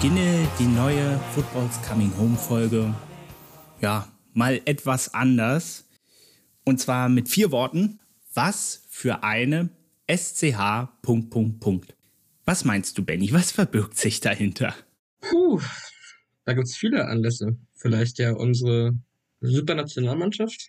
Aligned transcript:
beginne 0.00 0.46
die 0.60 0.66
neue 0.66 1.18
Footballs 1.34 1.82
Coming 1.82 2.16
Home 2.16 2.36
Folge, 2.36 2.94
ja, 3.80 4.06
mal 4.32 4.60
etwas 4.64 5.12
anders. 5.12 5.88
Und 6.62 6.78
zwar 6.78 7.08
mit 7.08 7.28
vier 7.28 7.50
Worten. 7.50 7.98
Was 8.32 8.84
für 8.88 9.24
eine 9.24 9.70
SCH. 10.08 10.88
Punkt, 11.02 11.30
Punkt, 11.30 11.58
Punkt. 11.58 11.96
Was 12.44 12.64
meinst 12.64 12.96
du, 12.96 13.04
Benny? 13.04 13.32
Was 13.32 13.50
verbirgt 13.50 13.98
sich 13.98 14.20
dahinter? 14.20 14.72
Puh, 15.20 15.60
da 16.44 16.52
gibt 16.52 16.68
es 16.68 16.76
viele 16.76 17.06
Anlässe. 17.08 17.56
Vielleicht 17.74 18.20
ja 18.20 18.34
unsere 18.34 18.94
Supernationalmannschaft? 19.40 20.68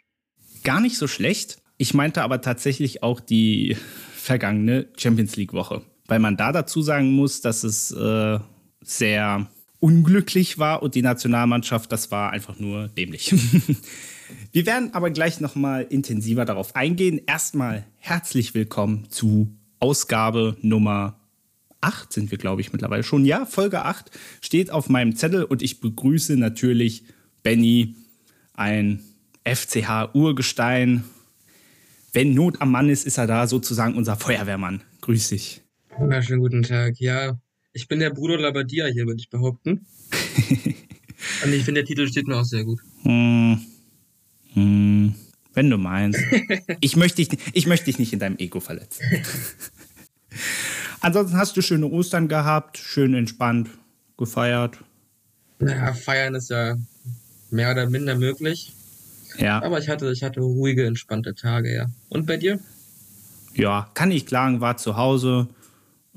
Gar 0.64 0.80
nicht 0.80 0.98
so 0.98 1.06
schlecht. 1.06 1.62
Ich 1.78 1.94
meinte 1.94 2.24
aber 2.24 2.42
tatsächlich 2.42 3.04
auch 3.04 3.20
die 3.20 3.78
vergangene 4.16 4.88
Champions 4.98 5.36
League 5.36 5.54
Woche. 5.54 5.84
Weil 6.08 6.18
man 6.18 6.36
da 6.36 6.52
dazu 6.52 6.82
sagen 6.82 7.12
muss, 7.12 7.42
dass 7.42 7.64
es 7.64 7.92
äh, 7.92 8.40
sehr 8.82 9.48
unglücklich 9.80 10.58
war 10.58 10.84
und 10.84 10.96
die 10.96 11.02
Nationalmannschaft, 11.02 11.92
das 11.92 12.12
war 12.12 12.32
einfach 12.32 12.60
nur 12.60 12.88
dämlich. 12.90 13.34
Wir 14.52 14.66
werden 14.66 14.94
aber 14.94 15.10
gleich 15.10 15.40
nochmal 15.40 15.88
intensiver 15.90 16.46
darauf 16.46 16.76
eingehen. 16.76 17.22
Erstmal 17.26 17.86
herzlich 17.98 18.54
willkommen 18.54 19.08
zu 19.10 19.56
Ausgabe 19.80 20.58
Nummer 20.62 21.20
8 21.82 22.12
sind 22.12 22.32
wir, 22.32 22.38
glaube 22.38 22.62
ich, 22.62 22.74
mittlerweile 22.74 23.04
schon. 23.04 23.26
Ja, 23.26 23.46
Folge 23.46 23.86
8 23.86 24.12
steht 24.42 24.72
auf 24.72 24.90
meinem 24.90 25.16
Zettel 25.16 25.44
und 25.44 25.62
ich 25.62 25.80
begrüße 25.80 26.36
natürlich 26.36 27.06
Benny, 27.42 27.96
ein 28.54 29.00
FCH-Urgestein. 29.46 31.06
Wenn 32.12 32.34
Not 32.34 32.62
am 32.62 32.72
Mann 32.72 32.90
ist, 32.90 33.08
ist 33.08 33.18
er 33.18 33.28
da 33.28 33.48
sozusagen 33.48 33.96
unser 33.96 34.18
Feuerwehrmann. 34.18 34.82
Grüß 35.02 35.30
dich. 35.30 35.62
Wunderschönen 35.98 36.42
guten 36.42 36.64
Tag. 36.64 37.00
Ja, 37.00 37.40
ich 37.74 37.88
bin 37.88 38.00
der 38.00 38.10
Bruder 38.10 38.38
Labadia 38.38 38.88
hier, 38.88 39.06
würde 39.06 39.20
ich 39.20 39.30
behaupten. 39.30 39.86
Und 41.44 41.54
ich 41.54 41.64
finde, 41.64 41.82
der 41.82 41.86
Titel 41.86 42.08
steht 42.08 42.28
mir 42.28 42.38
auch 42.38 42.46
sehr 42.46 42.64
gut. 42.64 42.80
Hm. 43.04 43.60
Hm. 44.54 45.16
Wenn 45.54 45.70
du 45.70 45.78
meinst. 45.78 46.20
ich, 46.80 46.96
möchte 46.96 47.24
dich, 47.24 47.38
ich 47.54 47.68
möchte 47.68 47.86
dich 47.86 48.00
nicht 48.00 48.14
in 48.14 48.20
deinem 48.20 48.38
Ego 48.38 48.60
verletzen. 48.60 49.04
Ansonsten 51.02 51.38
hast 51.38 51.56
du 51.56 51.62
schöne 51.62 51.88
Ostern 51.88 52.28
gehabt, 52.28 52.78
schön 52.78 53.14
entspannt 53.14 53.70
gefeiert. 54.18 54.78
Naja, 55.60 55.94
feiern 55.94 56.36
ist 56.36 56.50
ja 56.50 56.78
mehr 57.52 57.72
oder 57.72 57.90
minder 57.90 58.16
möglich. 58.16 58.74
Ja. 59.38 59.62
Aber 59.62 59.80
ich 59.80 59.88
hatte, 59.88 60.12
ich 60.12 60.24
hatte 60.24 60.42
ruhige, 60.42 60.86
entspannte 60.86 61.36
Tage, 61.36 61.74
ja. 61.74 61.90
Und 62.10 62.26
bei 62.26 62.38
dir? 62.38 62.60
Ja, 63.54 63.90
kann 63.94 64.12
ich 64.12 64.26
klagen, 64.26 64.62
war 64.62 64.78
zu 64.78 64.98
Hause, 64.98 65.48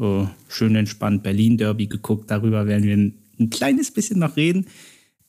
äh, 0.02 0.26
schön 0.48 0.76
entspannt 0.76 1.22
Berlin 1.22 1.56
Derby 1.56 1.86
geguckt. 1.86 2.30
Darüber 2.30 2.66
werden 2.66 2.84
wir 2.84 2.96
ein, 2.96 3.14
ein 3.38 3.50
kleines 3.50 3.90
bisschen 3.90 4.18
noch 4.18 4.36
reden. 4.36 4.66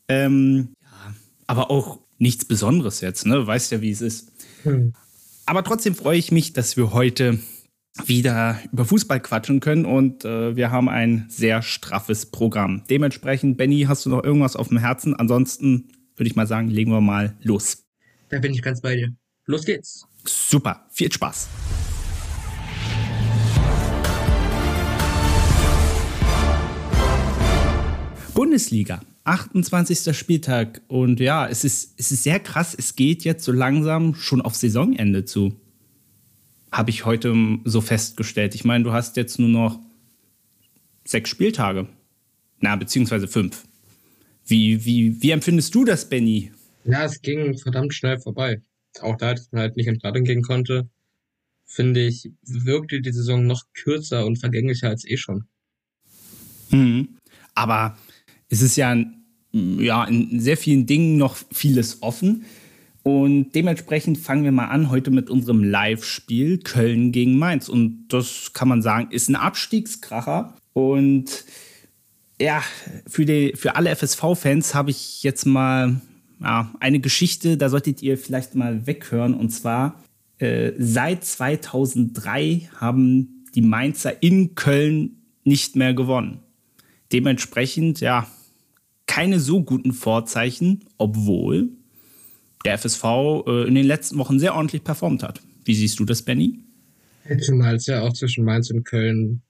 Ähm, 0.07 0.69
ja, 0.81 1.15
aber 1.47 1.71
auch 1.71 1.99
nichts 2.17 2.45
Besonderes 2.45 3.01
jetzt, 3.01 3.25
ne? 3.25 3.45
Weißt 3.45 3.71
ja, 3.71 3.81
wie 3.81 3.91
es 3.91 4.01
ist. 4.01 4.31
Hm. 4.63 4.93
Aber 5.45 5.63
trotzdem 5.63 5.95
freue 5.95 6.17
ich 6.17 6.31
mich, 6.31 6.53
dass 6.53 6.77
wir 6.77 6.93
heute 6.93 7.39
wieder 8.05 8.59
über 8.71 8.85
Fußball 8.85 9.19
quatschen 9.19 9.59
können 9.59 9.85
und 9.85 10.25
äh, 10.25 10.55
wir 10.55 10.71
haben 10.71 10.89
ein 10.89 11.25
sehr 11.29 11.61
straffes 11.61 12.25
Programm. 12.25 12.83
Dementsprechend, 12.89 13.57
Benny, 13.57 13.85
hast 13.87 14.05
du 14.05 14.09
noch 14.09 14.23
irgendwas 14.23 14.55
auf 14.55 14.69
dem 14.69 14.77
Herzen? 14.77 15.15
Ansonsten 15.15 15.89
würde 16.15 16.27
ich 16.27 16.35
mal 16.35 16.47
sagen, 16.47 16.69
legen 16.69 16.91
wir 16.91 17.01
mal 17.01 17.35
los. 17.43 17.83
Da 18.29 18.39
bin 18.39 18.53
ich 18.53 18.61
ganz 18.61 18.81
bei 18.81 18.95
dir. 18.95 19.13
Los 19.45 19.65
geht's. 19.65 20.07
Super, 20.25 20.87
viel 20.91 21.11
Spaß. 21.11 21.49
Bundesliga, 28.33 29.01
28. 29.25 30.17
Spieltag. 30.17 30.81
Und 30.87 31.19
ja, 31.19 31.47
es 31.47 31.63
ist, 31.63 31.93
es 31.97 32.11
ist 32.11 32.23
sehr 32.23 32.39
krass. 32.39 32.75
Es 32.77 32.95
geht 32.95 33.23
jetzt 33.23 33.43
so 33.43 33.51
langsam 33.51 34.15
schon 34.15 34.41
auf 34.41 34.55
Saisonende 34.55 35.23
zu. 35.23 35.55
Habe 36.71 36.89
ich 36.89 37.05
heute 37.05 37.35
so 37.63 37.81
festgestellt. 37.81 38.55
Ich 38.55 38.65
meine, 38.65 38.83
du 38.83 38.91
hast 38.91 39.17
jetzt 39.17 39.37
nur 39.37 39.49
noch 39.49 39.79
sechs 41.05 41.29
Spieltage. 41.29 41.87
Na, 42.59 42.75
beziehungsweise 42.75 43.27
fünf. 43.27 43.65
Wie, 44.47 44.83
wie, 44.83 45.21
wie 45.21 45.31
empfindest 45.31 45.75
du 45.75 45.85
das, 45.85 46.09
Benny? 46.09 46.51
Ja, 46.85 47.05
es 47.05 47.21
ging 47.21 47.55
verdammt 47.57 47.93
schnell 47.93 48.19
vorbei. 48.19 48.63
Auch 49.01 49.15
da, 49.15 49.35
dass 49.35 49.51
man 49.51 49.61
halt 49.61 49.77
nicht 49.77 49.87
in 49.87 49.99
Stadion 49.99 50.25
gehen 50.25 50.41
konnte, 50.41 50.89
finde 51.65 52.01
ich, 52.01 52.31
wirkte 52.41 52.99
die 52.99 53.11
Saison 53.11 53.45
noch 53.45 53.63
kürzer 53.73 54.25
und 54.25 54.37
vergänglicher 54.37 54.89
als 54.89 55.05
eh 55.05 55.17
schon. 55.17 55.45
Mhm. 56.71 57.09
Aber 57.55 57.97
es 58.53 58.61
ist 58.61 58.75
ja, 58.75 58.95
ja 59.51 60.05
in 60.05 60.39
sehr 60.39 60.57
vielen 60.57 60.85
Dingen 60.85 61.17
noch 61.17 61.35
vieles 61.51 62.03
offen. 62.03 62.45
Und 63.01 63.51
dementsprechend 63.53 64.19
fangen 64.19 64.43
wir 64.43 64.51
mal 64.51 64.67
an 64.67 64.89
heute 64.89 65.11
mit 65.11 65.29
unserem 65.29 65.63
Live-Spiel 65.63 66.59
Köln 66.59 67.11
gegen 67.11 67.37
Mainz. 67.37 67.67
Und 67.67 68.05
das 68.09 68.53
kann 68.53 68.69
man 68.69 68.81
sagen, 68.81 69.07
ist 69.11 69.27
ein 69.27 69.35
Abstiegskracher. 69.35 70.53
Und 70.73 71.45
ja, 72.39 72.63
für, 73.07 73.25
die, 73.25 73.53
für 73.55 73.75
alle 73.75 73.93
FSV-Fans 73.93 74.75
habe 74.75 74.91
ich 74.91 75.23
jetzt 75.23 75.45
mal 75.45 75.99
ja, 76.39 76.71
eine 76.79 76.99
Geschichte, 76.99 77.57
da 77.57 77.69
solltet 77.69 78.03
ihr 78.03 78.19
vielleicht 78.19 78.53
mal 78.53 78.85
weghören. 78.85 79.33
Und 79.33 79.49
zwar, 79.49 79.99
äh, 80.37 80.73
seit 80.77 81.25
2003 81.25 82.69
haben 82.77 83.45
die 83.55 83.61
Mainzer 83.61 84.21
in 84.21 84.53
Köln 84.53 85.23
nicht 85.43 85.75
mehr 85.75 85.93
gewonnen. 85.93 86.39
Dementsprechend, 87.11 87.99
ja, 87.99 88.27
keine 89.13 89.39
so 89.39 89.63
guten 89.63 89.93
Vorzeichen, 89.93 90.85
obwohl 90.97 91.69
der 92.65 92.79
FSV 92.79 93.03
äh, 93.45 93.67
in 93.67 93.75
den 93.75 93.85
letzten 93.85 94.17
Wochen 94.17 94.39
sehr 94.39 94.55
ordentlich 94.55 94.83
performt 94.83 95.21
hat. 95.21 95.39
Wie 95.65 95.75
siehst 95.75 95.99
du 95.99 96.05
das, 96.05 96.23
Benny? 96.23 96.57
Zumal 97.41 97.75
es 97.75 97.85
ja 97.85 98.01
auch 98.01 98.13
zwischen 98.13 98.43
Mainz 98.43 98.71
und 98.71 98.85
Köln 98.85 99.43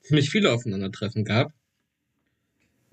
ziemlich 0.00 0.30
viele 0.30 0.50
Aufeinandertreffen 0.50 1.26
gab. 1.26 1.52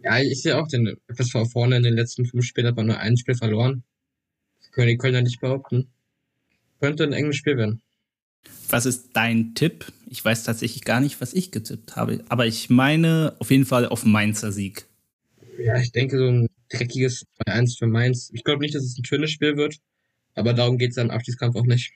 Ja, 0.04 0.20
ich 0.20 0.42
sehe 0.42 0.58
auch 0.62 0.68
den 0.68 0.98
FSV 1.08 1.50
vorne 1.50 1.78
in 1.78 1.84
den 1.84 1.94
letzten 1.94 2.26
fünf 2.26 2.44
Spielen, 2.44 2.68
aber 2.68 2.84
nur 2.84 2.98
ein 2.98 3.16
Spiel 3.16 3.36
verloren. 3.36 3.84
Das 4.60 4.72
können 4.72 4.90
die 4.90 4.98
Kölner 4.98 5.22
nicht 5.22 5.40
behaupten. 5.40 5.88
Könnte 6.82 7.06
ein 7.06 7.14
enges 7.14 7.38
Spiel 7.38 7.56
werden. 7.56 7.82
Was 8.68 8.86
ist 8.86 9.12
dein 9.14 9.56
Tipp? 9.56 9.86
Ich 10.10 10.26
weiß 10.26 10.44
tatsächlich 10.44 10.84
gar 10.84 11.00
nicht, 11.00 11.22
was 11.22 11.34
ich 11.34 11.52
getippt 11.52 11.96
habe. 11.96 12.22
Aber 12.28 12.46
ich 12.46 12.70
meine 12.70 13.34
auf 13.40 13.50
jeden 13.50 13.66
Fall 13.66 13.86
auf 13.86 14.04
Mainzer 14.04 14.52
Sieg. 14.52 14.88
Ja, 15.58 15.78
ich 15.80 15.92
denke, 15.92 16.18
so 16.18 16.28
ein 16.28 16.48
dreckiges 16.70 17.26
2-1 17.48 17.78
für 17.78 17.88
Mainz. 17.88 18.30
Ich 18.34 18.44
glaube 18.44 18.62
nicht, 18.62 18.76
dass 18.76 18.84
es 18.84 18.98
ein 18.98 19.06
schönes 19.06 19.32
Spiel 19.32 19.58
wird. 19.58 19.78
Aber 20.36 20.54
darum 20.54 20.78
geht 20.78 20.92
es 20.92 20.98
im 20.98 21.10
Abstiegskampf 21.10 21.56
auch 21.56 21.66
nicht. 21.66 21.92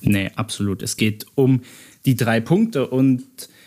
Nee, 0.00 0.30
absolut. 0.36 0.82
Es 0.82 0.96
geht 0.96 1.26
um 1.34 1.62
die 2.06 2.16
drei 2.16 2.40
Punkte. 2.40 2.86
Und 2.86 3.24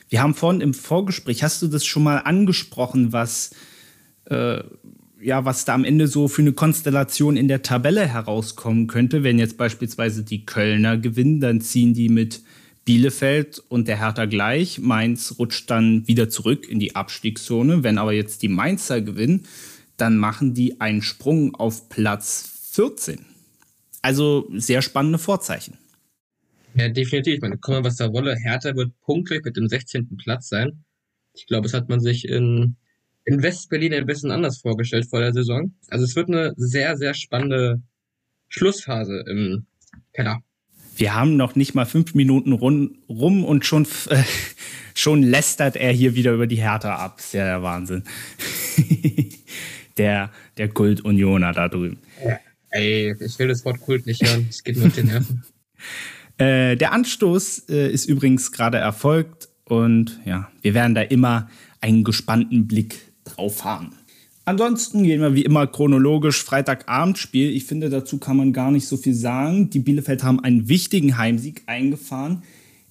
wir 0.09 0.21
haben 0.21 0.33
vorhin 0.33 0.61
im 0.61 0.73
Vorgespräch, 0.73 1.43
hast 1.43 1.61
du 1.61 1.67
das 1.67 1.85
schon 1.85 2.03
mal 2.03 2.17
angesprochen, 2.17 3.13
was, 3.13 3.51
äh, 4.25 4.63
ja, 5.21 5.45
was 5.45 5.65
da 5.65 5.73
am 5.73 5.85
Ende 5.85 6.07
so 6.07 6.27
für 6.27 6.41
eine 6.41 6.53
Konstellation 6.53 7.37
in 7.37 7.47
der 7.47 7.61
Tabelle 7.61 8.07
herauskommen 8.07 8.87
könnte? 8.87 9.23
Wenn 9.23 9.39
jetzt 9.39 9.57
beispielsweise 9.57 10.23
die 10.23 10.45
Kölner 10.45 10.97
gewinnen, 10.97 11.39
dann 11.39 11.61
ziehen 11.61 11.93
die 11.93 12.09
mit 12.09 12.41
Bielefeld 12.87 13.61
und 13.67 13.89
der 13.89 13.99
Hertha 13.99 14.23
gleich. 14.23 14.79
Mainz 14.79 15.35
rutscht 15.37 15.69
dann 15.69 16.07
wieder 16.07 16.29
zurück 16.29 16.69
in 16.69 16.79
die 16.79 16.95
Abstiegszone. 16.95 17.83
Wenn 17.83 17.97
aber 17.97 18.13
jetzt 18.13 18.41
die 18.43 18.47
Mainzer 18.47 19.01
gewinnen, 19.01 19.45
dann 19.97 20.17
machen 20.17 20.53
die 20.53 20.79
einen 20.79 21.01
Sprung 21.01 21.53
auf 21.53 21.89
Platz 21.89 22.69
14. 22.71 23.25
Also 24.01 24.47
sehr 24.53 24.81
spannende 24.81 25.19
Vorzeichen. 25.19 25.77
Ja, 26.75 26.87
definitiv. 26.87 27.35
Ich 27.35 27.41
meine, 27.41 27.57
komme 27.57 27.83
was 27.83 27.97
da 27.97 28.13
wolle. 28.13 28.37
Hertha 28.37 28.73
wird 28.73 28.97
punktgleich 29.01 29.41
mit 29.43 29.57
dem 29.57 29.67
16. 29.67 30.15
Platz 30.15 30.47
sein. 30.47 30.85
Ich 31.33 31.45
glaube, 31.45 31.63
das 31.63 31.73
hat 31.73 31.89
man 31.89 31.99
sich 31.99 32.25
in, 32.25 32.77
in 33.25 33.43
West-Berlin 33.43 33.95
ein 33.95 34.05
bisschen 34.05 34.31
anders 34.31 34.59
vorgestellt 34.59 35.09
vor 35.09 35.19
der 35.19 35.33
Saison. 35.33 35.73
Also 35.89 36.05
es 36.05 36.15
wird 36.15 36.29
eine 36.29 36.53
sehr, 36.55 36.95
sehr 36.95 37.13
spannende 37.13 37.81
Schlussphase 38.47 39.25
im 39.27 39.65
Keller. 40.13 40.41
Wir 40.97 41.13
haben 41.13 41.37
noch 41.37 41.55
nicht 41.55 41.75
mal 41.75 41.85
fünf 41.85 42.15
Minuten 42.15 42.53
rum, 42.53 42.97
rum 43.07 43.45
und 43.45 43.65
schon, 43.65 43.85
äh, 44.09 44.23
schon 44.95 45.21
lästert 45.21 45.75
er 45.75 45.91
hier 45.91 46.15
wieder 46.15 46.33
über 46.33 46.47
die 46.47 46.55
Hertha 46.55 46.95
ab. 46.95 47.19
Ist 47.19 47.35
ja 47.35 47.45
der 47.45 47.61
Wahnsinn. 47.61 48.03
der, 49.97 50.31
der 50.57 50.69
Kult-Unioner 50.69 51.53
da 51.53 51.69
drüben. 51.69 51.99
Ey, 52.71 53.15
ich 53.19 53.37
will 53.37 53.47
das 53.47 53.63
Wort 53.63 53.79
Kult 53.79 54.07
nicht 54.07 54.27
hören. 54.27 54.47
Es 54.49 54.63
geht 54.63 54.77
nur 54.77 54.87
auf 54.87 54.95
den 54.95 55.07
Nerven. 55.07 55.43
Äh, 56.39 56.75
der 56.75 56.91
Anstoß 56.91 57.69
äh, 57.69 57.91
ist 57.91 58.05
übrigens 58.05 58.51
gerade 58.51 58.77
erfolgt 58.77 59.49
und 59.63 60.19
ja, 60.23 60.51
wir 60.61 60.75
werden 60.75 60.93
da 60.93 61.01
immer 61.01 61.49
einen 61.81 62.03
gespannten 62.03 62.67
Blick 62.67 62.99
drauf 63.23 63.63
haben. 63.63 63.93
Ansonsten 64.47 65.03
gehen 65.03 65.19
wir 65.19 65.35
wie 65.35 65.43
immer 65.43 65.67
chronologisch 65.67 66.41
Freitagabendspiel. 66.41 67.49
Ich 67.49 67.65
finde, 67.65 67.89
dazu 67.89 68.17
kann 68.17 68.37
man 68.37 68.53
gar 68.53 68.71
nicht 68.71 68.87
so 68.87 68.95
viel 68.95 69.13
sagen. 69.13 69.69
Die 69.69 69.79
Bielefeld 69.79 70.23
haben 70.23 70.39
einen 70.39 70.69
wichtigen 70.69 71.17
Heimsieg 71.17 71.63
eingefahren. 71.65 72.43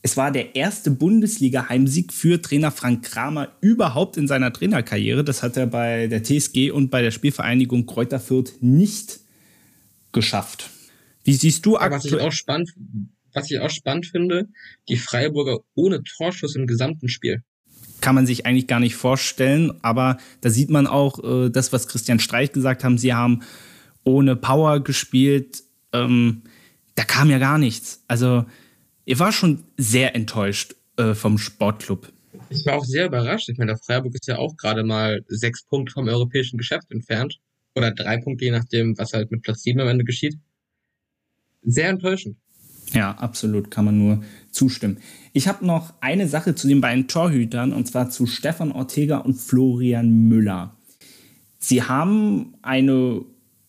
Es 0.02 0.18
war 0.18 0.30
der 0.30 0.54
erste 0.54 0.90
Bundesliga-Heimsieg 0.90 2.12
für 2.12 2.42
Trainer 2.42 2.70
Frank 2.70 3.06
Kramer 3.06 3.56
überhaupt 3.62 4.18
in 4.18 4.28
seiner 4.28 4.52
Trainerkarriere. 4.52 5.24
Das 5.24 5.42
hat 5.42 5.56
er 5.56 5.66
bei 5.66 6.08
der 6.08 6.22
TSG 6.22 6.72
und 6.72 6.90
bei 6.90 7.00
der 7.00 7.10
Spielvereinigung 7.10 7.86
Kräuter 7.86 8.20
Fürth 8.20 8.52
nicht 8.60 9.20
geschafft. 10.12 10.68
Wie 11.24 11.32
siehst 11.32 11.64
du 11.64 11.78
aktuell? 11.78 11.92
Was 11.96 12.04
ich 12.04 12.20
auch 12.20 12.32
spannend, 12.32 12.74
was 13.32 13.50
ich 13.50 13.60
auch 13.60 13.70
spannend 13.70 14.04
finde, 14.04 14.50
die 14.90 14.98
Freiburger 14.98 15.60
ohne 15.74 16.02
Torschuss 16.02 16.54
im 16.54 16.66
gesamten 16.66 17.08
Spiel. 17.08 17.42
Kann 18.00 18.14
man 18.14 18.26
sich 18.26 18.46
eigentlich 18.46 18.66
gar 18.66 18.80
nicht 18.80 18.94
vorstellen, 18.94 19.72
aber 19.82 20.18
da 20.40 20.50
sieht 20.50 20.70
man 20.70 20.86
auch 20.86 21.22
äh, 21.24 21.50
das, 21.50 21.72
was 21.72 21.88
Christian 21.88 22.20
Streich 22.20 22.52
gesagt 22.52 22.84
haben. 22.84 22.98
Sie 22.98 23.14
haben 23.14 23.42
ohne 24.04 24.36
Power 24.36 24.80
gespielt. 24.80 25.62
Ähm, 25.92 26.42
da 26.94 27.04
kam 27.04 27.30
ja 27.30 27.38
gar 27.38 27.58
nichts. 27.58 28.02
Also, 28.06 28.44
ihr 29.04 29.18
war 29.18 29.32
schon 29.32 29.64
sehr 29.76 30.14
enttäuscht 30.14 30.76
äh, 30.96 31.14
vom 31.14 31.38
Sportclub. 31.38 32.12
Ich 32.50 32.64
war 32.66 32.76
auch 32.76 32.84
sehr 32.84 33.06
überrascht. 33.06 33.48
Ich 33.48 33.58
meine, 33.58 33.72
der 33.72 33.78
Freiburg 33.78 34.14
ist 34.14 34.26
ja 34.28 34.38
auch 34.38 34.56
gerade 34.56 34.84
mal 34.84 35.24
sechs 35.28 35.64
Punkte 35.64 35.92
vom 35.92 36.06
europäischen 36.06 36.58
Geschäft 36.58 36.90
entfernt. 36.90 37.38
Oder 37.74 37.90
drei 37.90 38.18
Punkte, 38.18 38.44
je 38.44 38.52
nachdem, 38.52 38.96
was 38.98 39.12
halt 39.12 39.30
mit 39.30 39.42
Platz 39.42 39.62
sieben 39.62 39.80
am 39.80 39.88
Ende 39.88 40.04
geschieht. 40.04 40.38
Sehr 41.62 41.88
enttäuschend. 41.88 42.36
Ja, 42.92 43.12
absolut, 43.12 43.70
kann 43.70 43.84
man 43.84 43.98
nur 43.98 44.22
zustimmen. 44.56 44.98
Ich 45.32 45.46
habe 45.46 45.64
noch 45.64 45.94
eine 46.00 46.26
Sache 46.26 46.54
zu 46.54 46.66
den 46.66 46.80
beiden 46.80 47.06
Torhütern, 47.06 47.72
und 47.72 47.86
zwar 47.86 48.10
zu 48.10 48.26
Stefan 48.26 48.72
Ortega 48.72 49.18
und 49.18 49.34
Florian 49.34 50.28
Müller. 50.28 50.76
Sie 51.58 51.82
haben 51.82 52.54
eine 52.62 53.24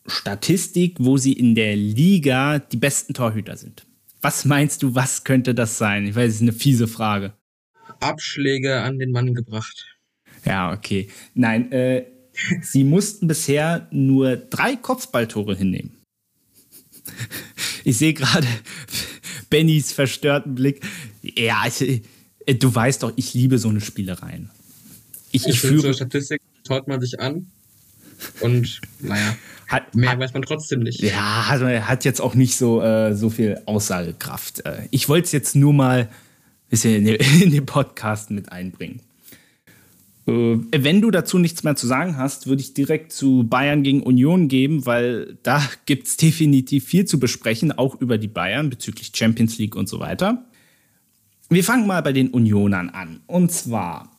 Statistik, 0.05 0.95
wo 0.99 1.17
sie 1.17 1.33
in 1.33 1.53
der 1.55 1.75
Liga 1.75 2.59
die 2.59 2.77
besten 2.77 3.13
Torhüter 3.13 3.57
sind. 3.57 3.85
Was 4.21 4.45
meinst 4.45 4.81
du, 4.83 4.95
was 4.95 5.23
könnte 5.23 5.53
das 5.53 5.77
sein? 5.77 6.05
Ich 6.05 6.15
weiß, 6.15 6.29
es 6.29 6.35
ist 6.35 6.41
eine 6.41 6.53
fiese 6.53 6.87
Frage. 6.87 7.33
Abschläge 7.99 8.81
an 8.81 8.99
den 8.99 9.11
Mann 9.11 9.33
gebracht. 9.33 9.97
Ja, 10.45 10.71
okay. 10.71 11.09
Nein, 11.33 11.71
äh, 11.71 12.05
sie 12.61 12.83
mussten 12.83 13.27
bisher 13.27 13.87
nur 13.91 14.37
drei 14.37 14.75
Kopfballtore 14.75 15.55
hinnehmen. 15.55 15.97
Ich 17.83 17.97
sehe 17.97 18.13
gerade 18.13 18.47
Bennys 19.49 19.91
verstörten 19.91 20.55
Blick. 20.55 20.81
Ja, 21.21 21.63
ich, 21.67 22.03
äh, 22.45 22.55
du 22.55 22.73
weißt 22.73 23.03
doch, 23.03 23.13
ich 23.15 23.33
liebe 23.33 23.57
so 23.57 23.69
eine 23.69 23.81
Spielereien. 23.81 24.49
Ich, 25.31 25.43
ich, 25.43 25.55
ich 25.55 25.59
führe. 25.59 25.81
So 25.81 25.93
Statistik 25.93 26.41
schaut 26.65 26.87
man 26.87 27.01
sich 27.01 27.19
an 27.19 27.47
und 28.39 28.81
naja, 28.99 29.35
hat, 29.67 29.93
mehr 29.95 30.11
hat, 30.11 30.19
weiß 30.19 30.33
man 30.33 30.41
trotzdem 30.43 30.79
nicht. 30.79 31.01
Ja, 31.01 31.45
also 31.49 31.67
hat 31.67 32.05
jetzt 32.05 32.21
auch 32.21 32.35
nicht 32.35 32.55
so, 32.55 32.81
äh, 32.81 33.13
so 33.13 33.29
viel 33.29 33.61
Aussagekraft. 33.65 34.65
Äh, 34.65 34.87
ich 34.91 35.09
wollte 35.09 35.25
es 35.25 35.31
jetzt 35.31 35.55
nur 35.55 35.73
mal 35.73 35.99
ein 36.01 36.09
bisschen 36.69 36.95
in 36.95 37.05
den, 37.05 37.15
in 37.41 37.51
den 37.51 37.65
Podcast 37.65 38.31
mit 38.31 38.51
einbringen. 38.51 39.01
Äh, 40.27 40.57
wenn 40.71 41.01
du 41.01 41.09
dazu 41.09 41.39
nichts 41.39 41.63
mehr 41.63 41.75
zu 41.75 41.87
sagen 41.87 42.17
hast, 42.17 42.47
würde 42.47 42.61
ich 42.61 42.73
direkt 42.73 43.11
zu 43.11 43.45
Bayern 43.47 43.83
gegen 43.83 44.03
Union 44.03 44.47
geben, 44.47 44.85
weil 44.85 45.37
da 45.43 45.63
gibt 45.85 46.07
es 46.07 46.17
definitiv 46.17 46.85
viel 46.85 47.05
zu 47.05 47.19
besprechen, 47.19 47.71
auch 47.71 47.99
über 47.99 48.17
die 48.17 48.27
Bayern 48.27 48.69
bezüglich 48.69 49.11
Champions 49.15 49.57
League 49.57 49.75
und 49.75 49.87
so 49.87 49.99
weiter. 49.99 50.45
Wir 51.49 51.63
fangen 51.63 51.87
mal 51.87 52.01
bei 52.01 52.11
den 52.11 52.29
Unionern 52.29 52.89
an. 52.89 53.21
Und 53.25 53.53
zwar, 53.53 54.11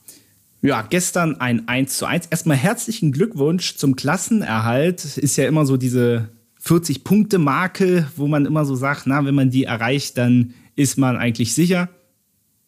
ja, 0.63 0.81
gestern 0.83 1.41
ein 1.41 1.69
1 1.69 1.99
zu 1.99 2.07
1. 2.07 2.27
Erstmal 2.27 2.57
herzlichen 2.57 3.13
Glückwunsch 3.13 3.77
zum 3.77 3.97
Klassenerhalt. 3.97 5.05
Ist 5.19 5.37
ja 5.37 5.47
immer 5.47 5.67
so 5.67 5.77
diese 5.77 6.31
40-Punkte-Marke, 6.65 8.09
wo 8.17 8.29
man 8.29 8.47
immer 8.47 8.65
so 8.65 8.77
sagt, 8.77 9.07
na, 9.07 9.27
wenn 9.27 9.35
man 9.35 9.51
die 9.51 9.65
erreicht, 9.65 10.17
dann 10.17 10.55
ist 10.75 10.97
man 10.97 11.19
eigentlich 11.19 11.53
sicher. 11.53 11.91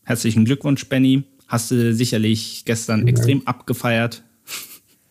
Herzlichen 0.04 0.44
Glückwunsch, 0.44 0.84
Benny. 0.88 1.24
Hast 1.50 1.72
du 1.72 1.92
sicherlich 1.92 2.64
gestern 2.64 3.00
ja. 3.00 3.06
extrem 3.08 3.44
abgefeiert. 3.44 4.22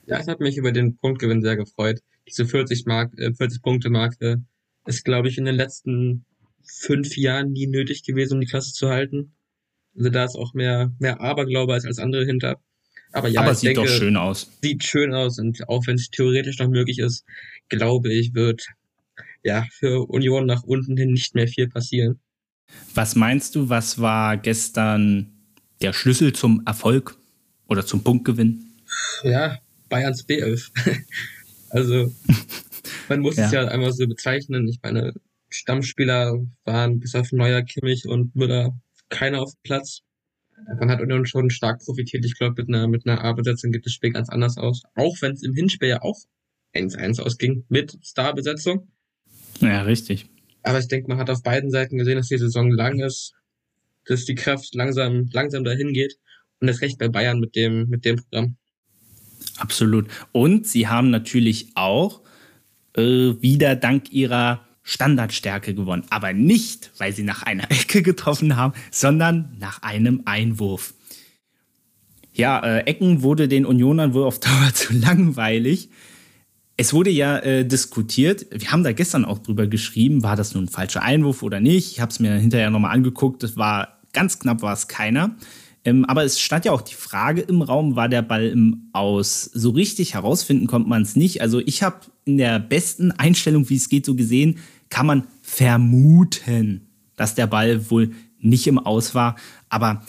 Ja, 0.05 0.19
es 0.19 0.27
hat 0.29 0.39
mich 0.39 0.55
über 0.55 0.71
den 0.71 0.95
Punktgewinn 0.95 1.41
sehr 1.41 1.57
gefreut. 1.57 1.99
Diese 2.29 2.45
40 2.45 2.85
Mark, 2.85 3.11
äh, 3.19 3.33
40 3.33 3.61
Punkte 3.61 3.89
Marke 3.89 4.41
ist, 4.87 5.03
glaube 5.03 5.27
ich, 5.27 5.37
in 5.37 5.43
den 5.43 5.55
letzten 5.55 6.23
fünf 6.63 7.17
Jahren 7.17 7.51
nie 7.51 7.67
nötig 7.67 8.03
gewesen, 8.03 8.35
um 8.35 8.39
die 8.39 8.47
Klasse 8.47 8.71
zu 8.71 8.87
halten. 8.87 9.33
Also 9.97 10.11
da 10.11 10.23
ist 10.23 10.37
auch 10.37 10.53
mehr, 10.53 10.93
mehr 10.97 11.19
Aberglaube 11.19 11.73
als 11.73 11.83
als 11.83 11.99
andere 11.99 12.23
hinter. 12.23 12.55
Aber 13.11 13.27
ja, 13.27 13.41
Aber 13.41 13.53
sieht 13.53 13.75
denke, 13.75 13.81
doch 13.81 13.89
schön 13.89 14.15
aus. 14.15 14.49
Sieht 14.61 14.85
schön 14.85 15.13
aus 15.13 15.39
und 15.39 15.67
auch 15.67 15.87
wenn 15.87 15.95
es 15.95 16.09
theoretisch 16.09 16.57
noch 16.59 16.69
möglich 16.69 16.99
ist, 16.99 17.25
glaube 17.67 18.13
ich, 18.13 18.33
wird 18.33 18.65
ja 19.43 19.67
für 19.71 20.09
Union 20.09 20.45
nach 20.45 20.63
unten 20.63 20.95
hin 20.95 21.11
nicht 21.11 21.35
mehr 21.35 21.49
viel 21.49 21.67
passieren. 21.67 22.17
Was 22.95 23.17
meinst 23.17 23.55
du, 23.55 23.67
was 23.67 23.99
war 23.99 24.37
gestern 24.37 25.38
der 25.81 25.93
Schlüssel 25.93 26.33
zum 26.33 26.61
Erfolg 26.65 27.17
oder 27.67 27.85
zum 27.85 28.03
Punktgewinn? 28.03 28.73
Ja, 29.23 29.59
Bayerns 29.89 30.27
B11. 30.27 30.71
also, 31.69 32.13
man 33.07 33.19
muss 33.21 33.35
ja. 33.37 33.45
es 33.45 33.51
ja 33.51 33.67
einmal 33.67 33.91
so 33.91 34.07
bezeichnen. 34.07 34.67
Ich 34.67 34.79
meine, 34.83 35.13
Stammspieler 35.49 36.39
waren 36.65 36.99
bis 36.99 37.15
auf 37.15 37.31
Neuer, 37.31 37.61
Kimmich 37.61 38.07
und 38.07 38.35
Müller 38.35 38.77
keiner 39.09 39.41
auf 39.41 39.51
dem 39.53 39.63
Platz. 39.63 40.01
Man 40.79 40.89
hat 40.89 41.01
Union 41.01 41.25
schon 41.25 41.49
stark 41.49 41.79
profitiert. 41.83 42.25
Ich 42.25 42.37
glaube, 42.37 42.61
mit 42.61 42.67
einer, 42.67 42.87
mit 42.87 43.07
einer 43.07 43.23
A-Besetzung 43.23 43.71
geht 43.71 43.85
das 43.85 43.93
Spiel 43.93 44.11
ganz 44.11 44.29
anders 44.29 44.57
aus. 44.57 44.83
Auch 44.95 45.15
wenn 45.21 45.31
es 45.31 45.43
im 45.43 45.53
Hinspiel 45.53 45.89
ja 45.89 46.01
auch 46.01 46.17
1-1 46.75 47.21
ausging 47.21 47.65
mit 47.69 47.97
Star-Besetzung. 48.03 48.91
Ja, 49.61 49.83
richtig. 49.83 50.29
Aber 50.61 50.79
ich 50.79 50.87
denke, 50.87 51.07
man 51.07 51.17
hat 51.17 51.29
auf 51.29 51.41
beiden 51.41 51.71
Seiten 51.71 51.97
gesehen, 51.97 52.17
dass 52.17 52.27
die 52.27 52.37
Saison 52.37 52.69
lang 52.71 52.99
ist 52.99 53.33
dass 54.09 54.25
die 54.25 54.35
Kraft 54.35 54.73
langsam, 54.75 55.29
langsam 55.31 55.63
dahin 55.63 55.93
geht. 55.93 56.15
Und 56.59 56.67
das 56.67 56.81
recht 56.81 56.97
bei 56.97 57.07
Bayern 57.07 57.39
mit 57.39 57.55
dem, 57.55 57.87
mit 57.87 58.03
dem 58.03 58.17
Programm. 58.17 58.57
Absolut. 59.57 60.07
Und 60.31 60.67
sie 60.67 60.87
haben 60.87 61.09
natürlich 61.09 61.71
auch 61.75 62.21
äh, 62.95 63.01
wieder 63.01 63.75
dank 63.75 64.11
ihrer 64.11 64.65
Standardstärke 64.83 65.75
gewonnen. 65.75 66.05
Aber 66.09 66.33
nicht, 66.33 66.91
weil 66.97 67.13
sie 67.13 67.23
nach 67.23 67.43
einer 67.43 67.63
Ecke 67.71 68.01
getroffen 68.01 68.55
haben, 68.55 68.73
sondern 68.91 69.55
nach 69.59 69.81
einem 69.83 70.23
Einwurf. 70.25 70.93
Ja, 72.33 72.59
äh, 72.63 72.79
Ecken 72.85 73.21
wurde 73.21 73.47
den 73.47 73.65
Unionern 73.65 74.13
wohl 74.13 74.23
auf 74.23 74.39
Dauer 74.39 74.73
zu 74.73 74.93
langweilig. 74.93 75.89
Es 76.77 76.93
wurde 76.93 77.09
ja 77.09 77.37
äh, 77.39 77.65
diskutiert, 77.65 78.45
wir 78.51 78.71
haben 78.71 78.85
da 78.85 78.93
gestern 78.93 79.25
auch 79.25 79.39
drüber 79.39 79.67
geschrieben, 79.67 80.23
war 80.23 80.37
das 80.37 80.53
nun 80.53 80.63
ein 80.63 80.69
falscher 80.69 81.01
Einwurf 81.01 81.43
oder 81.43 81.59
nicht. 81.59 81.91
Ich 81.91 81.99
habe 81.99 82.09
es 82.09 82.21
mir 82.21 82.35
hinterher 82.35 82.69
nochmal 82.69 82.95
angeguckt, 82.95 83.43
das 83.43 83.57
war 83.57 83.98
Ganz 84.13 84.39
knapp 84.39 84.61
war 84.61 84.73
es 84.73 84.87
keiner. 84.87 85.35
Ähm, 85.85 86.05
aber 86.05 86.23
es 86.23 86.39
stand 86.39 86.65
ja 86.65 86.71
auch 86.71 86.81
die 86.81 86.95
Frage 86.95 87.41
im 87.41 87.61
Raum, 87.61 87.95
war 87.95 88.09
der 88.09 88.21
Ball 88.21 88.47
im 88.47 88.89
Aus? 88.91 89.43
So 89.45 89.69
richtig 89.71 90.13
herausfinden 90.13 90.67
konnte 90.67 90.89
man 90.89 91.03
es 91.03 91.15
nicht. 91.15 91.41
Also 91.41 91.59
ich 91.59 91.83
habe 91.83 92.01
in 92.25 92.37
der 92.37 92.59
besten 92.59 93.11
Einstellung, 93.11 93.69
wie 93.69 93.77
es 93.77 93.89
geht, 93.89 94.05
so 94.05 94.15
gesehen, 94.15 94.59
kann 94.89 95.05
man 95.05 95.27
vermuten, 95.41 96.87
dass 97.15 97.35
der 97.35 97.47
Ball 97.47 97.89
wohl 97.89 98.11
nicht 98.39 98.67
im 98.67 98.79
Aus 98.79 99.15
war. 99.15 99.35
Aber 99.69 100.03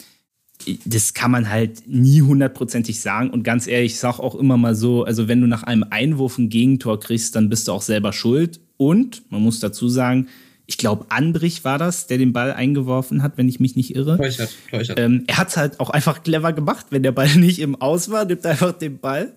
das 0.85 1.13
kann 1.13 1.31
man 1.31 1.49
halt 1.49 1.87
nie 1.87 2.21
hundertprozentig 2.21 2.99
sagen. 2.99 3.29
Und 3.29 3.43
ganz 3.43 3.67
ehrlich, 3.67 3.93
ich 3.93 3.99
sage 3.99 4.19
auch 4.21 4.35
immer 4.35 4.57
mal 4.57 4.75
so, 4.75 5.03
also 5.03 5.27
wenn 5.27 5.41
du 5.41 5.47
nach 5.47 5.63
einem 5.63 5.85
Einwurf 5.89 6.37
ein 6.37 6.49
Gegentor 6.49 6.99
kriegst, 6.99 7.35
dann 7.35 7.49
bist 7.49 7.67
du 7.67 7.71
auch 7.71 7.81
selber 7.81 8.13
schuld. 8.13 8.59
Und 8.77 9.23
man 9.31 9.41
muss 9.41 9.59
dazu 9.59 9.87
sagen, 9.87 10.27
ich 10.71 10.77
glaube, 10.77 11.05
Andrich 11.09 11.65
war 11.65 11.77
das, 11.77 12.07
der 12.07 12.17
den 12.17 12.31
Ball 12.31 12.53
eingeworfen 12.53 13.23
hat, 13.23 13.37
wenn 13.37 13.49
ich 13.49 13.59
mich 13.59 13.75
nicht 13.75 13.93
irre. 13.93 14.15
Täuschert, 14.15 14.55
täuschert. 14.69 14.97
Ähm, 14.97 15.25
er 15.27 15.37
hat 15.37 15.49
es 15.49 15.57
halt 15.57 15.81
auch 15.81 15.89
einfach 15.89 16.23
clever 16.23 16.53
gemacht. 16.53 16.85
Wenn 16.91 17.03
der 17.03 17.11
Ball 17.11 17.27
nicht 17.35 17.59
im 17.59 17.75
Aus 17.75 18.09
war, 18.09 18.23
nimmt 18.23 18.45
er 18.45 18.51
einfach 18.51 18.71
den 18.71 18.97
Ball, 18.97 19.35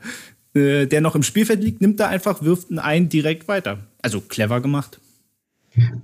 äh, 0.55 0.87
der 0.87 1.00
noch 1.00 1.17
im 1.17 1.25
Spielfeld 1.25 1.61
liegt, 1.61 1.81
nimmt 1.81 1.99
er 1.99 2.09
einfach, 2.09 2.45
wirft 2.45 2.71
ihn 2.71 2.79
ein 2.79 3.09
direkt 3.09 3.49
weiter. 3.49 3.85
Also 4.00 4.21
clever 4.21 4.61
gemacht. 4.61 5.00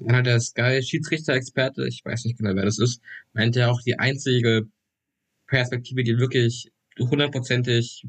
Einer 0.05 0.25
der 0.25 0.41
Sky-Schiedsrichter-Experte, 0.41 1.87
ich 1.87 2.05
weiß 2.05 2.25
nicht 2.25 2.37
genau, 2.37 2.57
wer 2.57 2.65
das 2.65 2.81
ist, 2.81 3.01
meinte 3.33 3.61
ja 3.61 3.71
auch, 3.71 3.81
die 3.83 4.01
einzige 4.01 4.67
Perspektive, 5.47 6.03
die 6.03 6.19
wirklich 6.19 6.73
hundertprozentig 6.99 8.05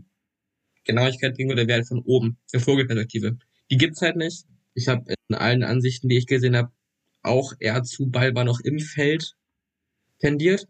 Genauigkeit 0.85 1.35
bringen 1.35 1.49
würde, 1.49 1.67
wäre 1.67 1.83
von 1.83 1.99
oben, 1.99 2.37
eine 2.51 2.63
Vogelperspektive. 2.63 3.37
Die 3.69 3.77
gibt's 3.77 4.01
halt 4.01 4.15
nicht. 4.15 4.47
Ich 4.73 4.87
habe 4.87 5.13
in 5.29 5.35
allen 5.35 5.63
Ansichten, 5.63 6.09
die 6.09 6.17
ich 6.17 6.25
gesehen 6.25 6.55
habe, 6.55 6.71
auch 7.23 7.53
eher 7.59 7.83
zu 7.83 8.09
Ball 8.09 8.33
war 8.35 8.43
noch 8.43 8.59
im 8.61 8.79
Feld 8.79 9.35
tendiert. 10.19 10.67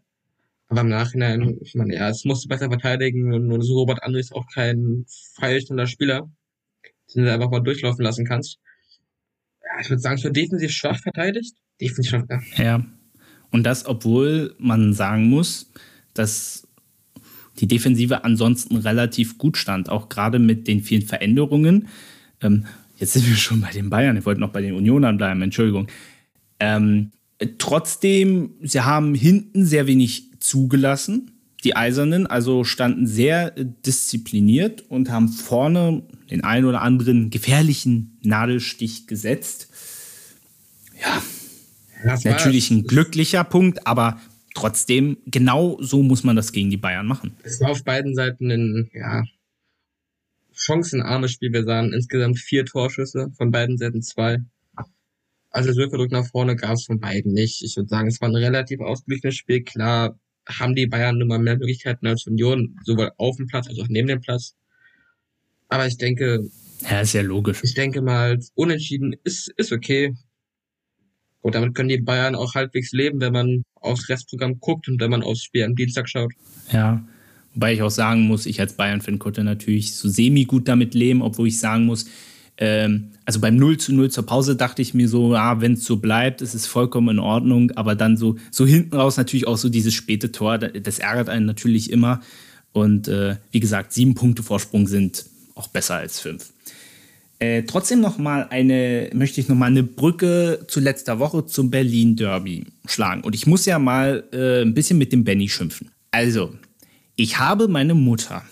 Aber 0.68 0.80
im 0.80 0.88
Nachhinein, 0.88 1.58
ich 1.60 1.74
meine, 1.74 1.94
ja, 1.94 2.08
es 2.08 2.24
musste 2.24 2.48
besser 2.48 2.68
verteidigen 2.68 3.34
und, 3.34 3.52
und 3.52 3.62
so 3.62 3.74
Robert 3.74 4.02
André 4.02 4.20
ist 4.20 4.34
auch 4.34 4.46
kein 4.54 5.04
feilschneller 5.34 5.86
Spieler, 5.86 6.30
den 7.14 7.24
du 7.24 7.32
einfach 7.32 7.50
mal 7.50 7.60
durchlaufen 7.60 8.02
lassen 8.02 8.24
kannst. 8.24 8.58
Ja, 9.62 9.80
ich 9.82 9.90
würde 9.90 10.00
sagen, 10.00 10.20
es 10.22 10.32
defensiv 10.32 10.70
schwach 10.70 10.98
verteidigt. 10.98 11.54
Defensiv 11.78 12.10
schwach, 12.10 12.24
ja. 12.30 12.64
Ja. 12.64 12.84
Und 13.50 13.64
das, 13.64 13.84
obwohl 13.84 14.54
man 14.58 14.94
sagen 14.94 15.28
muss, 15.28 15.70
dass 16.14 16.66
die 17.58 17.66
Defensive 17.66 18.24
ansonsten 18.24 18.76
relativ 18.76 19.36
gut 19.38 19.58
stand, 19.58 19.90
auch 19.90 20.08
gerade 20.08 20.38
mit 20.38 20.66
den 20.68 20.80
vielen 20.80 21.02
Veränderungen. 21.02 21.88
Ähm, 22.40 22.64
jetzt 22.96 23.12
sind 23.12 23.28
wir 23.28 23.36
schon 23.36 23.60
bei 23.60 23.70
den 23.70 23.90
Bayern, 23.90 24.16
ich 24.16 24.24
wollte 24.24 24.40
noch 24.40 24.52
bei 24.52 24.62
den 24.62 24.74
Unionern 24.74 25.18
bleiben, 25.18 25.42
Entschuldigung. 25.42 25.88
Ähm, 26.62 27.12
Trotzdem, 27.58 28.54
sie 28.62 28.82
haben 28.82 29.14
hinten 29.14 29.66
sehr 29.66 29.86
wenig 29.86 30.30
zugelassen. 30.40 31.32
Die 31.64 31.76
Eisernen 31.76 32.26
also 32.26 32.64
standen 32.64 33.06
sehr 33.06 33.50
diszipliniert 33.50 34.82
und 34.88 35.10
haben 35.10 35.28
vorne 35.28 36.02
den 36.30 36.44
einen 36.44 36.66
oder 36.66 36.82
anderen 36.82 37.30
gefährlichen 37.30 38.18
Nadelstich 38.22 39.06
gesetzt. 39.06 39.68
Ja, 41.00 41.22
das 42.04 42.24
natürlich 42.24 42.70
ein 42.70 42.84
glücklicher 42.84 43.44
Punkt, 43.44 43.86
aber 43.86 44.20
trotzdem, 44.54 45.16
genau 45.26 45.78
so 45.80 46.02
muss 46.02 46.24
man 46.24 46.36
das 46.36 46.52
gegen 46.52 46.70
die 46.70 46.76
Bayern 46.76 47.06
machen. 47.06 47.34
Es 47.44 47.60
war 47.60 47.70
auf 47.70 47.84
beiden 47.84 48.14
Seiten 48.14 48.50
ein 48.50 48.90
ja, 48.92 49.22
chancenarmes 50.52 51.32
Spiel. 51.32 51.52
Wir 51.52 51.64
sahen 51.64 51.92
insgesamt 51.92 52.38
vier 52.38 52.64
Torschüsse, 52.64 53.30
von 53.36 53.50
beiden 53.50 53.78
Seiten 53.78 54.02
zwei. 54.02 54.38
Also 55.52 55.72
so 55.72 55.82
viel 55.82 55.98
Druck 55.98 56.10
nach 56.10 56.26
vorne 56.26 56.56
gab 56.56 56.72
es 56.72 56.86
von 56.86 56.98
beiden 56.98 57.32
nicht. 57.32 57.62
Ich 57.62 57.76
würde 57.76 57.88
sagen, 57.88 58.08
es 58.08 58.20
war 58.20 58.28
ein 58.28 58.36
relativ 58.36 58.80
ausgeglichenes 58.80 59.36
Spiel. 59.36 59.62
Klar 59.62 60.18
haben 60.48 60.74
die 60.74 60.86
Bayern 60.86 61.18
nun 61.18 61.28
mal 61.28 61.38
mehr 61.38 61.58
Möglichkeiten 61.58 62.06
als 62.06 62.26
Union, 62.26 62.76
sowohl 62.84 63.12
auf 63.18 63.36
dem 63.36 63.46
Platz 63.46 63.68
als 63.68 63.78
auch 63.78 63.88
neben 63.88 64.08
dem 64.08 64.20
Platz. 64.20 64.54
Aber 65.68 65.86
ich 65.86 65.98
denke. 65.98 66.48
Ja, 66.90 67.00
ist 67.00 67.12
ja 67.12 67.22
logisch. 67.22 67.60
Ich 67.62 67.74
denke 67.74 68.02
mal, 68.02 68.38
unentschieden 68.54 69.14
ist, 69.24 69.52
ist 69.56 69.72
okay. 69.72 70.14
Und 71.42 71.54
damit 71.54 71.74
können 71.74 71.88
die 71.88 71.98
Bayern 71.98 72.34
auch 72.34 72.54
halbwegs 72.54 72.92
leben, 72.92 73.20
wenn 73.20 73.32
man 73.32 73.64
aufs 73.74 74.08
Restprogramm 74.08 74.58
guckt 74.60 74.88
und 74.88 75.00
wenn 75.00 75.10
man 75.10 75.22
aufs 75.22 75.42
Spiel 75.42 75.64
am 75.64 75.74
Dienstag 75.74 76.08
schaut. 76.08 76.32
Ja, 76.72 77.04
wobei 77.54 77.74
ich 77.74 77.82
auch 77.82 77.90
sagen 77.90 78.22
muss, 78.22 78.46
ich 78.46 78.60
als 78.60 78.74
Bayern-Fan 78.74 79.18
konnte 79.18 79.44
natürlich 79.44 79.94
so 79.94 80.08
semi 80.08 80.44
gut 80.44 80.68
damit 80.68 80.94
leben, 80.94 81.20
obwohl 81.20 81.48
ich 81.48 81.58
sagen 81.58 81.84
muss, 81.84 82.06
ähm, 82.58 83.11
also 83.24 83.40
beim 83.40 83.56
0 83.56 83.78
zu 83.78 83.94
0 83.94 84.10
zur 84.10 84.26
Pause 84.26 84.56
dachte 84.56 84.82
ich 84.82 84.94
mir 84.94 85.08
so, 85.08 85.34
ah, 85.34 85.60
wenn 85.60 85.74
es 85.74 85.84
so 85.84 85.96
bleibt, 85.96 86.42
ist 86.42 86.54
es 86.54 86.66
vollkommen 86.66 87.10
in 87.10 87.18
Ordnung, 87.18 87.70
aber 87.72 87.94
dann 87.94 88.16
so, 88.16 88.36
so 88.50 88.66
hinten 88.66 88.96
raus 88.96 89.16
natürlich 89.16 89.46
auch 89.46 89.56
so 89.56 89.68
dieses 89.68 89.94
späte 89.94 90.32
Tor, 90.32 90.58
das 90.58 90.98
ärgert 90.98 91.28
einen 91.28 91.46
natürlich 91.46 91.90
immer. 91.90 92.20
Und 92.72 93.08
äh, 93.08 93.36
wie 93.50 93.60
gesagt, 93.60 93.92
sieben 93.92 94.14
Punkte 94.14 94.42
Vorsprung 94.42 94.86
sind 94.86 95.26
auch 95.54 95.68
besser 95.68 95.96
als 95.96 96.20
fünf. 96.20 96.52
Äh, 97.38 97.64
trotzdem 97.64 98.00
noch 98.00 98.18
mal 98.18 98.46
eine, 98.50 99.10
möchte 99.14 99.40
ich 99.40 99.48
noch 99.48 99.56
mal 99.56 99.66
eine 99.66 99.82
Brücke 99.82 100.64
zu 100.68 100.80
letzter 100.80 101.18
Woche 101.18 101.44
zum 101.44 101.70
Berlin 101.70 102.16
Derby 102.16 102.66
schlagen. 102.86 103.22
Und 103.22 103.34
ich 103.34 103.46
muss 103.46 103.66
ja 103.66 103.78
mal 103.78 104.24
äh, 104.32 104.62
ein 104.62 104.74
bisschen 104.74 104.96
mit 104.98 105.12
dem 105.12 105.24
Benny 105.24 105.48
schimpfen. 105.48 105.90
Also, 106.12 106.54
ich 107.16 107.38
habe 107.38 107.68
meine 107.68 107.94
Mutter 107.94 108.42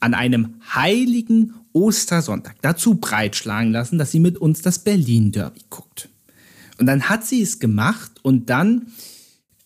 an 0.00 0.14
einem 0.14 0.54
heiligen 0.74 1.54
Ostersonntag 1.72 2.56
dazu 2.62 2.96
breitschlagen 2.96 3.72
lassen, 3.72 3.98
dass 3.98 4.10
sie 4.10 4.20
mit 4.20 4.38
uns 4.38 4.62
das 4.62 4.80
Berlin 4.80 5.32
Derby 5.32 5.62
guckt. 5.70 6.08
Und 6.78 6.86
dann 6.86 7.08
hat 7.08 7.24
sie 7.24 7.42
es 7.42 7.58
gemacht 7.58 8.12
und 8.22 8.50
dann, 8.50 8.86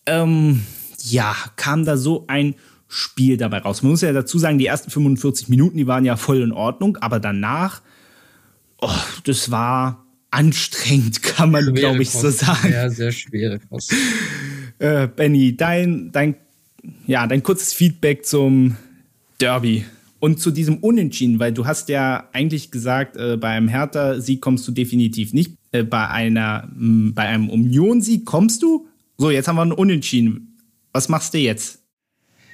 ähm, 0.05 0.63
ja, 1.03 1.35
kam 1.55 1.85
da 1.85 1.97
so 1.97 2.25
ein 2.27 2.55
Spiel 2.87 3.37
dabei 3.37 3.59
raus. 3.59 3.81
Man 3.81 3.91
muss 3.91 4.01
ja 4.01 4.13
dazu 4.13 4.39
sagen, 4.39 4.57
die 4.57 4.65
ersten 4.65 4.91
45 4.91 5.49
Minuten, 5.49 5.77
die 5.77 5.87
waren 5.87 6.05
ja 6.05 6.15
voll 6.15 6.41
in 6.41 6.51
Ordnung, 6.51 6.97
aber 6.97 7.19
danach 7.19 7.81
oh, 8.81 8.89
das 9.23 9.51
war 9.51 10.05
anstrengend, 10.31 11.23
kann 11.23 11.51
man, 11.51 11.73
glaube 11.73 12.01
ich, 12.01 12.11
Kost. 12.11 12.21
so 12.21 12.29
sagen. 12.29 12.71
Ja, 12.71 12.89
sehr 12.89 13.11
schwere 13.11 13.59
Kost. 13.59 13.93
Äh, 14.79 15.07
Benny, 15.07 15.55
dein, 15.55 16.11
dein, 16.11 16.35
ja, 17.05 17.27
dein 17.27 17.43
kurzes 17.43 17.73
Feedback 17.73 18.25
zum 18.25 18.77
Derby 19.39 19.85
und 20.19 20.39
zu 20.39 20.51
diesem 20.51 20.77
Unentschieden, 20.77 21.39
weil 21.39 21.53
du 21.53 21.65
hast 21.65 21.89
ja 21.89 22.29
eigentlich 22.33 22.71
gesagt, 22.71 23.17
äh, 23.17 23.37
beim 23.37 23.67
Hertha-Sieg 23.67 24.41
kommst 24.41 24.67
du 24.67 24.71
definitiv 24.71 25.33
nicht. 25.33 25.57
Äh, 25.71 25.83
bei, 25.83 26.07
einer, 26.07 26.69
mh, 26.75 27.11
bei 27.13 27.23
einem 27.23 27.49
Union-Sieg 27.49 28.25
kommst 28.25 28.63
du. 28.63 28.87
So, 29.17 29.29
jetzt 29.29 29.47
haben 29.47 29.57
wir 29.57 29.61
einen 29.61 29.71
Unentschieden. 29.71 30.57
Was 30.91 31.09
machst 31.09 31.33
du 31.33 31.37
jetzt? 31.37 31.83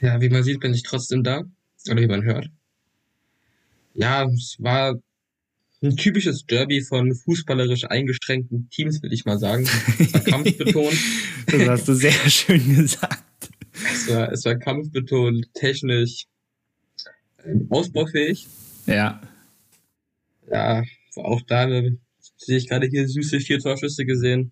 Ja, 0.01 0.19
wie 0.19 0.29
man 0.29 0.43
sieht, 0.43 0.59
bin 0.59 0.73
ich 0.73 0.83
trotzdem 0.83 1.23
da. 1.23 1.43
Oder 1.89 2.01
wie 2.01 2.07
man 2.07 2.23
hört. 2.23 2.49
Ja, 3.93 4.25
es 4.25 4.57
war 4.59 4.95
ein 5.81 5.95
typisches 5.97 6.45
Derby 6.45 6.81
von 6.81 7.13
fußballerisch 7.13 7.85
eingeschränkten 7.85 8.69
Teams, 8.69 9.01
würde 9.01 9.15
ich 9.15 9.25
mal 9.25 9.37
sagen. 9.37 9.67
Es 9.99 10.13
war 10.13 10.21
kampfbetont. 10.21 10.97
das 11.47 11.67
hast 11.67 11.87
du 11.87 11.93
sehr 11.93 12.11
schön 12.29 12.75
gesagt. 12.75 13.23
Es 13.73 14.09
war, 14.09 14.31
es 14.31 14.45
war 14.45 14.55
kampfbetont, 14.55 15.53
technisch, 15.53 16.25
ausbaufähig. 17.69 18.47
Ja. 18.85 19.21
Ja, 20.51 20.83
auch 21.15 21.41
da 21.41 21.65
ne, 21.65 21.97
sehe 22.37 22.57
ich 22.57 22.67
gerade 22.67 22.87
hier 22.87 23.07
süße 23.07 23.39
vier 23.39 23.59
Torschüsse 23.59 24.05
gesehen. 24.05 24.51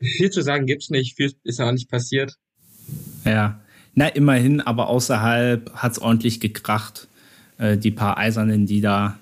Viel 0.00 0.30
zu 0.30 0.42
sagen 0.42 0.66
gibt's 0.66 0.90
nicht, 0.90 1.16
viel 1.16 1.32
ist 1.44 1.58
ja 1.58 1.68
auch 1.68 1.72
nicht 1.72 1.90
passiert. 1.90 2.34
Ja, 3.24 3.60
na 3.94 4.08
immerhin, 4.08 4.60
aber 4.60 4.88
außerhalb 4.88 5.72
hat's 5.74 5.98
ordentlich 5.98 6.40
gekracht. 6.40 7.08
Äh, 7.58 7.76
die 7.76 7.90
paar 7.90 8.16
Eisernen, 8.16 8.66
die 8.66 8.80
da 8.80 9.18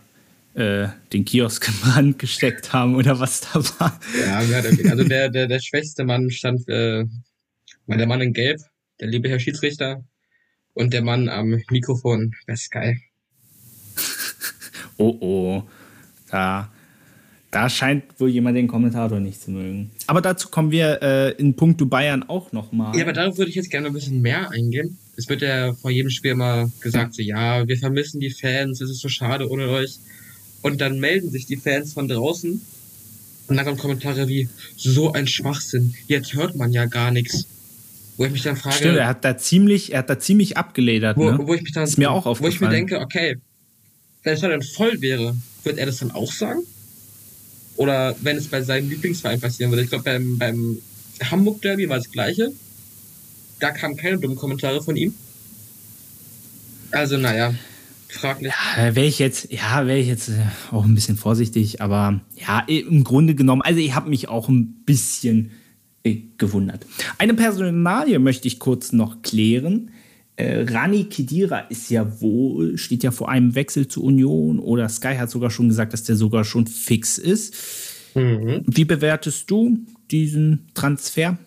äh, 0.55 0.89
den 1.13 1.25
Kiosk 1.25 1.69
in 1.69 1.75
Brand 1.81 2.19
gesteckt 2.19 2.73
haben 2.73 2.95
oder 2.95 3.19
was 3.19 3.41
da 3.41 3.55
war. 3.79 4.01
Ja, 4.27 4.39
also 4.91 5.05
der, 5.05 5.31
der, 5.31 5.49
der 5.49 5.61
schwächste 5.61 6.05
Mann 6.05 6.31
stand, 6.31 6.69
äh, 6.69 7.05
war 7.87 7.97
der 7.97 8.07
Mann 8.07 8.21
in 8.21 8.33
Gelb, 8.33 8.61
der 9.01 9.09
liebe 9.09 9.29
Herr 9.29 9.41
Schiedsrichter, 9.41 10.05
und 10.76 10.92
der 10.92 11.02
Mann 11.02 11.28
am 11.28 11.61
Mikrofon 11.71 12.35
bei 12.47 12.54
Sky. 12.54 13.00
oh 14.99 15.16
oh, 15.21 15.62
da, 16.30 16.71
da 17.50 17.71
scheint 17.71 18.04
wohl 18.21 18.28
jemand 18.28 18.56
den 18.56 18.68
Kommentator 18.68 19.18
nicht 19.18 19.40
zu 19.40 19.50
mögen. 19.50 19.90
Aber 20.06 20.21
dazu 20.21 20.49
kommen 20.49 20.71
wir 20.71 21.02
äh, 21.02 21.30
in 21.33 21.56
puncto 21.56 21.87
Bayern 21.87 22.23
auch 22.25 22.52
nochmal. 22.52 22.95
Ja, 22.95 23.04
aber 23.04 23.14
darauf 23.14 23.38
würde 23.38 23.49
ich 23.49 23.56
jetzt 23.56 23.71
gerne 23.71 23.87
ein 23.87 23.95
bisschen 23.95 24.21
mehr 24.21 24.50
eingehen. 24.50 24.99
Es 25.16 25.28
wird 25.30 25.40
ja 25.40 25.73
vor 25.73 25.90
jedem 25.90 26.11
Spiel 26.11 26.33
immer 26.33 26.71
gesagt, 26.80 27.14
so 27.14 27.23
ja, 27.23 27.66
wir 27.66 27.78
vermissen 27.78 28.21
die 28.21 28.30
Fans, 28.30 28.80
es 28.83 28.90
ist 28.90 29.00
so 29.00 29.09
schade 29.09 29.50
ohne 29.50 29.68
euch. 29.71 29.99
Und 30.61 30.80
dann 30.83 31.00
melden 31.00 31.30
sich 31.30 31.47
die 31.47 31.56
Fans 31.56 31.95
von 31.95 32.06
draußen 32.06 32.61
und 33.49 33.56
dann 33.56 33.64
kommen 33.64 33.78
Kommentare 33.78 34.28
wie, 34.28 34.49
so 34.76 35.12
ein 35.12 35.26
Schwachsinn, 35.26 35.95
jetzt 36.06 36.35
hört 36.35 36.56
man 36.56 36.73
ja 36.73 36.85
gar 36.85 37.11
nichts. 37.11 37.47
Wo 38.17 38.25
ich 38.25 38.33
mich 38.33 38.43
dann 38.43 38.57
frage. 38.57 38.77
Stimmt, 38.77 38.97
er 38.97 39.09
hat 39.09 39.25
da 39.25 39.37
ziemlich, 39.37 39.93
er 39.93 40.01
hat 40.01 40.11
da 40.11 40.19
ziemlich 40.19 40.57
abgeledert, 40.57 41.17
wo, 41.17 41.31
ne? 41.31 41.39
wo 41.43 41.55
ich 41.55 41.63
mich 41.63 41.73
dann, 41.73 41.85
ist 41.85 41.99
mir 41.99 42.11
auch 42.11 42.27
aufgefallen. 42.27 42.53
Wo 42.53 42.55
ich 42.55 42.61
mir 42.61 42.69
denke, 42.69 43.01
okay, 43.01 43.37
wenn 44.23 44.35
es 44.35 44.41
dann 44.41 44.63
voll 44.63 45.01
wäre, 45.01 45.37
wird 45.65 45.79
er 45.79 45.87
das 45.87 45.99
dann 45.99 46.11
auch 46.13 46.33
sagen? 46.33 46.61
Oder 47.77 48.17
wenn 48.23 48.37
es 48.37 48.49
bei 48.49 48.63
seinem 48.63 48.89
Lieblingsverein 48.89 49.41
passieren 49.41 49.71
würde. 49.71 49.83
Ich 49.83 49.91
glaube, 49.91 50.05
beim, 50.05 50.39
beim 50.39 50.79
Hamburg 51.31 51.61
Derby 51.61 51.89
war 51.89 51.99
das 51.99 52.11
gleiche. 52.11 52.53
Da 53.61 53.71
kamen 53.71 53.97
keine 53.97 54.19
dummen 54.19 54.37
Kommentare 54.37 54.83
von 54.83 54.97
ihm. 54.97 55.15
Also, 56.91 57.19
naja 57.19 57.55
fraglich. 58.09 58.53
Ja, 58.77 58.95
wäre 58.95 59.07
ich 59.07 59.19
jetzt, 59.19 59.53
ja, 59.53 59.87
wäre 59.87 59.99
ich 59.99 60.09
jetzt 60.09 60.29
äh, 60.29 60.47
auch 60.71 60.85
ein 60.85 60.95
bisschen 60.95 61.17
vorsichtig, 61.17 61.81
aber 61.81 62.21
ja, 62.35 62.61
im 62.67 63.05
Grunde 63.05 63.35
genommen, 63.35 63.63
also 63.63 63.81
ich 63.81 63.95
habe 63.95 64.11
mich 64.11 64.29
auch 64.29 64.49
ein 64.49 64.83
bisschen 64.85 65.51
gewundert. 66.39 66.87
Eine 67.19 67.35
Personalie 67.35 68.19
möchte 68.19 68.49
ich 68.49 68.59
kurz 68.59 68.93
noch 68.93 69.23
klären. 69.23 69.91
Äh, 70.37 70.67
Rani 70.69 71.05
Kedira 71.05 71.61
ist 71.61 71.91
ja 71.91 72.21
wohl, 72.21 72.77
steht 72.77 73.03
ja 73.03 73.11
vor 73.11 73.31
einem 73.31 73.55
Wechsel 73.55 73.89
zur 73.89 74.05
Union 74.05 74.59
oder 74.59 74.89
Sky 74.89 75.17
hat 75.17 75.31
sogar 75.31 75.51
schon 75.51 75.69
gesagt, 75.69 75.93
dass 75.93 76.05
der 76.05 76.17
sogar 76.17 76.45
schon 76.45 76.67
fix 76.67 77.17
ist. 77.19 77.55
Mhm. 78.15 78.63
Wie 78.67 78.85
bewertest 78.85 79.51
du 79.51 79.79
diesen 80.11 80.67
Transfer? 80.75 81.39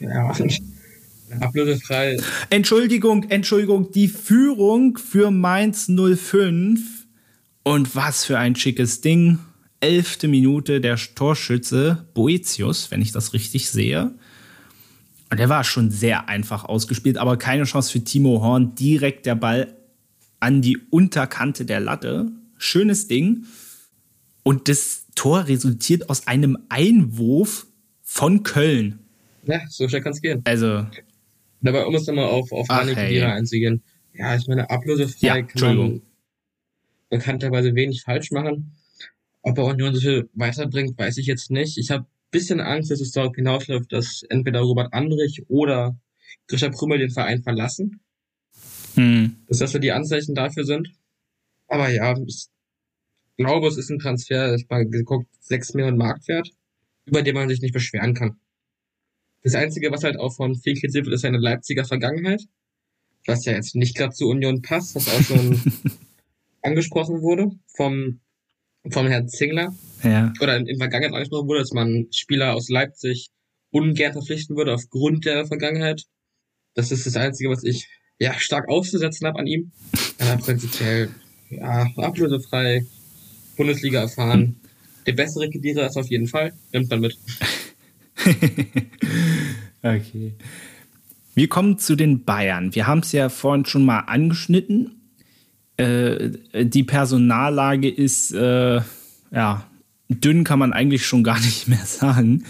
Ja 0.00 0.34
Ablösefrei. 1.40 2.18
Entschuldigung, 2.50 3.24
Entschuldigung, 3.30 3.90
die 3.90 4.08
Führung 4.08 4.96
für 4.96 5.30
Mainz 5.30 5.88
05. 5.88 6.80
Und 7.62 7.96
was 7.96 8.24
für 8.24 8.38
ein 8.38 8.54
schickes 8.54 9.00
Ding. 9.00 9.38
Elfte 9.80 10.28
Minute 10.28 10.80
der 10.80 10.96
Torschütze 10.96 12.06
Boetius, 12.14 12.90
wenn 12.90 13.02
ich 13.02 13.12
das 13.12 13.32
richtig 13.32 13.70
sehe. 13.70 14.14
Und 15.30 15.38
der 15.38 15.48
war 15.48 15.64
schon 15.64 15.90
sehr 15.90 16.28
einfach 16.28 16.64
ausgespielt, 16.64 17.18
aber 17.18 17.36
keine 17.36 17.64
Chance 17.64 17.92
für 17.92 18.04
Timo 18.04 18.40
Horn. 18.40 18.74
Direkt 18.74 19.26
der 19.26 19.34
Ball 19.34 19.74
an 20.40 20.62
die 20.62 20.78
Unterkante 20.90 21.64
der 21.64 21.80
Latte. 21.80 22.30
Schönes 22.58 23.08
Ding. 23.08 23.44
Und 24.42 24.68
das 24.68 25.06
Tor 25.14 25.48
resultiert 25.48 26.08
aus 26.08 26.26
einem 26.26 26.56
Einwurf 26.68 27.66
von 28.02 28.44
Köln. 28.44 29.00
Ja, 29.44 29.60
so 29.68 29.88
schnell 29.88 30.02
kann 30.02 30.12
es 30.12 30.20
gehen. 30.20 30.42
Also, 30.44 30.86
Dabei, 31.60 31.84
um 31.84 31.94
es 31.94 32.06
nochmal 32.06 32.26
auf, 32.26 32.52
auf 32.52 32.68
Hanik 32.68 32.96
hey. 32.96 33.22
einzugehen. 33.22 33.82
Ja, 34.14 34.36
ich 34.36 34.46
meine, 34.46 34.70
ablösefrei 34.70 35.26
ja, 35.26 35.42
kann 35.42 35.76
man 35.76 36.02
bekannterweise 37.10 37.74
wenig 37.74 38.02
falsch 38.02 38.30
machen. 38.30 38.72
Ob 39.46 39.58
er 39.58 39.64
Union 39.66 39.94
so 39.94 40.00
viel 40.00 40.28
weiterbringt, 40.34 40.98
weiß 40.98 41.18
ich 41.18 41.26
jetzt 41.26 41.52
nicht. 41.52 41.78
Ich 41.78 41.92
habe 41.92 42.02
ein 42.02 42.30
bisschen 42.32 42.58
Angst, 42.60 42.90
dass 42.90 43.00
es 43.00 43.12
darauf 43.12 43.36
hinausläuft, 43.36 43.92
dass 43.92 44.24
entweder 44.28 44.58
Robert 44.60 44.92
Andrich 44.92 45.48
oder 45.48 45.96
Grisha 46.48 46.68
Prümmel 46.68 46.98
den 46.98 47.10
Verein 47.10 47.44
verlassen. 47.44 48.00
Hm. 48.94 49.36
Dass 49.46 49.58
das 49.58 49.70
so 49.70 49.78
die 49.78 49.92
Anzeichen 49.92 50.34
dafür 50.34 50.64
sind. 50.64 50.90
Aber 51.68 51.88
ja, 51.90 52.16
ich 52.26 52.48
glaube, 53.36 53.68
es 53.68 53.76
ist 53.76 53.88
ein 53.88 54.00
Transfer, 54.00 54.56
ich 54.56 54.66
habe 54.68 54.88
geguckt, 54.88 55.28
6 55.42 55.74
Millionen 55.74 55.96
Marktwert. 55.96 56.50
über 57.04 57.22
den 57.22 57.36
man 57.36 57.48
sich 57.48 57.60
nicht 57.60 57.72
beschweren 57.72 58.14
kann. 58.14 58.40
Das 59.44 59.54
Einzige, 59.54 59.92
was 59.92 60.02
halt 60.02 60.18
auch 60.18 60.34
von 60.34 60.56
viel 60.56 60.74
kritisiert 60.74 61.06
wird, 61.06 61.14
ist 61.14 61.20
seine 61.20 61.38
Leipziger 61.38 61.84
Vergangenheit, 61.84 62.42
was 63.26 63.44
ja 63.44 63.52
jetzt 63.52 63.76
nicht 63.76 63.96
gerade 63.96 64.12
zur 64.12 64.28
Union 64.30 64.60
passt, 64.60 64.96
was 64.96 65.08
auch 65.08 65.22
schon 65.22 65.62
angesprochen 66.62 67.22
wurde 67.22 67.52
vom, 67.76 68.18
vom 68.90 69.06
Herrn 69.06 69.28
Zingler. 69.28 69.74
Ja. 70.02 70.32
Oder 70.40 70.56
in, 70.56 70.66
in 70.66 70.78
Vergangenheit 70.78 71.14
angesprochen 71.14 71.48
wurde, 71.48 71.60
dass 71.60 71.72
man 71.72 72.06
Spieler 72.12 72.54
aus 72.54 72.68
Leipzig 72.68 73.30
ungern 73.70 74.12
verpflichten 74.12 74.56
würde 74.56 74.74
aufgrund 74.74 75.24
der 75.24 75.46
Vergangenheit. 75.46 76.02
Das 76.74 76.92
ist 76.92 77.06
das 77.06 77.16
Einzige, 77.16 77.50
was 77.50 77.64
ich 77.64 77.88
ja 78.18 78.34
stark 78.38 78.68
auszusetzen 78.68 79.26
habe 79.26 79.38
an 79.38 79.46
ihm. 79.46 79.72
Aber 80.18 80.36
prinzipiell 80.42 81.10
ja, 81.50 81.86
ablösefrei, 81.96 82.84
Bundesliga 83.56 84.02
erfahren. 84.02 84.56
Der 85.06 85.12
bessere 85.12 85.48
Kedira 85.48 85.86
ist 85.86 85.96
auf 85.96 86.08
jeden 86.08 86.26
Fall, 86.26 86.52
nimmt 86.72 86.90
man 86.90 87.00
mit. 87.00 87.18
okay. 89.82 90.34
Wir 91.34 91.48
kommen 91.48 91.78
zu 91.78 91.96
den 91.96 92.24
Bayern. 92.24 92.74
Wir 92.74 92.86
haben 92.86 93.00
es 93.00 93.12
ja 93.12 93.28
vorhin 93.28 93.66
schon 93.66 93.84
mal 93.84 94.00
angeschnitten. 94.00 94.95
Äh, 95.76 96.30
die 96.54 96.84
Personallage 96.84 97.88
ist, 97.88 98.32
äh, 98.32 98.80
ja, 99.32 99.66
dünn 100.08 100.44
kann 100.44 100.58
man 100.58 100.72
eigentlich 100.72 101.06
schon 101.06 101.24
gar 101.24 101.40
nicht 101.40 101.68
mehr 101.68 101.84
sagen. 101.84 102.44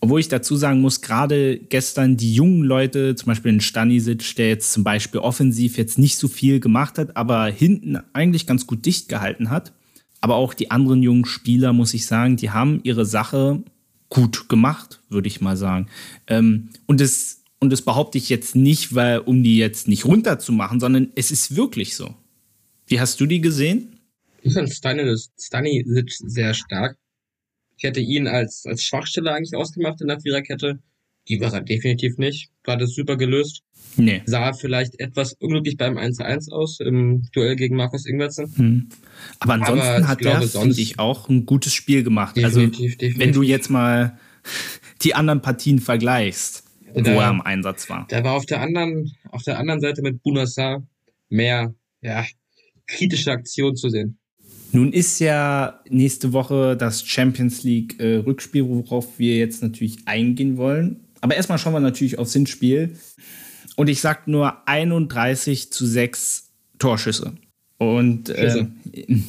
Obwohl 0.00 0.20
ich 0.20 0.28
dazu 0.28 0.56
sagen 0.56 0.82
muss, 0.82 1.00
gerade 1.00 1.56
gestern 1.56 2.18
die 2.18 2.34
jungen 2.34 2.62
Leute, 2.62 3.14
zum 3.14 3.28
Beispiel 3.28 3.52
in 3.52 3.62
Stanisic, 3.62 4.36
der 4.36 4.48
jetzt 4.48 4.70
zum 4.70 4.84
Beispiel 4.84 5.20
offensiv 5.20 5.78
jetzt 5.78 5.98
nicht 5.98 6.18
so 6.18 6.28
viel 6.28 6.60
gemacht 6.60 6.98
hat, 6.98 7.16
aber 7.16 7.46
hinten 7.46 7.98
eigentlich 8.12 8.46
ganz 8.46 8.66
gut 8.66 8.84
dicht 8.84 9.08
gehalten 9.08 9.48
hat. 9.48 9.72
Aber 10.20 10.36
auch 10.36 10.52
die 10.52 10.70
anderen 10.70 11.02
jungen 11.02 11.24
Spieler, 11.24 11.72
muss 11.72 11.94
ich 11.94 12.06
sagen, 12.06 12.36
die 12.36 12.50
haben 12.50 12.80
ihre 12.82 13.06
Sache 13.06 13.62
gut 14.10 14.48
gemacht, 14.48 15.00
würde 15.08 15.28
ich 15.28 15.40
mal 15.40 15.56
sagen. 15.56 15.86
Ähm, 16.26 16.68
und 16.86 17.00
das, 17.00 17.42
und 17.58 17.70
das 17.70 17.80
behaupte 17.80 18.18
ich 18.18 18.28
jetzt 18.28 18.54
nicht, 18.56 18.94
weil, 18.94 19.20
um 19.20 19.42
die 19.42 19.56
jetzt 19.56 19.88
nicht 19.88 20.04
runterzumachen, 20.04 20.80
sondern 20.80 21.12
es 21.14 21.30
ist 21.30 21.56
wirklich 21.56 21.96
so. 21.96 22.14
Wie 22.86 23.00
hast 23.00 23.20
du 23.20 23.26
die 23.26 23.40
gesehen? 23.40 24.00
Ich 24.42 24.54
fand 24.54 24.70
Stanisic 24.70 26.12
sehr 26.12 26.54
stark. 26.54 26.98
Ich 27.76 27.84
hätte 27.84 28.00
ihn 28.00 28.28
als, 28.28 28.64
als 28.66 28.82
Schwachstelle 28.82 29.32
eigentlich 29.32 29.56
ausgemacht 29.56 30.00
in 30.00 30.08
der 30.08 30.20
Viererkette. 30.20 30.78
Die 31.28 31.40
war 31.40 31.52
er 31.52 31.62
definitiv 31.62 32.18
nicht. 32.18 32.50
War 32.64 32.76
das 32.76 32.94
super 32.94 33.16
gelöst. 33.16 33.62
Nee. 33.96 34.22
Sah 34.26 34.52
vielleicht 34.52 35.00
etwas 35.00 35.32
unglücklich 35.34 35.76
beim 35.78 35.96
1-1 35.96 36.52
aus 36.52 36.80
im 36.80 37.22
Duell 37.32 37.56
gegen 37.56 37.76
Markus 37.76 38.04
Ingwertsen. 38.04 38.54
Hm. 38.54 38.88
Aber 39.40 39.54
ansonsten 39.54 39.86
Aber 39.86 40.08
hat 40.08 40.22
er, 40.22 40.42
finde 40.42 40.80
ich, 40.80 40.98
auch 40.98 41.28
ein 41.30 41.46
gutes 41.46 41.72
Spiel 41.72 42.02
gemacht. 42.02 42.36
Definitiv, 42.36 42.60
also, 42.60 42.98
definitiv. 42.98 43.18
wenn 43.18 43.32
du 43.32 43.42
jetzt 43.42 43.70
mal 43.70 44.18
die 45.02 45.14
anderen 45.14 45.40
Partien 45.40 45.78
vergleichst, 45.78 46.64
wo 46.92 47.00
da, 47.00 47.12
er 47.12 47.30
im 47.30 47.40
Einsatz 47.40 47.88
war. 47.88 48.06
Da 48.08 48.22
war 48.22 48.34
auf 48.34 48.46
der 48.46 48.60
anderen, 48.60 49.12
auf 49.30 49.42
der 49.42 49.58
anderen 49.58 49.80
Seite 49.80 50.02
mit 50.02 50.22
Bunassar 50.22 50.86
mehr, 51.30 51.74
ja, 52.02 52.24
kritische 52.86 53.32
Aktion 53.32 53.76
zu 53.76 53.88
sehen. 53.88 54.18
Nun 54.72 54.92
ist 54.92 55.20
ja 55.20 55.80
nächste 55.88 56.32
Woche 56.32 56.76
das 56.76 57.06
Champions 57.06 57.62
League 57.62 58.00
äh, 58.00 58.16
Rückspiel, 58.16 58.68
worauf 58.68 59.18
wir 59.18 59.36
jetzt 59.36 59.62
natürlich 59.62 59.98
eingehen 60.06 60.56
wollen. 60.56 61.04
Aber 61.20 61.36
erstmal 61.36 61.58
schauen 61.58 61.72
wir 61.72 61.80
natürlich 61.80 62.18
aufs 62.18 62.32
Hinspiel. 62.32 62.96
Und 63.76 63.88
ich 63.88 64.00
sag 64.00 64.26
nur 64.26 64.68
31 64.68 65.72
zu 65.72 65.86
6 65.86 66.50
Torschüsse. 66.78 67.34
Und 67.78 68.30
äh, 68.30 68.66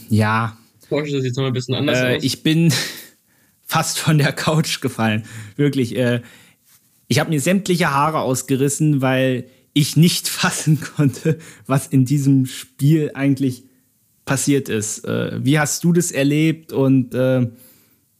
ja. 0.10 0.58
Torschüsse 0.90 1.22
sieht 1.22 1.38
noch 1.38 1.46
ein 1.46 1.54
bisschen 1.54 1.76
anders 1.76 2.00
äh, 2.00 2.18
aus. 2.18 2.24
Ich 2.24 2.42
bin 2.42 2.74
fast 3.64 4.00
von 4.00 4.18
der 4.18 4.34
Couch 4.34 4.82
gefallen. 4.82 5.26
Wirklich. 5.58 5.96
Äh, 5.96 6.22
ich 7.08 7.20
habe 7.20 7.30
mir 7.30 7.40
sämtliche 7.40 7.92
Haare 7.92 8.20
ausgerissen, 8.20 9.02
weil 9.02 9.46
ich 9.76 9.96
nicht 9.96 10.28
fassen 10.42 10.82
konnte, 10.82 11.38
was 11.68 11.86
in 11.86 12.06
diesem 12.06 12.48
Spiel 12.48 13.12
eigentlich 13.14 13.66
passiert 14.26 14.70
ist. 14.70 15.06
Äh, 15.06 15.46
wie 15.46 15.60
hast 15.60 15.84
du 15.84 15.94
das 15.94 16.12
erlebt 16.12 16.74
und 16.74 17.14
äh, 17.14 17.48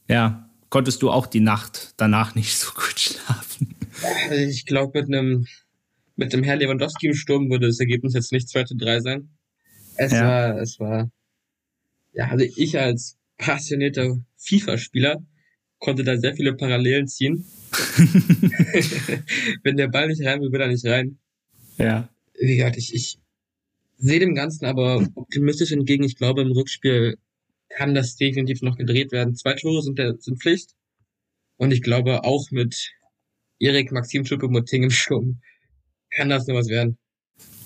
ja, 0.08 0.48
konntest 0.70 1.02
du 1.02 1.10
auch 1.10 1.26
die 1.26 1.40
Nacht 1.40 1.94
danach 1.96 2.36
nicht 2.36 2.56
so 2.56 2.70
gut 2.72 2.94
schlafen? 3.00 3.74
Ich 4.30 4.66
glaube, 4.66 5.00
mit 5.00 5.08
einem 5.08 5.46
mit 6.16 6.32
dem 6.32 6.42
Herr 6.42 6.56
Lewandowski 6.56 7.08
im 7.08 7.14
Sturm 7.14 7.50
würde 7.50 7.66
das 7.66 7.78
Ergebnis 7.78 8.14
jetzt 8.14 8.32
nicht 8.32 8.48
2 8.48 8.64
zu 8.64 8.76
3 8.76 9.00
sein. 9.00 9.28
Es 9.96 10.12
ja. 10.12 10.22
war, 10.22 10.60
es 10.60 10.80
war, 10.80 11.10
ja, 12.12 12.28
also 12.28 12.44
ich 12.56 12.78
als 12.78 13.18
passionierter 13.38 14.18
FIFA-Spieler 14.38 15.22
konnte 15.78 16.04
da 16.04 16.16
sehr 16.16 16.34
viele 16.34 16.54
Parallelen 16.54 17.06
ziehen. 17.06 17.44
Wenn 19.62 19.76
der 19.76 19.88
Ball 19.88 20.08
nicht 20.08 20.24
rein 20.24 20.40
will, 20.40 20.50
will 20.52 20.60
er 20.60 20.68
nicht 20.68 20.86
rein. 20.86 21.18
Ja. 21.78 22.08
Wie 22.38 22.56
gesagt, 22.56 22.76
ich, 22.76 22.94
ich 22.94 23.18
sehe 23.98 24.20
dem 24.20 24.34
Ganzen 24.34 24.66
aber 24.66 25.06
optimistisch 25.14 25.72
entgegen. 25.72 26.04
Ich 26.04 26.16
glaube, 26.16 26.42
im 26.42 26.52
Rückspiel 26.52 27.16
kann 27.68 27.94
das 27.94 28.16
definitiv 28.16 28.62
noch 28.62 28.76
gedreht 28.76 29.12
werden. 29.12 29.34
Zwei 29.34 29.54
Tore 29.54 29.82
sind, 29.82 29.98
der, 29.98 30.16
sind 30.18 30.40
Pflicht. 30.40 30.70
Und 31.56 31.72
ich 31.72 31.82
glaube, 31.82 32.24
auch 32.24 32.50
mit 32.50 32.92
Erik 33.58 33.92
Maxim 33.92 34.24
Choupo-Moting 34.24 34.84
im 34.84 34.90
Sturm 34.90 35.40
kann 36.10 36.28
das 36.28 36.46
nur 36.46 36.58
was 36.58 36.68
werden. 36.68 36.98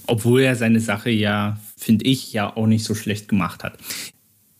Obwohl 0.06 0.42
er 0.42 0.56
seine 0.56 0.80
Sache 0.80 1.10
ja, 1.10 1.60
finde 1.76 2.04
ich, 2.04 2.32
ja 2.32 2.56
auch 2.56 2.66
nicht 2.66 2.84
so 2.84 2.94
schlecht 2.94 3.28
gemacht 3.28 3.62
hat. 3.62 3.78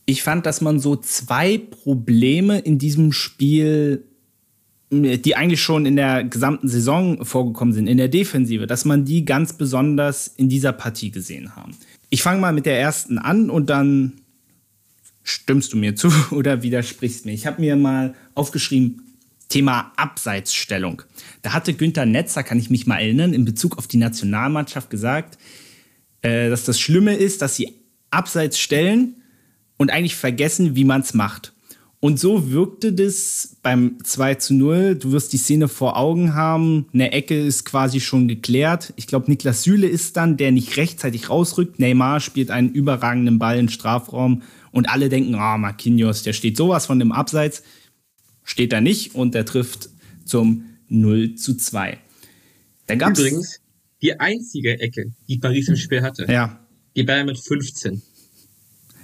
Ich 0.06 0.22
fand, 0.22 0.46
dass 0.46 0.60
man 0.60 0.80
so 0.80 0.96
zwei 0.96 1.58
Probleme 1.58 2.58
in 2.58 2.78
diesem 2.78 3.12
Spiel 3.12 4.09
die 4.90 5.36
eigentlich 5.36 5.62
schon 5.62 5.86
in 5.86 5.96
der 5.96 6.24
gesamten 6.24 6.68
Saison 6.68 7.24
vorgekommen 7.24 7.72
sind, 7.72 7.86
in 7.86 7.96
der 7.96 8.08
Defensive, 8.08 8.66
dass 8.66 8.84
man 8.84 9.04
die 9.04 9.24
ganz 9.24 9.52
besonders 9.52 10.26
in 10.26 10.48
dieser 10.48 10.72
Partie 10.72 11.10
gesehen 11.10 11.54
haben. 11.54 11.76
Ich 12.08 12.22
fange 12.22 12.40
mal 12.40 12.52
mit 12.52 12.66
der 12.66 12.78
ersten 12.78 13.18
an 13.18 13.50
und 13.50 13.70
dann 13.70 14.14
stimmst 15.22 15.72
du 15.72 15.76
mir 15.76 15.94
zu 15.94 16.12
oder 16.32 16.62
widersprichst 16.62 17.24
mir. 17.24 17.32
Ich 17.32 17.46
habe 17.46 17.60
mir 17.60 17.76
mal 17.76 18.14
aufgeschrieben, 18.34 19.02
Thema 19.48 19.92
Abseitsstellung. 19.96 21.02
Da 21.42 21.52
hatte 21.52 21.74
Günther 21.74 22.06
Netzer, 22.06 22.42
kann 22.42 22.58
ich 22.58 22.70
mich 22.70 22.86
mal 22.86 22.98
erinnern, 22.98 23.32
in 23.32 23.44
Bezug 23.44 23.78
auf 23.78 23.88
die 23.88 23.96
Nationalmannschaft 23.96 24.90
gesagt, 24.90 25.38
äh, 26.22 26.48
dass 26.48 26.64
das 26.64 26.80
Schlimme 26.80 27.14
ist, 27.14 27.42
dass 27.42 27.56
sie 27.56 27.74
Abseits 28.10 28.58
stellen 28.58 29.16
und 29.76 29.90
eigentlich 29.90 30.16
vergessen, 30.16 30.76
wie 30.76 30.84
man 30.84 31.00
es 31.00 31.14
macht. 31.14 31.52
Und 32.02 32.18
so 32.18 32.50
wirkte 32.50 32.94
das 32.94 33.56
beim 33.62 33.98
2 34.02 34.36
zu 34.36 34.54
0. 34.54 34.94
Du 34.94 35.12
wirst 35.12 35.34
die 35.34 35.36
Szene 35.36 35.68
vor 35.68 35.98
Augen 35.98 36.34
haben. 36.34 36.86
Eine 36.94 37.12
Ecke 37.12 37.38
ist 37.38 37.66
quasi 37.66 38.00
schon 38.00 38.26
geklärt. 38.26 38.94
Ich 38.96 39.06
glaube, 39.06 39.30
Niklas 39.30 39.64
Süle 39.64 39.86
ist 39.86 40.16
dann, 40.16 40.38
der 40.38 40.50
nicht 40.50 40.78
rechtzeitig 40.78 41.28
rausrückt. 41.28 41.78
Neymar 41.78 42.20
spielt 42.20 42.50
einen 42.50 42.72
überragenden 42.72 43.38
Ball 43.38 43.58
in 43.58 43.68
Strafraum. 43.68 44.42
Und 44.72 44.88
alle 44.88 45.10
denken, 45.10 45.34
ah, 45.34 45.56
oh, 45.56 45.58
Marquinhos, 45.58 46.22
der 46.22 46.32
steht 46.32 46.56
sowas 46.56 46.86
von 46.86 46.98
dem 46.98 47.12
Abseits. 47.12 47.62
Steht 48.44 48.72
er 48.72 48.80
nicht 48.80 49.14
und 49.14 49.34
der 49.34 49.44
trifft 49.44 49.90
zum 50.24 50.64
0 50.88 51.34
zu 51.34 51.54
2. 51.54 51.98
Dann 52.86 52.98
gab's 52.98 53.20
Übrigens, 53.20 53.60
die 54.00 54.18
einzige 54.18 54.80
Ecke, 54.80 55.12
die 55.28 55.36
Paris 55.36 55.68
im 55.68 55.76
Spiel 55.76 56.00
hatte. 56.00 56.24
Ja. 56.30 56.60
Die 56.96 57.02
Bayern 57.02 57.26
mit 57.26 57.38
15. 57.38 58.00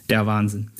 Der 0.08 0.24
Wahnsinn. 0.24 0.70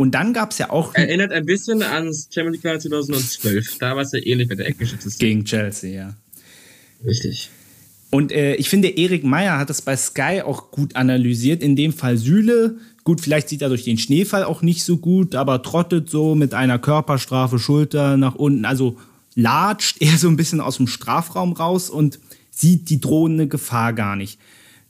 Und 0.00 0.12
dann 0.12 0.32
gab 0.32 0.52
es 0.52 0.56
ja 0.56 0.70
auch. 0.70 0.94
Erinnert 0.94 1.30
ein 1.30 1.44
bisschen 1.44 1.82
ans 1.82 2.26
Champions 2.32 2.62
League 2.64 2.80
2012. 2.80 3.76
Da 3.80 3.96
war 3.96 4.02
es 4.02 4.12
ja 4.12 4.18
ähnlich 4.24 4.48
mit 4.48 4.58
der 4.58 4.66
Eckgeschütze. 4.66 5.10
Gegen 5.18 5.44
Chelsea, 5.44 5.90
ja. 5.90 6.14
Richtig. 7.04 7.50
Und 8.08 8.32
äh, 8.32 8.54
ich 8.54 8.70
finde, 8.70 8.88
Erik 8.88 9.24
Meyer 9.24 9.58
hat 9.58 9.68
das 9.68 9.82
bei 9.82 9.94
Sky 9.98 10.40
auch 10.42 10.70
gut 10.70 10.96
analysiert. 10.96 11.62
In 11.62 11.76
dem 11.76 11.92
Fall 11.92 12.16
Süle. 12.16 12.78
Gut, 13.04 13.20
vielleicht 13.20 13.50
sieht 13.50 13.60
er 13.60 13.68
durch 13.68 13.84
den 13.84 13.98
Schneefall 13.98 14.42
auch 14.42 14.62
nicht 14.62 14.84
so 14.84 14.96
gut, 14.96 15.34
aber 15.34 15.60
trottet 15.60 16.08
so 16.08 16.34
mit 16.34 16.54
einer 16.54 16.78
Körperstrafe, 16.78 17.58
Schulter 17.58 18.16
nach 18.16 18.36
unten. 18.36 18.64
Also 18.64 18.96
latscht 19.34 19.96
er 20.00 20.16
so 20.16 20.28
ein 20.28 20.36
bisschen 20.38 20.62
aus 20.62 20.78
dem 20.78 20.86
Strafraum 20.86 21.52
raus 21.52 21.90
und 21.90 22.18
sieht 22.50 22.88
die 22.88 23.02
drohende 23.02 23.48
Gefahr 23.48 23.92
gar 23.92 24.16
nicht. 24.16 24.40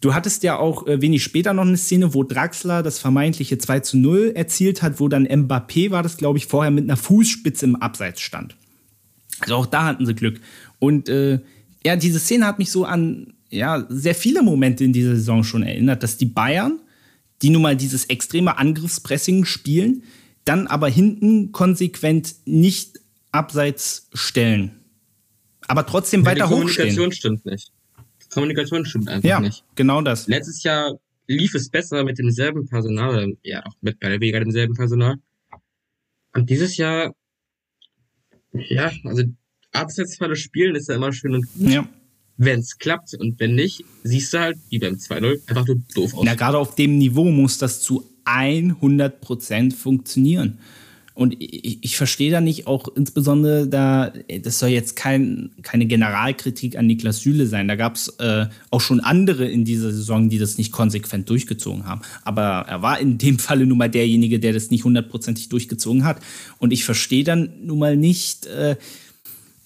Du 0.00 0.14
hattest 0.14 0.42
ja 0.42 0.58
auch 0.58 0.86
äh, 0.86 1.02
wenig 1.02 1.22
später 1.22 1.52
noch 1.52 1.66
eine 1.66 1.76
Szene, 1.76 2.14
wo 2.14 2.24
Draxler 2.24 2.82
das 2.82 2.98
vermeintliche 2.98 3.58
2 3.58 3.80
zu 3.80 3.98
0 3.98 4.32
erzielt 4.34 4.82
hat, 4.82 4.98
wo 4.98 5.08
dann 5.08 5.26
Mbappé 5.26 5.90
war 5.90 6.02
das, 6.02 6.16
glaube 6.16 6.38
ich, 6.38 6.46
vorher 6.46 6.70
mit 6.70 6.84
einer 6.84 6.96
Fußspitze 6.96 7.66
im 7.66 7.76
Abseits 7.76 8.20
stand. 8.20 8.56
Also 9.40 9.56
auch 9.56 9.66
da 9.66 9.84
hatten 9.84 10.06
sie 10.06 10.14
Glück. 10.14 10.40
Und 10.78 11.08
äh, 11.08 11.40
ja, 11.84 11.96
diese 11.96 12.18
Szene 12.18 12.46
hat 12.46 12.58
mich 12.58 12.70
so 12.70 12.84
an 12.84 13.34
ja, 13.50 13.84
sehr 13.88 14.14
viele 14.14 14.42
Momente 14.42 14.84
in 14.84 14.92
dieser 14.92 15.16
Saison 15.16 15.44
schon 15.44 15.62
erinnert, 15.62 16.02
dass 16.02 16.16
die 16.16 16.26
Bayern, 16.26 16.78
die 17.42 17.50
nun 17.50 17.62
mal 17.62 17.76
dieses 17.76 18.06
extreme 18.06 18.58
Angriffspressing 18.58 19.44
spielen, 19.44 20.04
dann 20.44 20.66
aber 20.66 20.88
hinten 20.88 21.52
konsequent 21.52 22.36
nicht 22.46 23.00
abseits 23.32 24.08
stellen. 24.14 24.72
Aber 25.66 25.84
trotzdem 25.84 26.20
ja, 26.20 26.26
weiter 26.26 26.48
hochstehen. 26.48 26.90
Die 26.90 26.96
Kommunikation 26.96 27.12
stimmt 27.12 27.46
nicht. 27.46 27.72
Kommunikation 28.32 28.84
stimmt 28.84 29.08
einfach 29.08 29.28
ja, 29.28 29.40
nicht. 29.40 29.64
genau 29.74 30.00
das. 30.02 30.26
Letztes 30.28 30.62
Jahr 30.62 30.98
lief 31.26 31.54
es 31.54 31.68
besser 31.68 32.02
mit 32.04 32.18
demselben 32.18 32.66
Personal, 32.66 33.10
oder 33.10 33.26
ja, 33.42 33.64
auch 33.66 33.74
mit 33.80 34.00
bei 34.00 34.08
der 34.08 34.20
weniger 34.20 34.40
demselben 34.40 34.74
Personal. 34.74 35.16
Und 36.34 36.48
dieses 36.48 36.76
Jahr 36.76 37.14
Ja, 38.52 38.90
also 39.04 39.24
Absetzfalle 39.72 40.36
spielen 40.36 40.74
ist 40.74 40.88
ja 40.88 40.96
immer 40.96 41.12
schön 41.12 41.34
und 41.34 41.52
gut. 41.52 41.70
Ja. 41.70 41.88
Wenn 42.36 42.60
es 42.60 42.78
klappt 42.78 43.14
und 43.14 43.38
wenn 43.38 43.54
nicht, 43.54 43.84
siehst 44.02 44.32
du 44.32 44.38
halt, 44.38 44.58
wie 44.70 44.78
beim 44.78 44.94
2-0, 44.94 45.46
einfach 45.46 45.66
nur 45.66 45.82
doof 45.94 46.14
aus. 46.14 46.24
Na, 46.24 46.34
gerade 46.34 46.58
auf 46.58 46.74
dem 46.74 46.96
Niveau 46.98 47.30
muss 47.30 47.58
das 47.58 47.82
zu 47.82 48.10
100% 48.24 49.74
funktionieren. 49.74 50.58
Und 51.20 51.36
ich, 51.38 51.84
ich 51.84 51.98
verstehe 51.98 52.30
da 52.30 52.40
nicht 52.40 52.66
auch 52.66 52.88
insbesondere 52.96 53.68
da, 53.68 54.10
das 54.40 54.58
soll 54.58 54.70
jetzt 54.70 54.96
kein, 54.96 55.50
keine 55.60 55.84
Generalkritik 55.84 56.78
an 56.78 56.86
Niklas 56.86 57.20
Süle 57.20 57.46
sein. 57.46 57.68
Da 57.68 57.76
gab 57.76 57.96
es 57.96 58.08
äh, 58.20 58.46
auch 58.70 58.80
schon 58.80 59.00
andere 59.00 59.46
in 59.46 59.66
dieser 59.66 59.90
Saison, 59.90 60.30
die 60.30 60.38
das 60.38 60.56
nicht 60.56 60.72
konsequent 60.72 61.28
durchgezogen 61.28 61.84
haben. 61.84 62.00
Aber 62.24 62.64
er 62.66 62.80
war 62.80 62.98
in 62.98 63.18
dem 63.18 63.38
Falle 63.38 63.66
nun 63.66 63.76
mal 63.76 63.90
derjenige, 63.90 64.40
der 64.40 64.54
das 64.54 64.70
nicht 64.70 64.84
hundertprozentig 64.84 65.50
durchgezogen 65.50 66.04
hat. 66.04 66.22
Und 66.56 66.72
ich 66.72 66.86
verstehe 66.86 67.22
dann 67.22 67.52
nun 67.66 67.80
mal 67.80 67.98
nicht, 67.98 68.46
äh, 68.46 68.76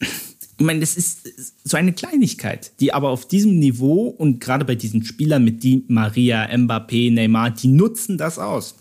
ich 0.01 0.67
meine, 0.67 0.81
das 0.81 0.97
ist 0.97 1.29
so 1.63 1.77
eine 1.77 1.93
Kleinigkeit, 1.93 2.73
die 2.81 2.93
aber 2.93 3.11
auf 3.11 3.29
diesem 3.29 3.61
Niveau 3.61 4.09
und 4.09 4.41
gerade 4.41 4.65
bei 4.65 4.75
diesen 4.75 5.05
Spielern 5.05 5.45
mit 5.45 5.63
die 5.63 5.85
Maria, 5.87 6.47
Mbappé, 6.47 7.13
Neymar, 7.13 7.53
die 7.53 7.69
nutzen 7.69 8.19
das 8.19 8.41
aus. 8.41 8.75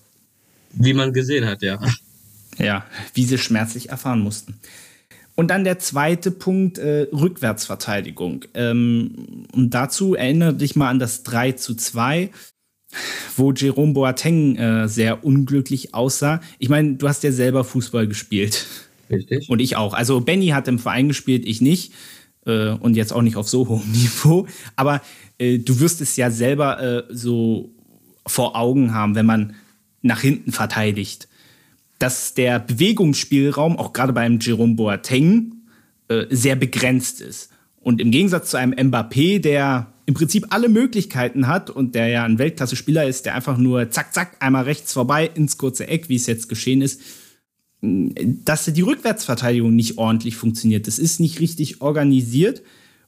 Wie 0.74 0.94
man 0.96 1.14
gesehen 1.14 1.46
hat, 1.46 1.62
ja. 1.62 1.80
Ja, 2.58 2.86
wie 3.14 3.26
sie 3.26 3.38
schmerzlich 3.38 3.90
erfahren 3.90 4.20
mussten. 4.20 4.60
Und 5.36 5.48
dann 5.48 5.64
der 5.64 5.80
zweite 5.80 6.30
Punkt, 6.30 6.78
äh, 6.78 7.08
Rückwärtsverteidigung. 7.12 8.46
Ähm, 8.54 9.48
und 9.52 9.72
dazu 9.72 10.14
erinnere 10.14 10.54
dich 10.54 10.76
mal 10.76 10.90
an 10.90 11.00
das 11.00 11.24
3 11.24 11.54
zu 11.54 11.74
2, 11.74 12.30
wo 13.36 13.52
Jerome 13.52 13.94
Boateng 13.94 14.56
äh, 14.58 14.88
sehr 14.88 15.26
unglücklich 15.26 15.96
aussah. 15.96 16.40
Ich 16.60 16.70
meine, 16.70 16.96
du 16.96 17.08
hast 17.08 17.24
ja 17.24 17.32
selber 17.32 17.64
Fußball 17.64 18.08
gespielt. 18.08 18.68
Richtig. 19.10 19.50
Und 19.50 19.60
ich 19.60 19.76
auch. 19.76 19.96
Also 19.96 20.22
Benny 20.22 20.50
hat 20.50 20.68
im 20.68 20.78
Verein 20.78 21.08
gespielt, 21.08 21.46
ich 21.48 21.62
nicht. 21.62 21.94
Äh, 22.46 22.70
und 22.70 22.96
jetzt 22.96 23.12
auch 23.12 23.24
nicht 23.24 23.36
auf 23.36 23.50
so 23.50 23.68
hohem 23.68 23.92
Niveau. 23.92 24.46
Aber 24.76 25.02
äh, 25.40 25.58
du 25.58 25.80
wirst 25.80 26.00
es 26.02 26.16
ja 26.16 26.30
selber 26.30 26.80
äh, 26.80 27.04
so 27.10 27.72
vor 28.28 28.56
Augen 28.56 28.94
haben, 28.94 29.16
wenn 29.16 29.26
man 29.26 29.56
nach 30.04 30.22
hinten 30.22 30.52
verteidigt 30.52 31.28
dass 32.04 32.34
der 32.34 32.60
Bewegungsspielraum 32.60 33.78
auch 33.78 33.94
gerade 33.94 34.12
beim 34.12 34.38
Jerome 34.38 34.74
Boateng 34.74 35.54
äh, 36.10 36.26
sehr 36.30 36.58
begrenzt 36.58 37.22
ist. 37.22 37.50
Und 37.80 38.02
im 38.02 38.12
Gegensatz 38.12 38.50
zu 38.50 38.58
einem 38.58 38.74
Mbappé, 38.74 39.40
der 39.40 39.94
im 40.06 40.14
Prinzip 40.14 40.48
alle 40.50 40.68
Möglichkeiten 40.68 41.48
hat 41.48 41.70
und 41.70 41.96
der 41.96 42.10
ja 42.10 42.26
ein 42.26 42.40
Weltklasse-Spieler 42.40 43.08
ist, 43.08 43.26
der 43.26 43.36
einfach 43.36 43.58
nur 43.58 43.90
zack, 43.90 44.14
zack, 44.14 44.36
einmal 44.42 44.66
rechts 44.66 44.92
vorbei 44.92 45.32
ins 45.34 45.58
kurze 45.58 45.88
Eck, 45.88 46.10
wie 46.10 46.18
es 46.18 46.28
jetzt 46.28 46.50
geschehen 46.50 46.82
ist, 46.82 47.00
dass 47.82 48.66
die 48.66 48.82
Rückwärtsverteidigung 48.82 49.74
nicht 49.74 49.98
ordentlich 49.98 50.36
funktioniert. 50.36 50.88
Das 50.88 51.00
ist 51.00 51.22
nicht 51.22 51.40
richtig 51.40 51.82
organisiert. 51.82 52.64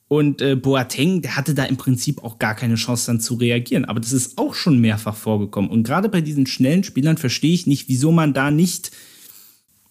Und 0.07 0.41
äh, 0.41 0.55
Boateng, 0.55 1.21
der 1.23 1.35
hatte 1.35 1.55
da 1.55 1.63
im 1.65 1.77
Prinzip 1.77 2.23
auch 2.23 2.37
gar 2.37 2.55
keine 2.55 2.75
Chance 2.75 3.07
dann 3.07 3.19
zu 3.19 3.35
reagieren. 3.35 3.85
Aber 3.85 3.99
das 3.99 4.13
ist 4.13 4.37
auch 4.37 4.53
schon 4.53 4.79
mehrfach 4.79 5.15
vorgekommen. 5.15 5.71
Und 5.71 5.83
gerade 5.83 6.09
bei 6.09 6.21
diesen 6.21 6.45
schnellen 6.45 6.83
Spielern 6.83 7.17
verstehe 7.17 7.53
ich 7.53 7.65
nicht, 7.65 7.89
wieso 7.89 8.11
man 8.11 8.33
da 8.33 8.51
nicht 8.51 8.91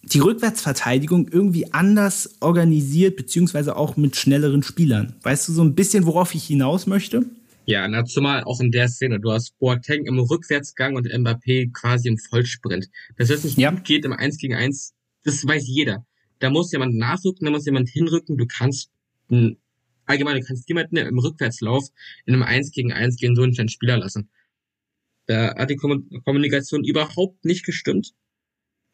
die 0.03 0.19
Rückwärtsverteidigung 0.19 1.27
irgendwie 1.27 1.73
anders 1.73 2.35
organisiert, 2.39 3.17
beziehungsweise 3.17 3.75
auch 3.75 3.97
mit 3.97 4.15
schnelleren 4.15 4.63
Spielern. 4.63 5.15
Weißt 5.23 5.49
du 5.49 5.53
so 5.53 5.63
ein 5.63 5.75
bisschen, 5.75 6.05
worauf 6.05 6.33
ich 6.35 6.45
hinaus 6.45 6.85
möchte? 6.87 7.25
Ja, 7.65 7.87
na, 7.87 8.05
zumal 8.05 8.43
auch 8.43 8.61
in 8.61 8.71
der 8.71 8.87
Szene. 8.87 9.19
Du 9.19 9.31
hast 9.31 9.57
Boateng 9.57 10.05
im 10.05 10.19
Rückwärtsgang 10.19 10.95
und 10.95 11.07
Mbappé 11.07 11.73
quasi 11.73 12.07
im 12.07 12.17
Vollsprint. 12.17 12.89
Dass 13.17 13.29
das 13.29 13.43
nicht 13.43 13.57
ja. 13.57 13.71
gut 13.71 13.83
geht 13.83 14.05
im 14.05 14.13
1 14.13 14.37
gegen 14.37 14.53
1, 14.53 14.93
das 15.23 15.45
weiß 15.45 15.63
jeder. 15.67 16.05
Da 16.39 16.51
muss 16.51 16.71
jemand 16.71 16.95
nachrücken, 16.95 17.45
da 17.45 17.51
muss 17.51 17.65
jemand 17.65 17.89
hinrücken. 17.89 18.37
Du 18.37 18.45
kannst 18.45 18.91
allgemein, 20.05 20.39
du 20.39 20.45
kannst 20.45 20.67
jemanden 20.67 20.97
im 20.97 21.17
Rückwärtslauf 21.19 21.87
in 22.25 22.33
einem 22.33 22.43
1 22.43 22.71
gegen 22.71 22.93
1 22.93 23.17
gegen 23.17 23.35
so 23.35 23.43
einen 23.43 23.53
kleinen 23.53 23.69
Spieler 23.69 23.97
lassen. 23.97 24.29
Da 25.27 25.55
hat 25.55 25.69
die 25.69 25.75
Kommunikation 25.75 26.83
überhaupt 26.83 27.45
nicht 27.45 27.65
gestimmt. 27.65 28.11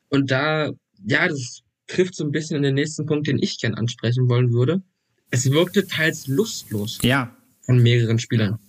Und 0.10 0.32
da, 0.32 0.72
ja, 1.06 1.28
das 1.28 1.64
trifft 1.88 2.16
so 2.16 2.24
ein 2.24 2.32
bisschen 2.32 2.58
in 2.58 2.64
den 2.64 2.76
nächsten 2.76 3.06
Punkt, 3.06 3.28
den 3.28 3.40
ich 3.40 3.60
gern 3.60 3.76
ansprechen 3.76 4.30
wollen 4.30 4.54
würde. 4.54 4.82
Es 5.30 5.50
wirkte 5.52 5.88
teils 5.88 6.28
lustlos. 6.28 7.00
Ja. 7.02 7.36
Von 7.62 7.82
mehreren 7.82 8.20
Spielern. 8.20 8.60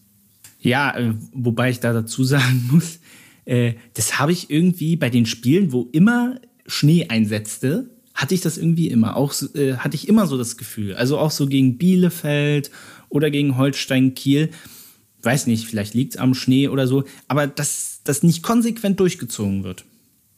Ja, 0.60 0.96
äh, 0.96 1.14
wobei 1.32 1.70
ich 1.70 1.80
da 1.80 1.92
dazu 1.92 2.24
sagen 2.24 2.68
muss, 2.72 3.00
äh, 3.44 3.74
das 3.94 4.18
habe 4.18 4.32
ich 4.32 4.50
irgendwie 4.50 4.96
bei 4.96 5.10
den 5.10 5.26
Spielen, 5.26 5.72
wo 5.72 5.88
immer 5.92 6.40
Schnee 6.66 7.06
einsetzte, 7.08 7.90
hatte 8.22 8.36
ich 8.36 8.40
das 8.40 8.56
irgendwie 8.56 8.86
immer. 8.86 9.16
Auch 9.16 9.34
äh, 9.56 9.74
hatte 9.74 9.96
ich 9.96 10.06
immer 10.06 10.28
so 10.28 10.38
das 10.38 10.56
Gefühl. 10.56 10.94
Also 10.94 11.18
auch 11.18 11.32
so 11.32 11.48
gegen 11.48 11.76
Bielefeld 11.76 12.70
oder 13.08 13.32
gegen 13.32 13.56
Holstein 13.56 14.14
Kiel. 14.14 14.50
Weiß 15.22 15.48
nicht, 15.48 15.66
vielleicht 15.66 15.94
liegt 15.94 16.14
es 16.14 16.20
am 16.20 16.32
Schnee 16.34 16.68
oder 16.68 16.86
so, 16.86 17.02
aber 17.26 17.48
dass 17.48 18.00
das 18.04 18.22
nicht 18.22 18.44
konsequent 18.44 19.00
durchgezogen 19.00 19.64
wird. 19.64 19.84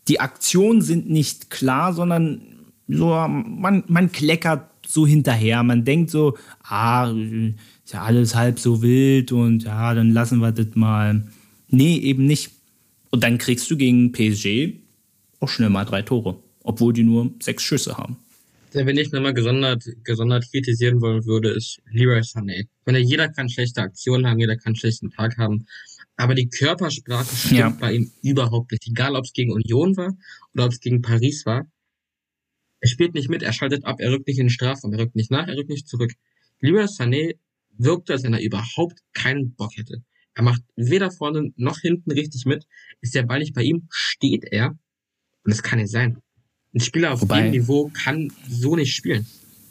Die 0.08 0.18
Aktionen 0.18 0.80
sind 0.80 1.10
nicht 1.10 1.50
klar, 1.50 1.92
sondern 1.92 2.40
so, 2.88 3.08
man, 3.28 3.84
man 3.86 4.10
kleckert 4.12 4.70
so 4.86 5.06
hinterher. 5.06 5.62
Man 5.62 5.84
denkt 5.84 6.10
so, 6.10 6.38
ah, 6.62 7.10
ist 7.10 7.92
ja 7.92 8.02
alles 8.02 8.34
halb 8.34 8.58
so 8.58 8.80
wild 8.80 9.30
und 9.30 9.64
ja, 9.64 9.92
dann 9.92 10.10
lassen 10.10 10.38
wir 10.38 10.52
das 10.52 10.68
mal. 10.74 11.22
Nee, 11.68 11.98
eben 11.98 12.24
nicht. 12.24 12.50
Und 13.10 13.22
dann 13.24 13.36
kriegst 13.36 13.70
du 13.70 13.76
gegen 13.76 14.12
PSG 14.12 14.72
auch 15.40 15.48
schnell 15.50 15.68
mal 15.68 15.84
drei 15.84 16.00
Tore 16.00 16.38
obwohl 16.64 16.92
die 16.92 17.04
nur 17.04 17.32
sechs 17.40 17.62
Schüsse 17.62 17.96
haben. 17.96 18.16
Wenn 18.72 18.96
ich 18.96 19.12
nochmal 19.12 19.34
gesondert, 19.34 19.84
gesondert 20.02 20.50
kritisieren 20.50 21.00
wollen 21.00 21.24
würde, 21.26 21.50
ist 21.50 21.80
Leroy 21.92 22.18
Sané. 22.22 22.66
Wenn 22.84 22.96
jeder 22.96 23.28
kann 23.28 23.48
schlechte 23.48 23.80
Aktionen 23.82 24.26
haben, 24.26 24.40
jeder 24.40 24.56
kann 24.56 24.70
einen 24.70 24.76
schlechten 24.76 25.10
Tag 25.10 25.38
haben. 25.38 25.66
Aber 26.16 26.34
die 26.34 26.48
Körpersprache 26.48 27.36
stimmt 27.36 27.58
ja. 27.60 27.68
bei 27.68 27.92
ihm 27.92 28.10
überhaupt 28.22 28.72
nicht. 28.72 28.88
Egal, 28.88 29.14
ob 29.14 29.24
es 29.24 29.32
gegen 29.32 29.52
Union 29.52 29.96
war 29.96 30.16
oder 30.54 30.64
ob 30.64 30.72
es 30.72 30.80
gegen 30.80 31.02
Paris 31.02 31.46
war. 31.46 31.66
Er 32.80 32.88
spielt 32.88 33.14
nicht 33.14 33.30
mit, 33.30 33.44
er 33.44 33.52
schaltet 33.52 33.84
ab, 33.84 34.00
er 34.00 34.10
rückt 34.10 34.26
nicht 34.26 34.38
in 34.38 34.46
den 34.46 34.50
Strafraum, 34.50 34.92
er 34.92 34.98
rückt 34.98 35.14
nicht 35.14 35.30
nach, 35.30 35.46
er 35.46 35.56
rückt 35.56 35.70
nicht 35.70 35.86
zurück. 35.86 36.12
Leroy 36.60 36.84
Sané 36.84 37.36
wirkt, 37.78 38.10
als 38.10 38.24
wenn 38.24 38.34
er 38.34 38.42
überhaupt 38.42 38.98
keinen 39.12 39.54
Bock 39.54 39.76
hätte. 39.76 40.02
Er 40.34 40.42
macht 40.42 40.62
weder 40.74 41.12
vorne 41.12 41.52
noch 41.56 41.78
hinten 41.78 42.10
richtig 42.10 42.44
mit. 42.44 42.66
Ist 43.00 43.14
der 43.14 43.22
Ball 43.22 43.38
nicht 43.38 43.54
bei 43.54 43.62
ihm, 43.62 43.86
steht 43.90 44.44
er. 44.50 44.70
Und 44.70 45.50
das 45.52 45.62
kann 45.62 45.78
nicht 45.78 45.92
sein. 45.92 46.18
Ein 46.74 46.80
Spieler 46.80 47.12
auf 47.12 47.22
Wobei, 47.22 47.42
dem 47.42 47.52
Niveau 47.52 47.90
kann 47.94 48.32
so 48.48 48.74
nicht 48.74 48.94
spielen. 48.94 49.26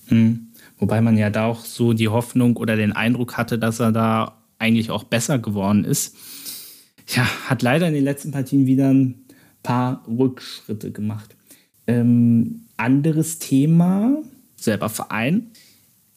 Hm. 0.08 0.48
Wobei 0.78 1.02
man 1.02 1.18
ja 1.18 1.30
da 1.30 1.46
auch 1.46 1.66
so 1.66 1.94
die 1.94 2.08
Hoffnung 2.08 2.58
oder 2.58 2.76
den 2.76 2.94
Eindruck 2.94 3.38
hatte, 3.38 3.60
dass 3.60 3.80
er 3.80 3.92
da 3.92 4.42
eigentlich 4.58 4.90
auch 4.90 5.04
besser 5.04 5.40
geworden 5.40 5.84
ist. 5.84 6.16
Ja, 7.10 7.28
hat 7.50 7.62
leider 7.62 7.88
in 7.88 7.94
den 7.94 8.04
letzten 8.04 8.32
Partien 8.32 8.66
wieder 8.66 8.94
ein 8.94 9.16
paar 9.62 10.04
Rückschritte 10.08 10.92
gemacht. 10.92 11.36
Ähm, 11.88 12.62
anderes 12.78 13.40
Thema, 13.40 14.22
selber 14.56 14.90
Verein. 14.90 15.52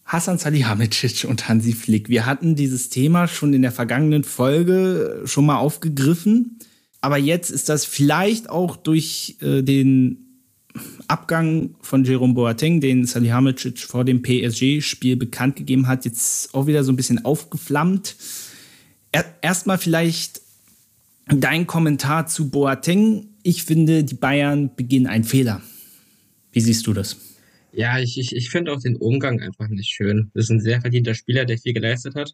Hassan 0.05 0.38
Salihamidzic 0.38 1.29
und 1.29 1.49
Hansi 1.49 1.72
Flick. 1.72 2.09
Wir 2.09 2.27
hatten 2.27 2.55
dieses 2.55 2.90
Thema 2.90 3.27
schon 3.27 3.53
in 3.53 3.62
der 3.62 3.72
vergangenen 3.72 4.22
Folge 4.22 5.22
schon 5.25 5.46
mal 5.46 5.57
aufgegriffen. 5.57 6.61
Aber 7.01 7.18
jetzt 7.18 7.51
ist 7.51 7.68
das 7.68 7.85
vielleicht 7.85 8.49
auch 8.49 8.77
durch 8.77 9.37
äh, 9.40 9.62
den 9.62 10.26
Abgang 11.09 11.75
von 11.81 12.05
Jerome 12.05 12.35
Boateng, 12.35 12.81
den 12.81 13.05
Salihamidzic 13.05 13.79
vor 13.81 14.05
dem 14.05 14.23
PSG-Spiel 14.23 15.17
bekannt 15.17 15.57
gegeben 15.57 15.87
hat, 15.87 16.05
jetzt 16.05 16.55
auch 16.55 16.67
wieder 16.67 16.85
so 16.85 16.93
ein 16.93 16.97
bisschen 16.97 17.25
aufgeflammt. 17.25 18.17
Erstmal 19.41 19.79
vielleicht 19.79 20.41
dein 21.29 21.67
Kommentar 21.67 22.27
zu 22.27 22.51
Boateng. 22.51 23.29
Ich 23.43 23.65
finde, 23.65 24.05
die 24.05 24.15
Bayern 24.15 24.75
beginnen 24.75 25.07
einen 25.07 25.25
Fehler. 25.25 25.62
Wie 26.53 26.61
siehst 26.61 26.87
du 26.87 26.93
das? 26.93 27.17
Ja, 27.73 27.99
ich, 27.99 28.19
ich, 28.19 28.35
ich 28.35 28.51
finde 28.51 28.73
auch 28.73 28.81
den 28.81 28.97
Umgang 28.97 29.41
einfach 29.41 29.69
nicht 29.69 29.91
schön. 29.91 30.31
Das 30.35 30.45
ist 30.45 30.51
ein 30.51 30.61
sehr 30.61 30.81
verdienter 30.81 31.15
Spieler, 31.15 31.45
der 31.45 31.59
viel 31.59 31.75
geleistet 31.75 32.15
hat. 32.15 32.33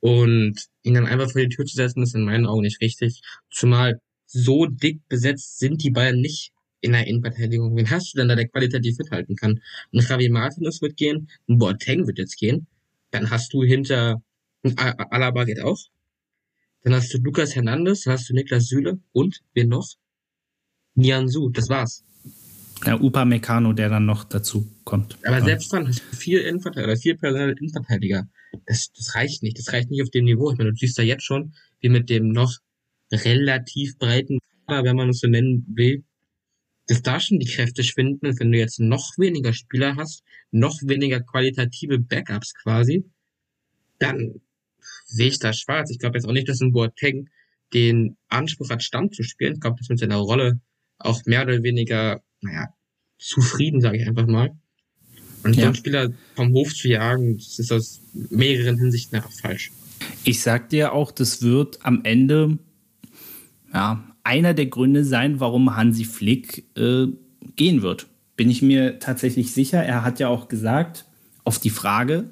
Und 0.00 0.66
ihn 0.82 0.94
dann 0.94 1.06
einfach 1.06 1.30
vor 1.30 1.42
die 1.42 1.48
Tür 1.48 1.66
zu 1.66 1.76
setzen, 1.76 2.02
ist 2.02 2.14
in 2.14 2.24
meinen 2.24 2.46
Augen 2.46 2.62
nicht 2.62 2.80
richtig. 2.80 3.20
Zumal 3.50 4.00
so 4.26 4.66
dick 4.66 5.00
besetzt 5.08 5.58
sind 5.58 5.82
die 5.82 5.90
Bayern 5.90 6.20
nicht 6.20 6.52
in 6.80 6.92
der 6.92 7.06
Innenverteidigung. 7.06 7.76
Wen 7.76 7.90
hast 7.90 8.12
du 8.12 8.18
denn 8.18 8.28
da, 8.28 8.36
der 8.36 8.48
qualitativ 8.48 8.98
mithalten 8.98 9.36
kann? 9.36 9.60
Ein 9.92 10.00
Javi 10.00 10.28
Martinez 10.28 10.80
wird 10.80 10.96
gehen, 10.96 11.28
ein 11.48 11.58
Boateng 11.58 12.06
wird 12.06 12.18
jetzt 12.18 12.38
gehen. 12.38 12.66
Dann 13.10 13.30
hast 13.30 13.52
du 13.52 13.62
hinter 13.62 14.22
Alaba 14.76 15.44
geht 15.44 15.60
auch. 15.60 15.78
Dann 16.82 16.94
hast 16.94 17.12
du 17.12 17.18
Lukas 17.18 17.54
Hernandez, 17.54 18.02
dann 18.02 18.14
hast 18.14 18.28
du 18.28 18.34
Niklas 18.34 18.66
Süle 18.66 18.98
und 19.12 19.40
wen 19.54 19.68
noch? 19.68 19.88
Nianzu, 20.94 21.50
das 21.50 21.68
war's. 21.68 22.04
Ja, 22.86 22.98
Upa 22.98 23.26
Meccano, 23.26 23.74
der 23.74 23.90
dann 23.90 24.06
noch 24.06 24.24
dazu 24.24 24.66
kommt. 24.84 25.18
Aber 25.24 25.42
selbst 25.42 25.72
dann 25.72 25.86
hast 25.86 26.00
du 26.00 26.16
vier 26.16 26.46
Innenverteidiger, 26.46 26.96
vier 26.96 27.16
personelle 27.16 27.52
Innenverteidiger. 27.52 28.26
Das, 28.66 28.90
das 28.96 29.14
reicht 29.14 29.42
nicht. 29.42 29.58
Das 29.58 29.72
reicht 29.72 29.90
nicht 29.90 30.02
auf 30.02 30.10
dem 30.10 30.24
Niveau. 30.24 30.50
Ich 30.50 30.58
meine, 30.58 30.70
du 30.70 30.76
siehst 30.76 30.98
da 30.98 31.02
jetzt 31.02 31.24
schon, 31.24 31.52
wie 31.80 31.90
mit 31.90 32.08
dem 32.08 32.28
noch 32.28 32.56
relativ 33.12 33.98
breiten 33.98 34.38
Kader, 34.66 34.84
wenn 34.84 34.96
man 34.96 35.10
es 35.10 35.20
so 35.20 35.28
nennen 35.28 35.66
will, 35.68 36.04
dass 36.90 37.02
da 37.02 37.20
schon 37.20 37.38
die 37.38 37.46
Kräfte 37.46 37.84
schwinden 37.84 38.26
und 38.26 38.40
wenn 38.40 38.50
du 38.50 38.58
jetzt 38.58 38.80
noch 38.80 39.16
weniger 39.16 39.52
Spieler 39.52 39.94
hast, 39.94 40.24
noch 40.50 40.76
weniger 40.82 41.20
qualitative 41.20 42.00
Backups 42.00 42.52
quasi, 42.54 43.04
dann 44.00 44.40
sehe 45.04 45.28
ich 45.28 45.38
da 45.38 45.52
schwarz. 45.52 45.92
Ich 45.92 46.00
glaube 46.00 46.18
jetzt 46.18 46.26
auch 46.26 46.32
nicht, 46.32 46.48
dass 46.48 46.60
ein 46.60 46.72
Boateng 46.72 47.28
den 47.72 48.16
Anspruch 48.28 48.70
hat, 48.70 48.82
Stamm 48.82 49.12
zu 49.12 49.22
spielen. 49.22 49.54
Ich 49.54 49.60
glaube, 49.60 49.76
das 49.78 49.88
mit 49.88 50.00
seiner 50.00 50.16
Rolle 50.16 50.60
auch 50.98 51.24
mehr 51.26 51.44
oder 51.44 51.62
weniger, 51.62 52.22
naja, 52.40 52.74
zufrieden, 53.20 53.80
sage 53.80 53.98
ich 53.98 54.08
einfach 54.08 54.26
mal. 54.26 54.50
Und 55.44 55.54
ja. 55.54 55.60
so 55.60 55.66
einen 55.66 55.74
Spieler 55.76 56.12
vom 56.34 56.52
Hof 56.54 56.74
zu 56.74 56.88
jagen, 56.88 57.38
das 57.38 57.60
ist 57.60 57.70
aus 57.70 58.00
mehreren 58.12 58.78
Hinsichten 58.78 59.14
einfach 59.14 59.32
falsch. 59.32 59.70
Ich 60.24 60.42
sag 60.42 60.70
dir 60.70 60.92
auch, 60.92 61.12
das 61.12 61.40
wird 61.40 61.86
am 61.86 62.00
Ende 62.02 62.58
ja, 63.72 64.09
einer 64.24 64.54
der 64.54 64.66
Gründe 64.66 65.04
sein, 65.04 65.40
warum 65.40 65.76
Hansi 65.76 66.04
Flick 66.04 66.64
äh, 66.76 67.06
gehen 67.56 67.82
wird. 67.82 68.06
Bin 68.36 68.50
ich 68.50 68.62
mir 68.62 68.98
tatsächlich 68.98 69.52
sicher. 69.52 69.82
Er 69.82 70.04
hat 70.04 70.20
ja 70.20 70.28
auch 70.28 70.48
gesagt, 70.48 71.04
auf 71.44 71.58
die 71.58 71.70
Frage, 71.70 72.30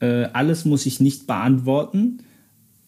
äh, 0.00 0.24
alles 0.32 0.64
muss 0.64 0.86
ich 0.86 1.00
nicht 1.00 1.26
beantworten, 1.26 2.22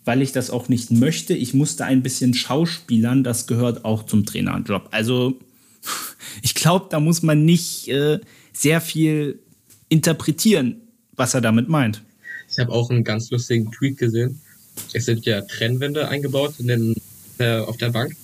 weil 0.05 0.23
ich 0.23 0.33
das 0.33 0.51
auch 0.51 0.69
nicht 0.69 0.91
möchte. 0.91 1.35
Ich 1.35 1.55
musste 1.55 1.85
ein 1.85 2.03
bisschen 2.03 2.35
schauspielern, 2.35 3.25
das 3.25 3.47
gehört 3.47 3.85
auch 3.85 4.05
zum 4.05 4.25
Trainerjob. 4.27 4.89
Also 4.93 5.39
ich 6.43 6.55
glaube, 6.55 6.87
da 6.91 7.01
muss 7.01 7.23
man 7.23 7.45
nicht 7.45 7.89
äh, 7.89 8.21
sehr 8.53 8.81
viel 8.81 9.41
interpretieren, 9.89 10.81
was 11.15 11.35
er 11.35 11.41
damit 11.41 11.69
meint. 11.69 12.03
Ich 12.49 12.59
habe 12.59 12.73
auch 12.73 12.91
einen 12.91 13.05
ganz 13.05 13.31
lustigen 13.31 13.71
Tweet 13.73 13.99
gesehen. 13.99 14.41
Es 14.93 15.07
sind 15.07 15.27
ja 15.27 15.41
Trennwände 15.43 16.09
eingebaut 16.09 16.55
in 16.59 16.69
den, 16.69 16.95
äh, 17.38 17.59
auf 17.59 17.77
der 17.77 17.90
Bank. 17.90 18.14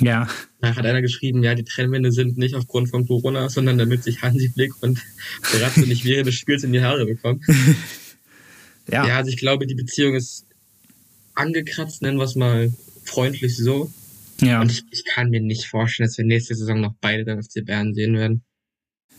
Ja. 0.00 0.28
Da 0.60 0.74
hat 0.74 0.84
einer 0.84 1.02
geschrieben, 1.02 1.42
ja, 1.42 1.54
die 1.54 1.64
Trennwände 1.64 2.12
sind 2.12 2.36
nicht 2.38 2.54
aufgrund 2.54 2.90
von 2.90 3.06
Corona, 3.06 3.48
sondern 3.48 3.78
damit 3.78 4.04
sich 4.04 4.22
Hansi 4.22 4.50
Flick 4.50 4.72
und 4.82 5.00
Ratze 5.54 5.80
nicht 5.80 6.04
während 6.04 6.26
des 6.26 6.34
Spiels 6.34 6.64
in 6.64 6.72
die 6.72 6.82
Haare 6.82 7.06
bekommen. 7.06 7.40
ja. 8.90 9.06
Ja, 9.06 9.16
also 9.16 9.30
ich 9.30 9.36
glaube, 9.36 9.66
die 9.66 9.74
Beziehung 9.74 10.14
ist 10.14 10.46
angekratzt, 11.34 12.02
nennen 12.02 12.18
wir 12.18 12.24
es 12.24 12.34
mal 12.34 12.72
freundlich 13.04 13.56
so. 13.56 13.92
Ja. 14.40 14.60
Und 14.60 14.70
ich, 14.70 14.84
ich 14.90 15.04
kann 15.04 15.30
mir 15.30 15.40
nicht 15.40 15.66
vorstellen, 15.66 16.08
dass 16.08 16.18
wir 16.18 16.24
nächste 16.24 16.54
Saison 16.54 16.80
noch 16.80 16.94
beide 17.00 17.24
beim 17.24 17.42
FC 17.42 17.64
Bayern 17.64 17.94
sehen 17.94 18.14
werden. 18.14 18.42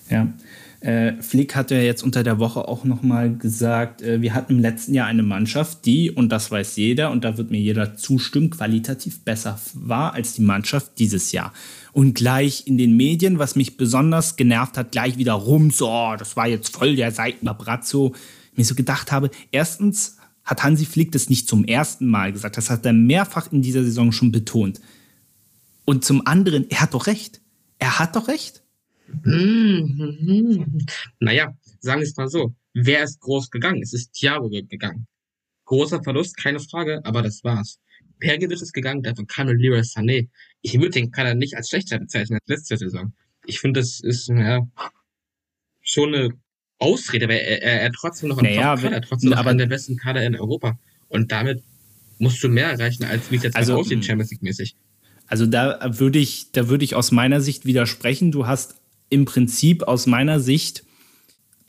Ja. 0.09 0.33
Äh, 0.81 1.21
Flick 1.21 1.55
hatte 1.55 1.75
ja 1.75 1.81
jetzt 1.81 2.03
unter 2.03 2.23
der 2.23 2.39
Woche 2.39 2.67
auch 2.67 2.85
nochmal 2.85 3.35
gesagt, 3.35 4.01
äh, 4.01 4.21
wir 4.21 4.33
hatten 4.33 4.53
im 4.53 4.59
letzten 4.59 4.93
Jahr 4.93 5.07
eine 5.07 5.23
Mannschaft, 5.23 5.85
die, 5.85 6.09
und 6.09 6.29
das 6.29 6.51
weiß 6.51 6.77
jeder, 6.77 7.11
und 7.11 7.25
da 7.25 7.37
wird 7.37 7.51
mir 7.51 7.59
jeder 7.59 7.97
zustimmen, 7.97 8.49
qualitativ 8.49 9.25
besser 9.25 9.59
war 9.73 10.13
als 10.13 10.33
die 10.33 10.41
Mannschaft 10.41 10.93
dieses 10.97 11.33
Jahr. 11.33 11.51
Und 11.91 12.13
gleich 12.13 12.65
in 12.65 12.77
den 12.77 12.95
Medien, 12.95 13.39
was 13.39 13.57
mich 13.57 13.75
besonders 13.75 14.37
genervt 14.37 14.77
hat, 14.77 14.93
gleich 14.93 15.17
wieder 15.17 15.33
rum, 15.33 15.69
so, 15.69 15.89
oh, 15.89 16.15
das 16.17 16.37
war 16.37 16.47
jetzt 16.47 16.73
voll 16.73 16.95
der 16.95 17.11
Seitner 17.11 17.53
Brazzo. 17.53 18.15
Mir 18.55 18.63
so 18.63 18.75
gedacht 18.75 19.11
habe, 19.11 19.31
erstens 19.51 20.17
hat 20.45 20.63
Hansi 20.63 20.85
Flick 20.85 21.11
das 21.11 21.29
nicht 21.29 21.49
zum 21.49 21.65
ersten 21.65 22.05
Mal 22.05 22.31
gesagt, 22.31 22.55
das 22.55 22.69
hat 22.69 22.85
er 22.85 22.93
mehrfach 22.93 23.51
in 23.51 23.61
dieser 23.61 23.83
Saison 23.83 24.13
schon 24.13 24.31
betont. 24.31 24.79
Und 25.83 26.05
zum 26.05 26.25
anderen, 26.25 26.69
er 26.69 26.81
hat 26.81 26.93
doch 26.93 27.07
recht. 27.07 27.41
Er 27.79 27.99
hat 27.99 28.15
doch 28.15 28.27
recht. 28.29 28.63
Mhm. 29.23 30.85
Naja, 31.19 31.53
sagen 31.79 32.01
wir 32.01 32.07
es 32.07 32.17
mal 32.17 32.29
so. 32.29 32.53
Wer 32.73 33.03
ist 33.03 33.19
groß 33.19 33.49
gegangen? 33.49 33.81
Es 33.81 33.93
ist 33.93 34.13
Thiago 34.13 34.49
gegangen. 34.49 35.07
Großer 35.65 36.03
Verlust, 36.03 36.37
keine 36.37 36.59
Frage, 36.59 37.01
aber 37.03 37.21
das 37.21 37.43
war's. 37.43 37.79
Pergevic 38.19 38.61
ist 38.61 38.73
gegangen, 38.73 39.03
dafür 39.03 39.25
Kano 39.25 39.51
Leroy 39.51 39.79
Sané. 39.79 40.27
Ich 40.61 40.73
würde 40.73 40.91
den 40.91 41.11
Kader 41.11 41.35
nicht 41.35 41.55
als 41.55 41.69
schlechter 41.69 41.99
bezeichnen 41.99 42.39
als 42.39 42.47
letzte 42.47 42.77
Saison. 42.77 43.13
Ich 43.45 43.59
finde, 43.59 43.79
das 43.79 43.99
ist, 43.99 44.29
naja, 44.29 44.67
schon 45.81 46.13
eine 46.13 46.29
Ausrede, 46.79 47.27
weil 47.27 47.37
er, 47.37 47.61
er, 47.61 47.81
er 47.81 47.91
trotzdem 47.91 48.29
noch 48.29 48.37
ein 48.37 48.45
naja, 48.45 48.75
Top-Kader, 48.75 49.01
trotzdem 49.01 49.29
noch 49.31 49.37
aber, 49.37 49.51
einer 49.51 49.59
der 49.59 49.67
besten 49.67 49.97
Kader 49.97 50.23
in 50.23 50.35
Europa. 50.35 50.77
Und 51.07 51.31
damit 51.31 51.63
musst 52.19 52.43
du 52.43 52.49
mehr 52.49 52.71
erreichen, 52.71 53.05
als 53.05 53.31
wie 53.31 53.37
es 53.37 53.43
jetzt 53.43 53.55
also, 53.55 53.77
aussieht, 53.77 54.03
Champions 54.03 54.31
League-mäßig. 54.31 54.75
Also 55.27 55.45
da 55.45 55.79
würde 55.99 56.19
ich, 56.19 56.51
da 56.51 56.69
würde 56.69 56.83
ich 56.83 56.95
aus 56.95 57.11
meiner 57.11 57.41
Sicht 57.41 57.65
widersprechen. 57.65 58.31
Du 58.31 58.47
hast 58.47 58.78
im 59.09 59.25
Prinzip 59.25 59.83
aus 59.83 60.07
meiner 60.07 60.39
Sicht 60.39 60.83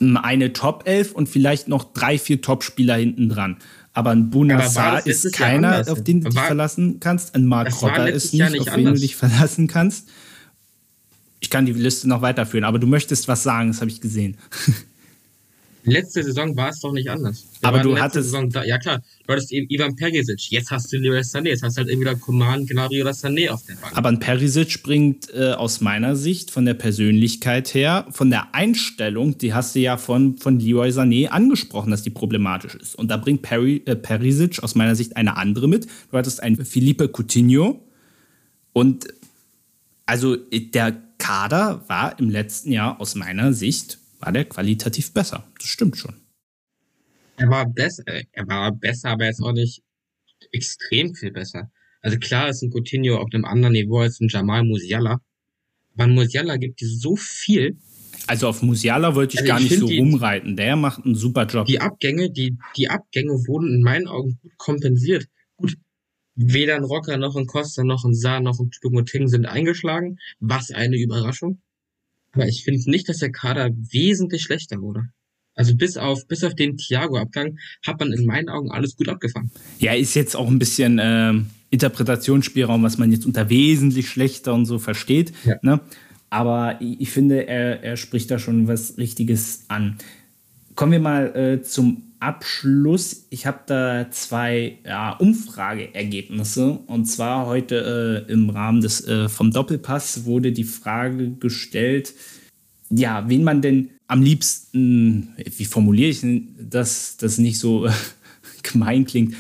eine 0.00 0.53
Top 0.53 0.85
11 0.87 1.12
und 1.12 1.29
vielleicht 1.29 1.68
noch 1.68 1.92
drei, 1.92 2.18
vier 2.18 2.40
Top-Spieler 2.40 2.96
hinten 2.96 3.29
dran. 3.29 3.59
Aber 3.92 4.11
ein 4.11 4.31
Bunassar 4.31 5.05
ist 5.07 5.33
keiner, 5.33 5.85
auf 5.88 6.03
den 6.03 6.20
du 6.20 6.29
dich 6.29 6.37
war, 6.37 6.46
verlassen 6.46 7.00
kannst. 7.00 7.35
Ein 7.35 7.46
Mark 7.46 7.83
Rotter 7.83 8.11
ist 8.11 8.33
nicht, 8.33 8.50
nicht, 8.50 8.68
auf 8.68 8.74
den 8.74 8.85
du 8.87 8.94
dich 8.94 9.16
verlassen 9.16 9.66
kannst. 9.66 10.09
Ich 11.40 11.50
kann 11.50 11.66
die 11.66 11.72
Liste 11.72 12.09
noch 12.09 12.22
weiterführen, 12.22 12.64
aber 12.64 12.79
du 12.79 12.87
möchtest 12.87 13.26
was 13.26 13.42
sagen, 13.42 13.68
das 13.68 13.81
habe 13.81 13.90
ich 13.90 14.00
gesehen. 14.00 14.37
Letzte 15.85 16.23
Saison 16.23 16.55
war 16.57 16.71
es 16.71 16.81
doch 16.81 16.93
nicht 16.93 17.11
anders. 17.11 17.47
Wir 17.61 17.69
aber 17.69 17.81
du 17.81 17.99
hattest. 17.99 18.35
Da, 18.51 18.64
ja 18.64 18.79
klar, 18.79 19.03
du 19.27 19.33
hattest 19.33 19.51
Ivan 19.53 19.97
Perisic, 19.97 20.51
jetzt 20.51 20.71
hast 20.71 20.93
du 20.93 20.99
Leroy 20.99 21.21
Sané, 21.21 21.49
jetzt 21.49 21.62
hast 21.62 21.77
du 21.77 21.81
halt 21.81 21.90
entweder 21.90 22.14
Coman, 22.16 22.66
Gnabry 22.66 23.01
oder 23.01 23.12
Sané 23.12 23.49
auf 23.49 23.64
der 23.64 23.75
Bank. 23.75 23.97
Aber 23.97 24.11
ein 24.11 24.21
Perisic 24.21 24.83
bringt 24.83 25.33
äh, 25.33 25.53
aus 25.53 25.81
meiner 25.81 26.16
Sicht 26.16 26.51
von 26.51 26.66
der 26.66 26.75
Persönlichkeit 26.75 27.73
her, 27.73 28.07
von 28.11 28.31
der 28.31 28.55
Einstellung, 28.55 29.38
die 29.38 29.55
hast 29.55 29.75
du 29.75 29.81
ja 29.81 29.97
von, 29.97 30.37
von 30.37 30.61
Leroy 30.61 30.90
Sané 30.90 31.29
angesprochen, 31.29 31.90
dass 31.90 32.03
die 32.03 32.11
problematisch 32.11 32.75
ist. 32.75 32.95
Und 32.97 33.11
da 33.11 33.16
bringt 33.16 33.43
Peri, 33.43 33.83
äh, 33.87 33.97
Perisic 33.97 34.62
aus 34.62 34.75
meiner 34.75 34.95
Sicht 34.95 35.16
eine 35.16 35.37
andere 35.37 35.69
mit. 35.69 35.87
Du 36.11 36.19
hattest 36.19 36.43
einen 36.43 36.64
Felipe 36.64 37.09
Coutinho 37.09 37.83
und 38.73 39.07
also 40.05 40.37
der 40.37 40.97
Kader 41.19 41.85
war 41.87 42.19
im 42.19 42.31
letzten 42.31 42.73
Jahr 42.73 43.01
aus 43.01 43.14
meiner 43.14 43.53
Sicht 43.53 44.00
war 44.20 44.33
der 44.33 44.44
qualitativ 44.44 45.12
besser. 45.12 45.44
Das 45.59 45.66
stimmt 45.66 45.96
schon. 45.96 46.14
Er 47.37 47.48
war 47.48 47.66
besser, 47.66 48.04
er 48.06 48.46
war 48.46 48.70
besser, 48.70 49.11
aber 49.11 49.24
er 49.24 49.30
ist 49.30 49.42
auch 49.42 49.52
nicht 49.52 49.83
extrem 50.52 51.14
viel 51.14 51.33
besser. 51.33 51.70
Also 52.02 52.18
klar 52.18 52.48
ist 52.48 52.62
ein 52.62 52.70
Coutinho 52.70 53.16
auf 53.16 53.28
einem 53.33 53.44
anderen 53.44 53.72
Niveau 53.72 53.98
als 53.98 54.20
ein 54.20 54.28
Jamal 54.28 54.64
Musiala. 54.64 55.20
Aber 55.94 56.04
ein 56.04 56.14
Musiala 56.14 56.56
gibt 56.56 56.80
dir 56.80 56.88
so 56.88 57.16
viel. 57.16 57.78
Also 58.26 58.48
auf 58.48 58.62
Musiala 58.62 59.14
wollte 59.14 59.35
ich 59.35 59.40
also 59.40 59.48
gar 59.48 59.61
ich 59.61 59.70
nicht 59.70 59.80
so 59.80 59.87
die, 59.87 59.98
rumreiten. 59.98 60.56
Der 60.56 60.76
macht 60.76 61.04
einen 61.04 61.14
super 61.14 61.46
Job. 61.46 61.66
Die 61.66 61.80
Abgänge, 61.80 62.30
die, 62.30 62.56
die 62.76 62.88
Abgänge 62.88 63.33
wurden 63.46 63.74
in 63.74 63.83
meinen 63.83 64.06
Augen 64.06 64.38
gut 64.42 64.52
kompensiert. 64.56 65.26
Gut, 65.56 65.76
weder 66.35 66.76
ein 66.76 66.85
Rocker 66.85 67.16
noch 67.16 67.37
ein 67.37 67.46
Costa 67.46 67.85
noch 67.85 68.04
ein 68.04 68.14
Saar 68.14 68.40
noch 68.40 68.61
ein 68.61 68.70
Chupomoting 68.70 69.28
sind 69.28 69.46
eingeschlagen. 69.46 70.18
Was 70.38 70.70
eine 70.70 70.96
Überraschung. 70.96 71.61
Aber 72.33 72.47
ich 72.47 72.64
finde 72.64 72.88
nicht, 72.90 73.09
dass 73.09 73.19
der 73.19 73.33
Kader 73.33 73.71
wesentlich 73.90 74.43
schlechter 74.43 74.81
wurde. 74.81 75.05
Also 75.55 75.75
bis 75.75 75.97
auf, 75.97 76.27
bis 76.27 76.45
auf 76.45 76.55
den 76.55 76.77
Thiago-Abgang 76.77 77.59
hat 77.85 78.01
man 78.01 78.12
in 78.12 78.25
meinen 78.25 78.49
Augen 78.49 78.71
alles 78.71 78.97
gut 78.97 79.09
abgefangen. 79.09 79.51
Ja, 79.79 79.93
ist 79.93 80.14
jetzt 80.14 80.37
auch 80.37 80.49
ein 80.49 80.59
bisschen 80.59 80.99
äh, 80.99 81.35
Interpretationsspielraum, 81.71 82.83
was 82.83 82.99
man 82.99 83.12
jetzt 83.12 83.27
unter 83.27 83.51
wesentlich 83.51 84.09
schlechter 84.09 84.55
und 84.55 84.66
so 84.66 84.79
versteht. 84.79 85.33
Ja. 85.45 85.57
Ne? 85.62 85.81
Aber 86.31 86.81
ich, 86.81 87.01
ich 87.01 87.11
finde, 87.11 87.47
er, 87.49 87.83
er 87.83 87.97
spricht 87.97 88.31
da 88.31 88.38
schon 88.38 88.69
was 88.69 88.97
Richtiges 88.97 89.64
an. 89.69 89.99
Kommen 90.77 90.93
wir 90.93 91.01
mal 91.01 91.37
äh, 91.37 91.62
zum 91.62 92.10
Abschluss. 92.20 93.26
Ich 93.30 93.46
habe 93.46 93.61
da 93.66 94.11
zwei 94.11 94.78
ja, 94.85 95.12
Umfrageergebnisse. 95.12 96.78
Und 96.87 97.06
zwar 97.06 97.46
heute 97.46 98.26
äh, 98.28 98.33
im 98.33 98.50
Rahmen 98.50 98.80
des 98.80 99.06
äh, 99.06 99.28
vom 99.28 99.50
Doppelpass 99.50 100.24
wurde 100.24 100.52
die 100.52 100.64
Frage 100.64 101.33
gestellt, 101.33 102.14
ja, 102.90 103.28
wen 103.28 103.44
man 103.44 103.62
denn 103.62 103.90
am 104.06 104.22
liebsten, 104.22 105.35
wie 105.37 105.64
formuliere 105.64 106.11
ich 106.11 106.24
das, 106.59 107.16
das 107.16 107.38
nicht 107.38 107.59
so 107.59 107.87
äh, 107.87 107.92
gemein 108.62 109.04
klingt, 109.06 109.35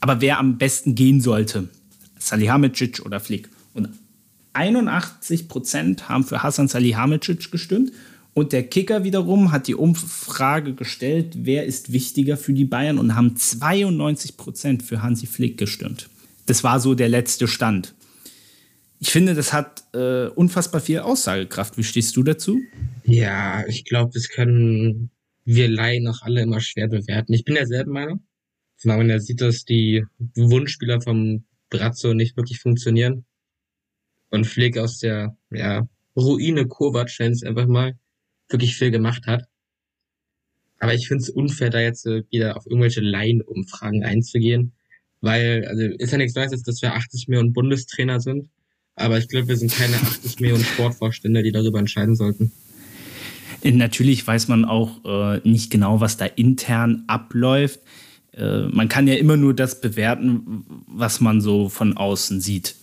aber 0.00 0.20
wer 0.20 0.38
am 0.38 0.58
besten 0.58 0.94
gehen 0.94 1.20
sollte. 1.20 1.68
Salihamidzic 2.18 3.04
oder 3.04 3.20
Flick. 3.20 3.48
Und 3.74 3.88
81 4.52 5.48
Prozent 5.48 6.08
haben 6.08 6.24
für 6.24 6.42
Hasan 6.42 6.68
Salihamidzic 6.68 7.50
gestimmt 7.50 7.92
und 8.36 8.52
der 8.52 8.64
Kicker 8.64 9.02
wiederum 9.02 9.50
hat 9.50 9.66
die 9.66 9.74
Umfrage 9.74 10.74
gestellt, 10.74 11.32
wer 11.38 11.64
ist 11.64 11.90
wichtiger 11.92 12.36
für 12.36 12.52
die 12.52 12.66
Bayern 12.66 12.98
und 12.98 13.16
haben 13.16 13.34
92 13.34 14.36
Prozent 14.36 14.82
für 14.82 15.00
Hansi 15.00 15.26
Flick 15.26 15.56
gestimmt. 15.56 16.10
Das 16.44 16.62
war 16.62 16.78
so 16.78 16.94
der 16.94 17.08
letzte 17.08 17.48
Stand. 17.48 17.94
Ich 19.00 19.08
finde, 19.08 19.32
das 19.32 19.54
hat 19.54 19.84
äh, 19.94 20.26
unfassbar 20.26 20.82
viel 20.82 20.98
Aussagekraft. 20.98 21.78
Wie 21.78 21.82
stehst 21.82 22.14
du 22.14 22.22
dazu? 22.22 22.60
Ja, 23.04 23.66
ich 23.68 23.86
glaube, 23.86 24.10
das 24.12 24.28
können 24.28 25.10
wir 25.46 25.70
Laien 25.70 26.04
noch 26.04 26.20
alle 26.20 26.42
immer 26.42 26.60
schwer 26.60 26.88
bewerten. 26.88 27.32
Ich 27.32 27.44
bin 27.44 27.54
derselben 27.54 27.92
Meinung. 27.92 28.20
Zumal 28.76 28.98
man 28.98 29.08
ja 29.08 29.18
sieht, 29.18 29.40
dass 29.40 29.64
die 29.64 30.04
Wunschspieler 30.18 31.00
vom 31.00 31.46
Brazzo 31.70 32.12
nicht 32.12 32.36
wirklich 32.36 32.60
funktionieren. 32.60 33.24
Und 34.28 34.46
Flick 34.46 34.76
aus 34.76 34.98
der 34.98 35.34
ja, 35.50 35.88
Ruine 36.14 36.66
Kovac, 36.66 37.08
nennen 37.18 37.32
es 37.32 37.42
einfach 37.42 37.66
mal, 37.66 37.94
wirklich 38.48 38.76
viel 38.76 38.90
gemacht 38.90 39.26
hat. 39.26 39.44
Aber 40.78 40.94
ich 40.94 41.08
finde 41.08 41.22
es 41.22 41.30
unfair, 41.30 41.70
da 41.70 41.80
jetzt 41.80 42.06
äh, 42.06 42.22
wieder 42.30 42.56
auf 42.56 42.66
irgendwelche 42.66 43.00
Laienumfragen 43.00 44.04
einzugehen, 44.04 44.72
weil, 45.20 45.66
also 45.68 45.82
ist 45.82 46.12
ja 46.12 46.18
nichts 46.18 46.34
Neues, 46.34 46.62
dass 46.62 46.82
wir 46.82 46.94
80 46.94 47.28
Millionen 47.28 47.52
Bundestrainer 47.52 48.20
sind, 48.20 48.50
Aber 48.94 49.18
ich 49.18 49.28
glaube, 49.28 49.48
wir 49.48 49.56
sind 49.56 49.72
keine 49.72 49.96
80 49.96 50.40
Millionen 50.40 50.64
Sportvorstände, 50.64 51.42
die 51.42 51.52
darüber 51.52 51.78
entscheiden 51.78 52.16
sollten. 52.16 52.52
Natürlich 53.62 54.26
weiß 54.26 54.48
man 54.48 54.64
auch 54.64 55.04
äh, 55.04 55.40
nicht 55.48 55.70
genau, 55.70 56.00
was 56.00 56.16
da 56.16 56.26
intern 56.26 57.04
abläuft. 57.06 57.80
Äh, 58.32 58.68
man 58.68 58.88
kann 58.88 59.08
ja 59.08 59.14
immer 59.14 59.36
nur 59.36 59.54
das 59.54 59.80
bewerten, 59.80 60.64
was 60.86 61.20
man 61.20 61.40
so 61.40 61.68
von 61.68 61.96
außen 61.96 62.40
sieht. 62.40 62.76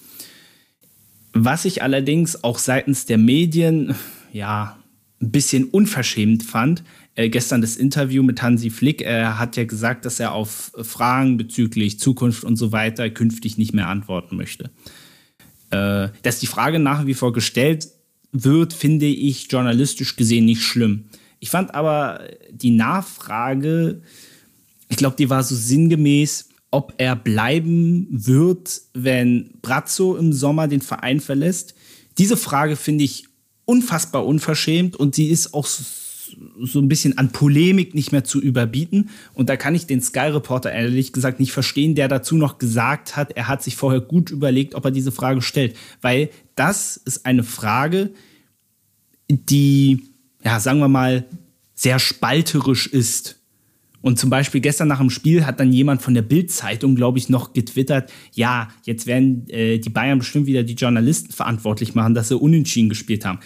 Was 1.34 1.66
ich 1.66 1.82
allerdings 1.82 2.44
auch 2.44 2.60
seitens 2.60 3.06
der 3.06 3.18
Medien, 3.18 3.96
ja, 4.32 4.78
ein 5.24 5.32
bisschen 5.32 5.66
unverschämt 5.66 6.44
fand, 6.44 6.84
äh, 7.16 7.30
gestern 7.30 7.62
das 7.62 7.78
Interview 7.78 8.24
mit 8.24 8.42
Hansi 8.42 8.70
Flick, 8.70 9.02
er 9.02 9.40
hat 9.40 9.56
ja 9.56 9.64
gesagt, 9.64 10.06
dass 10.06 10.20
er 10.20 10.34
auf 10.34 10.72
Fragen 10.82 11.38
bezüglich 11.38 12.00
Zukunft 12.00 12.44
und 12.44 12.58
so 12.58 12.72
weiter 12.72 13.10
künftig 13.10 13.58
nicht 13.58 13.74
mehr 13.74 13.88
antworten 13.88 14.36
möchte. 14.36 14.72
Äh, 15.70 16.10
dass 16.24 16.40
die 16.40 16.48
Frage 16.48 16.80
nach 16.80 17.06
wie 17.06 17.14
vor 17.14 17.34
gestellt 17.34 17.88
wird, 18.32 18.74
finde 18.74 19.06
ich 19.06 19.52
journalistisch 19.52 20.16
gesehen 20.16 20.46
nicht 20.46 20.62
schlimm. 20.62 21.06
Ich 21.40 21.50
fand 21.50 21.74
aber 21.76 22.22
die 22.52 22.72
Nachfrage, 22.72 24.02
ich 24.90 24.98
glaube, 24.98 25.16
die 25.16 25.30
war 25.30 25.44
so 25.44 25.56
sinngemäß, 25.56 26.50
ob 26.72 26.94
er 26.98 27.16
bleiben 27.16 28.08
wird, 28.10 28.82
wenn 28.94 29.52
Brazzo 29.62 30.16
im 30.16 30.34
Sommer 30.34 30.68
den 30.68 30.82
Verein 30.82 31.20
verlässt. 31.20 31.76
Diese 32.18 32.38
Frage 32.38 32.76
finde 32.76 33.04
ich 33.04 33.26
unfassbar 33.66 34.26
unverschämt 34.26 34.96
und 34.96 35.16
sie 35.16 35.28
ist 35.28 35.54
auch 35.54 35.66
so 35.66 36.80
ein 36.80 36.88
bisschen 36.88 37.18
an 37.18 37.32
Polemik 37.32 37.94
nicht 37.94 38.12
mehr 38.12 38.24
zu 38.24 38.42
überbieten. 38.42 39.10
Und 39.34 39.50
da 39.50 39.58
kann 39.58 39.76
ich 39.76 39.86
den 39.86 40.02
Sky 40.02 40.28
Reporter 40.28 40.72
ehrlich 40.72 41.14
gesagt 41.14 41.40
nicht 41.40 41.52
verstehen, 41.52 41.96
der 41.96 42.08
dazu 42.08 42.36
noch 42.36 42.58
gesagt 42.58 43.16
hat, 43.16 43.32
er 43.34 43.48
hat 43.48 43.64
sich 43.64 43.76
vorher 43.76 44.02
gut 44.02 44.32
überlegt, 44.32 44.76
ob 44.76 44.86
er 44.86 44.92
diese 44.92 45.12
Frage 45.12 45.42
stellt. 45.42 45.76
Weil 46.02 46.30
das 46.56 46.98
ist 46.98 47.26
eine 47.26 47.44
Frage, 47.44 48.12
die, 49.30 50.10
ja, 50.44 50.60
sagen 50.60 50.80
wir 50.80 50.88
mal, 50.88 51.26
sehr 51.76 52.00
spalterisch 52.00 52.88
ist. 52.88 53.40
Und 54.04 54.20
zum 54.20 54.30
Beispiel 54.30 54.60
gestern 54.60 54.90
nach 54.90 55.00
dem 55.00 55.10
Spiel 55.10 55.46
hat 55.46 55.62
dann 55.62 55.72
jemand 55.72 56.02
von 56.02 56.14
der 56.14 56.24
Bild-Zeitung, 56.24 56.96
glaube 56.96 57.18
ich, 57.18 57.30
noch 57.30 57.54
getwittert, 57.54 58.12
ja, 58.34 58.68
jetzt 58.84 59.08
werden 59.08 59.50
äh, 59.50 59.80
die 59.80 59.90
Bayern 59.90 60.20
bestimmt 60.20 60.46
wieder 60.46 60.64
die 60.64 60.74
Journalisten 60.74 61.32
verantwortlich 61.32 61.96
machen, 61.96 62.14
dass 62.14 62.28
sie 62.28 62.38
unentschieden 62.38 62.90
gespielt 62.90 63.24
haben. 63.24 63.40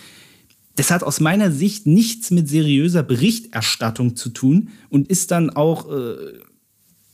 Das 0.76 0.90
hat 0.90 1.04
aus 1.04 1.20
meiner 1.20 1.52
Sicht 1.52 1.86
nichts 1.86 2.32
mit 2.32 2.50
seriöser 2.50 3.04
Berichterstattung 3.04 4.16
zu 4.16 4.30
tun 4.30 4.70
und 4.90 5.10
ist 5.10 5.30
dann 5.30 5.52
auch 5.52 5.92
äh, 5.92 6.16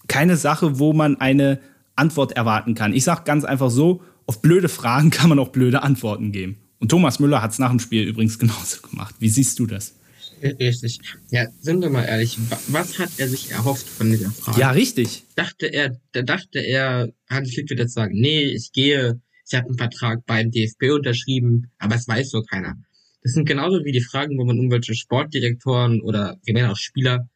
keine 0.07 0.37
Sache, 0.37 0.79
wo 0.79 0.93
man 0.93 1.17
eine 1.17 1.59
Antwort 1.97 2.31
erwarten 2.31 2.75
kann. 2.75 2.93
Ich 2.93 3.03
sage 3.03 3.23
ganz 3.25 3.43
einfach 3.43 3.69
so, 3.69 4.01
auf 4.25 4.41
blöde 4.41 4.69
Fragen 4.69 5.09
kann 5.09 5.27
man 5.27 5.39
auch 5.39 5.49
blöde 5.49 5.83
Antworten 5.83 6.31
geben. 6.31 6.59
Und 6.79 6.91
Thomas 6.91 7.19
Müller 7.19 7.41
hat 7.41 7.51
es 7.51 7.59
nach 7.59 7.71
dem 7.71 7.79
Spiel 7.79 8.07
übrigens 8.07 8.39
genauso 8.39 8.81
gemacht. 8.89 9.15
Wie 9.19 9.27
siehst 9.27 9.59
du 9.59 9.65
das? 9.65 9.95
Richtig. 10.43 10.99
Ja, 11.31 11.47
sind 11.59 11.81
wir 11.81 11.89
mal 11.89 12.03
ehrlich, 12.03 12.37
was 12.67 12.99
hat 12.99 13.11
er 13.17 13.29
sich 13.29 13.51
erhofft 13.51 13.87
von 13.87 14.11
dieser 14.11 14.29
Frage? 14.29 14.59
Ja, 14.59 14.71
richtig. 14.71 15.23
Dachte 15.35 15.67
er, 15.67 15.97
da 16.11 16.21
dachte 16.21 16.59
er, 16.59 17.13
Hans 17.29 17.53
Flick 17.53 17.69
wird 17.69 17.79
jetzt 17.79 17.93
sagen, 17.93 18.19
nee, 18.19 18.43
ich 18.43 18.71
gehe, 18.73 19.21
ich 19.47 19.53
habe 19.55 19.67
einen 19.67 19.77
Vertrag 19.77 20.25
beim 20.25 20.51
DFB 20.51 20.91
unterschrieben, 20.91 21.71
aber 21.77 21.95
es 21.95 22.07
weiß 22.07 22.29
so 22.29 22.41
keiner. 22.41 22.75
Das 23.21 23.33
sind 23.33 23.45
genauso 23.45 23.85
wie 23.85 23.93
die 23.93 24.01
Fragen, 24.01 24.37
wo 24.37 24.43
man 24.43 24.57
irgendwelche 24.57 24.95
Sportdirektoren 24.95 26.01
oder 26.01 26.37
generell 26.45 26.71
auch 26.71 26.77
Spieler 26.77 27.29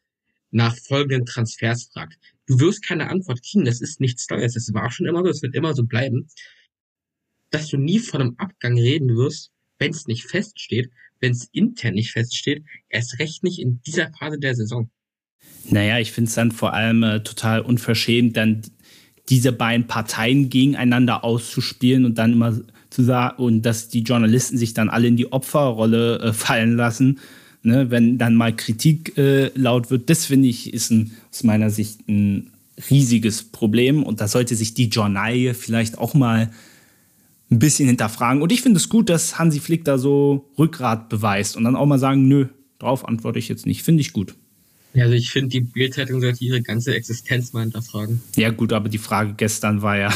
nach 0.50 0.76
folgenden 0.76 1.24
Transfers 1.24 1.88
fragt. 1.92 2.18
Du 2.46 2.60
wirst 2.60 2.86
keine 2.86 3.08
Antwort 3.08 3.42
kriegen, 3.42 3.64
das 3.64 3.80
ist 3.80 4.00
nichts 4.00 4.28
Neues, 4.28 4.54
das 4.54 4.72
war 4.74 4.90
schon 4.90 5.06
immer 5.06 5.22
so, 5.22 5.30
es 5.30 5.42
wird 5.42 5.54
immer 5.54 5.74
so 5.74 5.84
bleiben. 5.84 6.28
Dass 7.50 7.68
du 7.68 7.78
nie 7.78 7.98
von 7.98 8.20
einem 8.20 8.34
Abgang 8.36 8.76
reden 8.78 9.16
wirst, 9.16 9.50
wenn 9.78 9.90
es 9.90 10.06
nicht 10.06 10.24
feststeht, 10.24 10.90
wenn 11.20 11.32
es 11.32 11.48
intern 11.52 11.94
nicht 11.94 12.12
feststeht, 12.12 12.64
erst 12.88 13.18
recht 13.18 13.42
nicht 13.42 13.58
in 13.58 13.80
dieser 13.86 14.10
Phase 14.12 14.38
der 14.38 14.54
Saison. 14.54 14.90
Naja, 15.70 15.98
ich 15.98 16.12
finde 16.12 16.28
es 16.28 16.34
dann 16.34 16.52
vor 16.52 16.74
allem 16.74 17.02
äh, 17.02 17.22
total 17.22 17.60
unverschämt, 17.60 18.36
dann 18.36 18.62
diese 19.28 19.52
beiden 19.52 19.86
Parteien 19.86 20.48
gegeneinander 20.48 21.24
auszuspielen 21.24 22.04
und 22.04 22.16
dann 22.16 22.32
immer 22.32 22.58
zu 22.90 23.02
sagen, 23.02 23.42
und 23.42 23.62
dass 23.62 23.88
die 23.88 24.02
Journalisten 24.02 24.56
sich 24.56 24.74
dann 24.74 24.88
alle 24.88 25.08
in 25.08 25.16
die 25.16 25.32
Opferrolle 25.32 26.18
äh, 26.20 26.32
fallen 26.32 26.76
lassen, 26.76 27.20
ne, 27.62 27.90
wenn 27.90 28.18
dann 28.18 28.34
mal 28.34 28.54
Kritik 28.54 29.18
äh, 29.18 29.50
laut 29.54 29.90
wird. 29.90 30.08
Das 30.08 30.26
finde 30.26 30.48
ich 30.48 30.72
ist 30.72 30.90
ein, 30.90 31.12
aus 31.30 31.44
meiner 31.44 31.70
Sicht 31.70 32.08
ein 32.08 32.50
riesiges 32.90 33.42
Problem 33.42 34.02
und 34.02 34.20
da 34.20 34.28
sollte 34.28 34.54
sich 34.54 34.72
die 34.72 34.88
Journalie 34.88 35.52
vielleicht 35.54 35.98
auch 35.98 36.14
mal 36.14 36.50
ein 37.50 37.58
bisschen 37.58 37.88
hinterfragen. 37.88 38.42
Und 38.42 38.52
ich 38.52 38.62
finde 38.62 38.78
es 38.78 38.88
gut, 38.88 39.08
dass 39.08 39.38
Hansi 39.38 39.60
Flick 39.60 39.84
da 39.84 39.98
so 39.98 40.50
Rückgrat 40.58 41.08
beweist 41.08 41.56
und 41.56 41.64
dann 41.64 41.76
auch 41.76 41.86
mal 41.86 41.98
sagen, 41.98 42.28
nö, 42.28 42.46
darauf 42.78 43.06
antworte 43.06 43.38
ich 43.38 43.48
jetzt 43.48 43.66
nicht. 43.66 43.82
Finde 43.82 44.00
ich 44.02 44.12
gut. 44.12 44.34
Ja, 44.94 45.04
also 45.04 45.14
ich 45.14 45.30
finde, 45.30 45.50
die 45.50 45.60
Bildzeitung 45.60 46.20
sollte 46.20 46.44
ihre 46.44 46.62
ganze 46.62 46.94
Existenz 46.94 47.52
mal 47.52 47.60
hinterfragen. 47.60 48.20
Ja, 48.36 48.50
gut, 48.50 48.72
aber 48.72 48.88
die 48.88 48.98
Frage 48.98 49.34
gestern 49.36 49.82
war 49.82 49.96
ja. 49.96 50.12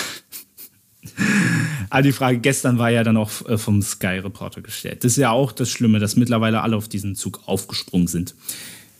aber 1.91 2.03
die 2.03 2.13
Frage 2.13 2.39
gestern 2.39 2.79
war 2.79 2.91
ja 2.91 3.05
dann 3.05 3.17
auch 3.17 3.47
äh, 3.49 3.59
vom 3.59 3.83
Sky 3.83 4.19
Reporter 4.19 4.61
gestellt. 4.61 5.05
Das 5.05 5.13
ist 5.13 5.19
ja 5.19 5.31
auch 5.31 5.53
das 5.53 5.71
Schlimme, 5.71 5.99
dass 5.99 6.17
mittlerweile 6.17 6.63
alle 6.63 6.77
auf 6.77 6.89
diesen 6.89 7.15
Zug 7.15 7.43
aufgesprungen 7.47 8.09
sind. 8.09 8.35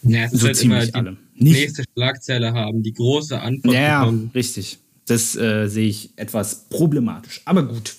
Ja, 0.03 0.29
so 0.29 0.47
halt 0.47 0.57
ziemlich 0.57 0.95
alle. 0.95 1.17
Nicht 1.35 1.55
nächste 1.55 1.85
Schlagzeile 1.95 2.53
haben, 2.53 2.83
die 2.83 2.93
große 2.93 3.41
Antwort 3.41 3.75
ja, 3.75 4.01
bekommen. 4.01 4.31
richtig. 4.35 4.79
Das 5.07 5.37
äh, 5.37 5.67
sehe 5.69 5.89
ich 5.89 6.11
etwas 6.17 6.69
problematisch. 6.69 7.41
Aber 7.45 7.67
gut. 7.67 7.95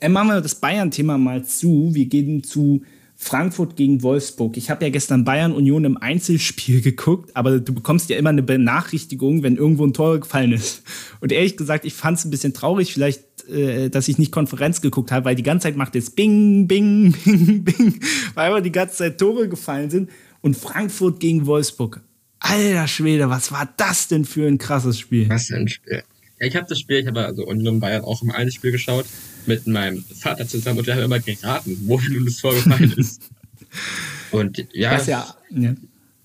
Äh, 0.00 0.08
machen 0.08 0.28
wir 0.28 0.40
das 0.40 0.54
Bayern-Thema 0.56 1.18
mal 1.18 1.44
zu. 1.44 1.90
Wir 1.92 2.06
gehen 2.06 2.42
zu 2.42 2.82
Frankfurt 3.18 3.76
gegen 3.76 4.02
Wolfsburg. 4.02 4.56
Ich 4.58 4.68
habe 4.68 4.84
ja 4.84 4.90
gestern 4.90 5.24
Bayern 5.24 5.52
Union 5.52 5.84
im 5.84 5.96
Einzelspiel 5.96 6.80
geguckt, 6.82 7.30
aber 7.34 7.58
du 7.58 7.74
bekommst 7.74 8.10
ja 8.10 8.16
immer 8.18 8.30
eine 8.30 8.42
Benachrichtigung, 8.42 9.42
wenn 9.42 9.56
irgendwo 9.56 9.86
ein 9.86 9.94
Tor 9.94 10.20
gefallen 10.20 10.52
ist. 10.52 10.82
Und 11.20 11.32
ehrlich 11.32 11.56
gesagt, 11.56 11.84
ich 11.84 11.94
fand 11.94 12.18
es 12.18 12.24
ein 12.24 12.30
bisschen 12.30 12.52
traurig, 12.52 12.92
vielleicht, 12.92 13.48
äh, 13.48 13.88
dass 13.88 14.08
ich 14.08 14.18
nicht 14.18 14.32
Konferenz 14.32 14.82
geguckt 14.82 15.10
habe, 15.10 15.24
weil 15.24 15.34
die 15.34 15.42
ganze 15.42 15.64
Zeit 15.64 15.76
macht 15.76 15.96
es 15.96 16.10
Bing, 16.10 16.68
Bing, 16.68 17.12
Bing, 17.24 17.64
Bing, 17.64 18.00
weil 18.34 18.50
immer 18.50 18.60
die 18.60 18.72
ganze 18.72 18.96
Zeit 18.96 19.18
Tore 19.18 19.48
gefallen 19.48 19.90
sind. 19.90 20.10
Und 20.42 20.56
Frankfurt 20.56 21.18
gegen 21.18 21.46
Wolfsburg. 21.46 22.02
Alter 22.38 22.86
Schwede, 22.86 23.30
was 23.30 23.50
war 23.50 23.68
das 23.78 24.06
denn 24.08 24.24
für 24.24 24.46
ein 24.46 24.58
krasses 24.58 25.00
Spiel? 25.00 25.28
Was 25.28 25.46
für 25.46 25.56
ein 25.56 25.66
Spiel. 25.66 26.02
Ja, 26.38 26.46
ich 26.46 26.54
habe 26.54 26.66
das 26.68 26.78
Spiel, 26.78 26.98
ich 26.98 27.06
habe 27.06 27.24
also 27.24 27.44
Union 27.46 27.80
Bayern 27.80 28.04
auch 28.04 28.22
im 28.22 28.30
Einzelspiel 28.30 28.70
geschaut 28.70 29.06
mit 29.46 29.66
meinem 29.66 30.02
Vater 30.02 30.46
zusammen 30.46 30.78
und 30.78 30.86
wir 30.86 30.94
haben 30.94 31.02
immer 31.02 31.20
geraten, 31.20 31.76
wo 31.84 32.00
nun 32.00 32.24
das 32.24 32.38
Tor 32.38 32.54
gefallen 32.54 32.92
ist. 32.96 33.30
Und 34.32 34.66
ja, 34.72 35.00
ja, 35.02 35.36
ja. 35.50 35.74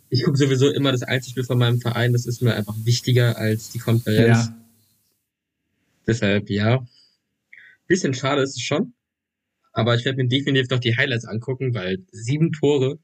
ich 0.09 0.23
gucke 0.23 0.37
sowieso 0.37 0.69
immer 0.69 0.91
das 0.91 1.03
Einzelspiel 1.03 1.43
von 1.43 1.57
meinem 1.57 1.79
Verein, 1.79 2.13
das 2.13 2.25
ist 2.25 2.41
mir 2.41 2.55
einfach 2.55 2.75
wichtiger 2.83 3.37
als 3.37 3.69
die 3.69 3.79
Konferenz. 3.79 4.47
Ja. 4.47 4.57
Deshalb, 6.07 6.49
ja. 6.49 6.85
Bisschen 7.87 8.13
schade 8.13 8.41
ist 8.41 8.57
es 8.57 8.61
schon. 8.61 8.93
Aber 9.73 9.95
ich 9.95 10.05
werde 10.05 10.21
mir 10.21 10.27
definitiv 10.27 10.69
noch 10.69 10.79
die 10.79 10.97
Highlights 10.97 11.25
angucken, 11.25 11.73
weil 11.73 11.99
sieben 12.11 12.51
Tore 12.51 12.99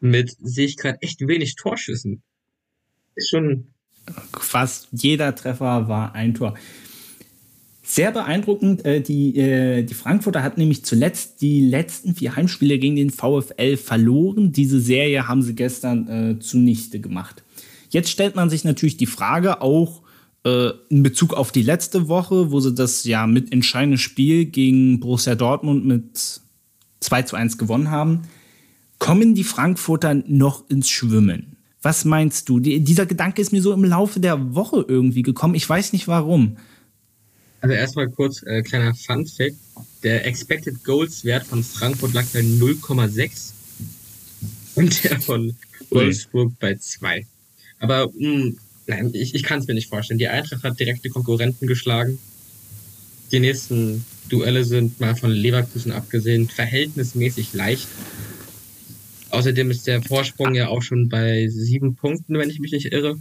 mit 0.00 0.36
sehe 0.40 0.66
ich 0.66 0.76
gerade 0.76 1.00
echt 1.00 1.20
wenig 1.26 1.56
Torschüssen. 1.56 2.22
Ist 3.14 3.30
schon. 3.30 3.72
Fast 4.38 4.88
jeder 4.92 5.34
Treffer 5.34 5.88
war 5.88 6.14
ein 6.14 6.34
Tor. 6.34 6.56
Sehr 7.86 8.12
beeindruckend. 8.12 8.84
Äh, 8.86 9.02
die, 9.02 9.36
äh, 9.36 9.82
die 9.82 9.92
Frankfurter 9.92 10.42
hatten 10.42 10.58
nämlich 10.58 10.86
zuletzt 10.86 11.42
die 11.42 11.60
letzten 11.60 12.14
vier 12.14 12.34
Heimspiele 12.34 12.78
gegen 12.78 12.96
den 12.96 13.10
VfL 13.10 13.76
verloren. 13.76 14.52
Diese 14.52 14.80
Serie 14.80 15.28
haben 15.28 15.42
sie 15.42 15.54
gestern 15.54 16.08
äh, 16.08 16.38
zunichte 16.38 16.98
gemacht. 16.98 17.44
Jetzt 17.90 18.08
stellt 18.08 18.36
man 18.36 18.48
sich 18.48 18.64
natürlich 18.64 18.96
die 18.96 19.06
Frage 19.06 19.60
auch 19.60 20.00
äh, 20.44 20.70
in 20.88 21.02
Bezug 21.02 21.34
auf 21.34 21.52
die 21.52 21.62
letzte 21.62 22.08
Woche, 22.08 22.50
wo 22.50 22.58
sie 22.58 22.74
das 22.74 23.04
ja 23.04 23.26
mit 23.26 23.52
entscheidenden 23.52 23.98
Spiel 23.98 24.46
gegen 24.46 24.98
Borussia 24.98 25.34
Dortmund 25.34 25.84
mit 25.84 26.40
2 27.00 27.22
zu 27.22 27.36
1 27.36 27.58
gewonnen 27.58 27.90
haben. 27.90 28.22
Kommen 28.98 29.34
die 29.34 29.44
Frankfurter 29.44 30.14
noch 30.26 30.68
ins 30.70 30.88
Schwimmen? 30.88 31.56
Was 31.82 32.06
meinst 32.06 32.48
du? 32.48 32.60
Die, 32.60 32.82
dieser 32.82 33.04
Gedanke 33.04 33.42
ist 33.42 33.52
mir 33.52 33.60
so 33.60 33.74
im 33.74 33.84
Laufe 33.84 34.20
der 34.20 34.54
Woche 34.54 34.82
irgendwie 34.88 35.22
gekommen. 35.22 35.54
Ich 35.54 35.68
weiß 35.68 35.92
nicht 35.92 36.08
warum. 36.08 36.56
Also 37.64 37.76
erstmal 37.76 38.10
kurz 38.10 38.42
äh, 38.42 38.60
kleiner 38.60 38.94
Fun 38.94 39.26
Fact. 39.26 39.56
Der 40.02 40.26
Expected 40.26 40.84
Goals 40.84 41.24
Wert 41.24 41.46
von 41.46 41.64
Frankfurt 41.64 42.12
lag 42.12 42.26
bei 42.26 42.40
0,6 42.40 43.52
und 44.74 45.02
der 45.02 45.18
von 45.18 45.56
Wolfsburg 45.88 46.52
bei 46.60 46.74
2. 46.74 47.24
Aber 47.78 48.08
mh, 48.08 48.18
hm, 48.18 48.58
nein, 48.86 49.10
ich, 49.14 49.34
ich 49.34 49.44
kann 49.44 49.60
es 49.60 49.66
mir 49.66 49.72
nicht 49.72 49.88
vorstellen. 49.88 50.18
Die 50.18 50.28
Eintracht 50.28 50.62
hat 50.62 50.78
direkte 50.78 51.08
Konkurrenten 51.08 51.66
geschlagen. 51.66 52.18
Die 53.32 53.40
nächsten 53.40 54.04
Duelle 54.28 54.66
sind 54.66 55.00
mal 55.00 55.16
von 55.16 55.30
Leverkusen 55.30 55.90
abgesehen 55.90 56.50
verhältnismäßig 56.50 57.54
leicht. 57.54 57.88
Außerdem 59.30 59.70
ist 59.70 59.86
der 59.86 60.02
Vorsprung 60.02 60.54
ja 60.54 60.68
auch 60.68 60.82
schon 60.82 61.08
bei 61.08 61.48
sieben 61.48 61.96
Punkten, 61.96 62.36
wenn 62.36 62.50
ich 62.50 62.60
mich 62.60 62.72
nicht 62.72 62.92
irre. 62.92 63.18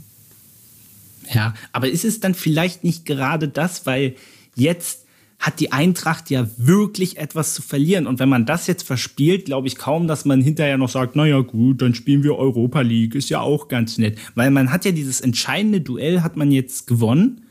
Ja, 1.32 1.54
aber 1.72 1.89
ist 1.89 2.04
es 2.04 2.20
dann 2.20 2.36
vielleicht 2.36 2.84
nicht 2.84 3.06
gerade 3.06 3.48
das, 3.48 3.86
weil 3.86 4.16
jetzt 4.56 5.04
hat 5.39 5.60
die 5.60 5.74
Eintracht 5.74 6.30
ja 6.30 6.47
wirklich 6.56 7.18
etwas 7.18 7.54
zu 7.54 7.62
verlieren. 7.62 8.08
Und 8.08 8.20
wenn 8.20 8.30
man 8.30 8.45
das 8.45 8.66
jetzt 8.68 8.84
verspielt, 8.84 9.45
glaube 9.45 9.68
ich 9.68 9.76
kaum, 9.76 10.08
dass 10.08 10.24
man 10.24 10.41
hinterher 10.41 10.78
noch 10.78 10.88
sagt, 10.88 11.18
naja 11.18 11.41
gut, 11.41 11.82
dann 11.82 11.95
spielen 11.95 12.24
wir 12.24 12.38
Europa 12.38 12.80
League, 12.80 13.14
ist 13.14 13.30
ja 13.30 13.41
auch 13.41 13.68
ganz 13.68 13.97
nett. 13.97 14.18
Weil 14.36 14.51
man 14.51 14.72
hat 14.72 14.86
ja 14.86 14.91
dieses 14.91 15.20
entscheidende 15.20 15.82
Duell, 15.82 16.22
hat 16.22 16.38
man 16.38 16.49
jetzt 16.49 16.88
gewonnen, 16.88 17.41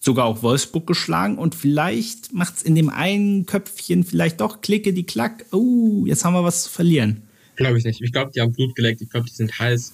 sogar 0.00 0.24
auch 0.24 0.42
Wolfsburg 0.42 0.84
geschlagen 0.84 1.38
und 1.38 1.54
vielleicht 1.54 2.32
macht 2.32 2.56
es 2.56 2.62
in 2.64 2.74
dem 2.74 2.88
einen 2.88 3.46
Köpfchen 3.46 4.02
vielleicht 4.02 4.40
doch 4.40 4.60
Klicke 4.60 4.92
die 4.92 5.06
Klack, 5.06 5.44
oh, 5.52 6.04
jetzt 6.06 6.24
haben 6.24 6.34
wir 6.34 6.42
was 6.42 6.64
zu 6.64 6.70
verlieren. 6.70 7.22
Glaube 7.54 7.78
ich 7.78 7.84
nicht. 7.84 8.00
Ich 8.00 8.10
glaube, 8.10 8.32
die 8.34 8.40
haben 8.40 8.52
Blut 8.52 8.74
geleckt, 8.74 9.00
ich 9.00 9.10
glaube, 9.10 9.28
die 9.28 9.34
sind 9.34 9.56
heiß. 9.56 9.92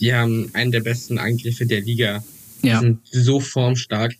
Die 0.00 0.12
haben 0.12 0.50
einen 0.54 0.72
der 0.72 0.80
besten 0.80 1.18
Angriffe 1.18 1.64
der 1.64 1.82
Liga. 1.82 2.24
Die 2.64 2.68
ja. 2.68 2.80
sind 2.80 2.98
so 3.04 3.38
formstark. 3.38 4.16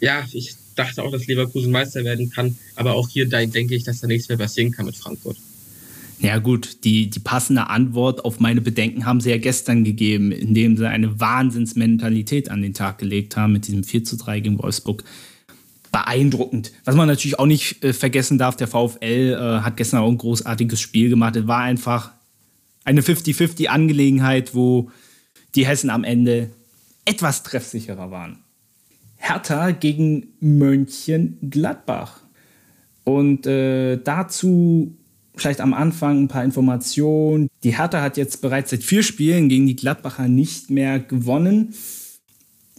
Ja, 0.00 0.26
ich 0.32 0.54
dachte 0.74 1.02
auch, 1.02 1.12
dass 1.12 1.26
Leverkusen 1.26 1.70
Meister 1.70 2.04
werden 2.04 2.30
kann, 2.30 2.56
aber 2.74 2.94
auch 2.94 3.08
hier 3.08 3.28
denke 3.28 3.74
ich, 3.74 3.84
dass 3.84 4.00
da 4.00 4.06
nichts 4.06 4.28
mehr 4.28 4.38
passieren 4.38 4.72
kann 4.72 4.86
mit 4.86 4.96
Frankfurt. 4.96 5.36
Ja 6.20 6.38
gut, 6.38 6.84
die, 6.84 7.08
die 7.08 7.18
passende 7.18 7.68
Antwort 7.68 8.26
auf 8.26 8.40
meine 8.40 8.60
Bedenken 8.60 9.06
haben 9.06 9.22
sie 9.22 9.30
ja 9.30 9.38
gestern 9.38 9.84
gegeben, 9.84 10.32
indem 10.32 10.76
sie 10.76 10.86
eine 10.86 11.18
Wahnsinnsmentalität 11.18 12.50
an 12.50 12.60
den 12.60 12.74
Tag 12.74 12.98
gelegt 12.98 13.38
haben 13.38 13.54
mit 13.54 13.66
diesem 13.66 13.84
4 13.84 14.04
zu 14.04 14.16
3 14.18 14.40
gegen 14.40 14.62
Wolfsburg. 14.62 15.02
Beeindruckend. 15.90 16.72
Was 16.84 16.94
man 16.94 17.08
natürlich 17.08 17.38
auch 17.38 17.46
nicht 17.46 17.82
äh, 17.82 17.94
vergessen 17.94 18.36
darf, 18.36 18.54
der 18.54 18.68
VfL 18.68 19.32
äh, 19.32 19.62
hat 19.62 19.78
gestern 19.78 20.00
auch 20.00 20.10
ein 20.10 20.18
großartiges 20.18 20.78
Spiel 20.78 21.08
gemacht. 21.08 21.36
Es 21.36 21.46
war 21.46 21.62
einfach 21.62 22.12
eine 22.84 23.00
50-50-Angelegenheit, 23.00 24.54
wo 24.54 24.90
die 25.54 25.66
Hessen 25.66 25.90
am 25.90 26.04
Ende 26.04 26.50
etwas 27.06 27.42
treffsicherer 27.42 28.10
waren. 28.10 28.38
Hertha 29.20 29.70
gegen 29.70 30.28
Mönchengladbach. 30.40 32.20
Und 33.04 33.46
äh, 33.46 33.98
dazu 33.98 34.96
vielleicht 35.36 35.60
am 35.60 35.74
Anfang 35.74 36.24
ein 36.24 36.28
paar 36.28 36.44
Informationen. 36.44 37.48
Die 37.62 37.76
Hertha 37.76 38.02
hat 38.02 38.16
jetzt 38.16 38.40
bereits 38.42 38.70
seit 38.70 38.82
vier 38.82 39.02
Spielen 39.02 39.48
gegen 39.48 39.66
die 39.66 39.76
Gladbacher 39.76 40.26
nicht 40.26 40.70
mehr 40.70 40.98
gewonnen, 40.98 41.74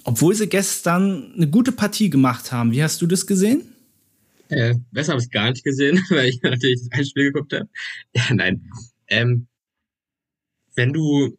obwohl 0.04 0.36
sie 0.36 0.48
gestern 0.48 1.32
eine 1.36 1.48
gute 1.50 1.72
Partie 1.72 2.10
gemacht 2.10 2.52
haben. 2.52 2.72
Wie 2.72 2.84
hast 2.84 3.02
du 3.02 3.08
das 3.08 3.28
gesehen? 3.28 3.62
Äh, 4.50 4.76
besser 4.92 5.14
habe 5.14 5.22
ich 5.22 5.28
es 5.28 5.32
gar 5.32 5.50
nicht 5.50 5.64
gesehen, 5.64 6.04
weil 6.10 6.30
ich 6.30 6.42
natürlich 6.42 6.82
das 6.90 7.10
Spiel 7.10 7.32
geguckt 7.32 7.54
habe. 7.54 7.70
Ja, 8.16 8.34
nein. 8.34 8.68
Ähm, 9.08 9.48
wenn 10.76 10.92
du 10.92 11.38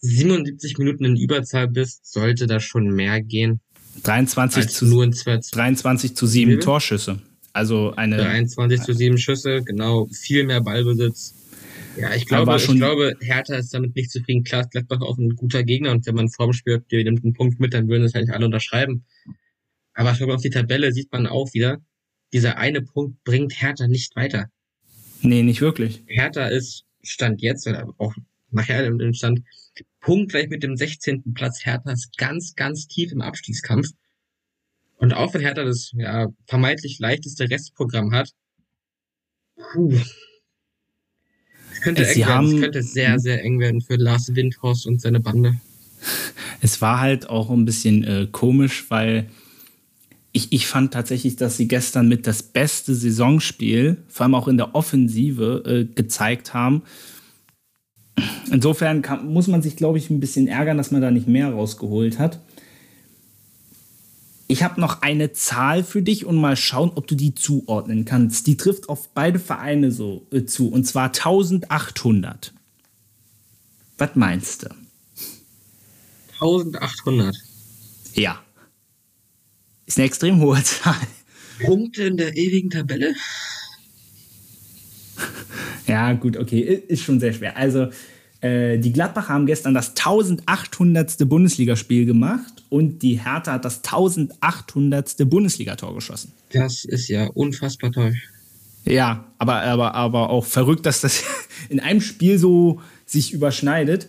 77 0.00 0.78
Minuten 0.78 1.04
in 1.04 1.16
Überzahl 1.16 1.68
bist, 1.68 2.06
sollte 2.06 2.46
da 2.46 2.60
schon 2.60 2.90
mehr 2.90 3.20
gehen. 3.20 3.60
23 4.02 4.68
zu, 4.68 4.86
nur 4.86 5.08
23 5.08 6.16
zu 6.16 6.26
7 6.26 6.60
Torschüsse. 6.60 7.18
Also 7.52 7.92
eine 7.94 8.16
23 8.16 8.80
zu 8.80 8.94
7 8.94 9.18
Schüsse, 9.18 9.62
genau, 9.62 10.06
viel 10.06 10.44
mehr 10.44 10.60
Ballbesitz. 10.60 11.34
Ja, 11.98 12.14
ich 12.14 12.26
glaube, 12.26 12.56
ich 12.56 12.66
glaube, 12.66 13.14
Hertha 13.20 13.56
ist 13.56 13.74
damit 13.74 13.94
nicht 13.94 14.10
zufrieden. 14.10 14.44
Klar, 14.44 14.66
Gladbach 14.66 15.02
auch 15.02 15.18
ein 15.18 15.36
guter 15.36 15.62
Gegner 15.62 15.90
und 15.90 16.06
wenn 16.06 16.14
man 16.14 16.30
Form 16.30 16.54
spürt, 16.54 16.90
der 16.90 17.04
nimmt 17.04 17.22
einen 17.22 17.34
Punkt 17.34 17.60
mit, 17.60 17.74
dann 17.74 17.88
würden 17.88 18.02
das 18.02 18.14
eigentlich 18.14 18.34
alle 18.34 18.46
unterschreiben. 18.46 19.04
Aber 19.94 20.12
ich 20.12 20.22
auf 20.22 20.40
die 20.40 20.50
Tabelle 20.50 20.92
sieht 20.92 21.12
man 21.12 21.26
auch 21.26 21.52
wieder, 21.52 21.82
dieser 22.32 22.56
eine 22.56 22.80
Punkt 22.80 23.22
bringt 23.24 23.60
Hertha 23.60 23.88
nicht 23.88 24.16
weiter. 24.16 24.48
Nee, 25.20 25.42
nicht 25.42 25.60
wirklich. 25.60 26.02
Hertha 26.06 26.46
ist 26.46 26.84
Stand 27.02 27.42
jetzt, 27.42 27.66
oder 27.66 27.92
auch 27.98 28.14
nachher 28.50 28.86
im 28.86 29.12
Stand, 29.12 29.40
punktgleich 30.00 30.48
mit 30.48 30.62
dem 30.62 30.76
16. 30.76 31.34
Platz 31.34 31.64
Hertha 31.64 31.92
ist 31.92 32.16
ganz, 32.16 32.54
ganz 32.54 32.86
tief 32.86 33.12
im 33.12 33.20
Abstiegskampf. 33.20 33.88
Und 34.96 35.12
auch 35.12 35.34
wenn 35.34 35.40
Hertha 35.40 35.64
das 35.64 35.92
ja, 35.94 36.28
vermeintlich 36.46 36.98
leichteste 36.98 37.50
Restprogramm 37.50 38.12
hat, 38.12 38.30
puh, 39.56 39.98
es 41.72 41.80
könnte, 41.80 42.02
es, 42.02 42.16
eng 42.16 42.26
werden. 42.26 42.54
es 42.54 42.60
könnte 42.60 42.82
sehr, 42.82 43.18
sehr 43.18 43.42
eng 43.42 43.58
werden 43.58 43.80
für 43.80 43.96
Lars 43.96 44.34
Windhorst 44.34 44.86
und 44.86 45.00
seine 45.00 45.20
Bande. 45.20 45.56
Es 46.60 46.80
war 46.80 47.00
halt 47.00 47.28
auch 47.28 47.50
ein 47.50 47.64
bisschen 47.64 48.04
äh, 48.04 48.28
komisch, 48.30 48.86
weil 48.88 49.28
ich, 50.32 50.52
ich 50.52 50.66
fand 50.66 50.92
tatsächlich, 50.94 51.36
dass 51.36 51.56
sie 51.56 51.68
gestern 51.68 52.08
mit 52.08 52.26
das 52.26 52.42
beste 52.42 52.94
Saisonspiel, 52.94 53.98
vor 54.08 54.24
allem 54.24 54.34
auch 54.34 54.48
in 54.48 54.56
der 54.56 54.74
Offensive, 54.74 55.62
äh, 55.66 55.94
gezeigt 55.94 56.54
haben. 56.54 56.82
Insofern 58.50 59.02
kann, 59.02 59.32
muss 59.32 59.46
man 59.46 59.62
sich, 59.62 59.76
glaube 59.76 59.98
ich, 59.98 60.10
ein 60.10 60.20
bisschen 60.20 60.46
ärgern, 60.46 60.76
dass 60.76 60.90
man 60.90 61.00
da 61.00 61.10
nicht 61.10 61.28
mehr 61.28 61.50
rausgeholt 61.50 62.18
hat. 62.18 62.38
Ich 64.46 64.62
habe 64.62 64.78
noch 64.80 65.00
eine 65.00 65.32
Zahl 65.32 65.82
für 65.82 66.02
dich 66.02 66.26
und 66.26 66.36
mal 66.36 66.56
schauen, 66.56 66.92
ob 66.94 67.06
du 67.06 67.14
die 67.14 67.34
zuordnen 67.34 68.04
kannst. 68.04 68.46
Die 68.46 68.58
trifft 68.58 68.90
auf 68.90 69.08
beide 69.14 69.38
Vereine 69.38 69.90
so 69.90 70.26
äh, 70.30 70.44
zu, 70.44 70.68
und 70.68 70.84
zwar 70.84 71.06
1800. 71.06 72.52
Was 73.96 74.10
meinst 74.14 74.64
du? 74.64 74.68
1800. 76.34 77.34
Ja. 78.14 78.42
Ist 79.86 79.96
eine 79.96 80.06
extrem 80.06 80.40
hohe 80.40 80.62
Zahl. 80.64 80.96
Punkte 81.60 82.02
in 82.04 82.18
der 82.18 82.36
ewigen 82.36 82.68
Tabelle? 82.68 83.14
ja, 85.86 86.12
gut, 86.12 86.36
okay, 86.36 86.60
ist 86.60 87.02
schon 87.02 87.20
sehr 87.20 87.32
schwer. 87.32 87.56
Also, 87.56 87.88
äh, 88.40 88.78
die 88.78 88.92
Gladbacher 88.92 89.28
haben 89.28 89.46
gestern 89.46 89.72
das 89.72 89.90
1800. 89.90 91.28
Bundesligaspiel 91.28 92.06
gemacht 92.06 92.64
und 92.68 93.00
die 93.00 93.22
Hertha 93.22 93.52
hat 93.52 93.64
das 93.64 93.84
1800. 93.84 95.28
Bundesligator 95.30 95.94
geschossen. 95.94 96.32
Das 96.50 96.84
ist 96.84 97.08
ja 97.08 97.26
unfassbar 97.28 97.92
toll. 97.92 98.16
Ja, 98.84 99.26
aber, 99.38 99.62
aber, 99.62 99.94
aber 99.94 100.30
auch 100.30 100.44
verrückt, 100.44 100.86
dass 100.86 101.02
das 101.02 101.22
in 101.68 101.78
einem 101.78 102.00
Spiel 102.00 102.38
so 102.38 102.80
sich 103.06 103.32
überschneidet. 103.32 104.08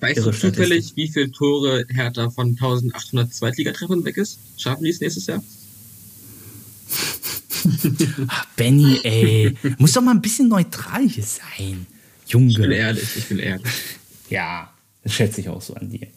Weißt 0.00 0.24
du 0.24 0.30
zufällig, 0.30 0.92
wie 0.94 1.08
viele 1.08 1.32
Tore 1.32 1.86
Hertha 1.88 2.30
von 2.30 2.50
1800 2.50 3.32
Zweitligatreffern 3.32 4.04
weg 4.04 4.16
ist? 4.18 4.38
Schaffen 4.58 4.84
die 4.84 4.90
es 4.90 5.00
nächstes 5.00 5.26
Jahr? 5.26 5.42
Ach, 8.28 8.46
Benny, 8.56 9.00
ey. 9.02 9.54
Muss 9.78 9.92
doch 9.92 10.02
mal 10.02 10.12
ein 10.12 10.22
bisschen 10.22 10.48
neutral 10.48 11.08
hier 11.08 11.24
sein. 11.24 11.86
Junge. 12.26 12.50
Ich 12.50 12.58
bin 12.58 12.70
ehrlich, 12.70 13.08
ich 13.16 13.26
bin 13.26 13.38
ehrlich. 13.38 13.72
Ja, 14.30 14.70
das 15.02 15.14
schätze 15.14 15.40
ich 15.40 15.48
auch 15.48 15.62
so 15.62 15.74
an 15.74 15.90
dir. 15.90 16.08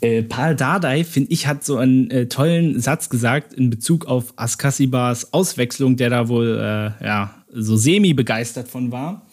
Äh, 0.00 0.22
Paul 0.22 0.56
Dardai, 0.56 1.04
finde 1.04 1.30
ich, 1.32 1.46
hat 1.46 1.64
so 1.64 1.76
einen 1.76 2.10
äh, 2.10 2.26
tollen 2.26 2.80
Satz 2.80 3.10
gesagt 3.10 3.52
in 3.52 3.70
Bezug 3.70 4.06
auf 4.06 4.32
Askasibas 4.36 5.32
Auswechslung, 5.32 5.96
der 5.96 6.10
da 6.10 6.28
wohl 6.28 6.56
äh, 6.58 7.04
ja, 7.04 7.34
so 7.52 7.76
semi-begeistert 7.76 8.68
von 8.68 8.92
war. 8.92 9.26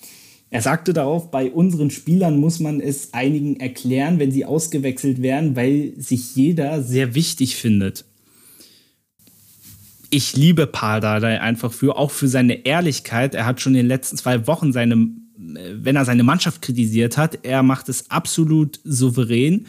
Er 0.49 0.61
sagte 0.61 0.93
darauf, 0.93 1.29
bei 1.29 1.51
unseren 1.51 1.89
Spielern 1.91 2.39
muss 2.39 2.59
man 2.59 2.79
es 2.79 3.13
einigen 3.13 3.59
erklären, 3.59 4.19
wenn 4.19 4.31
sie 4.31 4.45
ausgewechselt 4.45 5.21
werden, 5.21 5.55
weil 5.55 5.93
sich 5.97 6.35
jeder 6.35 6.81
sehr 6.81 7.15
wichtig 7.15 7.57
findet. 7.57 8.05
Ich 10.09 10.35
liebe 10.35 10.67
Paul 10.67 11.01
Dardai 11.01 11.41
einfach 11.41 11.73
für, 11.73 11.97
auch 11.97 12.11
für 12.11 12.27
seine 12.27 12.65
Ehrlichkeit. 12.65 13.35
Er 13.35 13.45
hat 13.45 13.61
schon 13.61 13.73
in 13.73 13.79
den 13.79 13.87
letzten 13.87 14.17
zwei 14.17 14.47
Wochen 14.47 14.71
seine, 14.71 15.09
wenn 15.37 15.95
er 15.95 16.05
seine 16.05 16.23
Mannschaft 16.23 16.61
kritisiert 16.61 17.17
hat, 17.17 17.45
er 17.45 17.63
macht 17.63 17.89
es 17.89 18.09
absolut 18.09 18.79
souverän 18.83 19.67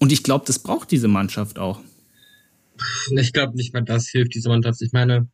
und 0.00 0.12
ich 0.12 0.22
glaube, 0.22 0.44
das 0.46 0.58
braucht 0.58 0.90
diese 0.90 1.08
Mannschaft 1.08 1.58
auch. 1.58 1.80
Ich 3.16 3.32
glaube 3.32 3.56
nicht 3.56 3.74
mal 3.74 3.82
das 3.82 4.08
hilft 4.08 4.34
diese 4.34 4.48
Mannschaft. 4.48 4.80
Ich 4.80 4.92
meine, 4.92 5.28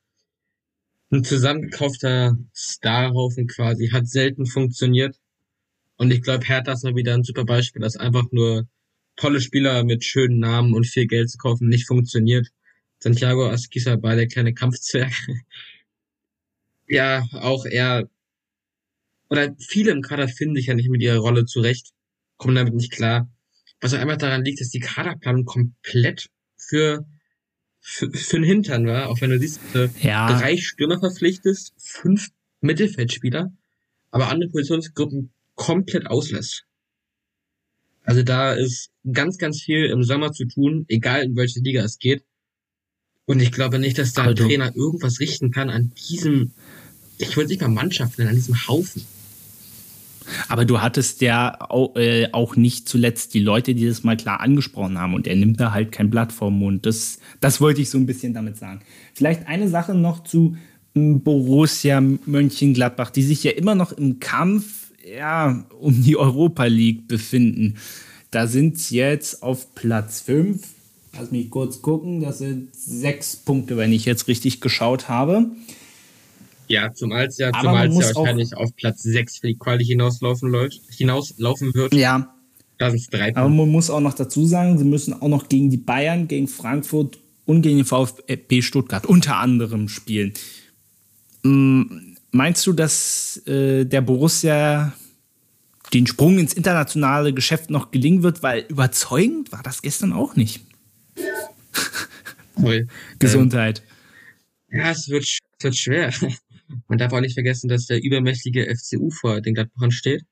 ein 1.11 1.23
zusammengekaufter 1.23 2.37
Starhaufen 2.53 3.47
quasi 3.47 3.89
hat 3.91 4.09
selten 4.09 4.45
funktioniert. 4.47 5.17
Und 5.97 6.11
ich 6.11 6.21
glaube, 6.23 6.45
Hertha 6.45 6.73
ist 6.73 6.85
mal 6.85 6.97
wieder 6.97 7.15
ein 7.15 7.23
super 7.23 7.45
Beispiel, 7.45 7.81
dass 7.81 7.97
einfach 7.97 8.25
nur 8.33 8.67
tolle 9.15 9.41
Spieler 9.41 9.85
mit 9.85 10.05
schönen 10.05 10.41
Namen 10.41 10.75
und 10.75 10.87
viel 10.87 11.07
Geld 11.07 11.31
zu 11.31 11.39
kaufen 11.39 11.69
nicht 11.69 11.87
funktioniert. 11.87 12.49
Santiago 12.99 13.49
Asquisa 13.49 13.97
bei 13.97 14.15
der 14.15 14.29
kleine 14.29 14.55
Kampfzwerg. 14.55 15.13
ja, 16.87 17.27
auch 17.33 17.65
er, 17.67 18.09
oder 19.29 19.55
viele 19.59 19.91
im 19.91 20.03
Kader 20.03 20.29
finden 20.29 20.57
sich 20.57 20.67
ja 20.67 20.75
nicht 20.75 20.89
mit 20.89 21.03
ihrer 21.03 21.19
Rolle 21.19 21.45
zurecht, 21.45 21.93
kommen 22.37 22.55
damit 22.55 22.75
nicht 22.75 22.93
klar. 22.93 23.31
Was 23.81 23.93
auch 23.93 23.99
einfach 23.99 24.17
daran 24.17 24.45
liegt, 24.45 24.61
dass 24.61 24.71
die 24.71 24.81
Kaderplanung 24.81 25.45
komplett 25.45 26.31
für, 26.57 27.07
für, 27.81 28.11
für 28.11 28.37
den 28.37 28.45
Hintern 28.45 28.87
war. 28.87 29.09
Auch 29.11 29.21
wenn 29.21 29.31
du 29.31 29.39
siehst, 29.39 29.61
äh, 29.75 29.89
ja. 30.01 30.39
drei 30.39 30.57
Stürmer 30.57 30.99
verpflichtest, 30.99 31.75
fünf 31.77 32.29
Mittelfeldspieler, 32.61 33.53
aber 34.11 34.29
andere 34.29 34.51
Positionsgruppen 34.51 35.31
komplett 35.55 36.07
auslässt. 36.07 36.65
Also 38.03 38.23
da 38.23 38.55
ist 38.55 38.91
ganz, 39.13 39.37
ganz 39.37 39.61
viel 39.61 39.87
im 39.87 40.05
Sommer 40.05 40.33
zu 40.33 40.47
tun, 40.47 40.85
egal 40.89 41.25
in 41.25 41.37
welche 41.37 41.61
Liga 41.61 41.83
es 41.83 41.99
geht. 41.99 42.25
Und 43.27 43.41
ich 43.41 43.53
glaube 43.53 43.79
nicht, 43.79 43.99
dass 43.99 44.13
da 44.13 44.23
ein 44.23 44.29
also. 44.29 44.47
Trainer 44.47 44.75
irgendwas 44.75 45.21
richten 45.21 45.51
kann 45.51 45.69
an 45.69 45.93
diesem, 46.09 46.53
ich 47.19 47.37
würde 47.37 47.51
nicht 47.51 47.61
mal 47.61 47.69
Mannschaft 47.69 48.19
nennen, 48.19 48.31
an 48.31 48.37
diesem 48.37 48.69
Haufen. 48.69 49.03
Aber 50.49 50.65
du 50.65 50.81
hattest 50.81 51.21
ja 51.21 51.57
auch, 51.61 51.95
äh, 51.97 52.29
auch, 52.33 52.57
nicht 52.57 52.89
zuletzt 52.89 53.35
die 53.35 53.41
Leute, 53.41 53.75
die 53.75 53.87
das 53.87 54.03
mal 54.03 54.17
klar 54.17 54.41
angesprochen 54.41 54.99
haben 54.99 55.15
und 55.15 55.27
er 55.29 55.37
nimmt 55.37 55.61
da 55.61 55.73
halt 55.73 55.93
kein 55.93 56.11
Blatt 56.11 56.33
vom 56.33 56.59
Mund. 56.59 56.85
Das, 56.85 57.19
das 57.41 57.61
wollte 57.61 57.81
ich 57.81 57.91
so 57.91 57.99
ein 57.99 58.07
bisschen 58.07 58.35
damit 58.35 58.57
sagen. 58.57 58.81
Vielleicht 59.15 59.47
eine 59.47 59.69
Sache 59.69 59.95
noch 59.95 60.25
zu 60.25 60.57
hm, 60.95 61.23
Borussia 61.23 62.01
Mönchengladbach, 62.01 63.11
die 63.11 63.23
sich 63.23 63.45
ja 63.45 63.53
immer 63.53 63.77
noch 63.77 63.93
im 63.93 64.19
Kampf 64.19 64.87
ja, 65.07 65.65
um 65.79 66.03
die 66.03 66.17
Europa 66.17 66.65
League 66.65 67.07
befinden. 67.07 67.77
Da 68.31 68.47
sind 68.47 68.79
sie 68.79 68.97
jetzt 68.97 69.43
auf 69.43 69.75
Platz 69.75 70.21
5. 70.23 70.76
Lass 71.19 71.31
mich 71.31 71.51
kurz 71.51 71.83
gucken. 71.83 72.21
Das 72.21 72.39
sind 72.39 72.75
sechs 72.75 73.37
Punkte, 73.37 73.77
wenn 73.77 73.93
ich 73.93 74.05
jetzt 74.05 74.29
richtig 74.29 74.61
geschaut 74.61 75.09
habe. 75.09 75.51
Ja, 76.69 76.93
zumal 76.93 77.27
es 77.27 77.39
ja, 77.39 77.53
zumal 77.53 77.89
es 77.89 77.95
ja 77.95 78.15
wahrscheinlich 78.15 78.57
auf 78.57 78.75
Platz 78.77 79.03
6 79.03 79.39
für 79.39 79.47
die 79.49 79.57
Quali 79.57 79.85
hinauslaufen, 79.85 80.51
läuft, 80.51 80.81
hinauslaufen 80.91 81.75
wird. 81.75 81.95
Ja. 81.95 82.33
Da 82.79 82.91
sind 82.91 83.01
es 83.01 83.07
drei 83.07 83.27
Punkte. 83.27 83.41
Aber 83.41 83.49
man 83.49 83.69
muss 83.69 83.89
auch 83.89 84.01
noch 84.01 84.15
dazu 84.15 84.45
sagen, 84.45 84.77
sie 84.77 84.85
müssen 84.85 85.15
auch 85.15 85.29
noch 85.29 85.49
gegen 85.49 85.71
die 85.71 85.77
Bayern, 85.77 86.29
gegen 86.29 86.49
Frankfurt 86.49 87.19
und 87.47 87.63
gegen 87.63 87.79
den 87.79 87.87
VfB 87.87 88.61
Stuttgart 88.63 89.07
unter 89.07 89.37
anderem 89.37 89.89
spielen. 89.89 90.35
Hm, 91.43 92.17
meinst 92.33 92.67
du, 92.67 92.73
dass 92.73 93.41
äh, 93.47 93.85
der 93.85 94.01
Borussia 94.03 94.93
den 95.95 96.07
Sprung 96.07 96.39
ins 96.39 96.53
internationale 96.53 97.33
Geschäft 97.33 97.71
noch 97.71 97.93
gelingen 97.93 98.23
wird? 98.23 98.43
Weil 98.43 98.65
überzeugend 98.69 99.53
war 99.53 99.63
das 99.63 99.81
gestern 99.81 100.13
auch 100.13 100.37
nicht. 100.37 100.61
Gesundheit. 103.19 103.83
Ähm, 104.71 104.81
ja, 104.81 104.91
es 104.91 105.09
wird, 105.09 105.25
es 105.25 105.41
wird 105.61 105.77
schwer. 105.77 106.13
Man 106.89 106.99
darf 106.99 107.13
auch 107.13 107.21
nicht 107.21 107.35
vergessen, 107.35 107.69
dass 107.69 107.87
der 107.87 108.03
übermächtige 108.03 108.67
FCU 108.75 109.11
vor 109.11 109.41
den 109.41 109.55
Gladbachern 109.55 109.93
steht. 109.93 110.25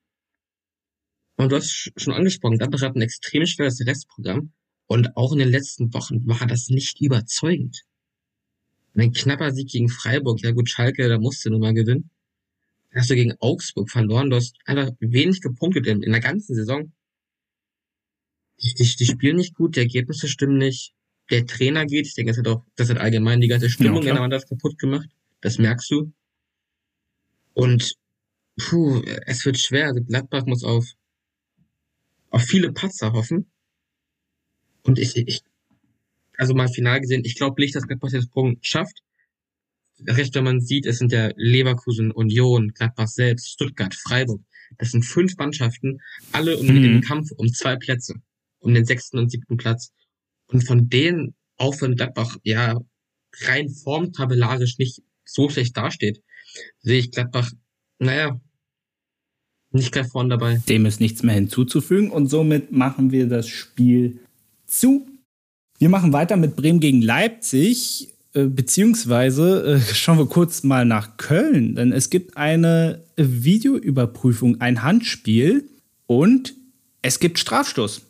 Und 1.37 1.51
du 1.51 1.57
hast 1.57 1.91
schon 1.97 2.13
angesprochen, 2.13 2.57
Gladbach 2.57 2.81
hat 2.81 2.95
ein 2.95 3.01
extrem 3.01 3.45
schweres 3.45 3.85
Restprogramm. 3.85 4.51
Und 4.87 5.17
auch 5.17 5.31
in 5.31 5.39
den 5.39 5.49
letzten 5.49 5.93
Wochen 5.93 6.27
war 6.27 6.45
das 6.47 6.69
nicht 6.69 7.01
überzeugend. 7.01 7.83
ein 8.93 9.11
knapper 9.11 9.51
Sieg 9.51 9.69
gegen 9.69 9.89
Freiburg, 9.89 10.41
ja 10.41 10.51
gut, 10.51 10.69
Schalke, 10.69 11.09
da 11.09 11.17
musste 11.17 11.49
du 11.49 11.57
mal 11.57 11.73
gewinnen. 11.73 12.09
Dann 12.91 13.01
hast 13.01 13.09
du 13.09 13.15
gegen 13.15 13.33
Augsburg 13.39 13.89
verloren, 13.89 14.29
du 14.29 14.37
hast 14.37 14.55
einfach 14.65 14.91
wenig 14.99 15.41
gepunktet 15.41 15.87
in, 15.87 16.01
in 16.01 16.11
der 16.11 16.21
ganzen 16.21 16.55
Saison. 16.55 16.93
Die, 18.61 18.73
die, 18.73 18.95
die 18.95 19.05
spielen 19.05 19.35
nicht 19.35 19.55
gut, 19.55 19.75
die 19.75 19.81
Ergebnisse 19.81 20.29
stimmen 20.29 20.57
nicht. 20.57 20.93
Der 21.31 21.45
Trainer 21.45 21.85
geht, 21.85 22.07
ich 22.07 22.13
denke, 22.13 22.31
das 22.31 22.39
hat 22.39 22.47
auch, 22.47 22.63
das 22.75 22.89
hat 22.89 22.97
allgemein 22.97 23.41
die 23.41 23.47
ganze 23.47 23.69
Stimmung 23.69 24.03
ja, 24.03 24.09
in 24.09 24.15
der 24.15 24.21
Mannschaft 24.21 24.49
kaputt 24.49 24.77
gemacht. 24.77 25.09
Das 25.41 25.57
merkst 25.57 25.89
du. 25.91 26.11
Und 27.53 27.95
puh, 28.57 29.01
es 29.25 29.45
wird 29.45 29.57
schwer. 29.57 29.87
Also 29.87 30.03
Gladbach 30.03 30.45
muss 30.45 30.63
auf, 30.63 30.85
auf 32.29 32.43
viele 32.43 32.71
Patzer 32.71 33.13
hoffen. 33.13 33.49
Und 34.83 34.99
ich, 34.99 35.15
ich 35.15 35.41
also 36.37 36.53
mal 36.53 36.67
final 36.67 37.01
gesehen, 37.01 37.23
ich 37.25 37.35
glaube 37.35 37.61
nicht, 37.61 37.75
dass 37.75 37.87
Gladbach 37.87 38.11
den 38.11 38.21
Sprung 38.21 38.57
schafft. 38.61 39.01
Recht, 40.05 40.35
wenn 40.35 40.43
man 40.43 40.61
sieht, 40.61 40.85
es 40.85 40.97
sind 40.97 41.11
ja 41.11 41.31
Leverkusen, 41.37 42.11
Union, 42.11 42.73
Gladbach 42.73 43.07
selbst, 43.07 43.49
Stuttgart, 43.49 43.95
Freiburg. 43.95 44.41
Das 44.77 44.91
sind 44.91 45.03
fünf 45.03 45.37
Mannschaften, 45.37 46.01
alle 46.31 46.57
um 46.57 46.67
mhm. 46.67 46.81
den 46.81 47.01
Kampf 47.01 47.31
um 47.37 47.47
zwei 47.47 47.77
Plätze, 47.77 48.15
um 48.59 48.73
den 48.73 48.85
sechsten 48.85 49.17
und 49.17 49.31
siebten 49.31 49.57
Platz. 49.57 49.93
Und 50.47 50.65
von 50.65 50.89
denen, 50.89 51.35
auch 51.57 51.81
wenn 51.81 51.95
Gladbach 51.95 52.37
ja 52.43 52.79
rein 53.41 53.69
formtabellarisch 53.69 54.77
nicht 54.77 55.01
so 55.25 55.49
schlecht 55.49 55.75
dasteht, 55.75 56.21
sehe 56.81 56.99
ich 56.99 57.11
Gladbach, 57.11 57.51
naja, 57.99 58.39
nicht 59.71 59.91
gleich 59.91 60.07
vorne 60.07 60.29
dabei. 60.29 60.61
Dem 60.69 60.85
ist 60.85 61.01
nichts 61.01 61.23
mehr 61.23 61.35
hinzuzufügen 61.35 62.09
und 62.09 62.27
somit 62.27 62.71
machen 62.71 63.11
wir 63.11 63.27
das 63.27 63.47
Spiel 63.47 64.19
zu. 64.65 65.07
Wir 65.79 65.89
machen 65.89 66.13
weiter 66.13 66.37
mit 66.37 66.55
Bremen 66.55 66.79
gegen 66.79 67.01
Leipzig, 67.01 68.13
äh, 68.33 68.45
beziehungsweise 68.45 69.75
äh, 69.75 69.79
schauen 69.93 70.17
wir 70.17 70.27
kurz 70.27 70.63
mal 70.63 70.85
nach 70.85 71.17
Köln, 71.17 71.75
denn 71.75 71.91
es 71.91 72.09
gibt 72.09 72.37
eine 72.37 73.03
Videoüberprüfung, 73.17 74.61
ein 74.61 74.83
Handspiel 74.83 75.67
und 76.07 76.53
es 77.01 77.19
gibt 77.19 77.39
Strafstoß. 77.39 78.01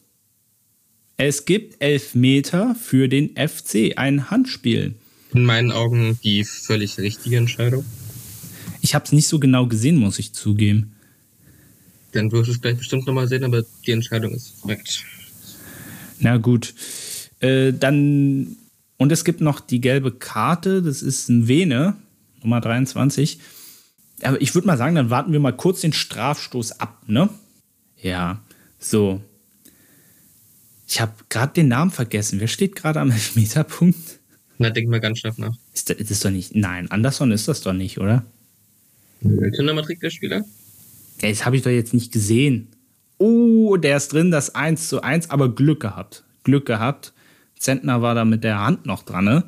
Es 1.18 1.46
gibt 1.46 1.82
Elfmeter 1.82 2.76
für 2.76 3.08
den 3.08 3.36
FC, 3.38 3.98
ein 3.98 4.30
Handspiel. 4.30 4.96
In 5.34 5.46
meinen 5.46 5.72
Augen 5.72 6.20
die 6.24 6.44
völlig 6.44 6.98
richtige 6.98 7.38
Entscheidung. 7.38 7.86
Ich 8.82 8.94
habe 8.96 9.06
es 9.06 9.14
nicht 9.14 9.28
so 9.28 9.40
genau 9.40 9.66
gesehen, 9.66 9.98
muss 9.98 10.20
ich 10.20 10.34
zugeben. 10.34 10.94
Dann 12.12 12.32
wirst 12.32 12.48
du 12.48 12.52
es 12.52 12.62
gleich 12.62 12.78
bestimmt 12.78 13.08
nochmal 13.08 13.28
sehen, 13.28 13.44
aber 13.44 13.64
die 13.86 13.92
Entscheidung 13.92 14.34
ist 14.34 14.62
korrekt. 14.62 15.04
Na 16.20 16.38
gut. 16.38 16.74
Äh, 17.40 17.72
dann, 17.74 18.58
und 18.98 19.12
es 19.12 19.24
gibt 19.24 19.42
noch 19.42 19.62
die 19.62 19.82
gelbe 19.82 20.12
Karte, 20.12 20.82
das 20.82 21.02
ist 21.02 21.30
ein 21.30 21.48
Vene, 21.48 21.96
Nummer 22.42 22.60
23. 22.62 23.40
Aber 24.22 24.42
ich 24.42 24.54
würde 24.54 24.68
mal 24.68 24.78
sagen, 24.78 24.96
dann 24.96 25.10
warten 25.10 25.32
wir 25.32 25.40
mal 25.40 25.56
kurz 25.56 25.82
den 25.82 25.94
Strafstoß 25.94 26.80
ab, 26.80 27.04
ne? 27.08 27.30
Ja, 28.02 28.42
so. 28.80 29.22
Ich 30.88 31.02
habe 31.02 31.14
gerade 31.30 31.54
den 31.54 31.68
Namen 31.68 31.92
vergessen. 31.92 32.40
Wer 32.40 32.48
steht 32.48 32.76
gerade 32.76 33.00
am 33.00 33.12
Elfmeterpunkt? 33.12 34.20
Na, 34.58 34.70
denk 34.70 34.90
mal 34.90 35.00
ganz 35.00 35.20
scharf 35.20 35.38
nach. 35.38 35.56
Ist 35.74 35.90
das, 35.90 35.98
ist 35.98 36.24
doch 36.24 36.30
nicht. 36.30 36.56
Nein, 36.56 36.90
Anderson 36.90 37.32
ist 37.32 37.48
das 37.48 37.62
doch 37.62 37.74
nicht, 37.74 38.00
oder? 38.00 38.26
Nummer 39.22 39.84
trägt 39.84 40.04
der 40.04 40.10
Spieler? 40.10 40.46
Ja, 41.22 41.30
das 41.30 41.46
habe 41.46 41.58
ich 41.58 41.64
doch 41.64 41.72
jetzt 41.72 41.94
nicht 41.94 42.12
gesehen. 42.12 42.68
Oh, 43.18 43.78
der 43.78 43.98
ist 43.98 44.14
drin, 44.14 44.32
das 44.32 44.56
1 44.56 44.90
zu 44.90 45.02
1, 45.02 45.30
aber 45.30 45.54
Glück 45.54 45.82
gehabt. 45.82 46.24
Glück 46.44 46.66
gehabt. 46.66 47.14
Zentner 47.58 48.02
war 48.02 48.16
da 48.16 48.26
mit 48.26 48.44
der 48.44 48.60
Hand 48.60 48.86
noch 48.86 49.04
dran, 49.04 49.26
ne? 49.26 49.44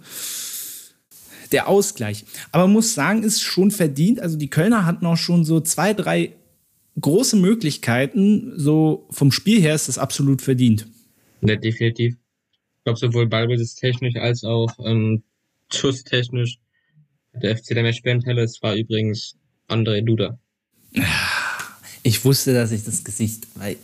Der 1.52 1.68
Ausgleich. 1.68 2.26
Aber 2.52 2.68
muss 2.68 2.94
sagen, 2.94 3.24
ist 3.24 3.42
schon 3.42 3.72
verdient. 3.72 4.20
Also 4.20 4.38
die 4.38 4.50
Kölner 4.50 4.86
hatten 4.86 5.06
auch 5.06 5.18
schon 5.18 5.46
so 5.46 5.60
zwei, 5.60 5.94
drei 5.94 6.34
große 7.00 7.38
Möglichkeiten. 7.38 8.54
So 8.58 9.08
vom 9.12 9.32
Spiel 9.32 9.62
her 9.62 9.76
ist 9.76 9.88
das 9.88 9.98
absolut 9.98 10.42
verdient. 10.42 10.88
Ja, 11.42 11.56
definitiv. 11.56 12.16
Ich 12.78 12.84
glaube, 12.84 13.00
sowohl 13.00 13.28
ballbesitztechnisch 13.28 14.16
als 14.16 14.44
auch 14.44 14.70
ähm, 14.84 15.24
schusstechnisch. 15.72 16.58
Der 17.34 17.56
FC 17.56 17.68
der 17.70 17.84
Matchbandhalle, 17.84 18.44
es 18.44 18.62
war 18.62 18.76
übrigens 18.76 19.36
André 19.68 20.02
Duda. 20.02 20.40
Ich 22.04 22.24
wusste, 22.26 22.54
dass 22.54 22.72
ich 22.72 22.84
das 22.84 23.04
Gesicht, 23.04 23.48
weil 23.56 23.76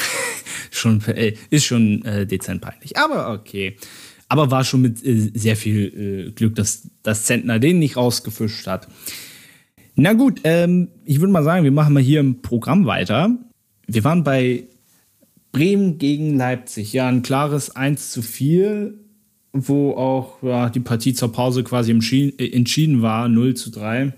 schon 0.70 1.00
äh, 1.06 1.34
ist 1.50 1.64
schon 1.64 2.04
äh, 2.04 2.26
dezent 2.26 2.60
peinlich, 2.60 2.96
aber 2.96 3.32
okay. 3.32 3.76
Aber 4.28 4.50
war 4.50 4.64
schon 4.64 4.82
mit 4.82 5.04
äh, 5.04 5.30
sehr 5.34 5.56
viel 5.56 6.28
äh, 6.28 6.32
Glück, 6.32 6.56
dass 6.56 6.90
das 7.02 7.24
Zentner 7.24 7.58
den 7.58 7.78
nicht 7.78 7.96
rausgefischt 7.96 8.66
hat. 8.66 8.88
Na 9.94 10.12
gut, 10.12 10.40
ähm, 10.44 10.88
ich 11.04 11.20
würde 11.20 11.32
mal 11.32 11.44
sagen, 11.44 11.64
wir 11.64 11.72
machen 11.72 11.94
mal 11.94 12.02
hier 12.02 12.20
im 12.20 12.42
Programm 12.42 12.84
weiter. 12.86 13.30
Wir 13.86 14.04
waren 14.04 14.24
bei 14.24 14.64
Bremen 15.56 15.96
gegen 15.96 16.36
Leipzig. 16.36 16.92
Ja, 16.92 17.08
ein 17.08 17.22
klares 17.22 17.74
1 17.74 18.12
zu 18.12 18.20
4, 18.20 18.92
wo 19.54 19.92
auch 19.92 20.42
ja, 20.42 20.68
die 20.68 20.80
Partie 20.80 21.14
zur 21.14 21.32
Pause 21.32 21.64
quasi 21.64 21.92
äh, 21.92 22.52
entschieden 22.52 23.00
war, 23.00 23.26
0 23.28 23.54
zu 23.54 23.70
3. 23.70 24.12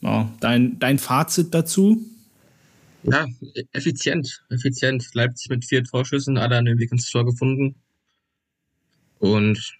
Ja, 0.00 0.28
dein, 0.40 0.80
dein 0.80 0.98
Fazit 0.98 1.54
dazu? 1.54 2.04
Ja, 3.04 3.28
effizient, 3.72 4.42
effizient. 4.50 5.08
Leipzig 5.14 5.50
mit 5.50 5.64
vier 5.64 5.84
Torschüssen, 5.84 6.36
alle 6.36 6.56
an 6.56 6.64
den 6.64 6.78
Weg 6.80 6.90
ins 6.90 7.08
Tor 7.08 7.24
gefunden. 7.24 7.76
Und 9.20 9.74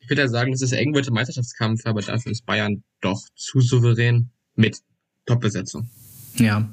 ich 0.00 0.10
würde 0.10 0.22
ja 0.22 0.28
sagen, 0.28 0.52
es 0.52 0.62
ist 0.62 0.72
eng 0.72 0.92
wird 0.92 1.06
im 1.06 1.14
Meisterschaftskampf, 1.14 1.86
aber 1.86 2.02
dafür 2.02 2.32
ist 2.32 2.44
Bayern 2.46 2.82
doch 3.00 3.22
zu 3.36 3.60
souverän 3.60 4.30
mit 4.56 4.80
Top-Besetzung. 5.24 5.88
Ja. 6.36 6.68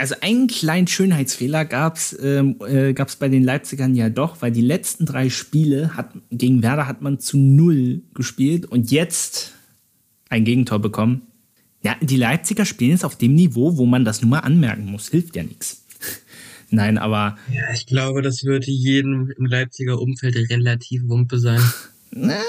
Also 0.00 0.14
einen 0.22 0.46
kleinen 0.46 0.86
Schönheitsfehler 0.86 1.66
gab 1.66 1.96
es 1.96 2.18
ähm, 2.22 2.56
äh, 2.66 2.94
gab's 2.94 3.16
bei 3.16 3.28
den 3.28 3.44
Leipzigern 3.44 3.94
ja 3.94 4.08
doch, 4.08 4.40
weil 4.40 4.50
die 4.50 4.62
letzten 4.62 5.04
drei 5.04 5.28
Spiele 5.28 5.94
hat, 5.94 6.12
gegen 6.30 6.62
Werder 6.62 6.86
hat 6.86 7.02
man 7.02 7.18
zu 7.18 7.36
null 7.36 8.00
gespielt 8.14 8.64
und 8.64 8.90
jetzt 8.90 9.52
ein 10.30 10.46
Gegentor 10.46 10.78
bekommen. 10.78 11.20
Ja, 11.84 11.96
die 12.00 12.16
Leipziger 12.16 12.64
spielen 12.64 12.92
jetzt 12.92 13.04
auf 13.04 13.16
dem 13.18 13.34
Niveau, 13.34 13.76
wo 13.76 13.84
man 13.84 14.06
das 14.06 14.22
nur 14.22 14.30
mal 14.30 14.38
anmerken 14.38 14.86
muss. 14.86 15.08
Hilft 15.08 15.36
ja 15.36 15.42
nichts. 15.42 15.84
Nein, 16.70 16.96
aber. 16.96 17.36
Ja, 17.52 17.70
ich 17.74 17.84
glaube, 17.84 18.22
das 18.22 18.42
würde 18.44 18.70
jedem 18.70 19.30
im 19.36 19.44
Leipziger 19.44 20.00
Umfeld 20.00 20.34
relativ 20.50 21.08
Wumpe 21.08 21.38
sein. 21.38 21.60
Na, 22.10 22.40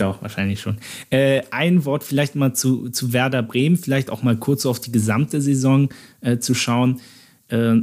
doch, 0.00 0.22
wahrscheinlich 0.22 0.60
schon. 0.60 0.78
Äh, 1.10 1.42
ein 1.50 1.84
Wort 1.84 2.04
vielleicht 2.04 2.34
mal 2.34 2.54
zu, 2.54 2.88
zu 2.90 3.12
Werder 3.12 3.42
Bremen, 3.42 3.76
vielleicht 3.76 4.10
auch 4.10 4.22
mal 4.22 4.36
kurz 4.36 4.66
auf 4.66 4.80
die 4.80 4.92
gesamte 4.92 5.40
Saison 5.40 5.88
äh, 6.20 6.38
zu 6.38 6.54
schauen. 6.54 7.00
Äh, 7.48 7.74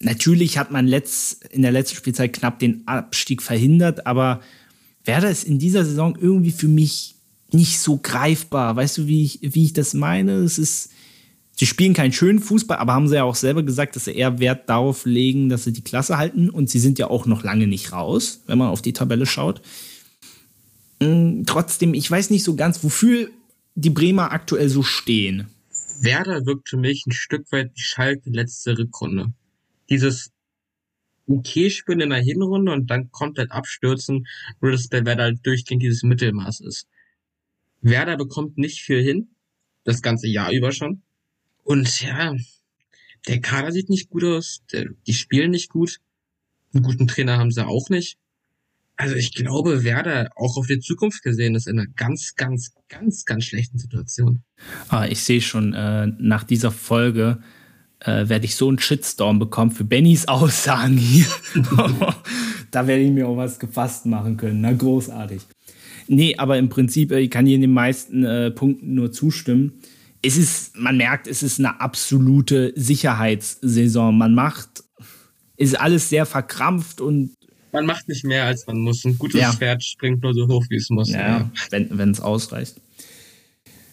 natürlich 0.00 0.58
hat 0.58 0.70
man 0.70 0.86
letzt, 0.86 1.44
in 1.46 1.62
der 1.62 1.72
letzten 1.72 1.96
Spielzeit 1.96 2.32
knapp 2.32 2.58
den 2.58 2.86
Abstieg 2.86 3.42
verhindert, 3.42 4.06
aber 4.06 4.40
Werder 5.04 5.30
ist 5.30 5.44
in 5.44 5.58
dieser 5.58 5.84
Saison 5.84 6.16
irgendwie 6.20 6.52
für 6.52 6.68
mich 6.68 7.16
nicht 7.52 7.80
so 7.80 7.98
greifbar. 7.98 8.76
Weißt 8.76 8.98
du, 8.98 9.06
wie 9.06 9.24
ich, 9.24 9.38
wie 9.42 9.64
ich 9.64 9.72
das 9.72 9.94
meine? 9.94 10.36
Es 10.36 10.58
ist, 10.58 10.90
Sie 11.54 11.66
spielen 11.66 11.92
keinen 11.92 12.12
schönen 12.12 12.40
Fußball, 12.40 12.78
aber 12.78 12.94
haben 12.94 13.08
sie 13.08 13.16
ja 13.16 13.24
auch 13.24 13.34
selber 13.34 13.62
gesagt, 13.62 13.94
dass 13.94 14.06
sie 14.06 14.16
eher 14.16 14.38
Wert 14.38 14.68
darauf 14.68 15.04
legen, 15.04 15.48
dass 15.48 15.64
sie 15.64 15.72
die 15.72 15.84
Klasse 15.84 16.16
halten. 16.16 16.48
Und 16.48 16.70
sie 16.70 16.78
sind 16.78 16.98
ja 16.98 17.08
auch 17.08 17.26
noch 17.26 17.44
lange 17.44 17.66
nicht 17.66 17.92
raus, 17.92 18.40
wenn 18.46 18.58
man 18.58 18.68
auf 18.68 18.82
die 18.82 18.94
Tabelle 18.94 19.26
schaut. 19.26 19.60
Trotzdem, 21.46 21.94
ich 21.94 22.10
weiß 22.10 22.30
nicht 22.30 22.44
so 22.44 22.56
ganz, 22.56 22.82
wofür 22.84 23.30
die 23.74 23.90
Bremer 23.90 24.32
aktuell 24.32 24.68
so 24.68 24.82
stehen. 24.82 25.48
Werder 26.00 26.44
wirkt 26.46 26.68
für 26.68 26.76
mich 26.76 27.06
ein 27.06 27.12
Stück 27.12 27.50
weit 27.52 27.70
wie 27.74 27.80
Schalke 27.80 28.30
letzte 28.30 28.76
Rückrunde. 28.76 29.32
Dieses 29.88 30.32
okay 31.26 31.70
spielen 31.70 32.00
in 32.00 32.10
der 32.10 32.18
Hinrunde 32.20 32.72
und 32.72 32.90
dann 32.90 33.10
komplett 33.10 33.50
abstürzen, 33.52 34.26
nur 34.60 34.72
dass 34.72 34.88
bei 34.88 35.04
Werder 35.04 35.24
halt 35.24 35.46
durchgehend 35.46 35.82
dieses 35.82 36.02
Mittelmaß 36.02 36.60
ist. 36.60 36.88
Werder 37.80 38.16
bekommt 38.16 38.58
nicht 38.58 38.80
viel 38.80 39.02
hin, 39.02 39.28
das 39.84 40.02
ganze 40.02 40.28
Jahr 40.28 40.52
über 40.52 40.72
schon. 40.72 41.02
Und 41.64 42.00
ja, 42.00 42.34
der 43.28 43.40
Kader 43.40 43.72
sieht 43.72 43.88
nicht 43.88 44.10
gut 44.10 44.24
aus, 44.24 44.62
der, 44.72 44.86
die 45.06 45.14
spielen 45.14 45.52
nicht 45.52 45.70
gut. 45.70 46.00
Einen 46.74 46.82
guten 46.82 47.06
Trainer 47.06 47.38
haben 47.38 47.50
sie 47.50 47.64
auch 47.66 47.88
nicht. 47.88 48.18
Also 48.96 49.16
ich 49.16 49.34
glaube, 49.34 49.84
Werder 49.84 50.30
auch 50.36 50.56
auf 50.56 50.66
die 50.66 50.78
Zukunft 50.78 51.22
gesehen 51.22 51.54
ist 51.54 51.66
in 51.66 51.78
einer 51.78 51.88
ganz, 51.96 52.34
ganz, 52.36 52.72
ganz, 52.88 53.24
ganz 53.24 53.44
schlechten 53.44 53.78
Situation. 53.78 54.42
Ah, 54.88 55.06
ich 55.06 55.20
sehe 55.20 55.40
schon, 55.40 55.74
äh, 55.74 56.06
nach 56.18 56.44
dieser 56.44 56.70
Folge 56.70 57.40
äh, 58.00 58.28
werde 58.28 58.44
ich 58.44 58.56
so 58.56 58.68
einen 58.68 58.78
Shitstorm 58.78 59.38
bekommen 59.38 59.70
für 59.70 59.84
Bennys 59.84 60.28
Aussagen 60.28 60.96
hier. 60.96 61.26
da 62.70 62.86
werde 62.86 63.02
ich 63.02 63.10
mir 63.10 63.28
auch 63.28 63.36
was 63.36 63.58
gefasst 63.58 64.06
machen 64.06 64.36
können. 64.36 64.60
Na, 64.60 64.72
großartig. 64.72 65.42
Nee, 66.08 66.36
aber 66.36 66.58
im 66.58 66.68
Prinzip, 66.68 67.12
äh, 67.12 67.20
ich 67.20 67.30
kann 67.30 67.46
hier 67.46 67.54
in 67.54 67.60
den 67.62 67.72
meisten 67.72 68.24
äh, 68.24 68.50
Punkten 68.50 68.94
nur 68.94 69.12
zustimmen. 69.12 69.80
Es 70.20 70.36
ist, 70.36 70.76
man 70.76 70.96
merkt, 70.96 71.26
es 71.26 71.42
ist 71.42 71.58
eine 71.58 71.80
absolute 71.80 72.72
Sicherheitssaison. 72.76 74.16
Man 74.16 74.34
macht, 74.34 74.84
ist 75.56 75.78
alles 75.80 76.08
sehr 76.08 76.26
verkrampft 76.26 77.00
und 77.00 77.34
man 77.72 77.86
macht 77.86 78.08
nicht 78.08 78.24
mehr, 78.24 78.44
als 78.44 78.66
man 78.66 78.78
muss. 78.78 79.04
Ein 79.04 79.18
gutes 79.18 79.40
ja. 79.40 79.52
Pferd 79.52 79.82
springt 79.82 80.22
nur 80.22 80.34
so 80.34 80.46
hoch, 80.46 80.64
wie 80.68 80.76
es 80.76 80.90
muss. 80.90 81.10
Ja, 81.10 81.50
ja. 81.50 81.50
wenn 81.70 82.10
es 82.10 82.20
ausreicht. 82.20 82.76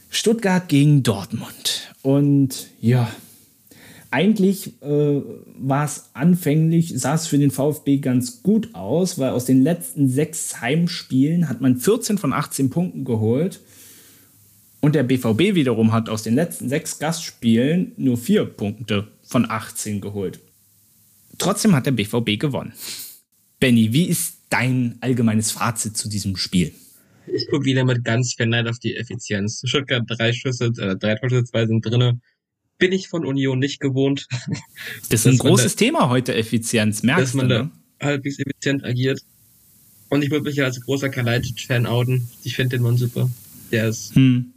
Stuttgart 0.10 0.68
gegen 0.68 1.04
Dortmund. 1.04 1.94
Und 2.02 2.68
ja, 2.82 3.12
eigentlich 4.12 4.82
äh, 4.82 5.22
war 5.58 5.86
es 5.86 6.10
anfänglich, 6.14 6.94
sah 6.96 7.14
es 7.14 7.28
für 7.28 7.38
den 7.38 7.52
VfB 7.52 7.98
ganz 7.98 8.42
gut 8.42 8.74
aus, 8.74 9.20
weil 9.20 9.32
aus 9.32 9.46
den 9.46 9.62
letzten 9.62 10.10
sechs 10.10 10.62
Heimspielen 10.62 11.48
hat 11.48 11.62
man 11.62 11.78
14 11.78 12.18
von 12.18 12.34
18 12.34 12.70
Punkten 12.70 13.06
geholt. 13.06 13.62
Und 14.82 14.96
der 14.96 15.04
BVB 15.04 15.56
wiederum 15.56 15.92
hat 15.92 16.10
aus 16.10 16.24
den 16.24 16.36
letzten 16.36 16.70
sechs 16.70 17.00
Gastspielen 17.00 17.92
nur 17.98 18.18
vier 18.18 18.46
Punkte 18.46 19.08
von 19.24 19.50
18 19.50 20.02
geholt. 20.02 20.40
Trotzdem 21.38 21.76
hat 21.76 21.86
der 21.86 21.92
BVB 21.92 22.40
gewonnen. 22.40 22.74
Benny, 23.60 23.92
wie 23.94 24.06
ist 24.06 24.38
dein 24.50 24.98
allgemeines 25.02 25.52
Fazit 25.52 25.98
zu 25.98 26.10
diesem 26.10 26.38
Spiel? 26.38 26.74
Ich 27.28 27.48
gucke 27.50 27.66
wieder 27.66 27.86
mit 27.86 28.04
ganz 28.04 28.34
viel 28.34 28.48
Neid 28.48 28.68
auf 28.68 28.80
die 28.80 28.96
Effizienz. 28.96 29.62
Stuttgart 29.66 30.04
drei 30.08 30.34
Schüsse, 30.34 30.66
äh, 30.78 30.96
drei 30.96 31.16
Torschüsse, 31.16 31.44
zwei 31.44 31.68
sind 31.68 31.86
drinne. 31.86 32.20
Bin 32.78 32.92
ich 32.92 33.10
von 33.10 33.26
Union 33.26 33.60
nicht 33.60 33.80
gewohnt. 33.80 34.28
Das 35.10 35.26
ist 35.26 35.28
ein 35.28 35.38
großes 35.38 35.76
da, 35.76 35.86
Thema 35.86 36.10
heute, 36.10 36.34
Effizienz, 36.34 37.04
merkst 37.04 37.24
dass 37.24 37.34
man 37.34 37.50
da 37.50 37.72
halbwegs 38.02 38.40
effizient 38.40 38.84
agiert. 38.86 39.22
Und 40.10 40.24
ich 40.24 40.32
würde 40.32 40.46
mich 40.46 40.56
ja 40.56 40.66
als 40.66 40.80
großer 40.82 41.10
Kalajdzic-Fan 41.10 41.86
outen. 41.86 42.30
Ich 42.44 42.56
finde 42.56 42.78
den 42.78 42.84
Mann 42.84 42.98
super. 42.98 43.30
Der 43.72 43.90
ist. 43.90 44.16
Hm. 44.16 44.54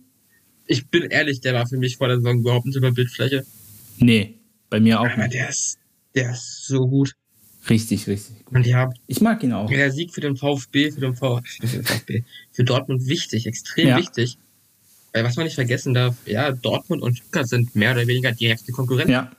Ich 0.66 0.86
bin 0.86 1.02
ehrlich, 1.02 1.40
der 1.40 1.54
war 1.54 1.66
für 1.66 1.76
mich 1.76 1.96
vor 1.96 2.08
der 2.08 2.18
Saison 2.18 2.38
überhaupt 2.38 2.66
nicht 2.66 2.76
über 2.76 2.92
Bildfläche. 2.92 3.44
Nee, 3.98 4.34
bei 4.70 4.80
mir 4.80 5.00
auch. 5.00 5.10
Aber 5.10 5.28
der 5.28 5.50
ist, 5.50 5.78
der 6.14 6.30
ist 6.30 6.66
so 6.66 6.88
gut. 6.88 7.14
Richtig, 7.68 8.06
richtig. 8.08 8.44
Gut. 8.44 8.56
Und 8.56 8.66
ja, 8.66 8.90
ich 9.06 9.20
mag 9.20 9.42
ihn 9.42 9.52
auch. 9.52 9.68
Der 9.68 9.92
Sieg 9.92 10.12
für 10.12 10.20
den 10.20 10.36
VfB, 10.36 10.90
für 10.90 11.00
den, 11.00 11.14
v 11.14 11.40
für 11.60 11.66
den 11.66 11.84
VfB, 11.84 12.24
für 12.50 12.64
Dortmund 12.64 13.06
wichtig, 13.06 13.46
extrem 13.46 13.88
ja. 13.88 13.98
wichtig. 13.98 14.38
Weil 15.12 15.24
was 15.24 15.36
man 15.36 15.44
nicht 15.44 15.54
vergessen 15.54 15.94
darf, 15.94 16.16
ja, 16.26 16.52
Dortmund 16.52 17.02
und 17.02 17.18
Stuttgart 17.18 17.48
sind 17.48 17.76
mehr 17.76 17.92
oder 17.92 18.06
weniger 18.06 18.32
direkte 18.32 18.72
Konkurrenten. 18.72 19.12
Ja, 19.12 19.30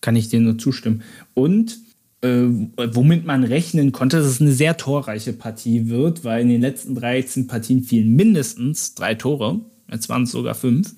kann 0.00 0.16
ich 0.16 0.28
dir 0.28 0.40
nur 0.40 0.58
zustimmen. 0.58 1.02
Und 1.34 1.78
äh, 2.20 2.46
womit 2.76 3.24
man 3.24 3.44
rechnen 3.44 3.92
konnte, 3.92 4.18
dass 4.18 4.26
es 4.26 4.40
eine 4.40 4.52
sehr 4.52 4.76
torreiche 4.76 5.32
Partie 5.32 5.88
wird, 5.88 6.24
weil 6.24 6.42
in 6.42 6.48
den 6.48 6.60
letzten 6.60 6.94
13 6.94 7.46
Partien 7.46 7.82
fielen 7.82 8.14
mindestens 8.14 8.94
drei 8.94 9.14
Tore. 9.14 9.60
Jetzt 9.90 10.08
waren 10.08 10.24
es 10.24 10.32
sogar 10.32 10.54
fünf. 10.54 10.94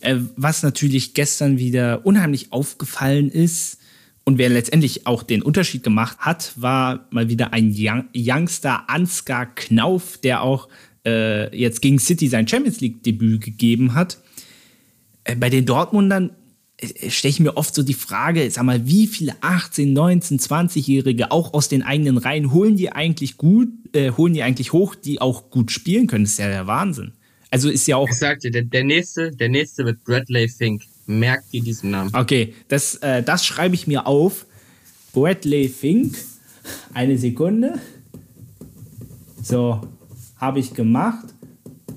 Äh, 0.00 0.16
was 0.36 0.62
natürlich 0.62 1.14
gestern 1.14 1.58
wieder 1.58 2.06
unheimlich 2.06 2.52
aufgefallen 2.52 3.30
ist, 3.30 3.78
und 4.24 4.38
wer 4.38 4.48
letztendlich 4.48 5.06
auch 5.06 5.22
den 5.22 5.42
Unterschied 5.42 5.82
gemacht 5.82 6.18
hat, 6.20 6.52
war 6.56 7.06
mal 7.10 7.28
wieder 7.28 7.52
ein 7.52 7.74
Young 7.76 8.04
Youngster 8.16 8.88
Ansgar 8.88 9.54
Knauf, 9.54 10.18
der 10.18 10.42
auch 10.42 10.68
äh, 11.06 11.54
jetzt 11.56 11.82
gegen 11.82 11.98
City 11.98 12.28
sein 12.28 12.48
Champions 12.48 12.80
League-Debüt 12.80 13.42
gegeben 13.42 13.94
hat. 13.94 14.18
Äh, 15.24 15.36
bei 15.36 15.50
den 15.50 15.66
Dortmundern 15.66 16.30
äh, 16.78 17.10
stelle 17.10 17.30
ich 17.30 17.40
mir 17.40 17.58
oft 17.58 17.74
so 17.74 17.82
die 17.82 17.92
Frage, 17.92 18.50
sag 18.50 18.64
mal, 18.64 18.86
wie 18.86 19.06
viele 19.06 19.34
18, 19.42 19.92
19, 19.92 20.38
20-Jährige 20.38 21.30
auch 21.30 21.52
aus 21.52 21.68
den 21.68 21.82
eigenen 21.82 22.16
Reihen 22.16 22.50
holen 22.50 22.76
die 22.76 22.90
eigentlich 22.92 23.36
gut, 23.36 23.68
äh, 23.92 24.10
holen 24.12 24.32
die 24.32 24.42
eigentlich 24.42 24.72
hoch, 24.72 24.94
die 24.94 25.20
auch 25.20 25.50
gut 25.50 25.70
spielen 25.70 26.06
können? 26.06 26.24
Das 26.24 26.32
ist 26.32 26.38
ja 26.38 26.48
der 26.48 26.66
Wahnsinn. 26.66 27.12
Also 27.50 27.68
ist 27.68 27.86
ja 27.86 27.96
auch. 27.96 28.08
Ich 28.08 28.16
sagte, 28.16 28.50
der, 28.50 28.62
der 28.62 28.84
nächste, 28.84 29.30
der 29.30 29.50
nächste 29.50 29.84
wird 29.84 30.02
Bradley 30.02 30.48
Fink. 30.48 30.82
Merkt 31.06 31.52
ihr 31.52 31.62
diesen 31.62 31.90
Namen? 31.90 32.10
Okay, 32.14 32.54
das, 32.68 32.96
äh, 32.96 33.22
das 33.22 33.44
schreibe 33.44 33.74
ich 33.74 33.86
mir 33.86 34.06
auf. 34.06 34.46
Bradley 35.12 35.68
Fink. 35.68 36.16
Eine 36.94 37.18
Sekunde. 37.18 37.78
So, 39.42 39.80
habe 40.36 40.60
ich 40.60 40.72
gemacht. 40.72 41.26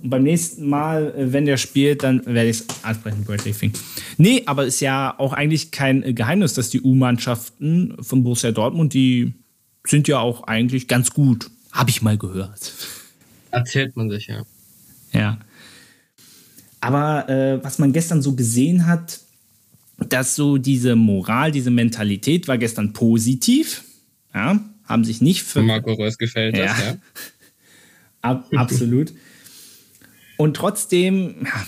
Und 0.03 0.09
beim 0.09 0.23
nächsten 0.23 0.67
Mal, 0.67 1.13
äh, 1.15 1.31
wenn 1.33 1.45
der 1.45 1.57
spielt, 1.57 2.03
dann 2.03 2.25
werde 2.25 2.49
ich 2.49 2.59
es 2.59 2.83
ansprechen, 2.83 3.23
Bradley 3.23 3.53
Fink. 3.53 3.75
Nee, 4.17 4.43
aber 4.45 4.65
ist 4.65 4.81
ja 4.81 5.15
auch 5.17 5.33
eigentlich 5.33 5.71
kein 5.71 6.03
äh, 6.03 6.13
Geheimnis, 6.13 6.53
dass 6.53 6.69
die 6.69 6.81
U-Mannschaften 6.81 7.95
von 8.01 8.23
Borussia 8.23 8.51
Dortmund, 8.51 8.93
die 8.93 9.33
sind 9.85 10.07
ja 10.07 10.19
auch 10.19 10.43
eigentlich 10.43 10.87
ganz 10.87 11.11
gut. 11.11 11.49
Habe 11.71 11.89
ich 11.89 12.01
mal 12.01 12.17
gehört. 12.17 12.73
Erzählt 13.51 13.95
man 13.95 14.09
sich, 14.09 14.27
ja. 14.27 14.43
Ja. 15.13 15.39
Aber 16.79 17.27
äh, 17.29 17.63
was 17.63 17.79
man 17.79 17.91
gestern 17.93 18.21
so 18.21 18.35
gesehen 18.35 18.85
hat, 18.85 19.19
dass 19.97 20.35
so 20.35 20.57
diese 20.57 20.95
Moral, 20.95 21.51
diese 21.51 21.71
Mentalität 21.71 22.47
war 22.47 22.57
gestern 22.57 22.93
positiv. 22.93 23.83
Ja, 24.33 24.59
haben 24.85 25.03
sich 25.03 25.21
nicht 25.21 25.43
für. 25.43 25.61
Marco 25.61 25.93
Reus 25.93 26.17
gefällt 26.17 26.55
ja. 26.55 26.65
das, 26.65 26.79
ja. 26.79 26.97
Ab, 28.21 28.47
absolut. 28.55 29.13
Und 30.37 30.55
trotzdem 30.55 31.35
ja, 31.43 31.65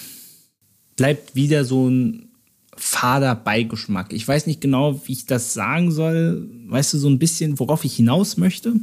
bleibt 0.95 1.35
wieder 1.35 1.63
so 1.63 1.89
ein 1.89 2.29
fader 2.75 3.35
Beigeschmack. 3.35 4.13
Ich 4.13 4.27
weiß 4.27 4.47
nicht 4.47 4.61
genau, 4.61 5.01
wie 5.05 5.13
ich 5.13 5.25
das 5.25 5.53
sagen 5.53 5.91
soll. 5.91 6.47
Weißt 6.67 6.93
du 6.93 6.97
so 6.97 7.09
ein 7.09 7.19
bisschen, 7.19 7.59
worauf 7.59 7.83
ich 7.83 7.95
hinaus 7.95 8.37
möchte? 8.37 8.73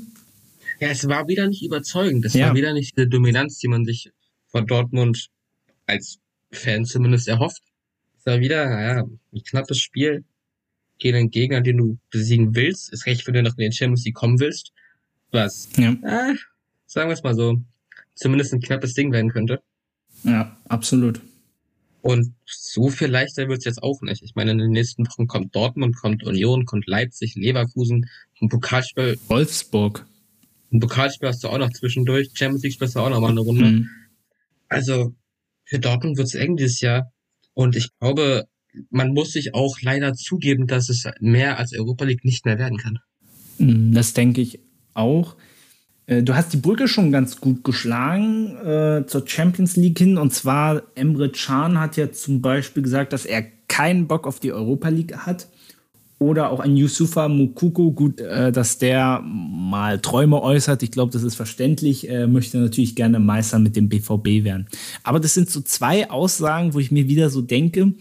Ja, 0.80 0.88
es 0.88 1.06
war 1.08 1.28
wieder 1.28 1.48
nicht 1.48 1.64
überzeugend. 1.64 2.24
Es 2.24 2.34
ja. 2.34 2.48
war 2.48 2.54
wieder 2.54 2.72
nicht 2.72 2.96
die 2.98 3.08
Dominanz, 3.08 3.58
die 3.58 3.68
man 3.68 3.84
sich 3.84 4.10
von 4.48 4.66
Dortmund 4.66 5.28
als 5.86 6.18
Fan 6.52 6.84
zumindest 6.84 7.28
erhofft. 7.28 7.62
Es 8.18 8.26
war 8.26 8.40
wieder, 8.40 8.66
naja, 8.66 9.04
ein 9.32 9.42
knappes 9.42 9.78
Spiel 9.78 10.24
gegen 10.98 11.16
einen 11.16 11.30
Gegner, 11.30 11.60
den 11.60 11.76
du 11.78 11.98
besiegen 12.10 12.54
willst. 12.54 12.92
Ist 12.92 13.06
recht, 13.06 13.26
wenn 13.26 13.34
du 13.34 13.42
noch 13.42 13.56
in 13.56 13.62
den 13.62 13.72
Champions 13.72 14.04
League 14.04 14.14
kommen 14.14 14.40
willst. 14.40 14.72
Was, 15.30 15.68
ja. 15.76 15.90
äh, 15.90 16.34
sagen 16.86 17.08
wir 17.08 17.14
es 17.14 17.22
mal 17.22 17.34
so, 17.34 17.60
zumindest 18.14 18.52
ein 18.52 18.60
knappes 18.60 18.94
Ding 18.94 19.12
werden 19.12 19.30
könnte. 19.30 19.60
Ja, 20.24 20.56
absolut. 20.68 21.20
Und 22.02 22.34
so 22.44 22.88
viel 22.88 23.08
leichter 23.08 23.48
wird 23.48 23.58
es 23.58 23.64
jetzt 23.64 23.82
auch 23.82 24.00
nicht. 24.02 24.22
Ich 24.22 24.36
meine, 24.36 24.52
in 24.52 24.58
den 24.58 24.70
nächsten 24.70 25.06
Wochen 25.08 25.26
kommt 25.26 25.54
Dortmund, 25.56 25.96
kommt 25.96 26.22
Union, 26.22 26.64
kommt 26.64 26.86
Leipzig, 26.86 27.34
Leverkusen, 27.34 28.08
ein 28.40 28.48
Pokalspiel. 28.48 29.18
Wolfsburg. 29.26 30.06
Ein 30.72 30.78
Pokalspiel 30.78 31.28
hast 31.28 31.42
du 31.42 31.48
auch 31.48 31.58
noch 31.58 31.70
zwischendurch. 31.70 32.30
Champions 32.34 32.62
League 32.62 32.74
spielst 32.74 32.94
du 32.94 33.00
auch 33.00 33.10
noch 33.10 33.20
mal 33.20 33.30
eine 33.30 33.40
Runde. 33.40 33.64
Mhm. 33.64 33.90
Also, 34.68 35.14
für 35.66 35.78
Dortmund 35.78 36.16
wird 36.16 36.28
es 36.28 36.34
eng 36.34 36.56
dieses 36.56 36.80
Jahr. 36.80 37.12
Und 37.52 37.76
ich 37.76 37.90
glaube, 37.98 38.46
man 38.90 39.12
muss 39.12 39.32
sich 39.32 39.54
auch 39.54 39.76
leider 39.80 40.14
zugeben, 40.14 40.66
dass 40.66 40.88
es 40.88 41.04
mehr 41.20 41.58
als 41.58 41.72
Europa 41.76 42.04
League 42.04 42.24
nicht 42.24 42.44
mehr 42.44 42.58
werden 42.58 42.78
kann. 42.78 42.98
Mm, 43.58 43.92
das 43.92 44.14
denke 44.14 44.40
ich 44.40 44.60
auch. 44.94 45.36
Äh, 46.06 46.22
du 46.22 46.34
hast 46.34 46.52
die 46.52 46.58
Brücke 46.58 46.88
schon 46.88 47.12
ganz 47.12 47.40
gut 47.40 47.64
geschlagen 47.64 48.56
äh, 48.56 49.06
zur 49.06 49.26
Champions 49.26 49.76
League 49.76 49.98
hin. 49.98 50.18
Und 50.18 50.32
zwar 50.32 50.82
Emre 50.94 51.30
Can 51.30 51.80
hat 51.80 51.96
ja 51.96 52.12
zum 52.12 52.40
Beispiel 52.40 52.82
gesagt, 52.82 53.12
dass 53.12 53.26
er 53.26 53.42
keinen 53.68 54.06
Bock 54.06 54.26
auf 54.26 54.40
die 54.40 54.52
Europa 54.52 54.88
League 54.88 55.16
hat. 55.16 55.48
Oder 56.18 56.50
auch 56.50 56.60
ein 56.60 56.76
Yusufa 56.76 57.28
Mukuko, 57.28 57.92
gut, 57.92 58.20
äh, 58.20 58.50
dass 58.50 58.78
der 58.78 59.20
mal 59.22 59.98
Träume 59.98 60.42
äußert. 60.42 60.82
Ich 60.82 60.90
glaube, 60.90 61.12
das 61.12 61.22
ist 61.22 61.34
verständlich. 61.34 62.08
Er 62.08 62.26
möchte 62.26 62.56
natürlich 62.56 62.96
gerne 62.96 63.18
Meister 63.18 63.58
mit 63.58 63.76
dem 63.76 63.90
BVB 63.90 64.44
werden. 64.44 64.66
Aber 65.02 65.20
das 65.20 65.34
sind 65.34 65.50
so 65.50 65.60
zwei 65.60 66.10
Aussagen, 66.10 66.72
wo 66.72 66.78
ich 66.78 66.90
mir 66.90 67.06
wieder 67.06 67.28
so 67.28 67.42
denke, 67.42 67.92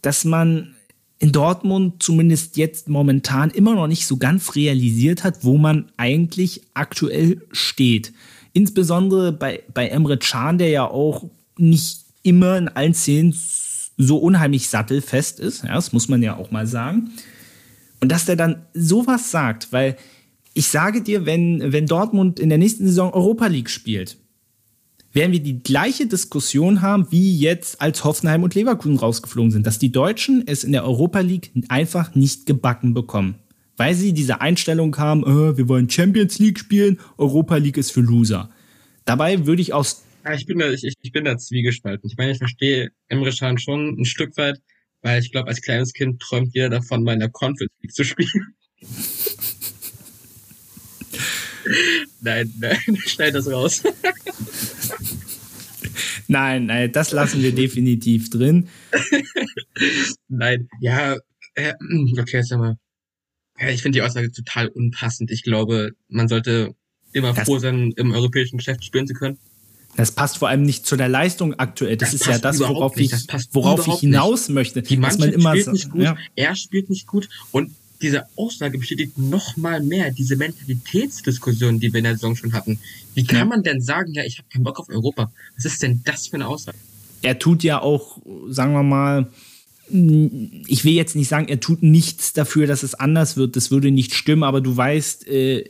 dass 0.00 0.24
man 0.24 0.74
in 1.18 1.32
Dortmund 1.32 2.02
zumindest 2.02 2.56
jetzt 2.56 2.88
momentan 2.88 3.50
immer 3.50 3.74
noch 3.74 3.86
nicht 3.86 4.06
so 4.06 4.16
ganz 4.16 4.54
realisiert 4.54 5.22
hat, 5.22 5.44
wo 5.44 5.58
man 5.58 5.92
eigentlich 5.98 6.62
aktuell 6.72 7.42
steht. 7.52 8.14
Insbesondere 8.54 9.32
bei, 9.32 9.62
bei 9.74 9.88
Emre 9.88 10.16
Can, 10.16 10.56
der 10.56 10.70
ja 10.70 10.84
auch 10.86 11.28
nicht 11.58 12.06
immer 12.22 12.56
in 12.56 12.68
allen 12.68 12.94
Szenen 12.94 13.34
so 13.98 14.16
unheimlich 14.16 14.68
sattelfest 14.68 15.40
ist. 15.40 15.62
Ja, 15.62 15.74
das 15.74 15.92
muss 15.92 16.08
man 16.08 16.22
ja 16.22 16.36
auch 16.36 16.50
mal 16.50 16.66
sagen. 16.66 17.10
Und 18.00 18.10
dass 18.10 18.24
der 18.24 18.36
dann 18.36 18.66
sowas 18.72 19.30
sagt, 19.30 19.72
weil 19.72 19.96
ich 20.54 20.68
sage 20.68 21.02
dir, 21.02 21.26
wenn, 21.26 21.72
wenn 21.72 21.86
Dortmund 21.86 22.40
in 22.40 22.48
der 22.48 22.58
nächsten 22.58 22.86
Saison 22.86 23.12
Europa 23.12 23.46
League 23.46 23.70
spielt, 23.70 24.16
werden 25.12 25.32
wir 25.32 25.40
die 25.40 25.62
gleiche 25.62 26.06
Diskussion 26.06 26.82
haben, 26.82 27.08
wie 27.10 27.36
jetzt 27.36 27.80
als 27.80 28.04
Hoffenheim 28.04 28.42
und 28.42 28.54
Leverkusen 28.54 28.96
rausgeflogen 28.96 29.50
sind, 29.50 29.66
dass 29.66 29.78
die 29.78 29.92
Deutschen 29.92 30.44
es 30.46 30.64
in 30.64 30.72
der 30.72 30.84
Europa 30.84 31.20
League 31.20 31.50
einfach 31.68 32.14
nicht 32.14 32.46
gebacken 32.46 32.94
bekommen. 32.94 33.36
Weil 33.76 33.94
sie 33.94 34.12
diese 34.12 34.40
Einstellung 34.40 34.96
haben, 34.98 35.24
äh, 35.24 35.56
wir 35.56 35.68
wollen 35.68 35.88
Champions 35.88 36.38
League 36.38 36.58
spielen, 36.58 37.00
Europa 37.16 37.56
League 37.56 37.76
ist 37.76 37.92
für 37.92 38.02
Loser. 38.02 38.50
Dabei 39.04 39.46
würde 39.46 39.62
ich 39.62 39.72
aus. 39.72 40.04
Ja, 40.24 40.34
ich 40.34 40.46
bin 40.46 40.58
da, 40.58 40.70
ich, 40.70 40.94
ich 41.00 41.12
bin 41.12 41.24
da 41.24 41.36
zwiegespalten. 41.38 42.08
Ich 42.08 42.16
meine, 42.16 42.32
ich 42.32 42.38
verstehe 42.38 42.90
Emre 43.08 43.30
Can 43.32 43.58
schon 43.58 43.98
ein 43.98 44.04
Stück 44.04 44.36
weit, 44.36 44.60
weil 45.02 45.20
ich 45.20 45.32
glaube, 45.32 45.48
als 45.48 45.62
kleines 45.62 45.92
Kind 45.92 46.20
träumt 46.20 46.54
jeder 46.54 46.70
davon, 46.70 47.02
mal 47.02 47.14
in 47.14 47.20
der 47.20 47.30
Conference 47.30 47.72
League 47.80 47.94
zu 47.94 48.04
spielen. 48.04 48.54
nein, 52.20 52.52
nein, 52.58 52.96
schneid 53.06 53.34
das 53.34 53.50
raus. 53.50 53.82
nein, 56.28 56.66
nein, 56.66 56.92
das 56.92 57.12
lassen 57.12 57.42
wir 57.42 57.54
definitiv 57.54 58.30
drin. 58.30 58.68
nein, 60.28 60.68
ja, 60.80 61.16
äh, 61.54 61.74
okay, 62.18 62.38
jetzt 62.38 62.50
mal. 62.52 62.76
Ja, 63.58 63.68
ich 63.68 63.82
finde 63.82 63.96
die 63.96 64.02
Aussage 64.02 64.32
total 64.32 64.68
unpassend. 64.68 65.30
Ich 65.30 65.42
glaube, 65.42 65.90
man 66.08 66.28
sollte 66.28 66.74
immer 67.12 67.34
das, 67.34 67.44
froh 67.44 67.58
sein, 67.58 67.92
im 67.96 68.12
europäischen 68.12 68.56
Geschäft 68.56 68.84
spielen 68.84 69.06
zu 69.06 69.14
können. 69.14 69.38
Das 70.00 70.12
passt 70.12 70.38
vor 70.38 70.48
allem 70.48 70.62
nicht 70.62 70.86
zu 70.86 70.96
der 70.96 71.10
Leistung 71.10 71.58
aktuell. 71.58 71.96
Das, 71.98 72.12
das 72.12 72.22
ist 72.22 72.26
ja 72.26 72.38
das, 72.38 72.58
worauf 72.58 72.96
ich, 72.96 73.12
worauf 73.52 73.86
ich 73.86 74.00
hinaus 74.00 74.48
nicht. 74.48 74.54
möchte. 74.54 74.80
Die 74.80 74.96
Mannschaft 74.96 75.34
spielt 75.34 75.72
nicht 75.72 75.90
gut, 75.90 76.02
ja. 76.02 76.16
er 76.36 76.56
spielt 76.56 76.88
nicht 76.88 77.06
gut 77.06 77.28
und 77.52 77.70
diese 78.00 78.24
Aussage 78.36 78.78
bestätigt 78.78 79.18
noch 79.18 79.58
mal 79.58 79.82
mehr 79.82 80.10
diese 80.10 80.36
Mentalitätsdiskussion, 80.36 81.80
die 81.80 81.92
wir 81.92 81.98
in 81.98 82.04
der 82.04 82.14
Saison 82.14 82.34
schon 82.34 82.54
hatten. 82.54 82.78
Wie 83.14 83.24
kann 83.24 83.40
ja. 83.40 83.44
man 83.44 83.62
denn 83.62 83.82
sagen, 83.82 84.14
ja, 84.14 84.24
ich 84.24 84.38
habe 84.38 84.48
keinen 84.50 84.64
Bock 84.64 84.80
auf 84.80 84.88
Europa? 84.88 85.30
Was 85.56 85.66
ist 85.66 85.82
denn 85.82 86.00
das 86.06 86.28
für 86.28 86.36
eine 86.36 86.48
Aussage? 86.48 86.78
Er 87.20 87.38
tut 87.38 87.62
ja 87.62 87.82
auch, 87.82 88.22
sagen 88.48 88.72
wir 88.72 88.82
mal, 88.82 89.28
ich 90.66 90.84
will 90.86 90.94
jetzt 90.94 91.14
nicht 91.14 91.28
sagen, 91.28 91.48
er 91.48 91.60
tut 91.60 91.82
nichts 91.82 92.32
dafür, 92.32 92.66
dass 92.66 92.82
es 92.84 92.94
anders 92.94 93.36
wird. 93.36 93.54
Das 93.54 93.70
würde 93.70 93.90
nicht 93.90 94.14
stimmen, 94.14 94.44
aber 94.44 94.62
du 94.62 94.74
weißt, 94.74 95.28
äh, 95.28 95.64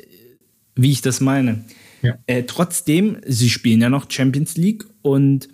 wie 0.77 0.93
ich 0.93 1.03
das 1.03 1.21
meine. 1.21 1.65
Ja. 2.03 2.19
Äh, 2.27 2.45
trotzdem, 2.45 3.19
sie 3.27 3.51
spielen 3.51 3.81
ja 3.81 3.91
noch 3.91 4.11
Champions 4.11 4.57
League 4.57 4.87
und 5.03 5.49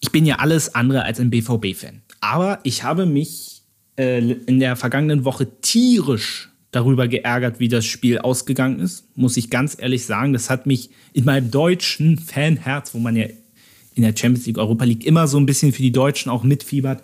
ich 0.00 0.12
bin 0.12 0.26
ja 0.26 0.36
alles 0.36 0.74
andere 0.74 1.04
als 1.04 1.20
ein 1.20 1.30
BVB-Fan. 1.30 2.02
Aber 2.20 2.60
ich 2.62 2.82
habe 2.82 3.06
mich 3.06 3.62
äh, 3.96 4.32
in 4.32 4.60
der 4.60 4.76
vergangenen 4.76 5.24
Woche 5.24 5.60
tierisch 5.60 6.50
darüber 6.70 7.06
geärgert, 7.08 7.60
wie 7.60 7.68
das 7.68 7.86
Spiel 7.86 8.18
ausgegangen 8.18 8.80
ist, 8.80 9.16
muss 9.16 9.36
ich 9.36 9.48
ganz 9.48 9.76
ehrlich 9.78 10.04
sagen. 10.06 10.32
Das 10.32 10.50
hat 10.50 10.66
mich 10.66 10.90
in 11.12 11.24
meinem 11.24 11.50
deutschen 11.50 12.18
Fanherz, 12.18 12.94
wo 12.94 12.98
man 12.98 13.16
ja 13.16 13.26
in 13.94 14.02
der 14.02 14.14
Champions 14.16 14.46
League, 14.46 14.58
Europa 14.58 14.84
League 14.84 15.06
immer 15.06 15.28
so 15.28 15.38
ein 15.38 15.46
bisschen 15.46 15.72
für 15.72 15.82
die 15.82 15.92
Deutschen 15.92 16.30
auch 16.30 16.42
mitfiebert. 16.42 17.02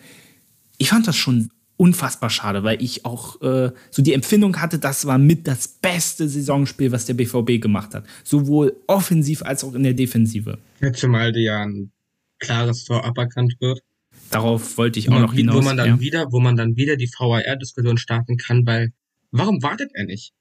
Ich 0.77 0.89
fand 0.89 1.07
das 1.07 1.17
schon 1.17 1.51
unfassbar 1.81 2.29
schade, 2.29 2.63
weil 2.63 2.83
ich 2.83 3.07
auch 3.07 3.41
äh, 3.41 3.73
so 3.91 4.03
die 4.03 4.13
Empfindung 4.13 4.61
hatte, 4.61 4.79
das 4.79 5.07
war 5.07 5.17
mit 5.17 5.49
das 5.49 5.67
beste 5.67 6.29
Saisonspiel, 6.29 6.93
was 6.93 7.07
der 7.07 7.15
BVB 7.15 7.59
gemacht 7.59 7.95
hat. 7.95 8.05
Sowohl 8.23 8.77
offensiv 8.87 9.43
als 9.43 9.65
auch 9.65 9.73
in 9.75 9.83
der 9.83 9.95
Defensive. 9.95 10.59
Ja, 10.83 10.93
zumal 10.93 11.35
ja 11.39 11.63
ein 11.63 11.91
klares 12.39 12.85
Tor 12.85 13.03
aberkannt 13.07 13.55
wird. 13.61 13.81
Darauf 14.31 14.77
wollte 14.77 14.99
ich 14.99 15.09
auch 15.09 15.21
noch 15.21 15.33
hinaus. 15.33 15.57
Wo 15.57 15.63
man 15.63 15.79
dann 15.79 15.89
ja. 15.89 16.01
wieder, 16.01 16.31
wo 16.31 16.39
man 16.39 16.55
dann 16.55 16.77
wieder 16.77 16.97
die 16.97 17.09
VAR-Diskussion 17.09 17.97
starten 17.97 18.37
kann, 18.37 18.67
weil 18.67 18.93
warum 19.31 19.63
wartet 19.63 19.91
er 19.95 20.05
nicht? 20.05 20.35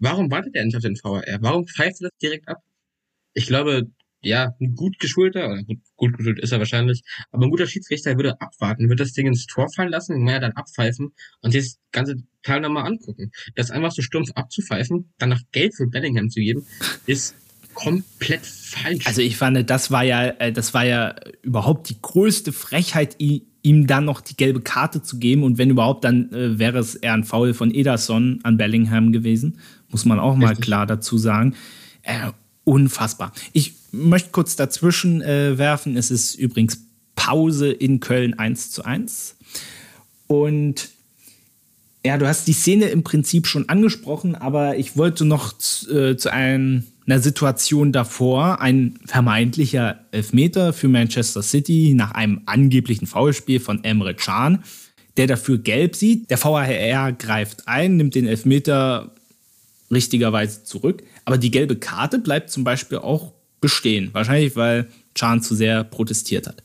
Warum 0.00 0.28
wartet 0.32 0.56
er 0.56 0.64
nicht 0.64 0.74
auf 0.74 0.82
den 0.82 0.96
VAR? 0.96 1.22
Warum 1.38 1.68
pfeift 1.68 2.00
er 2.00 2.08
das 2.08 2.18
direkt 2.20 2.48
ab? 2.48 2.58
Ich 3.32 3.46
glaube, 3.46 3.86
ja, 4.22 4.54
ein 4.60 4.74
gut 4.74 4.98
geschulter, 4.98 5.50
oder 5.50 5.62
gut, 5.62 5.78
gut 5.96 6.16
geschult 6.18 6.38
ist 6.40 6.52
er 6.52 6.58
wahrscheinlich, 6.58 7.02
aber 7.30 7.46
ein 7.46 7.50
guter 7.50 7.66
Schiedsrichter 7.66 8.16
würde 8.16 8.40
abwarten, 8.40 8.88
würde 8.88 9.04
das 9.04 9.12
Ding 9.12 9.26
ins 9.26 9.46
Tor 9.46 9.68
fallen 9.74 9.90
lassen, 9.90 10.22
mehr 10.22 10.40
dann 10.40 10.52
abpfeifen 10.52 11.12
und 11.40 11.52
sich 11.52 11.62
das 11.62 11.78
ganze 11.92 12.16
Teil 12.42 12.60
nochmal 12.60 12.86
angucken. 12.86 13.30
Das 13.54 13.70
einfach 13.70 13.92
so 13.92 14.02
stumpf 14.02 14.30
abzupfeifen, 14.34 15.12
dann 15.18 15.30
nach 15.30 15.42
Geld 15.52 15.74
für 15.74 15.86
Bellingham 15.86 16.30
zu 16.30 16.40
geben, 16.40 16.66
ist 17.06 17.34
komplett 17.74 18.44
falsch. 18.44 19.06
Also 19.06 19.22
ich 19.22 19.36
fand, 19.36 19.68
das 19.68 19.90
war 19.90 20.04
ja, 20.04 20.26
äh, 20.26 20.52
das 20.52 20.74
war 20.74 20.84
ja 20.84 21.14
überhaupt 21.42 21.88
die 21.88 21.96
größte 22.00 22.52
Frechheit, 22.52 23.16
ihm 23.18 23.86
dann 23.86 24.04
noch 24.04 24.20
die 24.20 24.36
gelbe 24.36 24.60
Karte 24.60 25.02
zu 25.02 25.18
geben. 25.18 25.42
Und 25.42 25.58
wenn 25.58 25.70
überhaupt, 25.70 26.04
dann 26.04 26.32
äh, 26.32 26.58
wäre 26.58 26.78
es 26.78 26.94
eher 26.94 27.14
ein 27.14 27.24
Foul 27.24 27.54
von 27.54 27.72
Ederson 27.72 28.40
an 28.42 28.56
Bellingham 28.56 29.12
gewesen. 29.12 29.58
Muss 29.88 30.04
man 30.04 30.18
auch 30.18 30.36
mal 30.36 30.48
Richtig. 30.48 30.66
klar 30.66 30.86
dazu 30.86 31.18
sagen. 31.18 31.54
Äh, 32.02 32.32
unfassbar. 32.64 33.32
Ich 33.52 33.74
möchte 33.92 34.30
kurz 34.30 34.56
dazwischen 34.56 35.22
äh, 35.22 35.58
werfen. 35.58 35.96
Es 35.96 36.10
ist 36.10 36.34
übrigens 36.34 36.78
Pause 37.16 37.70
in 37.70 38.00
Köln 38.00 38.38
1 38.38 38.70
zu 38.70 38.84
1. 38.84 39.36
Und 40.26 40.90
ja, 42.04 42.16
du 42.16 42.26
hast 42.26 42.46
die 42.46 42.54
Szene 42.54 42.86
im 42.86 43.02
Prinzip 43.02 43.46
schon 43.46 43.68
angesprochen, 43.68 44.34
aber 44.34 44.76
ich 44.76 44.96
wollte 44.96 45.24
noch 45.24 45.52
zu, 45.58 46.10
äh, 46.12 46.16
zu 46.16 46.32
einer 46.32 46.82
Situation 47.18 47.92
davor 47.92 48.60
ein 48.60 48.98
vermeintlicher 49.04 50.06
Elfmeter 50.10 50.72
für 50.72 50.88
Manchester 50.88 51.42
City 51.42 51.92
nach 51.94 52.12
einem 52.12 52.40
angeblichen 52.46 53.06
Foulspiel 53.06 53.60
von 53.60 53.84
Emre 53.84 54.14
Can, 54.14 54.64
der 55.18 55.26
dafür 55.26 55.58
gelb 55.58 55.94
sieht. 55.94 56.30
Der 56.30 56.42
VAR 56.42 57.12
greift 57.12 57.68
ein, 57.68 57.96
nimmt 57.96 58.14
den 58.14 58.26
Elfmeter 58.26 59.14
richtigerweise 59.90 60.64
zurück, 60.64 61.02
aber 61.24 61.36
die 61.36 61.50
gelbe 61.50 61.76
Karte 61.76 62.18
bleibt 62.18 62.50
zum 62.50 62.64
Beispiel 62.64 62.98
auch 62.98 63.32
bestehen. 63.60 64.10
Wahrscheinlich, 64.12 64.56
weil 64.56 64.88
Can 65.14 65.42
zu 65.42 65.54
sehr 65.54 65.84
protestiert 65.84 66.46
hat. 66.46 66.62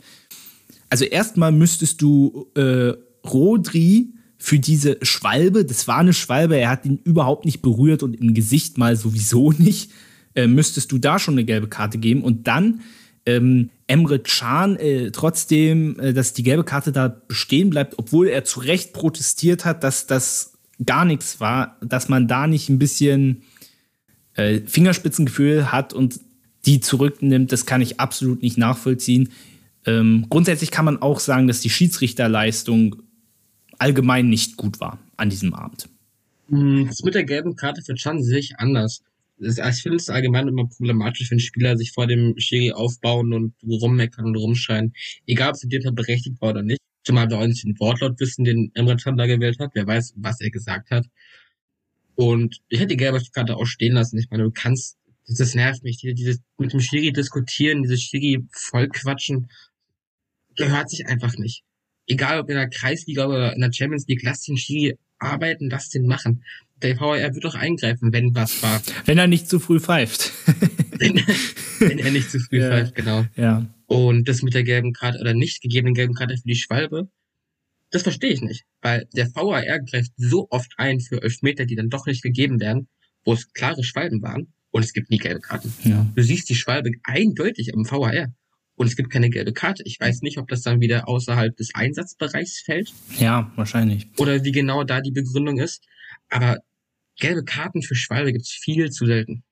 Also 0.89 1.05
erstmal 1.05 1.51
müsstest 1.51 2.01
du 2.01 2.47
äh, 2.55 2.93
Rodri 3.27 4.13
für 4.37 4.59
diese 4.59 4.97
Schwalbe, 5.01 5.65
das 5.65 5.87
war 5.87 5.97
eine 5.97 6.13
Schwalbe, 6.13 6.57
er 6.57 6.69
hat 6.69 6.85
ihn 6.85 6.99
überhaupt 7.03 7.45
nicht 7.45 7.61
berührt 7.61 8.03
und 8.03 8.13
im 8.13 8.33
Gesicht 8.33 8.77
mal 8.77 8.95
sowieso 8.95 9.51
nicht, 9.57 9.91
äh, 10.35 10.47
müsstest 10.47 10.91
du 10.91 10.97
da 10.97 11.19
schon 11.19 11.33
eine 11.33 11.45
gelbe 11.45 11.67
Karte 11.67 11.97
geben 11.97 12.21
und 12.21 12.47
dann 12.47 12.81
ähm, 13.25 13.71
Emre 13.87 14.19
Can 14.19 14.75
äh, 14.77 15.11
trotzdem, 15.11 15.99
äh, 15.99 16.13
dass 16.13 16.33
die 16.33 16.43
gelbe 16.43 16.63
Karte 16.63 16.91
da 16.91 17.07
bestehen 17.07 17.71
bleibt, 17.71 17.97
obwohl 17.97 18.27
er 18.27 18.43
zu 18.43 18.59
Recht 18.59 18.93
protestiert 18.93 19.65
hat, 19.65 19.83
dass 19.83 20.05
das 20.05 20.53
gar 20.85 21.05
nichts 21.05 21.39
war, 21.39 21.77
dass 21.81 22.09
man 22.09 22.27
da 22.27 22.47
nicht 22.47 22.69
ein 22.69 22.79
bisschen 22.79 23.43
äh, 24.35 24.61
Fingerspitzengefühl 24.65 25.71
hat 25.71 25.93
und 25.93 26.19
die 26.65 26.79
zurücknimmt, 26.79 27.51
das 27.51 27.65
kann 27.65 27.81
ich 27.81 27.99
absolut 27.99 28.41
nicht 28.41 28.57
nachvollziehen. 28.57 29.29
Ähm, 29.85 30.25
grundsätzlich 30.29 30.71
kann 30.71 30.85
man 30.85 31.01
auch 31.01 31.19
sagen, 31.19 31.47
dass 31.47 31.61
die 31.61 31.69
Schiedsrichterleistung 31.69 33.01
allgemein 33.77 34.29
nicht 34.29 34.57
gut 34.57 34.79
war 34.79 34.99
an 35.17 35.29
diesem 35.29 35.53
Abend. 35.53 35.89
Hm, 36.49 36.87
das 36.87 37.03
mit 37.03 37.15
der 37.15 37.23
gelben 37.23 37.55
Karte 37.55 37.81
für 37.81 37.95
Chan 37.95 38.23
sehe 38.23 38.39
ich 38.39 38.57
anders 38.57 39.01
ich 39.37 39.81
finde 39.81 39.97
es 39.97 40.09
allgemein 40.09 40.47
immer 40.47 40.67
problematisch, 40.67 41.29
wenn 41.29 41.39
Spieler 41.39 41.77
sich 41.77 41.91
vor 41.91 42.07
dem 42.07 42.37
Schiri 42.37 42.71
aufbauen 42.71 43.33
und 43.33 43.53
rummeckern 43.63 44.25
und 44.25 44.35
rumschreien. 44.35 44.93
Egal, 45.27 45.51
ob 45.51 45.55
sie 45.57 45.67
dir 45.67 45.91
berechtigt 45.91 46.39
war 46.41 46.51
oder 46.51 46.63
nicht. 46.63 46.79
Zumal 47.03 47.29
wir 47.29 47.37
auch 47.37 47.45
nicht 47.45 47.63
den 47.63 47.79
Wortlaut 47.79 48.19
wissen, 48.19 48.45
den 48.45 48.71
Emre 48.73 48.95
Can 48.95 49.17
da 49.17 49.27
gewählt 49.27 49.59
hat. 49.59 49.71
Wer 49.73 49.85
weiß, 49.85 50.13
was 50.17 50.41
er 50.41 50.49
gesagt 50.49 50.89
hat. 50.89 51.05
Und 52.15 52.61
ich 52.69 52.79
hätte 52.79 52.95
die 52.95 52.97
gelbe 52.97 53.21
Karte 53.33 53.57
auch 53.57 53.65
stehen 53.65 53.93
lassen. 53.93 54.17
Ich 54.17 54.29
meine, 54.31 54.43
du 54.43 54.51
kannst, 54.51 54.97
das 55.27 55.55
nervt 55.55 55.83
mich, 55.83 55.97
dieses 55.97 56.39
mit 56.57 56.73
dem 56.73 56.79
Schiri 56.79 57.11
diskutieren, 57.11 57.83
dieses 57.83 58.01
Schiri 58.01 58.45
vollquatschen, 58.51 59.49
gehört 60.55 60.89
sich 60.89 61.07
einfach 61.07 61.37
nicht. 61.37 61.63
Egal 62.07 62.39
ob 62.39 62.49
in 62.49 62.55
der 62.55 62.69
Kreisliga 62.69 63.25
oder 63.25 63.53
in 63.53 63.61
der 63.61 63.73
Champions 63.73 64.05
League, 64.07 64.23
lass 64.23 64.43
den 64.43 64.57
Schiri 64.57 64.97
arbeiten, 65.17 65.69
lass 65.69 65.89
den 65.89 66.05
machen 66.05 66.43
der 66.81 66.97
VR 66.97 67.33
wird 67.33 67.43
doch 67.43 67.55
eingreifen, 67.55 68.11
wenn 68.11 68.35
was 68.35 68.61
war. 68.61 68.81
Wenn 69.05 69.17
er 69.17 69.27
nicht 69.27 69.49
zu 69.49 69.59
früh 69.59 69.79
pfeift. 69.79 70.31
wenn, 70.99 71.21
wenn, 71.79 71.99
er 71.99 72.11
nicht 72.11 72.29
zu 72.29 72.39
früh 72.39 72.59
ja, 72.61 72.69
pfeift, 72.69 72.95
genau. 72.95 73.25
Ja. 73.35 73.65
Und 73.87 74.27
das 74.27 74.41
mit 74.41 74.53
der 74.53 74.63
gelben 74.63 74.93
Karte 74.93 75.19
oder 75.19 75.33
nicht 75.33 75.61
gegebenen 75.61 75.93
gelben 75.93 76.15
Karte 76.15 76.37
für 76.37 76.47
die 76.47 76.55
Schwalbe, 76.55 77.09
das 77.91 78.03
verstehe 78.03 78.31
ich 78.31 78.41
nicht. 78.41 78.63
Weil 78.81 79.07
der 79.15 79.33
VAR 79.33 79.63
greift 79.79 80.11
so 80.17 80.47
oft 80.49 80.71
ein 80.77 80.99
für 80.99 81.21
Elfmeter, 81.21 81.65
die 81.65 81.75
dann 81.75 81.89
doch 81.89 82.05
nicht 82.07 82.23
gegeben 82.23 82.59
werden, 82.59 82.87
wo 83.23 83.33
es 83.33 83.51
klare 83.53 83.83
Schwalben 83.83 84.21
waren 84.21 84.53
und 84.75 84.83
es 84.83 84.91
gibt 84.91 85.09
nie 85.09 85.19
gelbe 85.19 85.39
Karten. 85.39 85.73
Ja. 85.85 86.05
Du 86.15 86.21
siehst 86.21 86.49
die 86.49 86.55
Schwalbe 86.55 86.91
eindeutig 87.03 87.73
am 87.73 87.89
VAR. 87.89 88.33
und 88.75 88.87
es 88.87 88.97
gibt 88.97 89.09
keine 89.09 89.29
gelbe 89.29 89.53
Karte. 89.53 89.83
Ich 89.85 90.01
weiß 90.01 90.21
nicht, 90.21 90.37
ob 90.37 90.49
das 90.49 90.63
dann 90.63 90.81
wieder 90.81 91.07
außerhalb 91.07 91.55
des 91.55 91.73
Einsatzbereichs 91.73 92.59
fällt. 92.59 92.91
Ja, 93.17 93.53
wahrscheinlich. 93.55 94.07
Oder 94.17 94.43
wie 94.43 94.51
genau 94.51 94.83
da 94.83 94.99
die 94.99 95.11
Begründung 95.13 95.59
ist. 95.59 95.85
Aber 96.27 96.57
gelbe 97.17 97.45
Karten 97.45 97.83
für 97.83 97.95
Schwalbe 97.95 98.33
gibt 98.33 98.43
es 98.43 98.51
viel 98.51 98.89
zu 98.89 99.05
selten. 99.05 99.43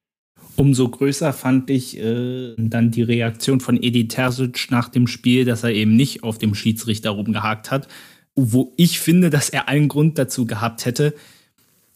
Umso 0.58 0.90
größer 0.90 1.32
fand 1.32 1.70
ich 1.70 1.98
äh, 1.98 2.56
dann 2.58 2.92
die 2.92 3.04
Reaktion 3.04 3.62
von 3.62 3.82
Edi 3.82 4.10
Terzic 4.10 4.68
nach 4.72 4.90
dem 4.90 5.08
Spiel, 5.08 5.46
dass 5.46 5.64
er 5.64 5.72
eben 5.72 5.96
nicht 5.96 6.24
auf 6.24 6.38
dem 6.38 6.54
Schiedsrichter 6.54 7.12
rumgehakt 7.12 7.72
hat, 7.72 7.88
wo 8.36 8.74
ich 8.76 9.00
finde, 9.00 9.30
dass 9.30 9.48
er 9.48 9.70
allen 9.70 9.88
Grund 9.88 10.18
dazu 10.18 10.46
gehabt 10.46 10.86
hätte. 10.86 11.16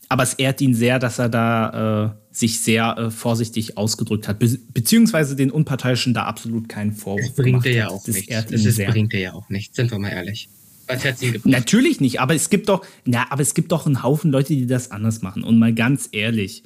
Aber 0.09 0.23
es 0.23 0.33
ehrt 0.35 0.61
ihn 0.61 0.73
sehr, 0.73 0.99
dass 0.99 1.19
er 1.19 1.29
da 1.29 2.05
äh, 2.05 2.09
sich 2.31 2.61
sehr 2.61 2.97
äh, 2.97 3.11
vorsichtig 3.11 3.77
ausgedrückt 3.77 4.27
hat, 4.27 4.39
Be 4.39 4.57
beziehungsweise 4.73 5.35
den 5.35 5.51
Unparteiischen 5.51 6.13
da 6.13 6.23
absolut 6.23 6.69
keinen 6.69 6.93
Vorwurf 6.93 7.25
das 7.25 7.35
bringt 7.35 7.65
er 7.65 7.73
ja 7.73 7.89
auch 7.89 8.05
das 8.05 8.15
nichts. 8.15 8.45
Das 8.49 8.65
ist, 8.65 8.85
bringt 8.85 9.13
er 9.13 9.19
ja 9.19 9.33
auch 9.33 9.49
nichts, 9.49 9.75
sind 9.75 9.91
wir 9.91 9.99
mal 9.99 10.09
ehrlich. 10.09 10.49
Was 10.87 11.03
hat's 11.03 11.21
ihn 11.21 11.33
gebracht? 11.33 11.51
Natürlich 11.51 11.99
nicht, 11.99 12.21
aber 12.21 12.35
es 12.35 12.49
gibt 12.49 12.69
doch, 12.69 12.85
na, 13.05 13.29
aber 13.29 13.41
es 13.41 13.53
gibt 13.53 13.73
doch 13.73 13.85
einen 13.85 14.03
Haufen 14.03 14.31
Leute, 14.31 14.55
die 14.55 14.67
das 14.67 14.91
anders 14.91 15.21
machen. 15.21 15.43
Und 15.43 15.59
mal 15.59 15.73
ganz 15.73 16.07
ehrlich, 16.13 16.63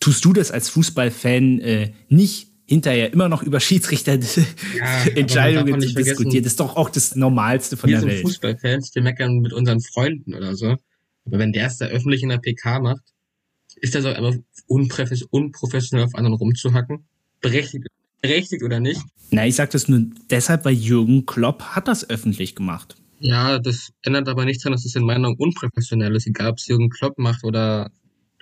tust 0.00 0.24
du 0.24 0.32
das 0.32 0.50
als 0.50 0.70
Fußballfan 0.70 1.58
äh, 1.60 1.92
nicht 2.08 2.48
hinterher 2.64 3.12
immer 3.12 3.28
noch 3.28 3.42
über 3.42 3.60
Schiedsrichterentscheidungen 3.60 5.74
ja, 5.80 5.86
zu 5.86 5.94
diskutieren? 5.94 6.44
Das 6.44 6.52
ist 6.52 6.60
doch 6.60 6.76
auch 6.76 6.88
das 6.88 7.16
Normalste 7.16 7.76
von 7.76 7.90
der 7.90 8.00
Welt. 8.00 8.10
Wir 8.10 8.16
sind 8.16 8.26
Fußballfans, 8.26 8.94
wir 8.94 9.02
meckern 9.02 9.40
mit 9.40 9.52
unseren 9.52 9.80
Freunden 9.80 10.32
oder 10.34 10.54
so. 10.54 10.78
Aber 11.28 11.38
wenn 11.38 11.52
der 11.52 11.66
es 11.66 11.76
da 11.76 11.86
öffentlich 11.86 12.22
in 12.22 12.30
der 12.30 12.38
PK 12.38 12.80
macht, 12.80 13.02
ist 13.76 13.94
das 13.94 14.04
auch 14.04 14.14
einfach 14.14 14.34
unprofessionell 14.66 16.06
auf 16.06 16.14
anderen 16.14 16.36
rumzuhacken? 16.36 17.04
Berechtigt, 17.40 17.86
berechtigt 18.20 18.62
oder 18.62 18.80
nicht? 18.80 19.00
Na, 19.30 19.46
ich 19.46 19.54
sag 19.54 19.70
das 19.70 19.88
nur 19.88 20.06
deshalb, 20.30 20.64
weil 20.64 20.74
Jürgen 20.74 21.26
Klopp 21.26 21.62
hat 21.62 21.86
das 21.86 22.08
öffentlich 22.08 22.54
gemacht. 22.54 22.96
Ja, 23.20 23.58
das 23.58 23.92
ändert 24.02 24.28
aber 24.28 24.44
nichts 24.44 24.62
daran, 24.62 24.74
dass 24.74 24.84
es 24.84 24.94
in 24.94 25.04
meiner 25.04 25.20
Meinung 25.20 25.36
unprofessionell 25.38 26.14
ist, 26.16 26.26
egal 26.26 26.50
ob 26.50 26.58
es 26.58 26.66
Jürgen 26.66 26.88
Klopp 26.88 27.18
macht 27.18 27.44
oder 27.44 27.90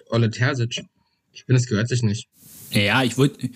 Olle 0.08 0.30
Terzic. 0.30 0.84
Ich 1.32 1.44
finde, 1.44 1.60
es 1.60 1.66
gehört 1.66 1.88
sich 1.88 2.02
nicht. 2.02 2.28
Ja, 2.70 3.02
ich 3.02 3.18
wollte 3.18 3.50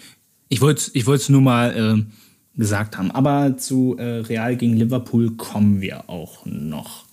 ich 0.48 0.60
wollte 0.60 0.90
ich 0.94 1.06
es 1.06 1.28
nur 1.28 1.40
mal 1.40 1.76
äh, 1.76 2.58
gesagt 2.58 2.98
haben. 2.98 3.10
Aber 3.10 3.56
zu 3.56 3.96
äh, 3.98 4.20
Real 4.20 4.56
gegen 4.56 4.76
Liverpool 4.76 5.36
kommen 5.36 5.80
wir 5.80 6.10
auch 6.10 6.44
noch. 6.44 7.04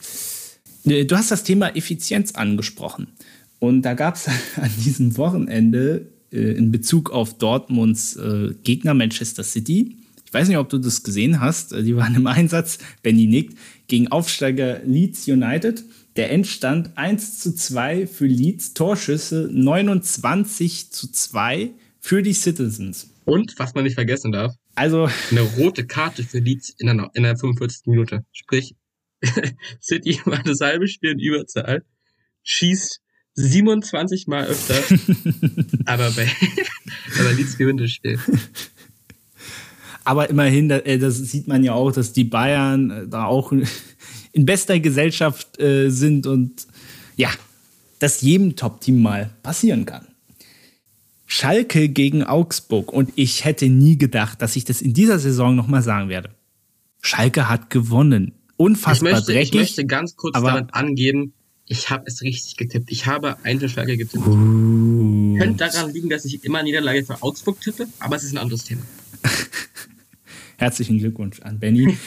Äh, 0.88 1.06
du 1.06 1.16
hast 1.16 1.32
das 1.32 1.44
Thema 1.44 1.76
Effizienz 1.76 2.34
angesprochen. 2.34 3.08
Und 3.60 3.82
da 3.84 3.94
gab 3.94 4.16
es 4.16 4.28
an 4.56 4.72
diesem 4.84 5.18
Wochenende 5.18 6.08
äh, 6.32 6.58
in 6.58 6.72
Bezug 6.72 7.12
auf 7.12 7.38
Dortmunds 7.38 8.16
äh, 8.16 8.54
Gegner 8.64 8.94
Manchester 8.94 9.44
City, 9.44 9.98
ich 10.28 10.34
weiß 10.34 10.50
nicht, 10.50 10.58
ob 10.58 10.68
du 10.68 10.78
das 10.78 11.04
gesehen 11.04 11.40
hast, 11.40 11.72
äh, 11.72 11.84
die 11.84 11.96
waren 11.96 12.14
im 12.16 12.28
Einsatz, 12.28 12.80
Benny 13.02 13.28
nickt, 13.28 13.58
gegen 13.88 14.10
Aufsteiger 14.10 14.82
Leeds 14.84 15.26
United. 15.28 15.84
Der 16.18 16.32
Endstand 16.32 16.98
1 16.98 17.40
zu 17.40 17.56
2 17.56 18.08
für 18.08 18.26
Leeds, 18.26 18.74
Torschüsse 18.74 19.50
29 19.52 20.92
zu 20.92 21.10
2 21.12 21.72
für 22.02 22.22
die 22.22 22.34
Citizens. 22.34 23.10
Und, 23.24 23.58
was 23.58 23.74
man 23.74 23.86
nicht 23.86 23.94
vergessen 23.94 24.34
darf, 24.34 24.54
also 24.76 25.08
eine 25.32 25.42
rote 25.42 25.86
Karte 25.86 26.24
für 26.24 26.40
Leeds 26.40 26.74
in 26.78 26.88
der, 26.88 27.10
in 27.14 27.24
der 27.24 27.38
45. 27.38 27.86
Minute. 27.86 28.26
Sprich, 28.34 28.76
City 29.82 30.20
war 30.26 30.42
das 30.44 30.62
halbe 30.62 30.88
Spiel 30.88 31.12
in 31.12 31.20
Überzahl, 31.20 31.84
schießt 32.44 33.02
27 33.34 34.28
Mal 34.28 34.46
öfter, 34.46 34.76
aber 35.86 36.12
bei 36.12 36.30
aber 37.20 37.34
Leeds 37.34 37.58
gewinnt 37.58 37.82
das 37.82 37.92
Spiel. 37.92 38.20
Aber 40.04 40.30
immerhin, 40.30 40.70
äh, 40.72 40.98
das 40.98 41.18
sieht 41.18 41.48
man 41.48 41.64
ja 41.64 41.74
auch, 41.74 41.92
dass 41.92 42.14
die 42.14 42.24
Bayern 42.24 42.90
äh, 42.90 43.08
da 43.08 43.26
auch 43.26 43.52
in 43.52 44.46
bester 44.46 44.80
Gesellschaft 44.80 45.60
äh, 45.60 45.90
sind 45.90 46.26
und 46.26 46.66
ja, 47.16 47.30
dass 48.00 48.22
jedem 48.22 48.56
Top-Team 48.56 49.02
mal 49.02 49.32
passieren 49.44 49.86
kann. 49.86 50.08
Schalke 51.26 51.90
gegen 51.90 52.24
Augsburg 52.24 52.94
und 52.94 53.12
ich 53.16 53.44
hätte 53.44 53.68
nie 53.68 53.98
gedacht, 53.98 54.42
dass 54.42 54.56
ich 54.56 54.64
das 54.64 54.82
in 54.82 54.94
dieser 54.94 55.20
Saison 55.20 55.56
nochmal 55.56 55.82
sagen 55.84 56.08
werde. 56.08 56.30
Schalke 57.02 57.50
hat 57.50 57.70
gewonnen 57.70 58.32
unfassbar 58.58 59.12
ich 59.12 59.16
möchte, 59.16 59.32
dreckig. 59.32 59.50
Ich 59.50 59.60
möchte 59.60 59.86
ganz 59.86 60.16
kurz 60.16 60.34
damit 60.34 60.74
angeben, 60.74 61.34
ich 61.70 61.90
habe 61.90 62.04
es 62.08 62.22
richtig 62.22 62.56
getippt. 62.56 62.90
Ich 62.92 63.06
habe 63.06 63.38
Einzelschläge 63.44 63.98
getippt. 63.98 64.26
Uh. 64.26 65.36
Könnte 65.38 65.58
daran 65.58 65.92
liegen, 65.92 66.10
dass 66.10 66.26
ich 66.26 66.44
immer 66.44 66.64
Niederlage 66.64 67.04
für 67.04 67.22
Augsburg 67.22 67.60
tippe, 67.62 67.88
aber 68.00 68.16
es 68.16 68.24
ist 68.24 68.34
ein 68.34 68.38
anderes 68.38 68.64
Thema. 68.64 68.82
Herzlichen 70.58 70.98
Glückwunsch 70.98 71.40
an 71.42 71.60
Benny. 71.60 71.98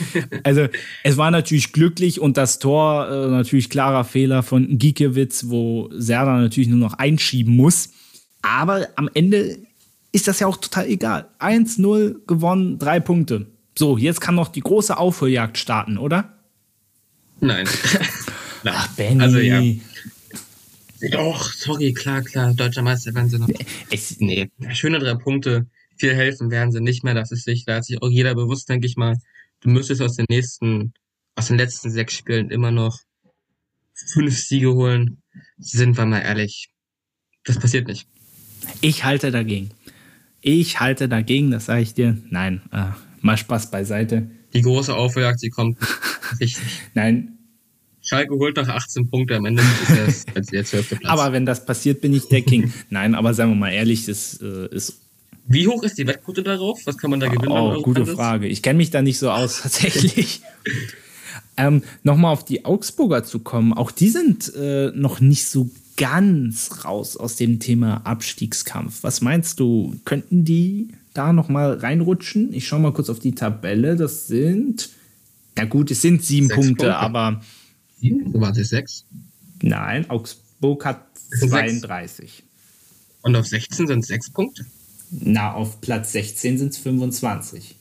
Also 0.42 0.66
es 1.05 1.16
war 1.16 1.30
natürlich 1.30 1.72
glücklich 1.72 2.20
und 2.20 2.36
das 2.36 2.59
Tor 2.59 3.09
äh, 3.09 3.30
natürlich 3.30 3.70
klarer 3.70 4.05
Fehler 4.05 4.42
von 4.42 4.76
Giekewitz, 4.78 5.44
wo 5.48 5.88
Serda 5.92 6.40
natürlich 6.40 6.68
nur 6.68 6.78
noch 6.78 6.94
einschieben 6.94 7.55
muss. 7.55 7.90
Aber 8.42 8.88
am 8.96 9.09
Ende 9.14 9.59
ist 10.11 10.26
das 10.26 10.40
ja 10.40 10.48
auch 10.48 10.57
total 10.57 10.88
egal. 10.88 11.28
1-0 11.38 12.26
gewonnen, 12.26 12.78
drei 12.78 12.98
Punkte. 12.98 13.46
So, 13.78 13.96
jetzt 13.96 14.20
kann 14.20 14.34
noch 14.34 14.48
die 14.48 14.62
große 14.62 14.96
Aufholjagd 14.96 15.57
starten, 15.57 15.96
oder? 15.96 16.39
Nein. 17.41 17.68
Nein. 18.62 18.74
Ach, 18.76 18.88
Benny. 18.88 19.22
Also, 19.22 19.38
ja. 19.38 19.62
Doch, 21.12 21.51
sorry, 21.53 21.93
klar, 21.95 22.22
klar. 22.22 22.53
Deutscher 22.55 22.82
Meister 22.82 23.14
werden 23.14 23.30
sie 23.30 23.38
noch. 23.38 23.49
Es, 23.91 24.20
nee, 24.20 24.51
schöne 24.72 24.99
drei 24.99 25.14
Punkte. 25.14 25.66
Viel 25.97 26.14
helfen 26.14 26.51
werden 26.51 26.72
sie 26.72 26.80
nicht 26.80 27.05
mehr. 27.05 27.14
Das 27.14 27.32
ist 27.32 27.45
sich, 27.45 27.64
da 27.64 27.76
hat 27.76 27.84
sich 27.84 28.03
auch 28.03 28.11
jeder 28.11 28.34
bewusst, 28.34 28.68
denke 28.68 28.86
ich 28.86 28.97
mal. 28.97 29.16
Du 29.61 29.70
müsstest 29.70 30.03
aus 30.03 30.16
den 30.16 30.26
nächsten, 30.28 30.93
aus 31.36 31.49
den 31.49 31.59
letzten 31.59 31.91
sechs 31.91 32.14
Spielen 32.14 32.51
immer 32.51 32.70
noch 32.70 32.99
fünf 33.95 34.38
Siege 34.38 34.74
holen. 34.74 35.22
Sind 35.59 35.97
wir 35.97 36.07
mal 36.07 36.20
ehrlich. 36.20 36.68
Das 37.45 37.59
passiert 37.59 37.88
nicht. 37.88 38.07
Ich 38.80 39.05
halte 39.05 39.30
dagegen. 39.30 39.70
Ich 40.43 40.80
halte 40.80 41.09
dagegen, 41.09 41.51
das 41.51 41.66
sage 41.66 41.82
ich 41.82 41.95
dir. 41.95 42.16
Nein, 42.30 42.62
äh, 42.72 42.93
mal 43.20 43.36
Spaß 43.36 43.70
beiseite. 43.70 44.30
Die 44.52 44.62
große 44.62 44.94
Aufholjagd, 44.94 45.40
sie 45.40 45.50
kommt. 45.50 45.78
Richtig. 46.40 46.62
Nein. 46.94 47.36
Schalke 48.02 48.34
holt 48.34 48.56
nach 48.56 48.68
18 48.68 49.08
Punkte, 49.10 49.36
am 49.36 49.44
Ende 49.44 49.62
ist 50.06 50.26
der 50.52 50.64
12. 50.64 50.88
Platz. 50.88 51.00
Aber 51.04 51.32
wenn 51.32 51.44
das 51.44 51.66
passiert, 51.66 52.00
bin 52.00 52.14
ich 52.14 52.28
der 52.28 52.42
King. 52.42 52.72
Nein, 52.90 53.14
aber 53.14 53.34
sagen 53.34 53.50
wir 53.52 53.56
mal 53.56 53.70
ehrlich, 53.72 54.06
das 54.06 54.40
äh, 54.42 54.66
ist. 54.74 55.00
Wie 55.46 55.66
hoch 55.66 55.82
ist 55.82 55.98
die 55.98 56.06
Wettquote 56.06 56.42
darauf? 56.42 56.80
Was 56.86 56.96
kann 56.96 57.10
man 57.10 57.20
da 57.20 57.28
gewinnen? 57.28 57.52
Oh, 57.52 57.82
gute 57.82 58.06
Frage. 58.06 58.46
Ich 58.46 58.62
kenne 58.62 58.78
mich 58.78 58.90
da 58.90 59.02
nicht 59.02 59.18
so 59.18 59.30
aus, 59.30 59.62
tatsächlich. 59.62 60.42
ähm, 61.56 61.82
Nochmal 62.02 62.32
auf 62.32 62.44
die 62.44 62.64
Augsburger 62.64 63.24
zu 63.24 63.40
kommen. 63.40 63.72
Auch 63.72 63.90
die 63.90 64.08
sind 64.08 64.52
äh, 64.54 64.92
noch 64.94 65.20
nicht 65.20 65.46
so 65.46 65.68
ganz 65.96 66.84
raus 66.84 67.16
aus 67.16 67.36
dem 67.36 67.58
Thema 67.58 67.98
Abstiegskampf. 68.06 69.02
Was 69.02 69.20
meinst 69.20 69.60
du? 69.60 69.96
Könnten 70.04 70.44
die 70.44 70.88
da 71.14 71.32
nochmal 71.32 71.74
reinrutschen? 71.74 72.52
Ich 72.52 72.66
schaue 72.66 72.80
mal 72.80 72.92
kurz 72.92 73.11
auf 73.11 73.18
die 73.18 73.34
Tabelle. 73.34 73.96
Das 73.96 74.26
sind 74.26 74.90
ja 75.58 75.64
gut, 75.64 75.90
es 75.90 76.02
sind 76.02 76.24
sieben 76.24 76.48
Punkte, 76.48 76.66
Punkte, 76.66 76.96
aber. 76.96 77.40
Sieben? 78.00 78.32
War 78.40 78.52
das 78.52 78.68
sechs? 78.68 79.04
Nein, 79.62 80.08
Augsburg 80.08 80.84
hat 80.84 81.06
32. 81.38 82.42
Und 83.22 83.36
auf 83.36 83.46
16 83.46 83.86
sind 83.86 84.00
es 84.00 84.06
sechs 84.06 84.30
Punkte? 84.30 84.64
Na, 85.11 85.52
auf 85.52 85.80
Platz 85.80 86.12
16 86.12 86.58
sind 86.58 86.72
es 86.72 86.78
25. 86.78 87.74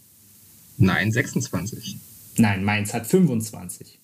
Nein, 0.78 1.12
26. 1.12 1.98
Nein, 2.38 2.64
Mainz 2.64 2.94
hat 2.94 3.08
25. 3.08 4.00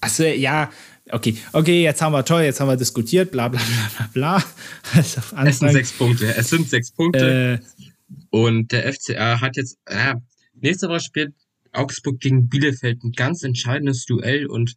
Achso, 0.00 0.24
ja, 0.24 0.70
okay, 1.10 1.36
okay, 1.52 1.82
jetzt 1.82 2.02
haben 2.02 2.12
wir 2.12 2.24
toll, 2.24 2.42
jetzt 2.42 2.60
haben 2.60 2.68
wir 2.68 2.76
diskutiert, 2.76 3.32
bla 3.32 3.48
bla 3.48 3.60
bla 3.60 3.90
bla 3.96 4.10
bla. 4.12 4.44
Also 4.94 5.20
es 5.44 5.58
sind 5.58 5.72
sechs 5.72 5.92
Punkte, 5.92 6.36
es 6.36 6.50
sind 6.50 6.68
sechs 6.68 6.90
Punkte. 6.90 7.60
Äh, 7.60 7.84
und 8.30 8.72
der 8.72 8.92
FCA 8.92 9.40
hat 9.40 9.56
jetzt, 9.56 9.78
äh, 9.86 10.14
nächste 10.54 10.88
Woche 10.88 11.00
spielt 11.00 11.34
Augsburg 11.72 12.20
gegen 12.20 12.48
Bielefeld 12.48 13.02
ein 13.02 13.12
ganz 13.12 13.42
entscheidendes 13.42 14.04
Duell 14.06 14.46
und 14.46 14.74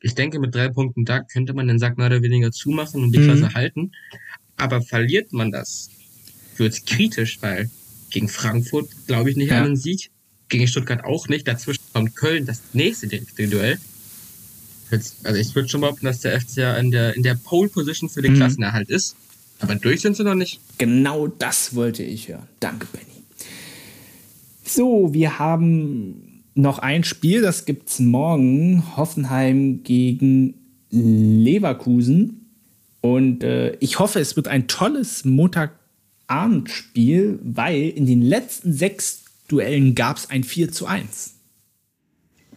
ich 0.00 0.14
denke, 0.14 0.38
mit 0.38 0.54
drei 0.54 0.68
Punkten 0.68 1.04
da 1.04 1.20
könnte 1.20 1.54
man 1.54 1.66
den 1.68 1.78
Sack 1.78 1.96
mehr 1.96 2.06
oder 2.06 2.22
weniger 2.22 2.52
zumachen 2.52 3.02
und 3.02 3.12
die 3.12 3.18
mhm. 3.18 3.24
Klasse 3.24 3.54
halten. 3.54 3.92
Aber 4.56 4.82
verliert 4.82 5.32
man 5.32 5.50
das, 5.50 5.90
wird 6.56 6.72
es 6.72 6.84
kritisch, 6.84 7.38
weil 7.40 7.70
gegen 8.10 8.28
Frankfurt 8.28 8.88
glaube 9.06 9.30
ich 9.30 9.36
nicht 9.36 9.50
ja. 9.50 9.58
an 9.58 9.66
einen 9.66 9.76
Sieg, 9.76 10.10
gegen 10.48 10.68
Stuttgart 10.68 11.04
auch 11.04 11.28
nicht. 11.28 11.48
Dazwischen 11.48 11.82
kommt 11.92 12.14
Köln, 12.14 12.46
das 12.46 12.62
nächste 12.72 13.08
direkte 13.08 13.48
Duell. 13.48 13.78
Also 14.90 15.40
ich 15.40 15.54
würde 15.54 15.68
schon 15.68 15.80
behaupten, 15.80 16.06
dass 16.06 16.20
der 16.20 16.40
FCA 16.40 16.76
in 16.76 16.90
der, 16.90 17.16
in 17.16 17.22
der 17.22 17.34
Pole 17.34 17.68
Position 17.68 18.08
für 18.08 18.22
den 18.22 18.34
mhm. 18.34 18.36
Klassenerhalt 18.36 18.88
ist. 18.88 19.16
Aber 19.60 19.74
durch 19.74 20.02
sind 20.02 20.16
sie 20.16 20.24
noch 20.24 20.34
nicht. 20.34 20.60
Genau 20.78 21.26
das 21.26 21.74
wollte 21.74 22.02
ich 22.02 22.28
hören. 22.28 22.46
Danke, 22.60 22.86
Benny. 22.92 23.06
So, 24.64 25.14
wir 25.14 25.38
haben 25.38 26.42
noch 26.54 26.78
ein 26.78 27.04
Spiel, 27.04 27.42
das 27.42 27.64
gibt 27.64 27.88
es 27.88 28.00
morgen. 28.00 28.96
Hoffenheim 28.96 29.82
gegen 29.82 30.54
Leverkusen. 30.90 32.50
Und 33.00 33.42
äh, 33.44 33.76
ich 33.76 33.98
hoffe, 33.98 34.20
es 34.20 34.36
wird 34.36 34.48
ein 34.48 34.66
tolles 34.66 35.24
Montagabendspiel, 35.24 37.38
weil 37.42 37.88
in 37.90 38.06
den 38.06 38.22
letzten 38.22 38.72
sechs 38.72 39.24
Duellen 39.48 39.94
gab 39.94 40.16
es 40.16 40.30
ein 40.30 40.44
4 40.44 40.72
zu 40.72 40.86
1? 40.86 41.34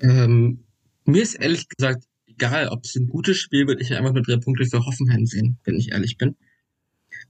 Ähm, 0.01 0.59
mir 1.05 1.21
ist 1.21 1.35
ehrlich 1.35 1.67
gesagt 1.69 2.03
egal, 2.27 2.69
ob 2.69 2.85
es 2.85 2.95
ein 2.95 3.07
gutes 3.07 3.37
Spiel 3.37 3.67
wird. 3.67 3.81
Ich 3.81 3.89
will 3.89 3.97
einfach 3.97 4.13
nur 4.13 4.23
drei 4.23 4.37
Punkte 4.37 4.65
für 4.65 4.85
Hoffenheim 4.85 5.25
sehen, 5.25 5.57
wenn 5.65 5.75
ich 5.75 5.91
ehrlich 5.91 6.17
bin. 6.17 6.35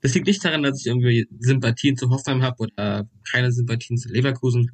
Das 0.01 0.13
liegt 0.13 0.27
nicht 0.27 0.43
daran, 0.43 0.63
dass 0.63 0.79
ich 0.79 0.87
irgendwie 0.87 1.27
Sympathien 1.39 1.97
zu 1.97 2.09
Hoffenheim 2.09 2.41
habe 2.41 2.63
oder 2.63 3.09
keine 3.29 3.51
Sympathien 3.51 3.97
zu 3.97 4.09
Leverkusen. 4.09 4.71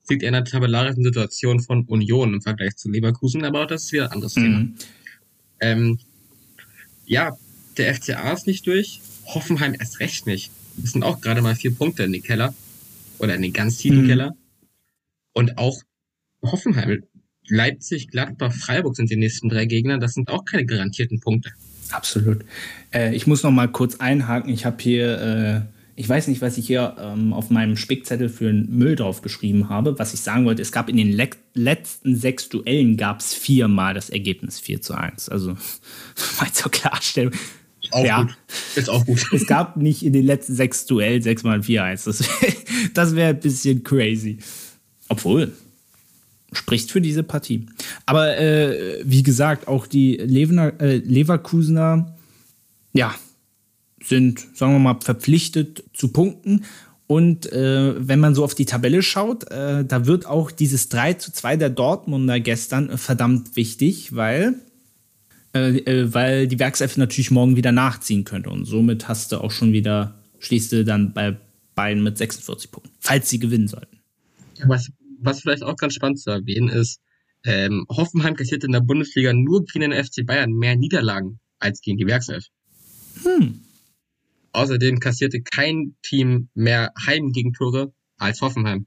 Das 0.00 0.10
liegt 0.10 0.22
eher 0.22 0.28
in 0.28 0.34
der 0.34 0.44
tabellarischen 0.44 1.02
Situation 1.02 1.60
von 1.60 1.84
Union 1.86 2.34
im 2.34 2.42
Vergleich 2.42 2.76
zu 2.76 2.90
Leverkusen, 2.90 3.44
aber 3.44 3.62
auch 3.62 3.66
das 3.66 3.84
ist 3.84 3.92
wieder 3.92 4.06
ein 4.06 4.12
anderes 4.12 4.36
mhm. 4.36 4.42
Thema. 4.42 4.68
Ähm, 5.60 5.98
ja, 7.06 7.36
der 7.76 7.94
FCA 7.94 8.32
ist 8.32 8.46
nicht 8.46 8.66
durch, 8.66 9.00
Hoffenheim 9.26 9.74
erst 9.78 10.00
recht 10.00 10.26
nicht. 10.26 10.50
Das 10.76 10.92
sind 10.92 11.02
auch 11.02 11.20
gerade 11.20 11.42
mal 11.42 11.56
vier 11.56 11.74
Punkte 11.74 12.04
in 12.04 12.12
den 12.12 12.22
Keller 12.22 12.54
oder 13.18 13.34
in 13.34 13.42
den 13.42 13.52
ganz 13.52 13.78
tiefen 13.78 14.04
mhm. 14.04 14.08
Keller. 14.08 14.36
Und 15.32 15.58
auch 15.58 15.82
Hoffenheim, 16.42 17.02
Leipzig, 17.48 18.08
Gladbach, 18.08 18.52
Freiburg 18.52 18.96
sind 18.96 19.10
die 19.10 19.16
nächsten 19.16 19.48
drei 19.48 19.64
Gegner. 19.64 19.98
Das 19.98 20.14
sind 20.14 20.28
auch 20.28 20.44
keine 20.44 20.66
garantierten 20.66 21.20
Punkte. 21.20 21.50
Absolut. 21.90 22.44
Äh, 22.92 23.14
ich 23.14 23.26
muss 23.26 23.42
noch 23.42 23.50
mal 23.50 23.68
kurz 23.68 23.96
einhaken. 23.96 24.52
Ich 24.52 24.64
habe 24.64 24.76
hier, 24.80 25.20
äh, 25.20 25.60
ich 25.96 26.08
weiß 26.08 26.28
nicht, 26.28 26.40
was 26.42 26.58
ich 26.58 26.66
hier 26.66 26.96
ähm, 27.00 27.32
auf 27.32 27.50
meinem 27.50 27.76
Spickzettel 27.76 28.28
für 28.28 28.48
einen 28.48 28.76
Müll 28.76 28.96
drauf 28.96 29.22
geschrieben 29.22 29.68
habe. 29.68 29.98
Was 29.98 30.14
ich 30.14 30.20
sagen 30.20 30.44
wollte, 30.44 30.62
es 30.62 30.72
gab 30.72 30.88
in 30.88 30.96
den 30.96 31.12
le 31.12 31.30
letzten 31.54 32.14
sechs 32.14 32.48
Duellen 32.48 32.96
gab 32.96 33.20
es 33.20 33.34
viermal 33.34 33.94
das 33.94 34.10
Ergebnis 34.10 34.60
4 34.60 34.80
zu 34.80 34.94
1. 34.94 35.28
Also 35.28 35.50
mal 36.40 36.52
zur 36.52 36.70
Klarstellung. 36.70 37.32
Auch 37.90 38.04
ja. 38.04 38.22
gut. 38.22 38.36
Ist 38.76 38.90
auch 38.90 39.04
gut. 39.06 39.26
Es 39.32 39.46
gab 39.46 39.76
nicht 39.76 40.04
in 40.04 40.12
den 40.12 40.24
letzten 40.24 40.54
sechs 40.54 40.86
Duellen 40.86 41.22
sechsmal 41.22 41.60
4-1. 41.60 42.04
Das 42.04 42.20
wäre 42.20 42.54
das 42.94 43.16
wär 43.16 43.28
ein 43.28 43.40
bisschen 43.40 43.82
crazy. 43.82 44.38
Obwohl, 45.08 45.52
spricht 46.52 46.90
für 46.90 47.00
diese 47.00 47.22
Partie. 47.22 47.66
Aber 48.06 48.38
äh, 48.38 49.02
wie 49.04 49.22
gesagt, 49.22 49.68
auch 49.68 49.86
die 49.86 50.16
Levener, 50.16 50.72
äh, 50.80 50.96
Leverkusener, 50.96 52.16
ja, 52.92 53.14
sind, 54.02 54.46
sagen 54.54 54.72
wir 54.72 54.78
mal, 54.78 55.00
verpflichtet 55.00 55.84
zu 55.92 56.08
punkten. 56.08 56.64
Und 57.06 57.50
äh, 57.52 57.94
wenn 58.06 58.20
man 58.20 58.34
so 58.34 58.44
auf 58.44 58.54
die 58.54 58.66
Tabelle 58.66 59.02
schaut, 59.02 59.50
äh, 59.50 59.84
da 59.84 60.06
wird 60.06 60.26
auch 60.26 60.50
dieses 60.50 60.88
3 60.88 61.14
zu 61.14 61.32
2 61.32 61.56
der 61.56 61.70
Dortmunder 61.70 62.38
gestern 62.38 62.96
verdammt 62.98 63.56
wichtig, 63.56 64.14
weil, 64.14 64.54
äh, 65.54 65.78
äh, 65.78 66.12
weil 66.12 66.46
die 66.48 66.58
Werkself 66.58 66.96
natürlich 66.96 67.30
morgen 67.30 67.56
wieder 67.56 67.72
nachziehen 67.72 68.24
könnte. 68.24 68.50
Und 68.50 68.66
somit 68.66 69.08
hast 69.08 69.32
du 69.32 69.38
auch 69.38 69.50
schon 69.50 69.72
wieder, 69.72 70.14
schließt 70.38 70.72
du 70.72 70.84
dann 70.84 71.12
bei 71.14 71.36
beiden 71.74 72.02
mit 72.02 72.18
46 72.18 72.70
Punkten, 72.70 72.90
falls 73.00 73.30
sie 73.30 73.38
gewinnen 73.38 73.68
sollten. 73.68 73.98
Was, 74.66 74.90
was 75.18 75.40
vielleicht 75.40 75.62
auch 75.62 75.76
ganz 75.76 75.94
spannend 75.94 76.20
zu 76.20 76.30
erwähnen 76.30 76.68
ist, 76.68 77.00
ähm, 77.44 77.86
Hoffenheim 77.88 78.34
kassiert 78.34 78.64
in 78.64 78.72
der 78.72 78.80
Bundesliga 78.80 79.32
nur 79.32 79.64
gegen 79.64 79.90
den 79.90 80.04
FC 80.04 80.26
Bayern 80.26 80.52
mehr 80.52 80.76
Niederlagen 80.76 81.40
als 81.58 81.80
gegen 81.80 81.98
die 81.98 82.06
Werkself. 82.06 82.44
Hm. 83.22 83.60
Außerdem 84.52 84.98
kassierte 85.00 85.40
kein 85.40 85.94
Team 86.02 86.48
mehr 86.54 86.92
Heimgegentore 87.06 87.92
als 88.16 88.40
Hoffenheim. 88.40 88.86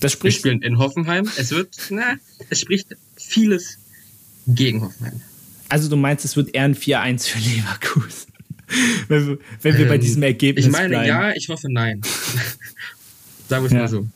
Das 0.00 0.12
spricht. 0.12 0.36
Wir 0.36 0.40
spielen 0.40 0.62
in 0.62 0.78
Hoffenheim. 0.78 1.28
Es 1.36 1.50
wird, 1.50 1.76
na, 1.90 2.16
es 2.50 2.60
spricht 2.60 2.88
vieles 3.16 3.78
gegen 4.46 4.82
Hoffenheim. 4.82 5.20
Also 5.68 5.88
du 5.88 5.96
meinst, 5.96 6.24
es 6.24 6.36
wird 6.36 6.54
eher 6.54 6.62
ein 6.62 6.76
4-1 6.76 7.28
für 7.28 7.38
Leverkusen. 7.38 8.32
wenn, 9.08 9.38
wenn 9.62 9.74
wir 9.74 9.80
ähm, 9.80 9.88
bei 9.88 9.98
diesem 9.98 10.22
Ergebnis 10.22 10.66
Ich 10.66 10.72
meine, 10.72 10.90
bleiben. 10.90 11.08
ja, 11.08 11.32
ich 11.32 11.48
hoffe 11.48 11.66
nein. 11.70 12.00
Sagen 13.48 13.64
wir 13.64 13.66
es 13.66 13.72
ja. 13.72 13.78
mal 13.78 13.88
so. 13.88 14.06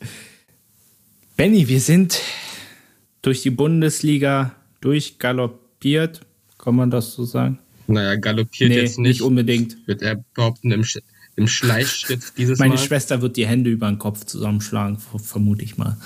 Benny, 1.41 1.69
wir 1.69 1.81
sind 1.81 2.21
durch 3.23 3.41
die 3.41 3.49
Bundesliga 3.49 4.55
durchgaloppiert. 4.83 6.21
Kann 6.59 6.77
man 6.77 6.91
das 6.91 7.15
so 7.15 7.25
sagen? 7.25 7.59
Naja, 7.87 8.17
galoppiert 8.17 8.69
nee, 8.69 8.77
jetzt 8.77 8.99
nicht. 8.99 9.09
nicht 9.09 9.23
unbedingt. 9.23 9.79
Wird 9.87 10.03
er 10.03 10.23
behaupten, 10.35 10.71
im, 10.71 10.85
Sch 10.85 10.99
im 11.37 11.49
Schleichschritt 11.49 12.21
dieses 12.37 12.59
Meine 12.59 12.69
Mal. 12.69 12.77
Meine 12.77 12.87
Schwester 12.87 13.23
wird 13.23 13.39
die 13.39 13.47
Hände 13.47 13.71
über 13.71 13.89
den 13.89 13.97
Kopf 13.97 14.27
zusammenschlagen, 14.27 14.99
vermute 14.99 15.65
ich 15.65 15.79
mal. 15.79 15.97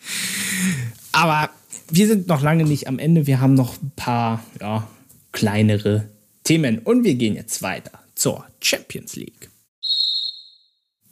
Aber 1.12 1.50
wir 1.90 2.06
sind 2.06 2.26
noch 2.26 2.40
lange 2.40 2.64
nicht 2.64 2.88
am 2.88 2.98
Ende. 2.98 3.26
Wir 3.26 3.38
haben 3.38 3.52
noch 3.52 3.82
ein 3.82 3.92
paar 3.96 4.42
ja, 4.62 4.88
kleinere 5.32 6.08
Themen. 6.42 6.78
Und 6.78 7.04
wir 7.04 7.16
gehen 7.16 7.34
jetzt 7.34 7.60
weiter 7.60 8.00
zur 8.14 8.46
Champions 8.62 9.14
League. 9.14 9.51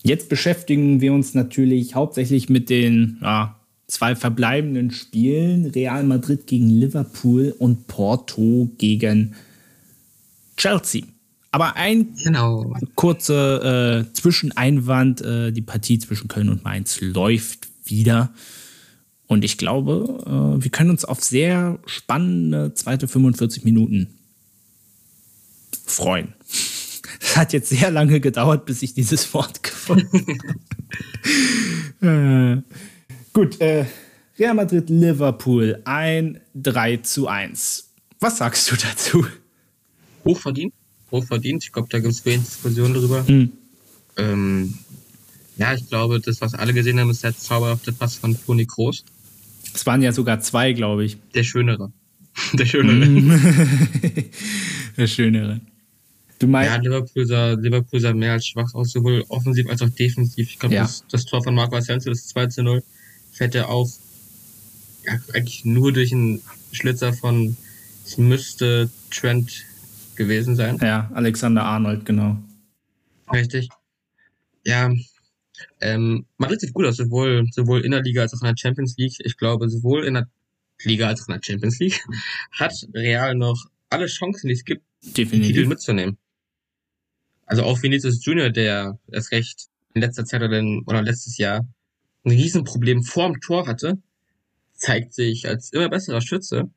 Jetzt 0.03 0.29
beschäftigen 0.29 1.01
wir 1.01 1.13
uns 1.13 1.35
natürlich 1.35 1.95
hauptsächlich 1.95 2.49
mit 2.49 2.71
den 2.71 3.19
ja, 3.21 3.57
zwei 3.87 4.17
verbleibenden 4.17 4.91
Spielen. 4.91 5.67
Real 5.67 6.05
Madrid 6.05 6.47
gegen 6.47 6.71
Liverpool 6.71 7.55
und 7.59 7.87
Porto 7.87 8.71
gegen 8.79 9.35
Chelsea. 10.57 11.05
Aber 11.53 11.77
ein 11.77 12.15
genau. 12.23 12.75
kurzer 12.95 13.99
äh, 13.99 14.13
Zwischeneinwand, 14.13 15.21
äh, 15.21 15.53
die 15.53 15.63
Partie 15.63 15.99
zwischen 15.99 16.29
Köln 16.29 16.49
und 16.49 16.65
Mainz 16.65 17.01
läuft 17.01 17.69
wieder. 17.85 18.33
Und 19.27 19.45
ich 19.45 19.59
glaube, 19.59 20.23
äh, 20.27 20.63
wir 20.63 20.71
können 20.71 20.91
uns 20.91 21.05
auf 21.05 21.23
sehr 21.23 21.79
spannende 21.87 22.73
zweite 22.75 23.09
45 23.09 23.65
Minuten 23.65 24.09
freuen. 25.85 26.35
Es 27.21 27.37
hat 27.37 27.53
jetzt 27.53 27.69
sehr 27.69 27.91
lange 27.91 28.21
gedauert, 28.21 28.65
bis 28.65 28.83
ich 28.83 28.95
dieses 28.95 29.33
Wort 29.35 29.63
gefunden 29.63 30.39
habe. 32.01 32.63
äh, 32.67 32.75
gut, 33.33 33.61
äh, 33.61 33.85
Real 34.39 34.55
Madrid, 34.55 34.89
Liverpool, 34.89 35.83
ein 35.85 36.41
3 36.55 36.99
zu 36.99 37.29
1. 37.29 37.91
Was 38.21 38.39
sagst 38.39 38.71
du 38.71 38.77
dazu? 38.77 39.27
Hochverdient. 40.25 40.73
Hochverdient. 41.11 41.65
Ich 41.65 41.73
glaube, 41.73 41.89
da 41.91 41.99
gibt 41.99 42.13
es 42.13 42.25
wenig 42.25 42.45
Diskussionen 42.45 42.95
drüber. 42.95 43.25
Mhm. 43.27 43.53
Ähm, 44.17 44.75
ja, 45.57 45.75
ich 45.75 45.87
glaube, 45.89 46.21
das, 46.21 46.41
was 46.41 46.55
alle 46.55 46.73
gesehen 46.73 46.99
haben, 46.99 47.11
ist 47.11 47.23
der 47.23 47.37
zauberhafte 47.37 47.93
Pass 47.93 48.17
von 48.17 48.37
Toni 48.47 48.65
Kroos. 48.65 49.05
Es 49.75 49.85
waren 49.87 50.03
ja 50.03 50.13
sogar 50.13 50.41
zwei, 50.41 50.73
glaube 50.73 51.05
ich. 51.05 51.19
Der 51.35 51.45
Schönere. 51.45 51.93
Der 52.55 52.65
Schönere. 52.65 53.41
der 54.97 55.07
Schönere. 55.09 55.61
Du 56.41 56.47
meinst? 56.47 56.71
Ja, 56.71 56.81
Liverpool 56.81 57.27
sah, 57.27 57.53
Liverpool 57.53 58.01
sah 58.01 58.15
mehr 58.15 58.33
als 58.33 58.47
schwach 58.47 58.73
aus, 58.75 58.93
sowohl 58.93 59.25
offensiv 59.29 59.69
als 59.69 59.83
auch 59.83 59.91
defensiv. 59.91 60.49
Ich 60.49 60.59
glaube, 60.59 60.75
ja. 60.75 60.83
das, 60.83 61.05
das, 61.11 61.27
Tor 61.27 61.45
von 61.45 61.55
Marco 61.55 61.77
Asensio, 61.77 62.11
das 62.11 62.27
2 62.29 62.47
zu 62.47 62.63
0, 62.63 62.83
fährt 63.31 63.55
er 63.55 63.69
auch 63.69 63.89
ja, 65.05 65.19
eigentlich 65.35 65.67
nur 65.67 65.93
durch 65.93 66.13
einen 66.13 66.41
Schlitzer 66.73 67.13
von, 67.13 67.59
es 68.07 68.17
müsste 68.17 68.89
Trent 69.11 69.67
gewesen 70.17 70.57
sein. 70.57 70.79
Ja, 70.81 71.11
Alexander 71.13 71.63
Arnold, 71.63 72.07
genau. 72.07 72.39
Richtig. 73.31 73.69
Ja, 74.65 74.91
ähm, 75.83 76.25
Madrid 76.39 76.61
sieht 76.63 76.73
gut 76.73 76.87
aus, 76.87 76.97
sowohl, 76.97 77.47
sowohl 77.53 77.85
in 77.85 77.91
der 77.91 78.03
Liga 78.03 78.23
als 78.23 78.33
auch 78.33 78.41
in 78.41 78.47
der 78.47 78.57
Champions 78.57 78.97
League. 78.97 79.17
Ich 79.19 79.37
glaube, 79.37 79.69
sowohl 79.69 80.07
in 80.07 80.15
der 80.15 80.29
Liga 80.85 81.09
als 81.09 81.23
auch 81.23 81.29
in 81.29 81.35
der 81.35 81.43
Champions 81.43 81.79
League 81.81 82.03
hat 82.53 82.73
Real 82.95 83.35
noch 83.35 83.67
alle 83.91 84.07
Chancen, 84.07 84.49
die 84.49 84.55
es 84.55 84.65
gibt, 84.65 84.85
Definitiv. 85.03 85.57
Titel 85.57 85.69
mitzunehmen. 85.69 86.17
Also 87.51 87.65
auch 87.65 87.83
Vinicius 87.83 88.25
Junior, 88.25 88.51
der 88.51 88.97
erst 89.11 89.33
recht 89.33 89.67
in 89.95 90.03
letzter 90.03 90.25
Zeit 90.25 90.41
oder, 90.41 90.61
in, 90.61 90.85
oder 90.87 91.03
letztes 91.03 91.37
Jahr 91.37 91.67
ein 92.25 92.31
Riesenproblem 92.31 93.03
vorm 93.03 93.41
Tor 93.41 93.67
hatte, 93.67 93.99
zeigt 94.75 95.13
sich 95.13 95.49
als 95.49 95.73
immer 95.73 95.89
besserer 95.89 96.21
Schütze. 96.21 96.71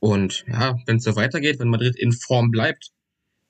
Und 0.00 0.46
ja, 0.48 0.78
wenn 0.86 0.96
es 0.96 1.04
so 1.04 1.14
weitergeht, 1.14 1.58
wenn 1.58 1.68
Madrid 1.68 1.94
in 1.94 2.12
Form 2.12 2.50
bleibt, 2.50 2.88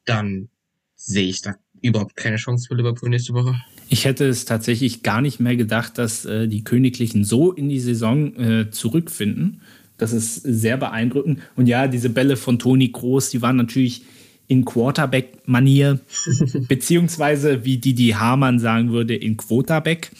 dann 0.05 0.49
sehe 0.97 1.29
ich 1.29 1.43
da 1.43 1.55
überhaupt 1.81 2.17
keine 2.17 2.39
Chance 2.39 2.67
für 2.67 2.75
Liverpool 2.75 3.09
nächste 3.09 3.35
Woche. 3.35 3.55
Ich 3.89 4.05
hätte 4.05 4.27
es 4.27 4.45
tatsächlich 4.45 5.05
gar 5.05 5.21
nicht 5.21 5.39
mehr 5.39 5.55
gedacht, 5.55 5.97
dass 5.97 6.25
äh, 6.25 6.49
die 6.49 6.65
Königlichen 6.65 7.23
so 7.23 7.53
in 7.53 7.69
die 7.69 7.79
Saison 7.79 8.35
äh, 8.35 8.71
zurückfinden. 8.71 9.63
Das 9.97 10.13
ist 10.13 10.35
sehr 10.43 10.77
beeindruckend. 10.77 11.41
Und 11.55 11.69
ja, 11.69 11.87
diese 11.87 12.11
Bälle 12.11 12.37
von 12.37 12.59
Toni 12.59 12.89
Groß, 12.89 13.31
die 13.31 13.43
waren 13.43 13.57
natürlich 13.57 14.03
in 14.49 14.65
Quarterback-Manier, 14.65 16.01
beziehungsweise 16.69 17.65
wie 17.65 17.79
Didi 17.79 18.11
Hamann 18.11 18.59
sagen 18.59 18.91
würde, 18.91 19.15
in 19.15 19.37
Quoterback. 19.37 20.11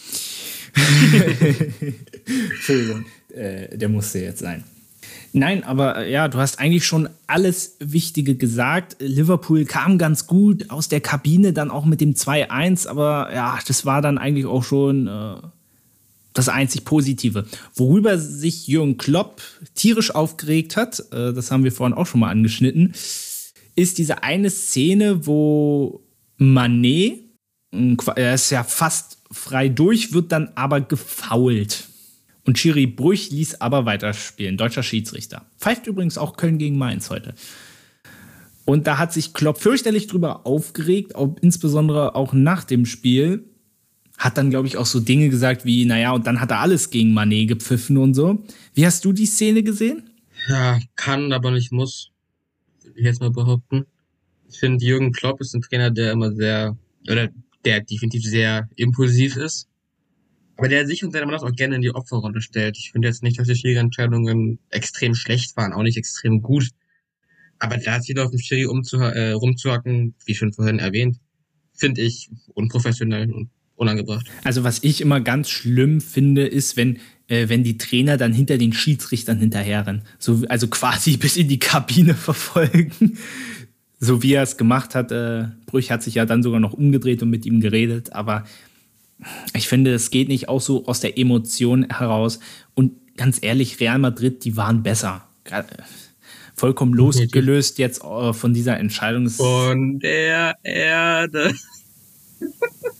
Entschuldigung, 2.53 3.05
äh, 3.35 3.75
der 3.77 3.89
musste 3.89 4.19
jetzt 4.19 4.39
sein. 4.39 4.63
Nein, 5.31 5.63
aber 5.63 5.97
äh, 5.97 6.11
ja, 6.11 6.27
du 6.27 6.39
hast 6.39 6.59
eigentlich 6.59 6.85
schon 6.85 7.09
alles 7.27 7.75
Wichtige 7.79 8.35
gesagt. 8.35 8.95
Liverpool 8.99 9.65
kam 9.65 9.97
ganz 9.97 10.27
gut 10.27 10.69
aus 10.69 10.89
der 10.89 11.01
Kabine, 11.01 11.53
dann 11.53 11.69
auch 11.69 11.85
mit 11.85 12.01
dem 12.01 12.13
2-1, 12.13 12.87
aber 12.87 13.29
ja, 13.33 13.59
das 13.67 13.85
war 13.85 14.01
dann 14.01 14.17
eigentlich 14.17 14.45
auch 14.45 14.63
schon 14.63 15.07
äh, 15.07 15.35
das 16.33 16.49
einzig 16.49 16.85
Positive. 16.85 17.45
Worüber 17.75 18.17
sich 18.17 18.67
Jürgen 18.67 18.97
Klopp 18.97 19.41
tierisch 19.75 20.13
aufgeregt 20.15 20.77
hat, 20.77 20.99
äh, 21.11 21.33
das 21.33 21.51
haben 21.51 21.63
wir 21.63 21.71
vorhin 21.71 21.95
auch 21.95 22.07
schon 22.07 22.21
mal 22.21 22.29
angeschnitten, 22.29 22.93
ist 23.79 23.97
diese 23.97 24.23
eine 24.23 24.49
Szene, 24.49 25.25
wo 25.25 26.03
Manet, 26.37 27.23
er 28.15 28.33
ist 28.33 28.49
ja 28.49 28.63
fast 28.63 29.19
frei 29.31 29.69
durch, 29.69 30.13
wird 30.13 30.31
dann 30.31 30.51
aber 30.55 30.81
gefault. 30.81 31.87
Und 32.45 32.57
Schiri 32.57 32.87
Brüch 32.87 33.29
ließ 33.29 33.61
aber 33.61 33.85
weiterspielen, 33.85 34.57
deutscher 34.57 34.83
Schiedsrichter. 34.83 35.45
Pfeift 35.57 35.87
übrigens 35.87 36.17
auch 36.17 36.35
Köln 36.35 36.57
gegen 36.57 36.77
Mainz 36.77 37.09
heute. 37.09 37.35
Und 38.65 38.87
da 38.87 38.97
hat 38.97 39.13
sich 39.13 39.33
Klopp 39.33 39.59
fürchterlich 39.59 40.07
drüber 40.07 40.45
aufgeregt, 40.45 41.15
auch, 41.15 41.35
insbesondere 41.41 42.15
auch 42.15 42.33
nach 42.33 42.63
dem 42.63 42.85
Spiel. 42.85 43.45
Hat 44.17 44.37
dann, 44.37 44.49
glaube 44.49 44.67
ich, 44.67 44.77
auch 44.77 44.85
so 44.85 44.99
Dinge 44.99 45.29
gesagt 45.29 45.63
wie, 45.63 45.85
naja, 45.85 46.11
und 46.11 46.27
dann 46.27 46.41
hat 46.41 46.51
er 46.51 46.59
alles 46.59 46.89
gegen 46.89 47.13
Manet 47.13 47.47
gepfiffen 47.47 47.97
und 47.97 48.13
so. 48.13 48.43
Wie 48.73 48.85
hast 48.85 49.05
du 49.05 49.13
die 49.13 49.25
Szene 49.25 49.63
gesehen? 49.63 50.09
Ja, 50.47 50.79
kann, 50.95 51.31
aber 51.33 51.51
nicht 51.51 51.71
muss. 51.71 52.11
Ich 52.99 53.05
jetzt 53.05 53.21
mal 53.21 53.31
behaupten. 53.31 53.85
Ich 54.49 54.59
finde, 54.59 54.83
Jürgen 54.83 55.13
Klopp 55.13 55.39
ist 55.39 55.55
ein 55.55 55.61
Trainer, 55.61 55.89
der 55.89 56.11
immer 56.11 56.33
sehr, 56.33 56.77
oder 57.09 57.29
der 57.63 57.79
definitiv 57.79 58.23
sehr 58.23 58.67
impulsiv 58.75 59.37
ist. 59.37 59.69
Aber 60.57 60.67
der 60.67 60.85
sich 60.85 61.01
und 61.05 61.11
seine 61.11 61.25
Mannschaft 61.25 61.49
auch 61.49 61.55
gerne 61.55 61.75
in 61.75 61.81
die 61.81 61.95
Opferrolle 61.95 62.41
stellt. 62.41 62.77
Ich 62.77 62.91
finde 62.91 63.07
jetzt 63.07 63.23
nicht, 63.23 63.39
dass 63.39 63.47
die 63.47 63.55
Schiri-Entscheidungen 63.55 64.59
extrem 64.69 65.15
schlecht 65.15 65.55
waren, 65.55 65.71
auch 65.71 65.83
nicht 65.83 65.97
extrem 65.97 66.41
gut. 66.41 66.67
Aber 67.57 67.77
da 67.77 68.01
wieder 68.05 68.25
auf 68.25 68.31
dem 68.31 68.39
Schiri 68.39 68.63
äh, 68.63 69.31
rumzuhacken, 69.31 70.15
wie 70.25 70.35
schon 70.35 70.51
vorhin 70.51 70.79
erwähnt, 70.79 71.19
finde 71.73 72.01
ich 72.01 72.29
unprofessionell 72.53 73.31
und 73.31 73.49
unangebracht. 73.75 74.27
Also 74.43 74.65
was 74.65 74.83
ich 74.83 74.99
immer 74.99 75.21
ganz 75.21 75.49
schlimm 75.49 76.01
finde, 76.01 76.45
ist, 76.45 76.75
wenn, 76.75 76.99
äh, 77.29 77.47
wenn 77.47 77.63
die 77.63 77.77
Trainer 77.77 78.17
dann 78.17 78.33
hinter 78.33 78.57
den 78.57 78.73
Schiedsrichtern 78.73 79.37
hinterherrennen. 79.37 80.01
So, 80.17 80.43
also 80.49 80.67
quasi 80.67 81.17
bis 81.17 81.37
in 81.37 81.47
die 81.47 81.59
Kabine 81.59 82.15
verfolgen. 82.15 83.17
So 83.99 84.23
wie 84.23 84.33
er 84.33 84.43
es 84.43 84.57
gemacht 84.57 84.95
hat. 84.95 85.11
Äh, 85.11 85.45
Brüch 85.65 85.91
hat 85.91 86.03
sich 86.03 86.15
ja 86.15 86.25
dann 86.25 86.43
sogar 86.43 86.59
noch 86.59 86.73
umgedreht 86.73 87.21
und 87.21 87.29
mit 87.29 87.45
ihm 87.45 87.61
geredet. 87.61 88.13
Aber 88.13 88.45
ich 89.53 89.67
finde, 89.67 89.93
es 89.93 90.11
geht 90.11 90.27
nicht 90.27 90.49
auch 90.49 90.61
so 90.61 90.85
aus 90.85 90.99
der 90.99 91.17
Emotion 91.17 91.89
heraus. 91.89 92.39
Und 92.73 92.93
ganz 93.17 93.39
ehrlich, 93.41 93.79
Real 93.79 93.99
Madrid, 93.99 94.43
die 94.45 94.57
waren 94.57 94.83
besser. 94.83 95.27
Gerade, 95.43 95.67
vollkommen 96.55 96.93
losgelöst 96.93 97.77
jetzt 97.77 98.03
äh, 98.03 98.33
von 98.33 98.53
dieser 98.53 98.77
Entscheidung. 98.77 99.29
Von 99.29 99.99
der 99.99 100.55
Erde. 100.63 101.53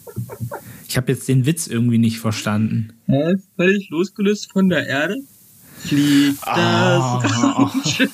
Ich 0.87 0.97
habe 0.97 1.11
jetzt 1.11 1.27
den 1.27 1.45
Witz 1.45 1.67
irgendwie 1.67 1.97
nicht 1.97 2.19
verstanden. 2.19 2.93
Ja, 3.07 3.33
völlig 3.55 3.89
losgelöst 3.89 4.51
von 4.51 4.69
der 4.69 4.87
Erde 4.87 5.17
fliegt 5.79 6.47
ah. 6.47 7.19
das 7.21 7.43
Raumschiff. 7.43 8.11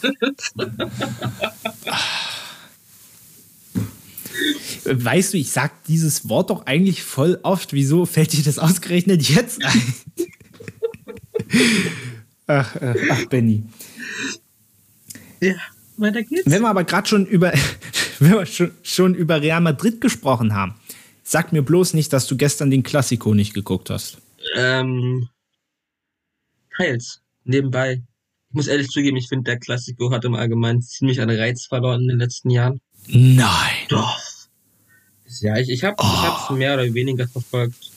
Weißt 4.85 5.33
du, 5.33 5.37
ich 5.37 5.51
sag 5.51 5.83
dieses 5.85 6.29
Wort 6.29 6.49
doch 6.49 6.65
eigentlich 6.65 7.01
voll 7.03 7.39
oft. 7.43 7.73
Wieso 7.73 8.05
fällt 8.05 8.33
dir 8.33 8.43
das 8.43 8.59
ausgerechnet 8.59 9.27
jetzt 9.27 9.63
ein? 9.63 9.93
ach, 12.47 12.75
ach, 12.79 12.95
ach, 13.09 13.25
Benny. 13.25 13.63
Ja, 15.41 15.55
weiter 15.97 16.21
geht's. 16.23 16.43
Wenn 16.45 16.61
wir 16.61 16.69
aber 16.69 16.83
gerade 16.83 17.07
schon 17.07 17.25
über, 17.25 17.51
wenn 18.19 18.33
wir 18.33 18.45
schon, 18.45 18.71
schon 18.83 19.15
über 19.15 19.41
Real 19.41 19.61
Madrid 19.61 20.01
gesprochen 20.01 20.53
haben, 20.53 20.75
sag 21.25 21.51
mir 21.51 21.63
bloß 21.63 21.95
nicht, 21.95 22.13
dass 22.13 22.27
du 22.27 22.37
gestern 22.37 22.69
den 22.69 22.83
Klassiko 22.83 23.33
nicht 23.33 23.53
geguckt 23.53 23.89
hast. 23.89 24.19
Ähm, 24.55 25.27
teils, 26.77 27.21
nebenbei. 27.43 28.03
Ich 28.49 28.55
muss 28.55 28.67
ehrlich 28.67 28.87
zugeben, 28.89 29.17
ich 29.17 29.27
finde, 29.27 29.51
der 29.51 29.59
Klassiko 29.59 30.11
hat 30.11 30.23
im 30.23 30.35
Allgemeinen 30.35 30.81
ziemlich 30.81 31.19
an 31.19 31.29
Reiz 31.29 31.65
verloren 31.65 32.03
in 32.03 32.07
den 32.07 32.19
letzten 32.19 32.49
Jahren. 32.51 32.79
Nein. 33.07 33.75
Doch. 33.89 34.17
Ja, 35.41 35.57
ich, 35.57 35.69
ich 35.69 35.83
habe 35.83 35.95
oh. 35.99 36.51
es 36.51 36.55
mehr 36.55 36.75
oder 36.75 36.93
weniger 36.93 37.27
verfolgt. 37.27 37.91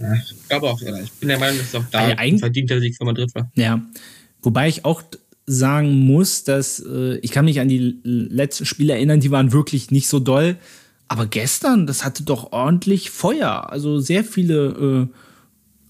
Ja, 0.00 0.14
ich 0.14 0.48
glaube 0.48 0.70
auch, 0.70 0.80
ich 0.80 1.12
bin 1.12 1.28
der 1.28 1.38
Meinung, 1.38 1.58
dass 1.58 1.68
es 1.68 1.74
auch 1.74 1.84
da 1.90 1.98
ein 1.98 2.38
verdienter 2.38 2.80
Sieg 2.80 2.96
für 2.96 3.04
Madrid 3.04 3.34
war. 3.34 3.50
Ja. 3.56 3.84
Wobei 4.42 4.68
ich 4.68 4.84
auch 4.84 5.02
sagen 5.44 6.06
muss, 6.06 6.44
dass 6.44 6.78
äh, 6.80 7.18
ich 7.18 7.32
kann 7.32 7.46
mich 7.46 7.58
an 7.58 7.68
die 7.68 7.98
letzten 8.04 8.64
Spiele 8.64 8.92
erinnern, 8.92 9.20
die 9.20 9.32
waren 9.32 9.52
wirklich 9.52 9.90
nicht 9.90 10.08
so 10.08 10.20
doll. 10.20 10.56
Aber 11.08 11.26
gestern, 11.26 11.86
das 11.86 12.04
hatte 12.04 12.22
doch 12.22 12.52
ordentlich 12.52 13.10
Feuer. 13.10 13.70
Also 13.70 13.98
sehr 13.98 14.24
viele, 14.24 15.08
äh, 15.08 15.14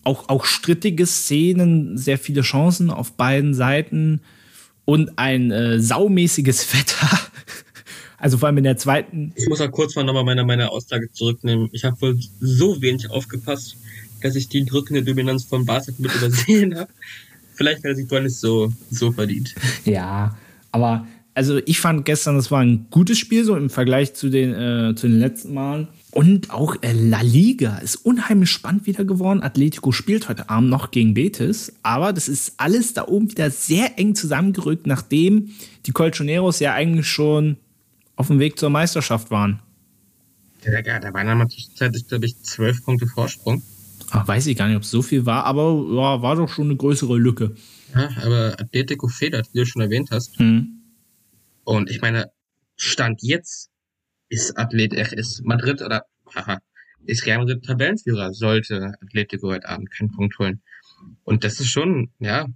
auch, 0.04 0.28
auch 0.28 0.44
strittige 0.44 1.06
Szenen, 1.06 1.98
sehr 1.98 2.18
viele 2.18 2.42
Chancen 2.42 2.90
auf 2.90 3.12
beiden 3.12 3.52
Seiten 3.52 4.20
und 4.84 5.18
ein 5.18 5.50
äh, 5.50 5.80
saumäßiges 5.80 6.72
Wetter. 6.78 7.18
Also 8.16 8.38
vor 8.38 8.48
allem 8.48 8.58
in 8.58 8.64
der 8.64 8.76
zweiten. 8.76 9.32
Ich 9.36 9.48
muss 9.48 9.60
auch 9.60 9.70
kurz 9.70 9.94
mal 9.94 10.04
nochmal 10.04 10.24
meine, 10.24 10.44
meine 10.44 10.70
Aussage 10.70 11.10
zurücknehmen. 11.12 11.68
Ich 11.72 11.84
habe 11.84 12.00
wohl 12.00 12.18
so 12.40 12.80
wenig 12.80 13.10
aufgepasst, 13.10 13.76
dass 14.22 14.34
ich 14.34 14.48
die 14.48 14.64
drückende 14.64 15.02
Dominanz 15.02 15.44
von 15.44 15.64
Barca 15.64 15.92
mit 15.98 16.14
übersehen 16.14 16.74
habe 16.78 16.90
vielleicht 17.58 17.82
wäre 17.82 17.94
sich 17.94 18.08
nicht 18.08 18.36
so, 18.36 18.72
so 18.90 19.12
verdient. 19.12 19.54
Ja, 19.84 20.36
aber 20.70 21.06
also 21.38 21.60
ich 21.66 21.78
fand 21.78 22.04
gestern, 22.04 22.34
das 22.34 22.50
war 22.50 22.60
ein 22.62 22.88
gutes 22.90 23.16
Spiel, 23.16 23.44
so 23.44 23.54
im 23.54 23.70
Vergleich 23.70 24.12
zu 24.14 24.28
den, 24.28 24.52
äh, 24.54 24.94
zu 24.96 25.06
den 25.06 25.20
letzten 25.20 25.54
Malen. 25.54 25.86
Und 26.10 26.50
auch 26.50 26.74
äh, 26.82 26.92
La 26.92 27.20
Liga 27.20 27.78
ist 27.78 27.94
unheimlich 27.94 28.50
spannend 28.50 28.86
wieder 28.86 29.04
geworden. 29.04 29.40
Atletico 29.40 29.92
spielt 29.92 30.28
heute 30.28 30.50
Abend 30.50 30.68
noch 30.68 30.90
gegen 30.90 31.14
Betis, 31.14 31.74
aber 31.84 32.12
das 32.12 32.28
ist 32.28 32.54
alles 32.56 32.92
da 32.92 33.06
oben 33.06 33.30
wieder 33.30 33.52
sehr 33.52 34.00
eng 34.00 34.16
zusammengerückt, 34.16 34.88
nachdem 34.88 35.50
die 35.86 35.92
Colchoneros 35.92 36.58
ja 36.58 36.74
eigentlich 36.74 37.06
schon 37.06 37.56
auf 38.16 38.26
dem 38.26 38.40
Weg 38.40 38.58
zur 38.58 38.70
Meisterschaft 38.70 39.30
waren. 39.30 39.60
Ja, 40.64 40.82
da 40.82 41.14
waren 41.14 41.26
dann 41.28 41.48
zwischenzeitlich, 41.48 42.08
glaube 42.08 42.26
ich, 42.26 42.42
zwölf 42.42 42.84
Punkte 42.84 43.06
Vorsprung. 43.06 43.62
Ach, 44.10 44.26
weiß 44.26 44.48
ich 44.48 44.56
gar 44.58 44.66
nicht, 44.66 44.76
ob 44.76 44.82
es 44.82 44.90
so 44.90 45.02
viel 45.02 45.24
war, 45.24 45.44
aber 45.44 45.84
ja, 45.92 46.20
war 46.20 46.34
doch 46.34 46.48
schon 46.48 46.64
eine 46.64 46.76
größere 46.76 47.16
Lücke. 47.16 47.54
Ja, 47.94 48.10
aber 48.24 48.56
Atletico 48.58 49.06
federt, 49.06 49.48
wie 49.52 49.60
du 49.60 49.66
schon 49.66 49.82
erwähnt 49.82 50.10
hast. 50.10 50.40
Mhm. 50.40 50.77
Und 51.68 51.90
ich 51.90 52.00
meine, 52.00 52.32
Stand 52.76 53.20
jetzt 53.22 53.68
ist 54.30 54.56
Athlet, 54.56 54.94
ist 54.94 55.44
Madrid 55.44 55.82
oder 55.82 56.06
haha, 56.34 56.62
ist 57.04 57.26
Real 57.26 57.40
Madrid 57.40 57.62
Tabellenführer, 57.62 58.32
sollte 58.32 58.94
Atletico 59.02 59.48
heute 59.48 59.68
Abend 59.68 59.90
keinen 59.90 60.10
Punkt 60.10 60.38
holen. 60.38 60.62
Und 61.24 61.44
das 61.44 61.60
ist 61.60 61.68
schon, 61.68 62.10
ja, 62.20 62.46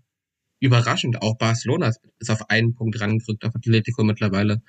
überraschend. 0.61 1.21
Auch 1.21 1.37
Barcelona 1.37 1.93
ist 2.21 2.31
auf 2.31 2.49
einen 2.49 2.75
Punkt 2.75 2.99
rangerückt 3.03 3.45
auf 3.45 3.55
Atletico 3.55 4.03
mittlerweile. 4.03 4.63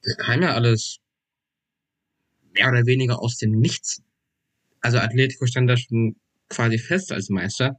Das 0.00 0.16
kam 0.16 0.40
ja 0.40 0.54
alles 0.54 1.00
mehr 2.54 2.70
oder 2.70 2.86
weniger 2.86 3.20
aus 3.20 3.36
dem 3.36 3.50
Nichts. 3.50 4.00
Also 4.80 4.96
Atletico 4.96 5.44
stand 5.44 5.68
da 5.68 5.76
schon 5.76 6.16
quasi 6.48 6.78
fest 6.78 7.12
als 7.12 7.28
Meister. 7.28 7.78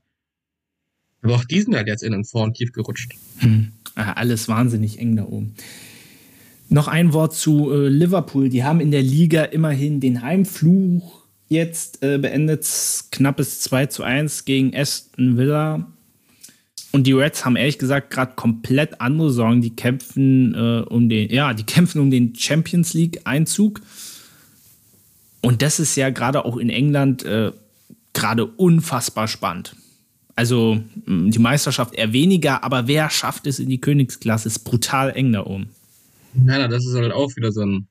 Aber 1.23 1.33
auch 1.33 1.45
die 1.45 1.61
sind 1.61 1.73
halt 1.73 1.87
jetzt 1.87 2.03
in 2.03 2.11
den 2.11 2.25
Vor- 2.25 2.43
und 2.43 2.53
Tief 2.53 2.71
gerutscht. 2.73 3.15
Hm. 3.39 3.73
Alles 3.95 4.47
wahnsinnig 4.47 4.99
eng 4.99 5.15
da 5.15 5.23
oben. 5.25 5.53
Noch 6.69 6.87
ein 6.87 7.13
Wort 7.13 7.35
zu 7.35 7.71
äh, 7.71 7.87
Liverpool. 7.87 8.49
Die 8.49 8.63
haben 8.63 8.79
in 8.79 8.91
der 8.91 9.03
Liga 9.03 9.43
immerhin 9.43 9.99
den 9.99 10.21
Heimfluch 10.21 11.21
jetzt 11.49 12.03
äh, 12.03 12.17
beendet. 12.17 12.67
Knappes 13.11 13.61
2 13.61 13.85
zu 13.87 14.03
1 14.03 14.45
gegen 14.45 14.75
Aston 14.75 15.37
Villa. 15.37 15.87
Und 16.91 17.07
die 17.07 17.13
Reds 17.13 17.43
haben 17.43 17.55
ehrlich 17.55 17.79
gesagt 17.79 18.11
gerade 18.11 18.33
komplett 18.35 19.01
andere 19.01 19.31
Sorgen. 19.31 19.61
Die 19.61 19.75
kämpfen 19.75 20.53
äh, 20.55 20.81
um 20.89 21.09
den, 21.09 21.29
ja, 21.29 21.53
die 21.53 21.63
kämpfen 21.65 22.01
um 22.01 22.09
den 22.09 22.35
Champions 22.35 22.93
League 22.93 23.21
Einzug. 23.25 23.81
Und 25.41 25.61
das 25.61 25.79
ist 25.79 25.95
ja 25.95 26.09
gerade 26.09 26.45
auch 26.45 26.57
in 26.57 26.69
England 26.69 27.23
äh, 27.23 27.51
gerade 28.13 28.45
unfassbar 28.45 29.27
spannend. 29.27 29.75
Also 30.35 30.81
die 31.05 31.39
Meisterschaft 31.39 31.93
eher 31.93 32.11
weniger, 32.11 32.63
aber 32.63 32.87
wer 32.87 33.09
schafft 33.09 33.45
es 33.45 33.59
in 33.59 33.69
die 33.69 33.79
Königsklasse? 33.79 34.47
Ist 34.47 34.59
brutal 34.59 35.11
eng 35.11 35.31
da 35.31 35.45
oben. 35.45 35.69
Nein, 36.33 36.69
das 36.71 36.85
ist 36.85 36.95
halt 36.95 37.11
auch 37.11 37.35
wieder 37.35 37.51
so 37.51 37.61
ein 37.61 37.87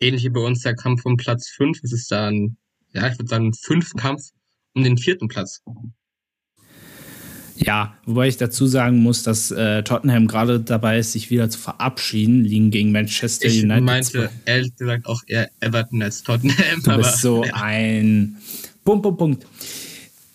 ähnlich 0.00 0.24
wie 0.24 0.30
bei 0.30 0.40
uns 0.40 0.62
der 0.62 0.76
Kampf 0.76 1.04
um 1.04 1.16
Platz 1.16 1.48
5. 1.48 1.80
Es 1.82 1.92
ist 1.92 2.10
da 2.10 2.28
ein, 2.28 2.56
ja, 2.92 3.08
ich 3.08 3.18
würde 3.18 3.28
sagen, 3.28 3.52
ein 3.52 3.82
Kampf 3.96 4.22
um 4.74 4.84
den 4.84 4.98
vierten 4.98 5.28
Platz. 5.28 5.62
Ja, 7.56 7.96
wobei 8.06 8.28
ich 8.28 8.36
dazu 8.36 8.66
sagen 8.66 8.98
muss, 8.98 9.24
dass 9.24 9.50
äh, 9.50 9.82
Tottenham 9.82 10.28
gerade 10.28 10.60
dabei 10.60 11.00
ist, 11.00 11.12
sich 11.12 11.28
wieder 11.30 11.50
zu 11.50 11.58
verabschieden, 11.58 12.44
liegen 12.44 12.70
gegen 12.70 12.92
Manchester 12.92 13.48
ich 13.48 13.64
United. 13.64 13.78
Ich 13.78 13.84
meinte 13.84 14.30
ehrlich 14.44 14.76
gesagt 14.76 15.06
auch 15.06 15.22
eher 15.26 15.50
Everton 15.58 16.00
als 16.00 16.22
Tottenham. 16.22 16.82
Du 16.84 16.96
bist 16.96 17.20
so 17.20 17.44
ja. 17.44 17.54
ein 17.54 18.36
Punkt, 18.84 19.02
Punkt, 19.02 19.18
Punkt. 19.18 19.46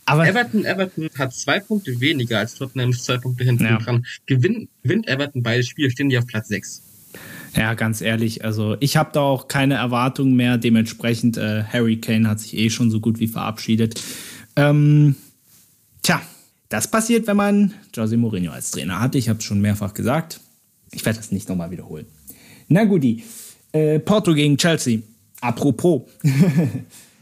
Aber 0.05 0.27
Everton, 0.27 0.65
Everton 0.65 1.09
hat 1.17 1.33
zwei 1.33 1.59
Punkte 1.59 1.99
weniger 1.99 2.39
als 2.39 2.55
Tottenham, 2.55 2.89
ist 2.91 3.05
zwei 3.05 3.17
Punkte 3.17 3.43
hinten 3.43 3.63
ja. 3.63 3.77
dran. 3.77 4.05
Gewinnt, 4.25 4.69
gewinnt 4.83 5.07
Everton 5.07 5.43
beide 5.43 5.63
Spiele, 5.63 5.89
stehen 5.91 6.09
die 6.09 6.17
auf 6.17 6.27
Platz 6.27 6.49
6. 6.49 6.81
Ja, 7.55 7.75
ganz 7.75 8.01
ehrlich, 8.01 8.43
also 8.43 8.75
ich 8.79 8.97
habe 8.97 9.11
da 9.13 9.21
auch 9.21 9.47
keine 9.47 9.75
Erwartungen 9.75 10.35
mehr. 10.35 10.57
Dementsprechend, 10.57 11.37
äh, 11.37 11.63
Harry 11.63 11.97
Kane 11.97 12.27
hat 12.27 12.39
sich 12.39 12.57
eh 12.57 12.69
schon 12.69 12.89
so 12.89 12.99
gut 12.99 13.19
wie 13.19 13.27
verabschiedet. 13.27 14.01
Ähm, 14.55 15.15
tja, 16.01 16.21
das 16.69 16.89
passiert, 16.89 17.27
wenn 17.27 17.37
man 17.37 17.73
Jose 17.93 18.17
Mourinho 18.17 18.51
als 18.51 18.71
Trainer 18.71 18.99
hat. 18.99 19.13
Ich 19.15 19.29
habe 19.29 19.39
es 19.39 19.45
schon 19.45 19.61
mehrfach 19.61 19.93
gesagt. 19.93 20.39
Ich 20.91 21.05
werde 21.05 21.17
das 21.19 21.31
nicht 21.31 21.47
nochmal 21.47 21.69
wiederholen. 21.69 22.07
Na 22.67 22.85
guti. 22.85 23.23
Äh, 23.71 23.99
Porto 23.99 24.33
gegen 24.33 24.57
Chelsea. 24.57 24.99
Apropos. 25.41 26.03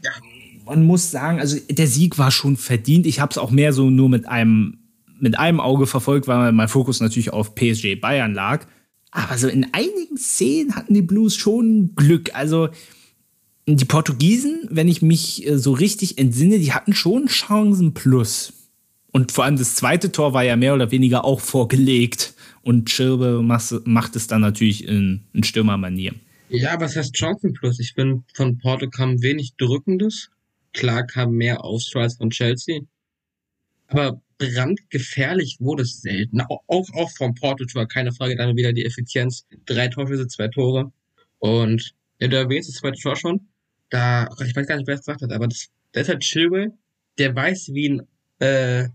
man 0.64 0.84
muss 0.84 1.10
sagen, 1.10 1.40
also 1.40 1.58
der 1.70 1.86
Sieg 1.86 2.18
war 2.18 2.30
schon 2.30 2.56
verdient. 2.56 3.06
Ich 3.06 3.20
habe 3.20 3.30
es 3.30 3.38
auch 3.38 3.50
mehr 3.50 3.72
so 3.72 3.90
nur 3.90 4.08
mit 4.08 4.28
einem, 4.28 4.78
mit 5.18 5.38
einem 5.38 5.60
Auge 5.60 5.86
verfolgt, 5.86 6.28
weil 6.28 6.52
mein 6.52 6.68
Fokus 6.68 7.00
natürlich 7.00 7.32
auf 7.32 7.54
PSG 7.54 7.96
Bayern 8.00 8.34
lag. 8.34 8.66
Aber 9.10 9.36
so 9.36 9.48
in 9.48 9.66
einigen 9.72 10.16
Szenen 10.16 10.74
hatten 10.74 10.94
die 10.94 11.02
Blues 11.02 11.36
schon 11.36 11.94
Glück. 11.94 12.34
Also 12.34 12.70
die 13.66 13.84
Portugiesen, 13.84 14.68
wenn 14.70 14.88
ich 14.88 15.02
mich 15.02 15.46
äh, 15.46 15.58
so 15.58 15.72
richtig 15.72 16.18
entsinne, 16.18 16.58
die 16.58 16.72
hatten 16.72 16.94
schon 16.94 17.26
Chancen 17.26 17.94
plus. 17.94 18.52
Und 19.12 19.30
vor 19.30 19.44
allem 19.44 19.56
das 19.56 19.74
zweite 19.74 20.10
Tor 20.10 20.32
war 20.32 20.42
ja 20.42 20.56
mehr 20.56 20.74
oder 20.74 20.90
weniger 20.90 21.24
auch 21.24 21.40
vorgelegt. 21.40 22.34
Und 22.62 22.90
Schirbe 22.90 23.42
macht 23.42 24.16
es 24.16 24.26
dann 24.26 24.40
natürlich 24.40 24.86
in, 24.86 25.20
in 25.32 25.44
Stürmermanier. 25.44 26.14
Ja, 26.48 26.80
was 26.80 26.96
heißt 26.96 27.14
Chancen 27.14 27.52
plus? 27.52 27.80
Ich 27.80 27.92
finde, 27.94 28.22
von 28.34 28.58
Porto 28.58 28.88
kam 28.88 29.22
wenig 29.22 29.54
Drückendes. 29.56 30.30
Klar 30.72 31.06
kam 31.06 31.32
mehr 31.32 31.64
Ausstrahl 31.64 32.04
als 32.04 32.16
von 32.16 32.30
Chelsea. 32.30 32.80
Aber 33.88 34.22
brandgefährlich 34.38 35.58
wurde 35.60 35.82
es 35.82 36.00
selten. 36.00 36.40
Auch, 36.40 36.62
auch 36.66 37.10
vom 37.16 37.34
Porto-Tor, 37.34 37.86
keine 37.86 38.12
Frage, 38.12 38.36
dann 38.36 38.56
wieder 38.56 38.72
die 38.72 38.84
Effizienz. 38.84 39.46
Drei 39.66 39.88
Torschüsse, 39.88 40.26
zwei 40.28 40.48
Tore. 40.48 40.92
Und 41.38 41.94
ja, 42.20 42.28
du 42.28 42.36
erwähnst 42.36 42.68
das 42.68 42.76
zweite 42.76 43.00
Tor 43.00 43.16
schon. 43.16 43.48
Da, 43.90 44.28
ich 44.44 44.56
weiß 44.56 44.66
gar 44.66 44.76
nicht, 44.76 44.86
wer 44.86 44.94
es 44.94 45.00
gesagt 45.00 45.22
hat, 45.22 45.32
aber 45.32 45.48
das, 45.48 45.68
das 45.92 46.04
ist 46.04 46.08
halt 46.08 46.22
Chilwell, 46.22 46.72
der 47.18 47.34
weiß, 47.34 47.70
wie 47.74 47.90
ein 47.90 48.02
äh, 48.38 48.88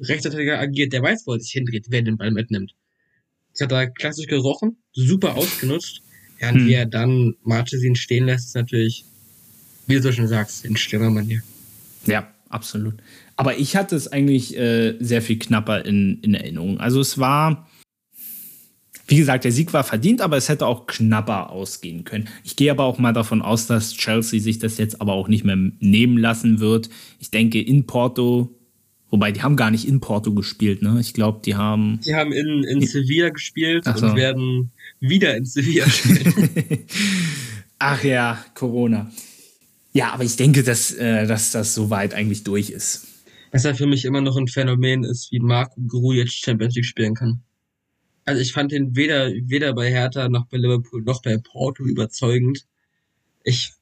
Rechtsverteidiger 0.00 0.58
agiert, 0.58 0.92
der 0.92 1.02
weiß, 1.02 1.26
wo 1.26 1.34
er 1.34 1.40
sich 1.40 1.52
hindreht, 1.52 1.86
wer 1.90 2.02
den 2.02 2.16
Ball 2.16 2.30
mitnimmt. 2.30 2.74
Das 3.52 3.62
hat 3.62 3.72
er 3.72 3.90
klassisch 3.90 4.26
gerochen, 4.26 4.78
super 4.92 5.36
ausgenutzt. 5.36 6.02
Ja, 6.40 6.48
und 6.48 6.60
hm. 6.60 6.66
wie 6.66 6.72
er 6.72 6.86
dann 6.86 7.34
Marchesin 7.42 7.94
stehen 7.94 8.24
lässt, 8.24 8.48
ist 8.48 8.54
natürlich, 8.54 9.04
wie 9.86 9.94
du 9.94 10.02
so 10.02 10.12
schon 10.12 10.28
sagst, 10.28 10.64
in 10.64 10.76
Stürmermanier. 10.76 11.42
Ja, 12.06 12.28
absolut. 12.48 12.94
Aber 13.36 13.58
ich 13.58 13.76
hatte 13.76 13.96
es 13.96 14.08
eigentlich 14.08 14.56
äh, 14.56 14.96
sehr 15.00 15.22
viel 15.22 15.38
knapper 15.38 15.84
in, 15.84 16.20
in 16.22 16.34
Erinnerung. 16.34 16.78
Also 16.78 17.00
es 17.00 17.18
war, 17.18 17.68
wie 19.06 19.16
gesagt, 19.16 19.44
der 19.44 19.52
Sieg 19.52 19.72
war 19.72 19.84
verdient, 19.84 20.20
aber 20.20 20.36
es 20.36 20.48
hätte 20.48 20.66
auch 20.66 20.86
knapper 20.86 21.50
ausgehen 21.50 22.04
können. 22.04 22.28
Ich 22.44 22.56
gehe 22.56 22.70
aber 22.70 22.84
auch 22.84 22.98
mal 22.98 23.12
davon 23.12 23.42
aus, 23.42 23.66
dass 23.66 23.94
Chelsea 23.94 24.40
sich 24.40 24.58
das 24.58 24.78
jetzt 24.78 25.00
aber 25.00 25.14
auch 25.14 25.28
nicht 25.28 25.44
mehr 25.44 25.56
nehmen 25.56 26.18
lassen 26.18 26.60
wird. 26.60 26.90
Ich 27.18 27.30
denke, 27.30 27.60
in 27.60 27.86
Porto 27.86 28.56
Wobei, 29.10 29.32
die 29.32 29.42
haben 29.42 29.56
gar 29.56 29.72
nicht 29.72 29.88
in 29.88 29.98
Porto 29.98 30.32
gespielt, 30.32 30.82
ne? 30.82 30.98
Ich 31.00 31.14
glaube, 31.14 31.40
die 31.44 31.56
haben. 31.56 31.98
Die 32.04 32.14
haben 32.14 32.30
in, 32.32 32.62
in 32.62 32.86
Sevilla 32.86 33.30
gespielt 33.30 33.84
so. 33.84 34.06
und 34.06 34.14
werden 34.16 34.70
wieder 35.00 35.36
in 35.36 35.44
Sevilla 35.44 35.88
spielen. 35.90 36.86
Ach 37.80 38.04
ja, 38.04 38.44
Corona. 38.54 39.10
Ja, 39.92 40.12
aber 40.12 40.24
ich 40.24 40.36
denke, 40.36 40.62
dass, 40.62 40.92
äh, 40.92 41.26
dass 41.26 41.50
das 41.50 41.74
soweit 41.74 42.14
eigentlich 42.14 42.44
durch 42.44 42.70
ist. 42.70 43.06
Was 43.52 43.64
ja 43.64 43.74
für 43.74 43.86
mich 43.86 44.04
immer 44.04 44.20
noch 44.20 44.36
ein 44.36 44.46
Phänomen 44.46 45.02
ist, 45.02 45.32
wie 45.32 45.40
Marco 45.40 45.80
Gru 45.86 46.12
jetzt 46.12 46.34
Champions 46.34 46.76
League 46.76 46.84
spielen 46.84 47.14
kann. 47.14 47.42
Also 48.24 48.40
ich 48.40 48.52
fand 48.52 48.72
ihn 48.72 48.94
weder, 48.94 49.30
weder 49.46 49.74
bei 49.74 49.90
Hertha 49.90 50.28
noch 50.28 50.46
bei 50.46 50.58
Liverpool 50.58 51.02
noch 51.02 51.22
bei 51.22 51.36
Porto 51.38 51.84
überzeugend. 51.84 52.64
Ich, 53.42 53.72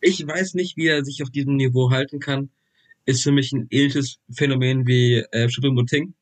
ich 0.00 0.26
weiß 0.26 0.54
nicht, 0.54 0.76
wie 0.76 0.88
er 0.88 1.04
sich 1.04 1.22
auf 1.22 1.30
diesem 1.30 1.56
Niveau 1.56 1.90
halten 1.90 2.20
kann 2.20 2.50
ist 3.06 3.22
für 3.22 3.32
mich 3.32 3.52
ein 3.52 3.66
ähnliches 3.70 4.18
Phänomen 4.30 4.86
wie 4.86 5.24
äh, 5.30 5.48
Schuppenmuting. 5.48 6.14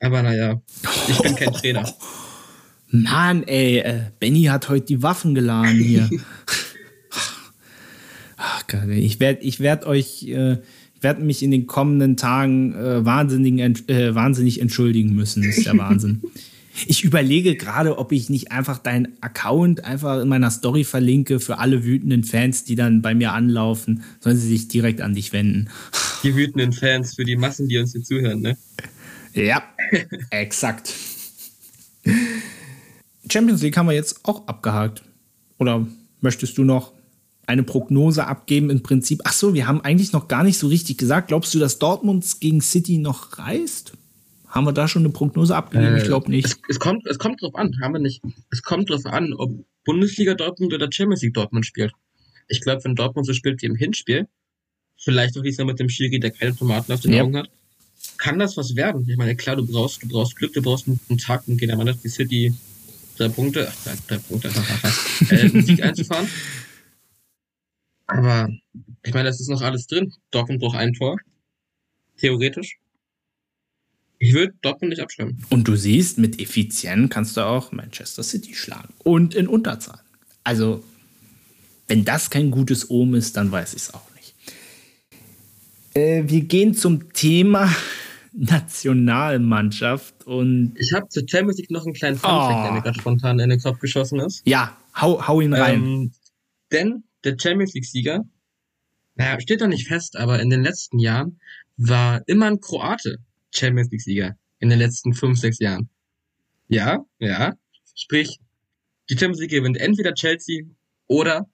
Aber 0.00 0.22
naja, 0.22 0.60
ich 1.08 1.18
bin 1.18 1.34
kein 1.34 1.52
Trainer. 1.52 1.92
Mann, 2.88 3.44
ey, 3.44 3.78
äh, 3.78 4.00
Benny 4.18 4.44
hat 4.44 4.68
heute 4.68 4.86
die 4.86 5.02
Waffen 5.02 5.34
geladen 5.34 5.78
hier. 5.78 6.08
Gott, 8.70 8.88
ich 8.88 9.18
werde 9.20 9.42
ich 9.42 9.60
werd 9.60 9.84
euch, 9.84 10.22
äh, 10.28 10.52
ich 10.94 11.02
werde 11.02 11.22
mich 11.22 11.42
in 11.42 11.50
den 11.50 11.66
kommenden 11.66 12.16
Tagen 12.16 12.74
äh, 12.74 13.04
wahnsinnig, 13.04 13.88
äh, 13.88 14.14
wahnsinnig 14.14 14.60
entschuldigen 14.60 15.14
müssen. 15.14 15.42
Das 15.42 15.58
ist 15.58 15.66
der 15.66 15.76
Wahnsinn. 15.76 16.22
Ich 16.86 17.02
überlege 17.04 17.56
gerade, 17.56 17.98
ob 17.98 18.12
ich 18.12 18.30
nicht 18.30 18.52
einfach 18.52 18.78
deinen 18.78 19.08
Account 19.20 19.84
einfach 19.84 20.22
in 20.22 20.28
meiner 20.28 20.52
Story 20.52 20.84
verlinke 20.84 21.40
für 21.40 21.58
alle 21.58 21.84
wütenden 21.84 22.22
Fans, 22.22 22.62
die 22.62 22.76
dann 22.76 23.02
bei 23.02 23.12
mir 23.12 23.32
anlaufen, 23.32 24.04
sollen 24.20 24.36
sie 24.36 24.46
sich 24.46 24.68
direkt 24.68 25.00
an 25.00 25.14
dich 25.14 25.32
wenden. 25.32 25.68
Die 26.22 26.34
wütenden 26.34 26.72
Fans 26.72 27.16
für 27.16 27.24
die 27.24 27.36
Massen, 27.36 27.68
die 27.68 27.76
uns 27.76 27.92
hier 27.92 28.04
zuhören, 28.04 28.40
ne? 28.40 28.56
Ja, 29.34 29.64
exakt. 30.30 30.94
Champions 33.28 33.62
League 33.62 33.76
haben 33.76 33.86
wir 33.86 33.94
jetzt 33.94 34.20
auch 34.24 34.46
abgehakt. 34.46 35.02
Oder 35.58 35.86
möchtest 36.20 36.56
du 36.56 36.64
noch 36.64 36.92
eine 37.50 37.62
Prognose 37.62 38.26
abgeben 38.26 38.70
im 38.70 38.82
Prinzip? 38.82 39.22
Ach 39.24 39.32
so, 39.32 39.54
wir 39.54 39.66
haben 39.66 39.80
eigentlich 39.80 40.12
noch 40.12 40.28
gar 40.28 40.44
nicht 40.44 40.58
so 40.58 40.68
richtig 40.68 40.98
gesagt. 40.98 41.28
Glaubst 41.28 41.52
du, 41.54 41.58
dass 41.58 41.78
Dortmund 41.78 42.40
gegen 42.40 42.60
City 42.60 42.98
noch 42.98 43.38
reist? 43.38 43.92
Haben 44.46 44.66
wir 44.66 44.72
da 44.72 44.88
schon 44.88 45.02
eine 45.02 45.10
Prognose 45.10 45.54
abgegeben? 45.54 45.94
Äh, 45.94 45.98
ich 45.98 46.04
glaube 46.04 46.30
nicht. 46.30 46.46
Es, 46.46 46.58
es, 46.68 46.78
kommt, 46.78 47.06
es 47.06 47.18
kommt 47.18 47.42
drauf 47.42 47.54
an, 47.54 47.76
haben 47.82 47.94
wir 47.94 48.00
nicht. 48.00 48.22
Es 48.50 48.62
kommt 48.62 48.90
drauf 48.90 49.04
an, 49.06 49.32
ob 49.32 49.52
Bundesliga 49.84 50.34
Dortmund 50.34 50.72
oder 50.72 50.88
Champions 50.90 51.22
League 51.22 51.34
Dortmund 51.34 51.66
spielt. 51.66 51.92
Ich 52.48 52.60
glaube, 52.60 52.84
wenn 52.84 52.94
Dortmund 52.94 53.26
so 53.26 53.32
spielt 53.32 53.62
wie 53.62 53.66
im 53.66 53.76
Hinspiel, 53.76 54.26
vielleicht 54.96 55.36
auch 55.38 55.42
diesmal 55.42 55.66
mit 55.66 55.78
dem 55.78 55.88
Schiri, 55.88 56.20
der 56.20 56.30
keine 56.30 56.54
Tomaten 56.54 56.92
auf 56.92 57.00
den 57.00 57.12
ja. 57.12 57.22
Augen 57.22 57.36
hat, 57.36 57.50
kann 58.18 58.38
das 58.38 58.56
was 58.56 58.76
werden. 58.76 59.06
Ich 59.08 59.16
meine, 59.16 59.36
klar, 59.36 59.56
du 59.56 59.66
brauchst, 59.66 60.02
du 60.02 60.08
brauchst 60.08 60.36
Glück, 60.36 60.52
du 60.52 60.62
brauchst 60.62 60.86
einen 60.86 61.18
Tag, 61.18 61.42
um 61.46 61.56
gegen 61.56 61.98
die 62.02 62.08
City 62.08 62.54
drei 63.16 63.28
Punkte, 63.28 63.70
ach, 63.70 63.84
drei, 63.84 63.96
drei 64.08 64.18
Punkte, 64.18 64.48
äh, 65.30 65.62
Sieg 65.62 65.82
einzufahren. 65.82 66.28
Aber 68.10 68.48
ich 69.04 69.14
meine, 69.14 69.28
das 69.28 69.40
ist 69.40 69.48
noch 69.48 69.62
alles 69.62 69.86
drin. 69.86 70.12
Dortmund 70.30 70.60
braucht 70.60 70.76
ein 70.76 70.92
Tor. 70.92 71.16
Theoretisch. 72.18 72.78
Ich 74.18 74.34
würde 74.34 74.52
Dortmund 74.60 74.90
nicht 74.90 75.00
abschreiben. 75.00 75.42
Und 75.48 75.66
du 75.66 75.76
siehst, 75.76 76.18
mit 76.18 76.40
Effizienz 76.40 77.10
kannst 77.10 77.36
du 77.36 77.40
auch 77.40 77.72
Manchester 77.72 78.22
City 78.22 78.54
schlagen. 78.54 78.92
Und 79.02 79.34
in 79.34 79.48
Unterzahl. 79.48 80.00
Also, 80.44 80.84
wenn 81.88 82.04
das 82.04 82.28
kein 82.28 82.50
gutes 82.50 82.90
Ohm 82.90 83.14
ist, 83.14 83.36
dann 83.36 83.50
weiß 83.50 83.72
ich 83.74 83.82
es 83.82 83.94
auch 83.94 84.14
nicht. 84.16 84.34
Äh, 85.94 86.24
wir 86.26 86.42
gehen 86.42 86.74
zum 86.74 87.12
Thema 87.14 87.74
Nationalmannschaft 88.32 90.26
und. 90.26 90.74
Ich 90.76 90.92
habe 90.92 91.08
zur 91.08 91.22
Champions 91.26 91.58
League 91.58 91.70
noch 91.70 91.86
einen 91.86 91.94
kleinen 91.94 92.16
Funfact, 92.16 92.58
oh. 92.58 92.62
der 92.64 92.72
mir 92.72 92.82
gerade 92.82 93.00
spontan 93.00 93.38
in 93.38 93.48
den 93.48 93.60
Kopf 93.60 93.78
geschossen 93.78 94.20
ist. 94.20 94.42
Ja, 94.44 94.76
hau, 95.00 95.26
hau 95.26 95.40
ihn 95.40 95.54
rein. 95.54 95.82
Ähm, 95.82 96.12
denn 96.70 97.04
der 97.24 97.36
Champions 97.38 97.74
League-Sieger, 97.74 98.24
naja, 99.16 99.40
steht 99.40 99.60
doch 99.60 99.66
nicht 99.66 99.88
fest, 99.88 100.16
aber 100.16 100.40
in 100.40 100.50
den 100.50 100.62
letzten 100.62 100.98
Jahren 100.98 101.40
war 101.76 102.22
immer 102.26 102.46
ein 102.46 102.60
Kroate 102.60 103.18
Champions 103.54 103.90
League-Sieger 103.90 104.36
in 104.58 104.68
den 104.70 104.78
letzten 104.78 105.14
fünf, 105.14 105.38
sechs 105.38 105.58
Jahren. 105.58 105.88
Ja, 106.68 107.04
ja. 107.18 107.54
Sprich, 107.94 108.38
die 109.08 109.14
Champions 109.14 109.40
League 109.40 109.50
gewinnt 109.50 109.76
entweder 109.78 110.14
Chelsea 110.14 110.64
oder, 111.06 111.48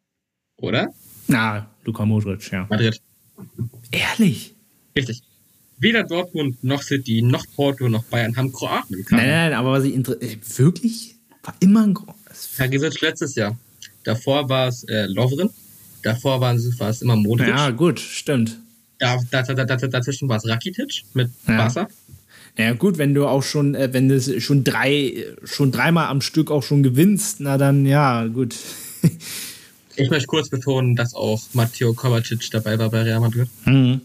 oder? 0.56 0.88
Na, 1.28 1.70
Luka 1.84 2.04
Modric, 2.04 2.50
ja. 2.50 2.66
Madrid. 2.68 3.00
Ehrlich? 3.90 4.54
Richtig. 4.96 5.22
Weder 5.78 6.04
Dortmund 6.04 6.62
noch 6.64 6.82
City 6.82 7.22
noch 7.22 7.44
Porto 7.54 7.88
noch 7.88 8.04
Bayern 8.04 8.36
haben 8.36 8.52
Kroaten 8.52 8.96
im 8.96 9.04
Kader. 9.04 9.22
Nein, 9.22 9.30
nein, 9.30 9.52
aber 9.52 9.72
was 9.72 9.84
ich 9.84 9.94
äh, 9.94 10.38
wirklich 10.58 11.16
war 11.42 11.54
immer 11.60 11.86
ein 11.86 11.94
Groß. 11.94 12.54
Perisic 12.56 13.00
letztes 13.00 13.34
Jahr. 13.34 13.56
Davor 14.06 14.48
war 14.48 14.68
es 14.68 14.84
äh, 14.84 15.06
Lovren. 15.06 15.50
Davor 16.02 16.40
war 16.40 16.54
es, 16.54 17.02
immer 17.02 17.16
Modric. 17.16 17.48
Ja, 17.48 17.70
gut, 17.70 17.98
stimmt. 17.98 18.56
Da, 19.00 19.18
da, 19.32 19.42
da, 19.42 19.64
da, 19.64 19.76
dazwischen 19.76 20.28
war 20.28 20.36
es 20.36 20.46
Rakitic 20.46 21.02
mit 21.12 21.28
ja. 21.48 21.56
Barca. 21.56 21.88
Naja, 22.56 22.74
gut, 22.74 22.98
wenn 22.98 23.14
du 23.14 23.26
auch 23.26 23.42
schon, 23.42 23.74
äh, 23.74 23.92
wenn 23.92 24.08
du 24.08 24.40
schon 24.40 24.62
drei, 24.62 25.26
schon 25.42 25.72
dreimal 25.72 26.06
am 26.06 26.20
Stück 26.20 26.52
auch 26.52 26.62
schon 26.62 26.84
gewinnst, 26.84 27.40
na 27.40 27.58
dann 27.58 27.84
ja, 27.84 28.24
gut. 28.26 28.54
ich 29.96 30.08
möchte 30.08 30.28
kurz 30.28 30.50
betonen, 30.50 30.94
dass 30.94 31.12
auch 31.12 31.42
Matteo 31.52 31.92
Kovacic 31.92 32.48
dabei 32.52 32.78
war 32.78 32.90
bei 32.90 33.02
Real 33.02 33.18
Madrid. 33.18 33.48
Mhm. 33.64 34.02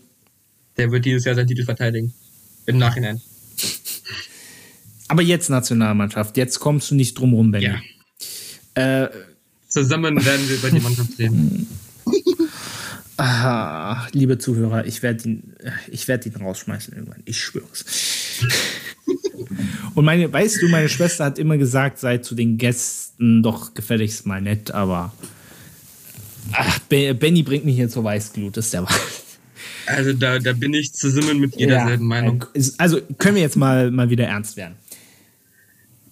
Der 0.78 0.92
wird 0.92 1.06
dieses 1.06 1.26
Jahr 1.26 1.36
seinen 1.36 1.48
Titel 1.48 1.64
verteidigen. 1.64 2.12
Im 2.66 2.80
Nachhinein. 2.80 3.22
Aber 5.08 5.22
jetzt 5.22 5.50
Nationalmannschaft, 5.50 6.38
jetzt 6.38 6.60
kommst 6.60 6.90
du 6.90 6.96
nicht 6.96 7.20
drum 7.20 7.34
rum, 7.34 7.52
Benny. 7.52 7.66
Ja. 8.76 9.04
Äh, 9.04 9.10
Zusammen 9.72 10.24
werden 10.24 10.48
wir 10.50 10.56
über 10.58 10.70
die 10.70 10.80
Mannschaft 10.80 11.18
reden. 11.18 11.68
Ah, 13.24 14.08
liebe 14.14 14.40
Zuhörer, 14.40 14.88
ich 14.88 15.04
werde 15.04 15.30
ihn, 15.30 15.54
ich 15.92 16.08
werde 16.08 16.28
ihn 16.28 16.36
rausschmeißen 16.38 16.96
irgendwann. 16.96 17.22
Ich 17.26 17.40
schwör's. 17.40 17.86
Und 19.94 20.06
meine, 20.06 20.34
weißt 20.34 20.60
du, 20.60 20.70
meine 20.70 20.90
Schwester 20.90 21.26
hat 21.26 21.38
immer 21.38 21.60
gesagt, 21.60 22.00
sei 22.00 22.18
zu 22.18 22.34
den 22.34 22.58
Gästen 22.58 23.44
doch 23.44 23.76
gefälligst 23.76 24.26
mal 24.26 24.42
nett, 24.42 24.72
aber 24.72 25.14
ach, 26.54 26.80
Benny 26.90 27.44
bringt 27.44 27.64
mich 27.64 27.76
hier 27.76 27.90
zur 27.90 28.04
Weißglut, 28.04 28.58
das 28.58 28.66
ist 28.66 28.74
der 28.74 28.84
Wahl. 28.86 28.96
Also 29.86 30.14
da, 30.14 30.40
da 30.40 30.54
bin 30.54 30.74
ich 30.74 30.92
zusammen 30.94 31.40
mit 31.40 31.56
jeder 31.58 31.76
ja, 31.76 31.88
selben 31.88 32.08
Meinung. 32.08 32.46
Also 32.80 33.02
können 33.20 33.36
wir 33.36 33.44
jetzt 33.44 33.58
mal, 33.58 33.92
mal 33.92 34.10
wieder 34.10 34.26
ernst 34.26 34.58
werden. 34.58 34.76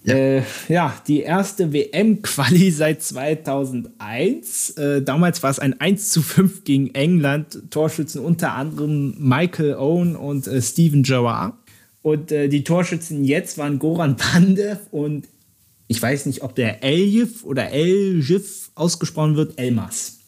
Ja, 0.03 0.15
äh, 0.15 0.43
ja 0.67 1.01
die 1.07 1.21
erste 1.21 1.73
WM-Quali 1.73 2.71
seit 2.71 3.03
2001. 3.03 4.71
Äh, 4.71 5.01
damals 5.01 5.43
war 5.43 5.49
es 5.49 5.59
ein 5.59 5.80
1 5.80 6.11
zu 6.11 6.21
5 6.21 6.63
gegen 6.63 6.93
England. 6.95 7.63
Torschützen 7.69 8.23
unter 8.23 8.53
anderem 8.53 9.15
Michael 9.17 9.76
Owen 9.76 10.15
und 10.15 10.47
äh, 10.47 10.61
Steven 10.61 11.03
Gerrard. 11.03 11.53
Und 12.01 12.31
äh, 12.31 12.47
die 12.47 12.63
Torschützen 12.63 13.23
jetzt 13.23 13.57
waren 13.57 13.77
Goran 13.77 14.15
Pandev 14.15 14.80
und 14.91 15.27
ich 15.88 16.01
weiß 16.01 16.27
nicht, 16.27 16.43
ob 16.43 16.55
der 16.55 16.84
Eljiv 16.84 17.43
oder 17.43 17.71
Eljiv 17.71 18.71
ausgesprochen 18.76 19.35
wird, 19.35 19.59
Elmas 19.59 20.19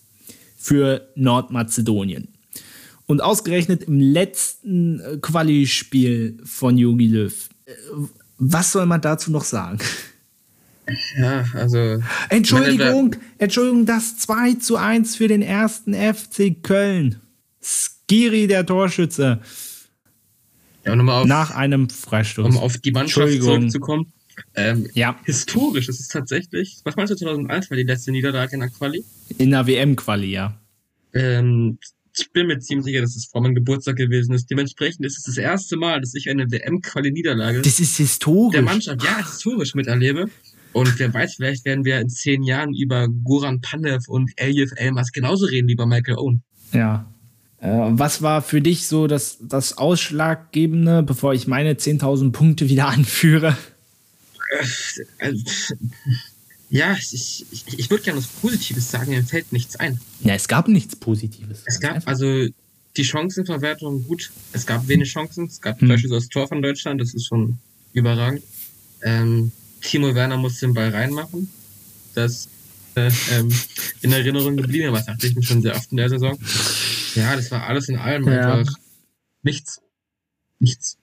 für 0.58 1.08
Nordmazedonien. 1.16 2.28
Und 3.06 3.22
ausgerechnet 3.22 3.84
im 3.84 4.00
letzten 4.00 5.00
äh, 5.00 5.18
Quali-Spiel 5.22 6.40
von 6.44 6.78
Jogi 6.78 7.08
Löw. 7.08 7.50
Was 8.44 8.72
soll 8.72 8.88
man 8.88 9.00
dazu 9.02 9.30
noch 9.30 9.44
sagen? 9.44 9.78
Ja, 11.20 11.46
also. 11.54 12.02
Entschuldigung, 12.30 13.16
Entschuldigung, 13.38 13.86
das 13.86 14.18
2 14.18 14.56
zu 14.56 14.78
1 14.78 15.16
für 15.16 15.28
den 15.28 15.44
ersten 15.44 15.94
FC 15.94 16.56
Köln. 16.64 17.22
Skiri, 17.62 18.48
der 18.48 18.66
Torschütze. 18.66 19.42
Ja, 20.84 20.94
auf, 20.94 21.28
Nach 21.28 21.52
einem 21.52 21.88
Freistoß. 21.88 22.48
Um 22.48 22.58
auf 22.58 22.80
die 22.80 22.92
Mannschaft 22.92 23.32
zurückzukommen. 23.42 24.12
Ähm, 24.56 24.90
ja. 24.96 25.16
Historisch 25.26 25.88
ist 25.88 26.00
es 26.00 26.08
tatsächlich. 26.08 26.80
Was 26.84 26.96
meinst 26.96 27.12
du, 27.12 27.18
2001 27.18 27.70
war 27.70 27.78
die 27.78 27.84
letzte 27.84 28.12
Niederlage 28.12 28.56
in 28.56 28.62
der 28.62 28.70
Quali? 28.70 29.06
In 29.38 29.52
der 29.52 29.68
WM-Quali, 29.68 30.32
ja. 30.32 30.60
Ähm, 31.14 31.78
ich 32.18 32.32
bin 32.32 32.48
mir 32.48 32.60
ziemlich 32.60 32.86
sicher, 32.86 33.02
dass 33.02 33.16
es 33.16 33.26
vor 33.26 33.42
meinem 33.42 33.56
Geburtstag 33.56 33.96
gewesen 33.96 34.34
ist. 34.34 34.50
Dementsprechend 34.50 35.06
ist 35.06 35.18
es 35.18 35.24
das 35.24 35.38
erste 35.38 35.78
Mal, 35.78 36.02
dass 36.02 36.14
ich 36.14 36.30
eine 36.30 36.52
WM-Quali-Niederlage 36.52 37.62
das 37.62 37.80
ist 37.80 37.98
historisch. 37.98 38.54
der 38.54 38.62
Mannschaft, 38.64 39.04
ja, 39.04 39.18
historisch 39.18 39.76
miterlebe. 39.76 40.30
Und 40.74 41.00
wer 41.00 41.14
weiß, 41.14 41.36
vielleicht 41.36 41.66
werden 41.66 41.84
wir 41.84 42.00
in 42.00 42.10
zehn 42.10 42.44
Jahren 42.44 42.74
über 42.74 43.08
Goran 43.10 43.62
Pandev 43.62 44.08
und 44.08 44.32
Elif 44.38 44.72
Elmas 44.76 45.12
genauso 45.12 45.46
reden 45.46 45.68
wie 45.68 45.76
bei 45.76 45.86
Michael 45.86 46.18
Owen. 46.18 46.44
Ja. 46.72 47.06
Äh, 47.60 47.68
was 47.68 48.22
war 48.22 48.42
für 48.42 48.62
dich 48.62 48.88
so 48.88 49.08
das, 49.08 49.38
das 49.42 49.78
Ausschlaggebende, 49.78 51.04
bevor 51.04 51.34
ich 51.34 51.48
meine 51.48 51.74
10.000 51.74 52.32
Punkte 52.32 52.70
wieder 52.70 52.88
anführe? 52.90 53.58
Ja, 56.72 56.94
ich, 56.94 57.46
ich, 57.52 57.80
ich 57.80 57.90
würde 57.90 58.02
gerne 58.02 58.20
was 58.20 58.28
Positives 58.28 58.90
sagen, 58.90 59.12
mir 59.12 59.24
fällt 59.24 59.52
nichts 59.52 59.76
ein. 59.76 60.00
Ja, 60.22 60.36
es 60.36 60.48
gab 60.48 60.70
nichts 60.70 60.96
Positives. 60.96 61.64
Es 61.66 61.82
gab 61.82 62.08
also 62.08 62.48
die 62.96 63.04
Chancenverwertung 63.04 64.06
gut. 64.08 64.32
Es 64.54 64.66
gab 64.66 64.88
wenig 64.88 65.12
Chancen. 65.12 65.48
Es 65.48 65.60
gab 65.60 65.82
hm. 65.82 65.90
beispielsweise 65.90 66.22
das 66.22 66.30
Tor 66.30 66.48
von 66.48 66.62
Deutschland, 66.62 67.02
das 67.02 67.14
ist 67.14 67.28
schon 67.28 67.60
überragend. 67.92 68.42
Ähm, 69.04 69.52
Timo 69.82 70.16
Werner 70.16 70.38
musste 70.38 70.66
den 70.66 70.74
Ball 70.74 70.92
reinmachen. 70.92 71.50
Das 72.16 72.48
äh, 72.96 73.12
ähm, 73.32 73.52
in 74.02 74.14
Erinnerung 74.14 74.56
geblieben, 74.56 74.94
was 74.94 75.08
dachte 75.08 75.28
ich 75.28 75.36
mir 75.36 75.44
schon 75.44 75.62
sehr 75.62 75.76
oft 75.76 75.92
in 75.92 75.98
der 75.98 76.08
Saison. 76.08 76.40
Ja, 77.16 77.36
das 77.36 77.52
war 77.52 77.68
alles 77.68 77.90
in 77.90 77.98
allem 77.98 78.26
ja. 78.30 78.60
einfach 78.60 78.74
nichts. 79.44 79.82
Nichts. 80.60 80.98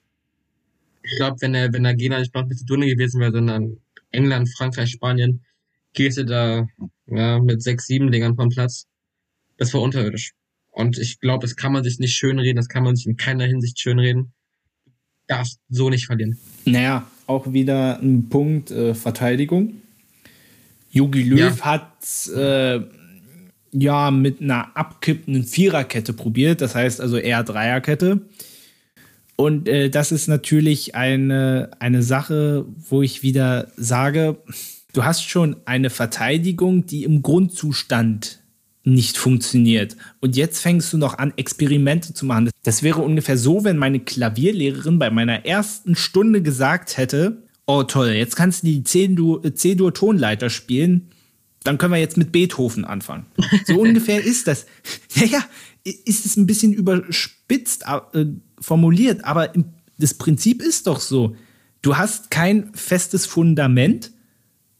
Ich 1.03 1.15
glaube, 1.17 1.39
wenn 1.41 1.53
er, 1.53 1.71
wenn 1.73 1.85
er 1.85 1.93
Gena 1.93 2.17
nicht 2.17 2.33
Nordmazedonien 2.33 2.89
gewesen 2.89 3.21
wäre, 3.21 3.33
sondern 3.33 3.77
England, 4.09 4.49
Frankreich, 4.49 4.89
Spanien, 4.89 5.41
gehst 5.93 6.17
du 6.17 6.25
da 6.25 6.67
ja, 7.07 7.39
mit 7.39 7.61
sechs, 7.61 7.85
sieben 7.87 8.11
Dingern 8.11 8.35
vom 8.35 8.49
Platz. 8.49 8.85
Das 9.57 9.73
war 9.73 9.81
unterirdisch. 9.81 10.33
Und 10.71 10.97
ich 10.97 11.19
glaube, 11.19 11.45
das 11.45 11.55
kann 11.55 11.73
man 11.73 11.83
sich 11.83 11.99
nicht 11.99 12.15
schönreden, 12.15 12.55
das 12.55 12.69
kann 12.69 12.83
man 12.83 12.95
sich 12.95 13.07
in 13.07 13.17
keiner 13.17 13.45
Hinsicht 13.45 13.79
schönreden. 13.79 14.33
Darfst 15.27 15.59
so 15.69 15.89
nicht 15.89 16.05
verlieren. 16.05 16.37
Naja, 16.65 17.07
auch 17.27 17.51
wieder 17.51 17.99
ein 17.99 18.29
Punkt 18.29 18.71
äh, 18.71 18.93
Verteidigung. 18.93 19.81
Jogi 20.91 21.23
Löw 21.23 21.39
ja. 21.39 21.65
hat 21.65 22.29
äh, 22.35 22.79
ja 23.71 24.11
mit 24.11 24.41
einer 24.41 24.75
abkippenden 24.75 25.43
Viererkette 25.43 26.13
probiert, 26.13 26.61
das 26.61 26.73
heißt 26.75 27.01
also 27.01 27.17
eher 27.17 27.43
Dreierkette. 27.43 28.21
Und 29.35 29.69
äh, 29.69 29.89
das 29.89 30.11
ist 30.11 30.27
natürlich 30.27 30.95
eine, 30.95 31.71
eine 31.79 32.03
Sache, 32.03 32.65
wo 32.89 33.01
ich 33.01 33.23
wieder 33.23 33.71
sage, 33.77 34.37
du 34.93 35.03
hast 35.03 35.29
schon 35.29 35.57
eine 35.65 35.89
Verteidigung, 35.89 36.85
die 36.85 37.03
im 37.03 37.21
Grundzustand 37.21 38.39
nicht 38.83 39.17
funktioniert. 39.17 39.95
Und 40.19 40.35
jetzt 40.35 40.59
fängst 40.59 40.91
du 40.93 40.97
noch 40.97 41.17
an, 41.17 41.33
Experimente 41.35 42.13
zu 42.13 42.25
machen. 42.25 42.49
Das 42.63 42.81
wäre 42.81 43.01
ungefähr 43.01 43.37
so, 43.37 43.63
wenn 43.63 43.77
meine 43.77 43.99
Klavierlehrerin 43.99 44.99
bei 44.99 45.09
meiner 45.09 45.45
ersten 45.45 45.95
Stunde 45.95 46.41
gesagt 46.41 46.97
hätte, 46.97 47.43
oh 47.65 47.83
toll, 47.83 48.09
jetzt 48.09 48.35
kannst 48.35 48.63
du 48.63 48.67
die 48.67 48.83
C-Dur-Tonleiter 48.83 50.49
spielen, 50.49 51.09
dann 51.63 51.77
können 51.77 51.93
wir 51.93 51.99
jetzt 51.99 52.17
mit 52.17 52.31
Beethoven 52.31 52.85
anfangen. 52.85 53.25
So 53.65 53.75
ungefähr 53.79 54.23
ist 54.23 54.47
das. 54.47 54.65
Ja, 55.13 55.25
ja, 55.25 55.45
ist 55.83 56.25
es 56.25 56.37
ein 56.37 56.47
bisschen 56.47 56.73
überspitzt 56.73 57.85
äh, 58.13 58.25
formuliert, 58.59 59.23
aber 59.23 59.51
das 59.97 60.13
Prinzip 60.13 60.61
ist 60.61 60.87
doch 60.87 60.99
so. 60.99 61.35
Du 61.81 61.97
hast 61.97 62.31
kein 62.31 62.73
festes 62.73 63.25
Fundament, 63.25 64.11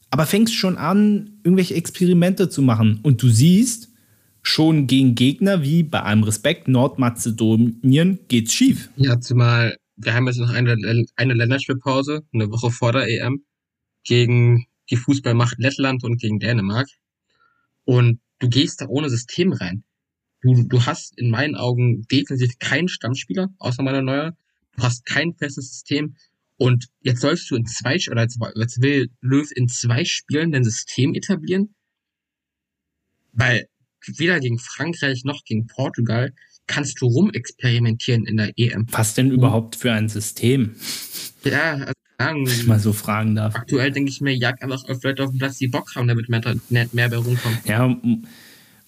aber 0.10 0.26
fängst 0.26 0.56
schon 0.56 0.78
an, 0.78 1.40
irgendwelche 1.44 1.76
Experimente 1.76 2.50
zu 2.50 2.62
machen. 2.62 3.00
Und 3.04 3.22
du 3.22 3.30
siehst, 3.30 3.90
schon 4.42 4.88
gegen 4.88 5.16
Gegner 5.16 5.62
wie 5.64 5.84
bei 5.84 6.02
allem 6.02 6.24
Respekt 6.24 6.68
Nordmazedonien 6.68 8.20
geht's 8.28 8.54
schief. 8.54 8.90
Ja, 8.96 9.20
zumal 9.20 9.76
wir 10.00 10.14
haben 10.14 10.28
jetzt 10.28 10.40
noch 10.40 10.52
eine, 10.52 10.78
eine 11.16 11.34
Länderspielpause, 11.34 12.24
eine 12.34 12.50
Woche 12.50 12.72
vor 12.72 12.94
der 12.94 13.08
EM, 13.08 13.44
gegen 14.06 14.66
die 14.90 14.96
Fußballmacht 14.96 15.60
Lettland 15.60 16.04
und 16.04 16.20
gegen 16.20 16.40
Dänemark. 16.40 16.88
Und 17.84 18.22
du 18.40 18.48
gehst 18.50 18.82
da 18.82 18.88
ohne 18.88 19.10
System 19.10 19.52
rein. 19.52 19.84
Du, 20.42 20.64
du 20.64 20.86
hast 20.86 21.18
in 21.18 21.30
meinen 21.30 21.56
Augen 21.56 22.04
definitiv 22.04 22.58
keinen 22.60 22.88
Stammspieler, 22.88 23.50
außer 23.60 23.84
meiner 23.84 24.02
Neuer. 24.02 24.38
Du 24.78 24.84
hast 24.84 25.06
kein 25.06 25.36
festes 25.36 25.70
System. 25.70 26.16
Und 26.60 26.88
jetzt 27.02 27.22
sollst 27.22 27.50
du 27.50 27.56
in 27.56 27.66
zwei, 27.66 27.98
oder 28.12 28.24
jetzt 28.24 28.82
will 28.82 29.10
Löw 29.22 29.50
in 29.56 29.70
zwei 29.70 30.04
Spielen 30.04 30.52
dein 30.52 30.66
System 30.66 31.16
etablieren? 31.16 31.74
Weil 33.32 33.68
weder 34.06 34.42
gegen 34.42 34.60
Frankreich 34.60 35.24
noch 35.24 35.44
gegen 35.46 35.68
Portugal 35.68 36.34
kannst 36.68 37.00
du 37.02 37.08
rumexperimentieren 37.08 38.26
in 38.26 38.38
der 38.38 38.52
EM. 38.58 38.86
Was 38.92 39.14
denn 39.14 39.32
überhaupt 39.32 39.78
für 39.78 39.94
ein 39.94 40.10
System? 40.10 40.76
Ja, 41.46 41.74
also, 41.74 41.94
Wenn 42.18 42.46
ich 42.46 42.68
mal 42.68 42.80
so 42.80 42.92
fragen 42.92 43.36
darf. 43.36 43.56
Aktuell 43.56 43.92
denke 43.92 44.12
ich 44.12 44.20
mir, 44.20 44.36
jag 44.36 44.62
einfach 44.62 44.84
auf 44.90 45.02
Leute 45.02 45.24
auf 45.24 45.30
dem 45.30 45.40
Platz, 45.40 45.58
die 45.58 45.70
Bock 45.70 45.96
haben, 45.96 46.10
damit 46.10 46.28
mehr, 46.28 46.42
mehr, 46.70 46.90
mehr 46.92 47.18
rumkommen. 47.18 47.60
Ja, 47.64 47.98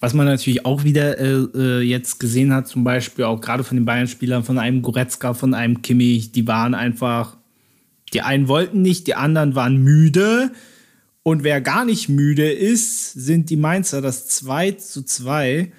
was 0.01 0.13
man 0.13 0.25
natürlich 0.25 0.65
auch 0.65 0.83
wieder 0.83 1.17
äh, 1.17 1.47
äh, 1.55 1.81
jetzt 1.81 2.19
gesehen 2.19 2.53
hat, 2.53 2.67
zum 2.67 2.83
Beispiel 2.83 3.23
auch 3.23 3.39
gerade 3.39 3.63
von 3.63 3.77
den 3.77 3.85
Bayern-Spielern, 3.85 4.43
von 4.43 4.57
einem 4.57 4.81
Goretzka, 4.81 5.33
von 5.33 5.53
einem 5.53 5.81
Kimmich, 5.81 6.33
die 6.33 6.47
waren 6.47 6.73
einfach, 6.73 7.37
die 8.13 8.21
einen 8.21 8.47
wollten 8.47 8.81
nicht, 8.81 9.07
die 9.07 9.15
anderen 9.15 9.55
waren 9.55 9.77
müde. 9.77 10.51
Und 11.23 11.43
wer 11.43 11.61
gar 11.61 11.85
nicht 11.85 12.09
müde 12.09 12.51
ist, 12.51 13.13
sind 13.13 13.49
die 13.49 13.55
Mainzer, 13.55 14.01
das 14.01 14.27
2 14.27 14.71
zu 14.71 15.03
2. 15.03 15.71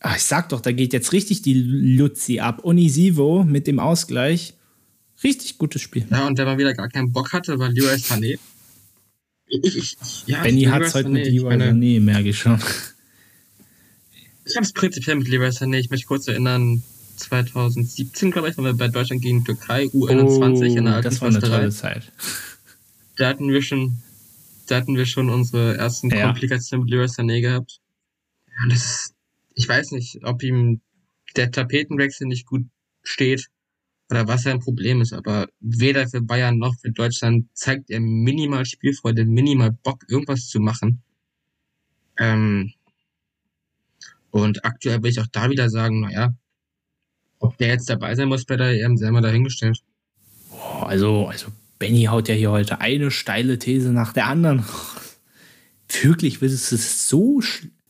Ach, 0.00 0.16
ich 0.16 0.22
sag 0.22 0.50
doch, 0.50 0.60
da 0.60 0.72
geht 0.72 0.92
jetzt 0.92 1.12
richtig 1.12 1.42
die 1.42 1.54
Luzi 1.54 2.40
ab. 2.40 2.64
Onisivo 2.64 3.42
mit 3.42 3.66
dem 3.66 3.78
Ausgleich. 3.78 4.54
Richtig 5.24 5.56
gutes 5.56 5.80
Spiel. 5.80 6.06
Ja, 6.10 6.26
und 6.26 6.36
wenn 6.36 6.44
man 6.44 6.58
wieder 6.58 6.74
gar 6.74 6.88
keinen 6.88 7.10
Bock 7.10 7.32
hatte, 7.32 7.58
war 7.58 7.70
Leroy 7.70 7.94
Sané. 7.94 8.38
Ich, 9.48 9.76
ich, 9.76 9.96
ja, 10.26 10.42
Benny 10.42 10.64
hat 10.64 10.82
es 10.82 10.94
heute 10.94 11.08
mit 11.08 11.26
Leroy 11.26 11.54
Sané, 11.54 12.00
merke 12.00 12.28
ich 12.28 12.38
schon. 12.38 12.60
Ich 14.44 14.54
habe 14.56 14.64
es 14.64 14.72
prinzipiell 14.72 15.16
mit 15.16 15.28
Leroy 15.28 15.48
Sané. 15.48 15.78
Ich 15.78 15.90
möchte 15.90 16.06
kurz 16.06 16.28
erinnern, 16.28 16.82
2017, 17.16 18.30
glaube 18.30 18.48
ich, 18.48 18.56
waren 18.56 18.64
wir 18.64 18.74
bei 18.74 18.88
Deutschland 18.88 19.22
gegen 19.22 19.44
Türkei, 19.44 19.84
U21 19.86 20.60
oh, 20.72 20.76
in 20.76 20.84
der 20.84 20.94
alten 20.94 21.08
Das 21.08 21.20
war 21.20 21.28
eine 21.28 21.40
tolle 21.40 21.70
Zeit. 21.70 22.12
Da 23.16 23.28
hatten 23.28 23.48
wir 23.48 23.62
schon, 23.62 24.02
da 24.66 24.76
hatten 24.76 24.96
wir 24.96 25.06
schon 25.06 25.30
unsere 25.30 25.76
ersten 25.76 26.10
ja. 26.10 26.26
Komplikationen 26.26 26.84
mit 26.84 26.92
Leroy 26.92 27.06
Sané 27.06 27.40
gehabt. 27.40 27.80
Ja, 28.48 28.68
das 28.68 28.84
ist, 28.84 29.14
ich 29.54 29.68
weiß 29.68 29.92
nicht, 29.92 30.20
ob 30.24 30.42
ihm 30.42 30.80
der 31.36 31.50
Tapetenwechsel 31.50 32.26
nicht 32.26 32.46
gut 32.46 32.66
steht 33.02 33.48
oder 34.10 34.28
was 34.28 34.42
sein 34.42 34.60
Problem 34.60 35.00
ist, 35.00 35.12
aber 35.12 35.48
weder 35.60 36.08
für 36.08 36.20
Bayern 36.20 36.58
noch 36.58 36.74
für 36.78 36.90
Deutschland 36.90 37.48
zeigt 37.54 37.90
er 37.90 38.00
minimal 38.00 38.64
Spielfreude, 38.64 39.24
minimal 39.24 39.72
Bock, 39.72 40.04
irgendwas 40.08 40.46
zu 40.46 40.60
machen. 40.60 41.02
Ähm, 42.18 42.72
und 44.30 44.64
aktuell 44.64 45.02
will 45.02 45.10
ich 45.10 45.20
auch 45.20 45.26
da 45.32 45.50
wieder 45.50 45.70
sagen, 45.70 46.00
naja, 46.00 46.34
ob 47.38 47.56
der 47.58 47.68
jetzt 47.68 47.88
dabei 47.88 48.14
sein 48.14 48.28
muss 48.28 48.44
bei 48.44 48.56
der 48.56 48.72
EM, 48.72 48.96
sei 48.96 49.10
mal 49.10 49.20
dahingestellt. 49.20 49.78
Also, 50.80 51.26
also 51.26 51.48
Benny 51.78 52.04
haut 52.04 52.28
ja 52.28 52.34
hier 52.34 52.50
heute 52.50 52.80
eine 52.80 53.10
steile 53.10 53.58
These 53.58 53.90
nach 53.90 54.12
der 54.12 54.26
anderen. 54.26 54.64
Wirklich, 56.02 56.40
würdest 56.40 56.72
du 56.72 56.76
das 56.76 57.08
so, 57.08 57.40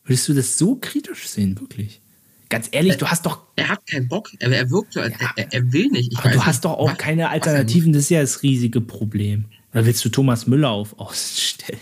würdest 0.05 0.29
du 0.29 0.35
das 0.35 0.59
so 0.59 0.77
kritisch 0.77 1.29
sehen, 1.29 1.59
wirklich? 1.61 2.01
Ganz 2.49 2.69
ehrlich, 2.71 2.93
er, 2.93 2.99
du 2.99 3.07
hast 3.09 3.27
doch. 3.27 3.43
Er 3.57 3.69
hat 3.69 3.87
keinen 3.87 4.09
Bock. 4.09 4.31
Er, 4.39 4.53
er 4.53 4.71
wirkt 4.71 4.93
so, 4.93 5.01
ja, 5.01 5.09
er, 5.37 5.53
er, 5.53 5.73
will 5.73 5.89
nicht. 5.89 6.13
Ich 6.13 6.19
aber 6.19 6.31
du 6.31 6.47
hast 6.47 6.65
doch 6.65 6.75
auch 6.75 6.97
keine 6.97 7.29
Alternativen. 7.29 7.93
Das 7.93 8.03
ist 8.03 8.11
ja 8.11 8.21
das 8.21 8.43
riesige 8.43 8.81
Problem. 8.81 9.47
Oder 9.73 9.85
willst 9.85 10.05
du 10.05 10.09
Thomas 10.11 10.47
Müller 10.47 10.71
auf 10.71 10.99
Außen 10.99 11.37
stellen? 11.37 11.81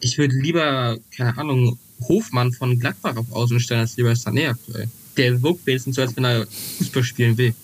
Ich 0.00 0.18
würde 0.18 0.36
lieber, 0.36 0.98
keine 1.16 1.36
Ahnung, 1.38 1.78
Hofmann 2.08 2.52
von 2.52 2.78
Gladbach 2.78 3.16
auf 3.16 3.32
Außen 3.32 3.58
stellen, 3.58 3.80
als 3.80 3.96
lieber 3.96 4.12
Sané 4.12 4.50
aktuell. 4.50 4.88
Der 5.16 5.42
wirkt 5.42 5.66
wenigstens 5.66 5.96
so, 5.96 6.02
als 6.02 6.16
wenn 6.16 6.24
er 6.24 6.46
Fußball 6.78 7.02
spielen 7.02 7.38
will. 7.38 7.54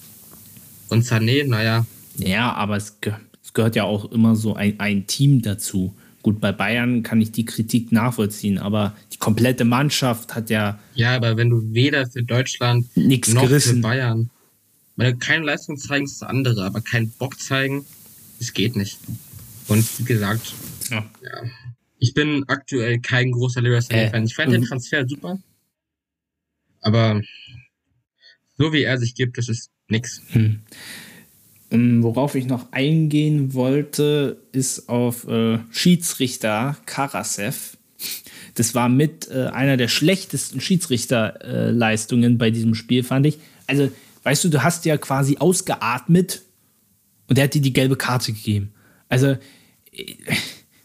Und 0.88 1.04
Sané, 1.04 1.46
naja. 1.46 1.86
Ja, 2.16 2.52
aber 2.52 2.76
es, 2.76 3.00
ge 3.00 3.14
es 3.42 3.52
gehört 3.52 3.76
ja 3.76 3.84
auch 3.84 4.10
immer 4.12 4.36
so 4.36 4.54
ein, 4.54 4.78
ein 4.78 5.06
Team 5.06 5.42
dazu. 5.42 5.94
Gut, 6.22 6.40
bei 6.40 6.52
Bayern 6.52 7.02
kann 7.02 7.20
ich 7.20 7.32
die 7.32 7.44
Kritik 7.44 7.90
nachvollziehen, 7.90 8.58
aber 8.58 8.94
die 9.12 9.16
komplette 9.16 9.64
Mannschaft 9.64 10.34
hat 10.34 10.50
ja. 10.50 10.78
Ja, 10.94 11.16
aber 11.16 11.36
wenn 11.36 11.50
du 11.50 11.74
weder 11.74 12.06
für 12.06 12.22
Deutschland 12.22 12.86
noch 12.96 13.42
gerissen. 13.42 13.76
für 13.76 13.80
Bayern, 13.80 14.30
wenn 14.96 15.12
du 15.12 15.18
keine 15.18 15.44
Leistung 15.44 15.76
zeigen, 15.78 16.04
ist 16.04 16.22
das 16.22 16.28
andere, 16.28 16.64
aber 16.64 16.80
keinen 16.80 17.10
Bock 17.10 17.40
zeigen, 17.40 17.84
das 18.38 18.52
geht 18.52 18.76
nicht. 18.76 18.98
Und 19.68 19.84
wie 19.98 20.04
gesagt, 20.04 20.54
Ja. 20.90 21.04
ja. 21.22 21.50
Ich 21.98 22.14
bin 22.14 22.42
aktuell 22.48 22.98
kein 22.98 23.30
großer 23.30 23.60
Sané-Fan. 23.60 24.22
Äh, 24.22 24.24
ich 24.24 24.34
fand 24.34 24.52
den 24.52 24.62
mhm. 24.62 24.66
Transfer 24.66 25.06
super. 25.06 25.38
Aber 26.82 27.20
so 28.58 28.72
wie 28.72 28.82
er 28.82 28.98
sich 28.98 29.14
gibt, 29.14 29.38
das 29.38 29.48
ist 29.48 29.70
nix. 29.88 30.20
Hm. 30.32 30.60
Ähm, 31.70 32.02
Worauf 32.02 32.34
ich 32.34 32.46
noch 32.46 32.70
eingehen 32.72 33.54
wollte, 33.54 34.42
ist 34.52 34.88
auf 34.88 35.26
äh, 35.26 35.58
Schiedsrichter 35.70 36.76
Karasev. 36.84 37.78
Das 38.54 38.74
war 38.74 38.88
mit 38.88 39.30
äh, 39.30 39.46
einer 39.46 39.76
der 39.76 39.88
schlechtesten 39.88 40.60
Schiedsrichterleistungen 40.60 42.34
äh, 42.34 42.36
bei 42.36 42.50
diesem 42.50 42.74
Spiel, 42.74 43.02
fand 43.02 43.26
ich. 43.26 43.38
Also, 43.66 43.90
weißt 44.24 44.44
du, 44.44 44.48
du 44.50 44.62
hast 44.62 44.84
ja 44.84 44.98
quasi 44.98 45.38
ausgeatmet 45.38 46.42
und 47.28 47.38
er 47.38 47.44
hat 47.44 47.54
dir 47.54 47.62
die 47.62 47.72
gelbe 47.72 47.96
Karte 47.96 48.32
gegeben. 48.32 48.74
Also, 49.08 49.36
äh, 49.92 50.14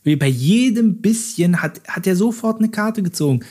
wie 0.04 0.16
bei 0.16 0.28
jedem 0.28 1.02
bisschen 1.02 1.62
hat, 1.62 1.82
hat 1.86 2.08
er 2.08 2.16
sofort 2.16 2.60
eine 2.60 2.70
Karte 2.70 3.04
gezogen. 3.04 3.44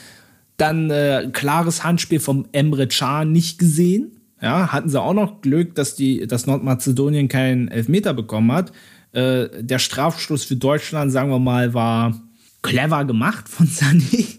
Dann 0.57 0.89
äh, 0.89 1.29
klares 1.31 1.83
Handspiel 1.83 2.19
vom 2.19 2.47
Emre 2.51 2.87
Can 2.87 3.31
nicht 3.31 3.59
gesehen. 3.59 4.11
Ja, 4.41 4.71
hatten 4.71 4.89
sie 4.89 5.01
auch 5.01 5.13
noch 5.13 5.41
Glück, 5.41 5.73
dass, 5.75 5.95
die, 5.95 6.27
dass 6.27 6.45
Nordmazedonien 6.45 7.27
keinen 7.27 7.69
Elfmeter 7.69 8.13
bekommen 8.13 8.51
hat. 8.51 8.71
Äh, 9.11 9.63
der 9.63 9.79
Strafstoß 9.79 10.43
für 10.43 10.55
Deutschland, 10.55 11.11
sagen 11.11 11.31
wir 11.31 11.39
mal, 11.39 11.73
war 11.73 12.21
clever 12.61 13.05
gemacht 13.05 13.49
von 13.49 13.67
Sané. 13.67 14.37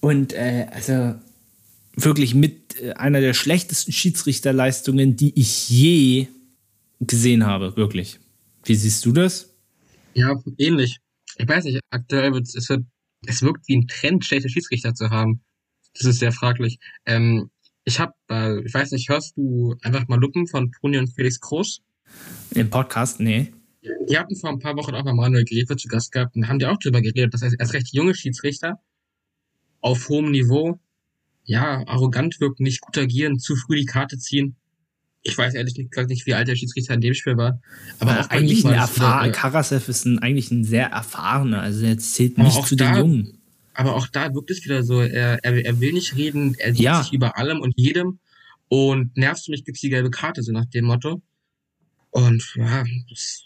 Und 0.00 0.32
äh, 0.32 0.66
also 0.72 1.14
wirklich 1.94 2.34
mit 2.34 2.80
äh, 2.80 2.92
einer 2.92 3.20
der 3.20 3.34
schlechtesten 3.34 3.92
Schiedsrichterleistungen, 3.92 5.16
die 5.16 5.38
ich 5.38 5.68
je 5.68 6.28
gesehen 7.00 7.46
habe, 7.46 7.76
wirklich. 7.76 8.18
Wie 8.64 8.74
siehst 8.74 9.04
du 9.06 9.12
das? 9.12 9.54
Ja, 10.14 10.38
ähnlich. 10.58 10.98
Ich 11.36 11.48
weiß 11.48 11.64
nicht, 11.64 11.80
aktuell 11.90 12.32
wird 12.32 12.46
es 12.54 12.68
wird, 12.68 12.84
es 13.26 13.42
wirkt 13.42 13.68
wie 13.68 13.76
ein 13.76 13.88
Trend, 13.88 14.24
schlechte 14.24 14.48
Schiedsrichter 14.48 14.94
zu 14.94 15.10
haben. 15.10 15.42
Das 15.94 16.06
ist 16.06 16.18
sehr 16.20 16.32
fraglich. 16.32 16.78
Ähm, 17.06 17.50
ich 17.84 17.98
habe, 17.98 18.12
äh, 18.30 18.60
ich 18.64 18.72
weiß 18.72 18.92
nicht, 18.92 19.08
hörst 19.08 19.36
du 19.36 19.74
einfach 19.82 20.06
mal 20.08 20.18
Luppen 20.18 20.46
von 20.46 20.70
Toni 20.72 20.98
und 20.98 21.08
Felix 21.08 21.40
Groß? 21.40 21.82
Im 22.54 22.70
Podcast? 22.70 23.20
Nee. 23.20 23.52
Die 24.08 24.18
hatten 24.18 24.36
vor 24.36 24.50
ein 24.50 24.58
paar 24.58 24.76
Wochen 24.76 24.94
auch 24.94 25.04
mal 25.04 25.14
Manuel 25.14 25.44
Gräfe 25.44 25.76
zu 25.76 25.88
Gast 25.88 26.12
gehabt 26.12 26.36
und 26.36 26.48
haben 26.48 26.58
die 26.58 26.66
auch 26.66 26.78
drüber 26.78 27.00
geredet, 27.00 27.32
dass 27.32 27.42
er 27.42 27.52
als 27.58 27.72
recht 27.72 27.94
junge 27.94 28.14
Schiedsrichter 28.14 28.78
auf 29.80 30.08
hohem 30.08 30.30
Niveau, 30.30 30.78
ja, 31.44 31.86
arrogant 31.86 32.40
wirken, 32.40 32.64
nicht 32.64 32.82
gut 32.82 32.98
agieren, 32.98 33.38
zu 33.38 33.56
früh 33.56 33.76
die 33.76 33.86
Karte 33.86 34.18
ziehen. 34.18 34.56
Ich 35.22 35.36
weiß 35.36 35.54
ehrlich 35.54 35.74
gesagt 35.74 36.08
nicht, 36.08 36.24
wie 36.26 36.34
alt 36.34 36.48
der 36.48 36.56
Schiedsrichter 36.56 36.94
in 36.94 37.00
dem 37.02 37.12
Spiel 37.14 37.36
war. 37.36 37.60
Aber 37.98 38.12
Aber 38.12 38.20
auch 38.22 38.30
eigentlich 38.30 38.64
ein 38.64 38.72
erfahrener, 38.72 39.28
äh, 39.28 39.32
Karasev 39.32 39.88
ist 39.88 40.06
ein, 40.06 40.18
eigentlich 40.18 40.50
ein 40.50 40.64
sehr 40.64 40.86
erfahrener, 40.88 41.60
also 41.60 41.84
er 41.84 41.98
zählt 41.98 42.38
nicht 42.38 42.56
auch 42.56 42.66
zu 42.66 42.74
den 42.76 42.92
da- 42.92 42.98
Jungen. 42.98 43.36
Aber 43.74 43.94
auch 43.96 44.06
da 44.08 44.34
wirkt 44.34 44.50
es 44.50 44.64
wieder 44.64 44.82
so, 44.82 45.00
er, 45.00 45.38
er, 45.44 45.64
er 45.64 45.80
will 45.80 45.92
nicht 45.92 46.16
reden, 46.16 46.54
er 46.58 46.72
sieht 46.74 46.82
Ja. 46.82 47.02
sich 47.02 47.12
über 47.12 47.36
allem 47.38 47.60
und 47.60 47.74
jedem 47.76 48.18
und 48.68 49.16
nervst 49.16 49.46
du 49.46 49.52
mich, 49.52 49.64
gibt's 49.64 49.80
die 49.80 49.90
gelbe 49.90 50.10
Karte, 50.10 50.42
so 50.42 50.52
nach 50.52 50.66
dem 50.66 50.86
Motto. 50.86 51.22
Und 52.10 52.54
ja, 52.56 52.84
das 53.08 53.42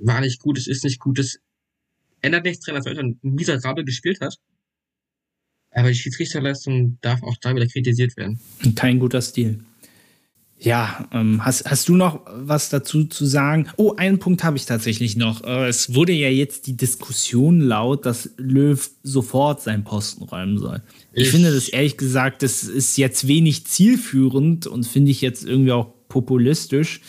war 0.00 0.20
nicht 0.20 0.40
gut, 0.40 0.58
es 0.58 0.66
ist 0.68 0.84
nicht 0.84 1.00
gut, 1.00 1.18
es 1.18 1.40
ändert 2.20 2.44
nichts 2.44 2.64
dran, 2.64 2.76
dass 2.76 2.84
Deutschland 2.84 3.22
miserabel 3.24 3.84
gespielt 3.84 4.20
hat. 4.20 4.36
Aber 5.70 5.88
die 5.88 5.94
Schiedsrichterleistung 5.96 6.98
darf 7.00 7.22
auch 7.22 7.36
da 7.40 7.54
wieder 7.54 7.66
kritisiert 7.66 8.16
werden. 8.16 8.38
Kein 8.74 8.98
guter 8.98 9.20
Stil. 9.22 9.64
Ja, 10.60 11.06
ähm, 11.12 11.44
hast, 11.44 11.70
hast 11.70 11.88
du 11.88 11.94
noch 11.96 12.26
was 12.34 12.68
dazu 12.68 13.04
zu 13.04 13.24
sagen? 13.26 13.68
Oh, 13.76 13.94
einen 13.96 14.18
Punkt 14.18 14.42
habe 14.42 14.56
ich 14.56 14.66
tatsächlich 14.66 15.16
noch. 15.16 15.44
Äh, 15.44 15.68
es 15.68 15.94
wurde 15.94 16.12
ja 16.12 16.28
jetzt 16.30 16.66
die 16.66 16.76
Diskussion 16.76 17.60
laut, 17.60 18.04
dass 18.06 18.30
Löw 18.38 18.90
sofort 19.04 19.62
seinen 19.62 19.84
Posten 19.84 20.24
räumen 20.24 20.58
soll. 20.58 20.82
Ich, 21.12 21.24
Ich- 21.26 21.30
finde 21.30 21.52
das 21.54 21.68
ehrlich 21.68 21.96
gesagt, 21.96 22.42
das 22.42 22.64
ist 22.64 22.96
jetzt 22.98 23.28
wenig 23.28 23.66
zielführend 23.66 24.66
und 24.66 24.84
finde 24.86 25.12
ich 25.12 25.20
jetzt 25.20 25.44
irgendwie 25.44 25.70
auch 25.72 25.92
populistisch. 26.08 27.00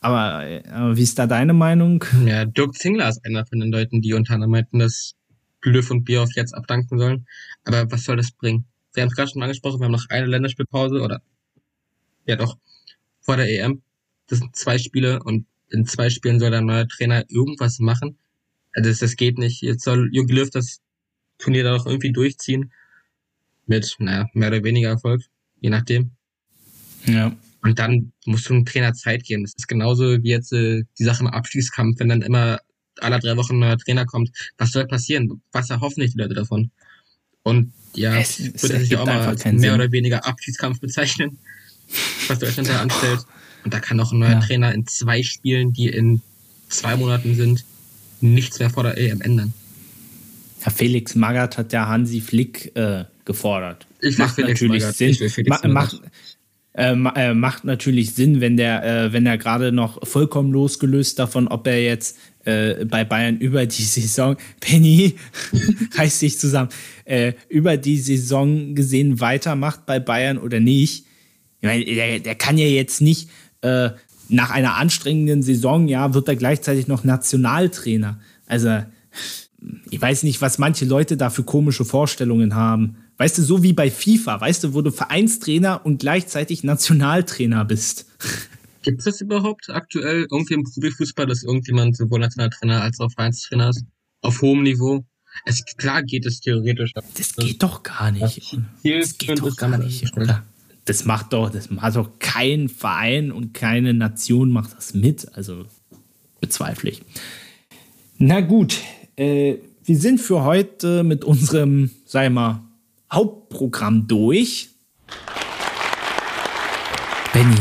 Aber 0.00 0.44
äh, 0.44 0.62
wie 0.96 1.02
ist 1.02 1.18
da 1.18 1.26
deine 1.28 1.52
Meinung? 1.52 2.04
Ja, 2.26 2.44
Dirk 2.44 2.74
Zingler 2.74 3.08
ist 3.08 3.24
einer 3.24 3.46
von 3.46 3.60
den 3.60 3.70
Leuten, 3.70 4.00
die 4.00 4.14
unter 4.14 4.34
anderem 4.34 4.50
meinten, 4.52 4.78
dass 4.80 5.14
Löw 5.62 5.88
und 5.90 6.04
Bierhoff 6.04 6.30
jetzt 6.34 6.54
abdanken 6.54 6.98
sollen. 6.98 7.26
Aber 7.64 7.88
was 7.92 8.02
soll 8.04 8.16
das 8.16 8.32
bringen? 8.32 8.64
Wir 8.94 9.02
haben 9.02 9.10
es 9.10 9.14
gerade 9.14 9.30
schon 9.30 9.42
angesprochen, 9.42 9.78
wir 9.78 9.84
haben 9.84 9.92
noch 9.92 10.06
eine 10.08 10.26
Länderspielpause 10.26 11.00
oder 11.02 11.20
ja 12.26 12.36
doch, 12.36 12.56
vor 13.20 13.36
der 13.36 13.48
EM. 13.48 13.82
Das 14.28 14.38
sind 14.38 14.54
zwei 14.56 14.78
Spiele 14.78 15.22
und 15.22 15.46
in 15.70 15.86
zwei 15.86 16.10
Spielen 16.10 16.38
soll 16.40 16.50
der 16.50 16.60
neue 16.62 16.86
Trainer 16.88 17.24
irgendwas 17.28 17.78
machen. 17.78 18.18
Also 18.72 18.90
das, 18.90 18.98
das 19.00 19.16
geht 19.16 19.38
nicht. 19.38 19.62
Jetzt 19.62 19.84
soll 19.84 20.08
Jogi 20.12 20.32
Löw 20.34 20.50
das 20.50 20.80
Turnier 21.38 21.64
da 21.64 21.76
doch 21.76 21.86
irgendwie 21.86 22.12
durchziehen. 22.12 22.72
Mit, 23.66 23.94
naja, 23.98 24.28
mehr 24.34 24.48
oder 24.48 24.64
weniger 24.64 24.88
Erfolg, 24.88 25.22
je 25.60 25.70
nachdem. 25.70 26.10
Ja. 27.06 27.34
Und 27.62 27.78
dann 27.78 28.12
musst 28.24 28.48
du 28.48 28.54
einem 28.54 28.64
Trainer 28.64 28.94
Zeit 28.94 29.22
geben. 29.24 29.42
Das 29.44 29.54
ist 29.56 29.68
genauso 29.68 30.22
wie 30.22 30.28
jetzt 30.30 30.52
äh, 30.52 30.82
die 30.98 31.04
Sache 31.04 31.20
im 31.22 31.28
Abstiegskampf, 31.28 32.00
wenn 32.00 32.08
dann 32.08 32.22
immer 32.22 32.60
alle 32.98 33.18
drei 33.20 33.36
Wochen 33.36 33.54
ein 33.54 33.58
neuer 33.60 33.78
Trainer 33.78 34.06
kommt. 34.06 34.30
Was 34.58 34.72
soll 34.72 34.86
passieren? 34.86 35.40
Was 35.52 35.70
erhoffen 35.70 36.02
sich 36.02 36.12
die 36.12 36.18
Leute 36.18 36.34
davon? 36.34 36.70
Und 37.42 37.72
ja, 37.94 38.18
Es- 38.18 38.38
ich 38.40 38.54
es 38.54 38.62
würde 38.62 38.74
ergibt 38.74 38.92
ja 38.92 39.00
auch 39.02 39.06
mal 39.06 39.34
mehr 39.34 39.36
Sinn. 39.36 39.70
oder 39.74 39.92
weniger 39.92 40.26
Abstiegskampf 40.26 40.80
bezeichnen, 40.80 41.38
was 42.28 42.38
Deutschland 42.38 42.68
da 42.68 42.80
anstellt. 42.80 43.20
Und 43.64 43.74
da 43.74 43.80
kann 43.80 44.00
auch 44.00 44.12
ein 44.12 44.18
neuer 44.18 44.32
Ja. 44.32 44.40
Trainer 44.40 44.72
in 44.74 44.86
zwei 44.86 45.22
Spielen, 45.22 45.72
die 45.72 45.88
in 45.88 46.22
zwei 46.68 46.96
Monaten 46.96 47.34
sind, 47.34 47.64
nichts 48.20 48.58
mehr 48.58 48.70
vor 48.70 48.82
der 48.84 48.96
EM 48.96 49.20
ändern. 49.20 49.52
Herr 50.60 50.72
Felix 50.72 51.14
Magath 51.14 51.58
hat 51.58 51.72
ja 51.72 51.88
Hansi 51.88 52.20
Flick 52.20 52.74
äh, 52.76 53.04
gefordert. 53.24 53.86
Ich 54.00 54.18
macht 54.18 54.34
Felix 54.34 54.60
natürlich 54.60 54.82
Magath. 54.82 54.96
Sinn. 54.96 55.16
Ich 55.20 55.48
Ma 55.48 55.60
macht, 55.68 56.00
äh, 56.74 56.92
äh, 56.92 57.34
macht 57.34 57.64
natürlich 57.64 58.14
Sinn, 58.14 58.40
wenn 58.40 58.56
der, 58.56 58.84
äh, 58.84 59.12
wenn 59.12 59.26
er 59.26 59.38
gerade 59.38 59.72
noch 59.72 60.06
vollkommen 60.06 60.52
losgelöst 60.52 61.18
davon, 61.18 61.48
ob 61.48 61.66
er 61.66 61.82
jetzt 61.82 62.16
äh, 62.44 62.84
bei 62.84 63.04
Bayern 63.04 63.38
über 63.38 63.66
die 63.66 63.82
Saison, 63.82 64.36
Penny, 64.60 65.16
reiß 65.94 66.20
dich 66.20 66.38
zusammen, 66.38 66.70
äh, 67.04 67.32
über 67.48 67.76
die 67.76 67.98
Saison 67.98 68.74
gesehen 68.74 69.20
weitermacht 69.20 69.86
bei 69.86 69.98
Bayern 69.98 70.38
oder 70.38 70.60
nicht. 70.60 71.06
Ich 71.60 71.66
meine, 71.66 71.84
der, 71.84 72.20
der 72.20 72.34
kann 72.34 72.58
ja 72.58 72.66
jetzt 72.66 73.00
nicht 73.00 73.28
äh, 73.62 73.90
nach 74.28 74.50
einer 74.50 74.76
anstrengenden 74.76 75.42
Saison, 75.42 75.88
ja, 75.88 76.14
wird 76.14 76.28
er 76.28 76.36
gleichzeitig 76.36 76.86
noch 76.86 77.04
Nationaltrainer. 77.04 78.20
Also, 78.46 78.82
ich 79.90 80.00
weiß 80.00 80.22
nicht, 80.22 80.40
was 80.40 80.58
manche 80.58 80.84
Leute 80.84 81.16
da 81.16 81.30
für 81.30 81.42
komische 81.42 81.84
Vorstellungen 81.84 82.54
haben. 82.54 82.96
Weißt 83.18 83.36
du, 83.36 83.42
so 83.42 83.62
wie 83.62 83.74
bei 83.74 83.90
FIFA, 83.90 84.40
weißt 84.40 84.64
du, 84.64 84.74
wo 84.74 84.80
du 84.80 84.90
Vereinstrainer 84.90 85.84
und 85.84 85.98
gleichzeitig 85.98 86.64
Nationaltrainer 86.64 87.64
bist. 87.64 88.06
Gibt 88.82 89.00
es 89.00 89.04
das 89.04 89.20
überhaupt 89.20 89.68
aktuell 89.68 90.26
irgendwie 90.30 90.54
im 90.54 90.64
Profifußball, 90.64 91.26
dass 91.26 91.42
irgendjemand 91.42 91.98
sowohl 91.98 92.20
Nationaltrainer 92.20 92.80
als 92.80 92.98
auch 93.00 93.10
Vereinstrainer 93.12 93.68
ist? 93.68 93.84
Auf 94.22 94.40
hohem 94.40 94.62
Niveau? 94.62 95.04
Es, 95.44 95.62
klar 95.76 96.02
geht 96.02 96.24
es 96.24 96.40
theoretisch. 96.40 96.92
Das 96.94 97.36
geht 97.36 97.62
doch 97.62 97.82
gar 97.82 98.10
nicht. 98.10 98.42
Ziel 98.42 99.00
Das 99.00 99.18
geht 99.18 99.38
doch 99.38 99.48
ist 99.48 99.56
gar 99.58 99.70
das 99.70 99.80
nicht, 99.80 100.02
nicht. 100.02 100.16
oder? 100.16 100.42
Das 100.90 101.04
macht 101.04 101.32
doch, 101.34 101.50
das 101.50 101.70
macht 101.70 101.94
doch 101.94 102.18
kein 102.18 102.68
Verein 102.68 103.30
und 103.30 103.54
keine 103.54 103.94
Nation 103.94 104.50
macht 104.50 104.76
das 104.76 104.92
mit. 104.92 105.28
Also 105.36 105.66
bezweifle 106.40 106.90
ich. 106.90 107.02
Na 108.18 108.40
gut, 108.40 108.76
äh, 109.14 109.58
wir 109.84 109.96
sind 109.96 110.20
für 110.20 110.42
heute 110.42 111.04
mit 111.04 111.22
unserem, 111.22 111.92
sei 112.06 112.28
mal, 112.28 112.64
Hauptprogramm 113.12 114.08
durch. 114.08 114.70
Benny, 117.32 117.54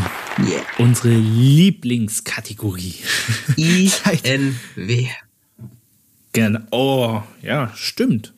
unsere 0.79 1.15
Lieblingskategorie. 1.15 2.95
INW. 3.57 5.07
Gerne. 6.33 6.65
Oh, 6.71 7.21
ja, 7.43 7.71
stimmt. 7.75 8.33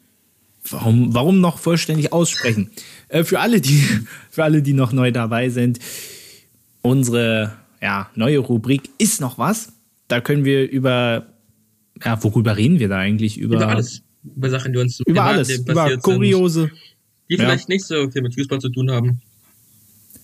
Warum, 0.69 1.13
warum 1.13 1.39
noch 1.39 1.59
vollständig 1.59 2.13
aussprechen? 2.13 2.71
Äh, 3.11 3.23
für, 3.23 3.39
alle, 3.39 3.61
die, 3.61 3.83
für 4.29 4.43
alle, 4.43 4.61
die 4.61 4.73
noch 4.73 4.91
neu 4.91 5.11
dabei 5.11 5.49
sind, 5.49 5.79
unsere 6.81 7.53
ja, 7.81 8.09
neue 8.15 8.39
Rubrik 8.39 8.89
ist 8.97 9.21
noch 9.21 9.37
was. 9.37 9.73
Da 10.07 10.19
können 10.19 10.43
wir 10.43 10.69
über 10.69 11.27
ja, 12.03 12.23
worüber 12.23 12.57
reden 12.57 12.79
wir 12.79 12.87
da 12.87 12.97
eigentlich? 12.97 13.37
Über, 13.37 13.55
über 13.55 13.67
alles. 13.67 14.01
Über 14.23 14.49
Sachen, 14.49 14.73
die 14.73 14.79
uns 14.79 14.99
über 15.01 15.23
alles, 15.23 15.49
über 15.57 15.97
kuriose. 15.97 16.61
Sind, 16.61 16.73
die 17.29 17.37
vielleicht 17.37 17.69
ja. 17.69 17.75
nicht 17.75 17.85
so 17.85 18.09
viel 18.09 18.21
mit 18.21 18.35
Fußball 18.35 18.59
zu 18.59 18.69
tun 18.69 18.91
haben. 18.91 19.21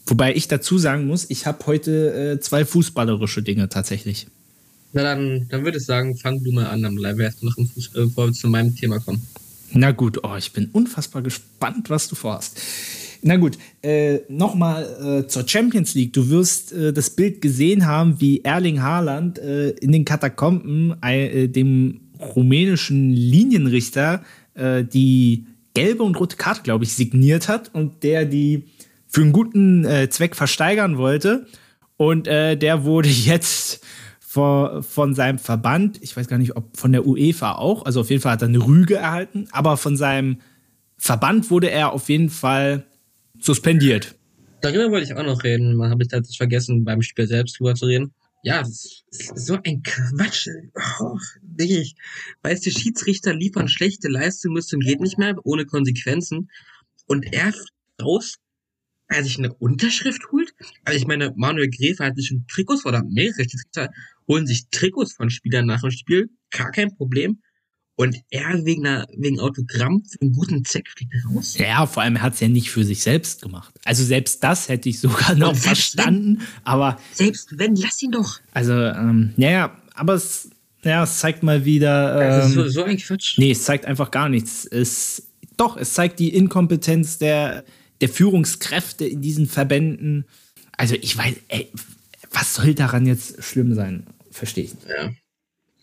Wobei 0.06 0.36
ich 0.36 0.48
dazu 0.48 0.78
sagen 0.78 1.08
muss, 1.08 1.30
ich 1.30 1.46
habe 1.46 1.66
heute 1.66 2.34
äh, 2.34 2.40
zwei 2.40 2.64
fußballerische 2.64 3.42
Dinge 3.42 3.70
tatsächlich. 3.70 4.28
Na 4.94 5.04
dann, 5.04 5.48
dann 5.50 5.66
würde 5.66 5.80
ich 5.80 5.86
sagen, 5.86 6.16
fang 6.16 6.44
du 6.44 6.52
mal 6.52 6.68
an 6.68 6.86
am 6.86 6.98
Live, 6.98 7.20
erst 7.20 7.44
noch 7.44 7.58
im 7.58 7.68
Fußball, 7.68 8.06
bevor 8.06 8.28
wir 8.28 8.34
zu 8.34 8.48
meinem 8.48 8.76
Thema 8.76 9.00
kommen. 9.00 9.22
Na 9.72 9.92
gut, 9.92 10.20
oh, 10.24 10.36
ich 10.38 10.54
bin 10.54 10.70
unfassbar 10.72 11.22
gespannt, 11.22 11.90
was 11.90 12.08
du 12.08 12.16
vorhast. 12.16 12.60
Na 13.22 13.36
gut, 13.38 13.58
äh, 13.82 14.20
nochmal 14.30 15.24
äh, 15.24 15.28
zur 15.28 15.48
Champions 15.48 15.96
League. 15.96 16.14
Du 16.14 16.30
wirst 16.30 16.72
äh, 16.72 16.94
das 16.94 17.10
Bild 17.10 17.42
gesehen 17.42 17.86
haben, 17.86 18.22
wie 18.22 18.42
Erling 18.42 18.82
Haaland 18.82 19.40
äh, 19.40 19.70
in 19.70 19.92
den 19.92 20.06
Katakomben 20.06 20.96
äh, 21.02 21.48
dem 21.48 22.02
rumänischen 22.20 23.12
Linienrichter 23.12 24.24
äh, 24.54 24.84
die 24.84 25.46
gelbe 25.74 26.04
und 26.04 26.20
rote 26.20 26.38
Karte, 26.38 26.62
glaube 26.62 26.86
ich, 26.86 26.94
signiert 26.94 27.50
hat 27.50 27.74
und 27.74 28.04
der 28.04 28.26
die 28.26 28.64
für 29.08 29.22
einen 29.22 29.32
guten 29.32 29.88
Zweck 30.10 30.36
versteigern 30.36 30.98
wollte. 30.98 31.46
Und 31.96 32.26
der 32.26 32.84
wurde 32.84 33.10
jetzt 33.26 33.86
vor, 34.38 34.84
von 34.84 35.16
seinem 35.16 35.40
Verband, 35.40 35.98
ich 36.04 36.16
weiß 36.16 36.28
gar 36.28 36.38
nicht, 36.38 36.56
ob 36.56 36.78
von 36.78 36.92
der 36.92 37.08
UEFA 37.08 37.54
auch, 37.54 37.86
also 37.86 38.02
auf 38.02 38.12
jeden 38.12 38.22
Fall 38.22 38.34
hat 38.34 38.44
er 38.44 38.50
eine 38.50 38.64
Rüge 38.64 38.96
erhalten, 38.96 39.48
aber 39.52 39.78
von 39.78 39.98
seinem 39.98 40.38
Verband 40.96 41.50
wurde 41.50 41.72
er 41.72 41.92
auf 41.92 42.08
jeden 42.08 42.30
Fall 42.30 42.86
suspendiert. 43.40 44.14
Darüber 44.62 44.92
wollte 44.92 45.08
ich 45.08 45.16
auch 45.16 45.24
noch 45.24 45.44
reden. 45.44 45.76
Man 45.76 45.90
habe 45.90 46.04
ich 46.04 46.10
tatsächlich 46.10 46.38
vergessen, 46.38 46.86
beim 46.86 47.02
Spiel 47.02 47.26
selbst 47.26 47.60
drüber 47.60 47.74
zu 47.74 47.86
reden. 47.86 48.14
Ja, 48.44 48.64
so 48.64 49.58
ein 49.64 49.82
Quatsch. 49.82 50.48
Oh, 51.00 51.18
nee. 51.58 51.92
Weißt 52.44 52.64
du, 52.64 52.70
Schiedsrichter 52.70 53.34
liefern 53.34 53.68
schlechte 53.68 54.08
Leistungen 54.08 54.54
bis 54.54 54.68
zum 54.68 54.82
geht 54.82 55.02
nicht 55.02 55.18
mehr, 55.18 55.36
ohne 55.44 55.66
Konsequenzen. 55.66 56.52
Und 57.08 57.34
er 57.34 57.54
raus, 58.00 58.36
er 59.08 59.24
sich 59.24 59.40
eine 59.40 59.54
Unterschrift 59.56 60.32
holt. 60.32 60.54
Also 60.86 61.00
ich 61.00 61.08
meine, 61.08 61.34
Manuel 61.36 61.72
Gräfer 61.72 62.06
hat 62.06 62.16
sich 62.16 62.28
schon 62.28 62.46
Trikots 62.48 62.86
oder 62.86 63.04
mehrere 63.04 63.42
Schiedsrichter 63.42 63.90
holen 64.28 64.48
sich 64.48 64.70
Trikots 64.70 65.14
von 65.14 65.30
Spielern 65.30 65.66
nach 65.66 65.82
dem 65.82 65.92
Spiel. 65.92 66.30
Gar 66.52 66.72
kein 66.72 66.96
Problem. 66.96 67.40
Und 68.00 68.16
er 68.30 68.64
wegen, 68.64 68.86
einer, 68.86 69.08
wegen 69.18 69.40
Autogramm 69.40 70.04
für 70.04 70.22
einen 70.22 70.32
guten 70.32 70.64
Zweck 70.64 70.88
fliegt 70.88 71.14
raus. 71.26 71.58
Ja, 71.58 71.88
vor 71.88 72.04
allem 72.04 72.18
er 72.18 72.22
hat 72.22 72.36
es 72.36 72.40
ja 72.42 72.48
nicht 72.48 72.70
für 72.70 72.84
sich 72.84 73.02
selbst 73.02 73.42
gemacht. 73.42 73.74
Also 73.86 74.04
selbst 74.04 74.44
das 74.44 74.70
hätte 74.70 74.88
ich 74.88 75.00
sogar 75.00 75.34
noch 75.34 75.56
verstanden. 75.56 76.38
Wenn, 76.38 76.48
aber 76.64 77.00
selbst 77.12 77.58
wenn, 77.58 77.76
lass 77.76 78.00
ihn 78.04 78.12
doch. 78.12 78.40
Also, 78.52 78.74
ähm, 78.74 79.34
naja, 79.36 79.76
aber 79.96 80.14
es, 80.14 80.52
ja, 80.84 81.04
es 81.04 81.18
zeigt 81.18 81.42
mal 81.42 81.66
wieder. 81.66 82.22
Ähm, 82.22 82.42
also 82.42 82.64
so, 82.64 82.70
so 82.70 82.84
ein 82.84 82.98
Quatsch. 82.98 83.40
Nee, 83.40 83.50
es 83.50 83.64
zeigt 83.64 83.86
einfach 83.86 84.12
gar 84.12 84.30
nichts. 84.30 84.66
Es, 84.66 85.30
doch, 85.58 85.76
es 85.76 85.94
zeigt 85.94 86.20
die 86.20 86.36
Inkompetenz 86.36 87.18
der, 87.18 87.64
der 88.02 88.10
Führungskräfte 88.10 89.06
in 89.06 89.22
diesen 89.24 89.48
Verbänden. 89.48 90.26
Also 90.74 90.94
ich 91.02 91.18
weiß, 91.18 91.34
ey, 91.48 91.72
was 92.32 92.54
soll 92.54 92.76
daran 92.76 93.08
jetzt 93.08 93.44
schlimm 93.44 93.74
sein? 93.74 94.06
Verstehe 94.38 94.66
ich 94.66 94.76
nicht. 94.76 94.88
Ja. 94.88 95.12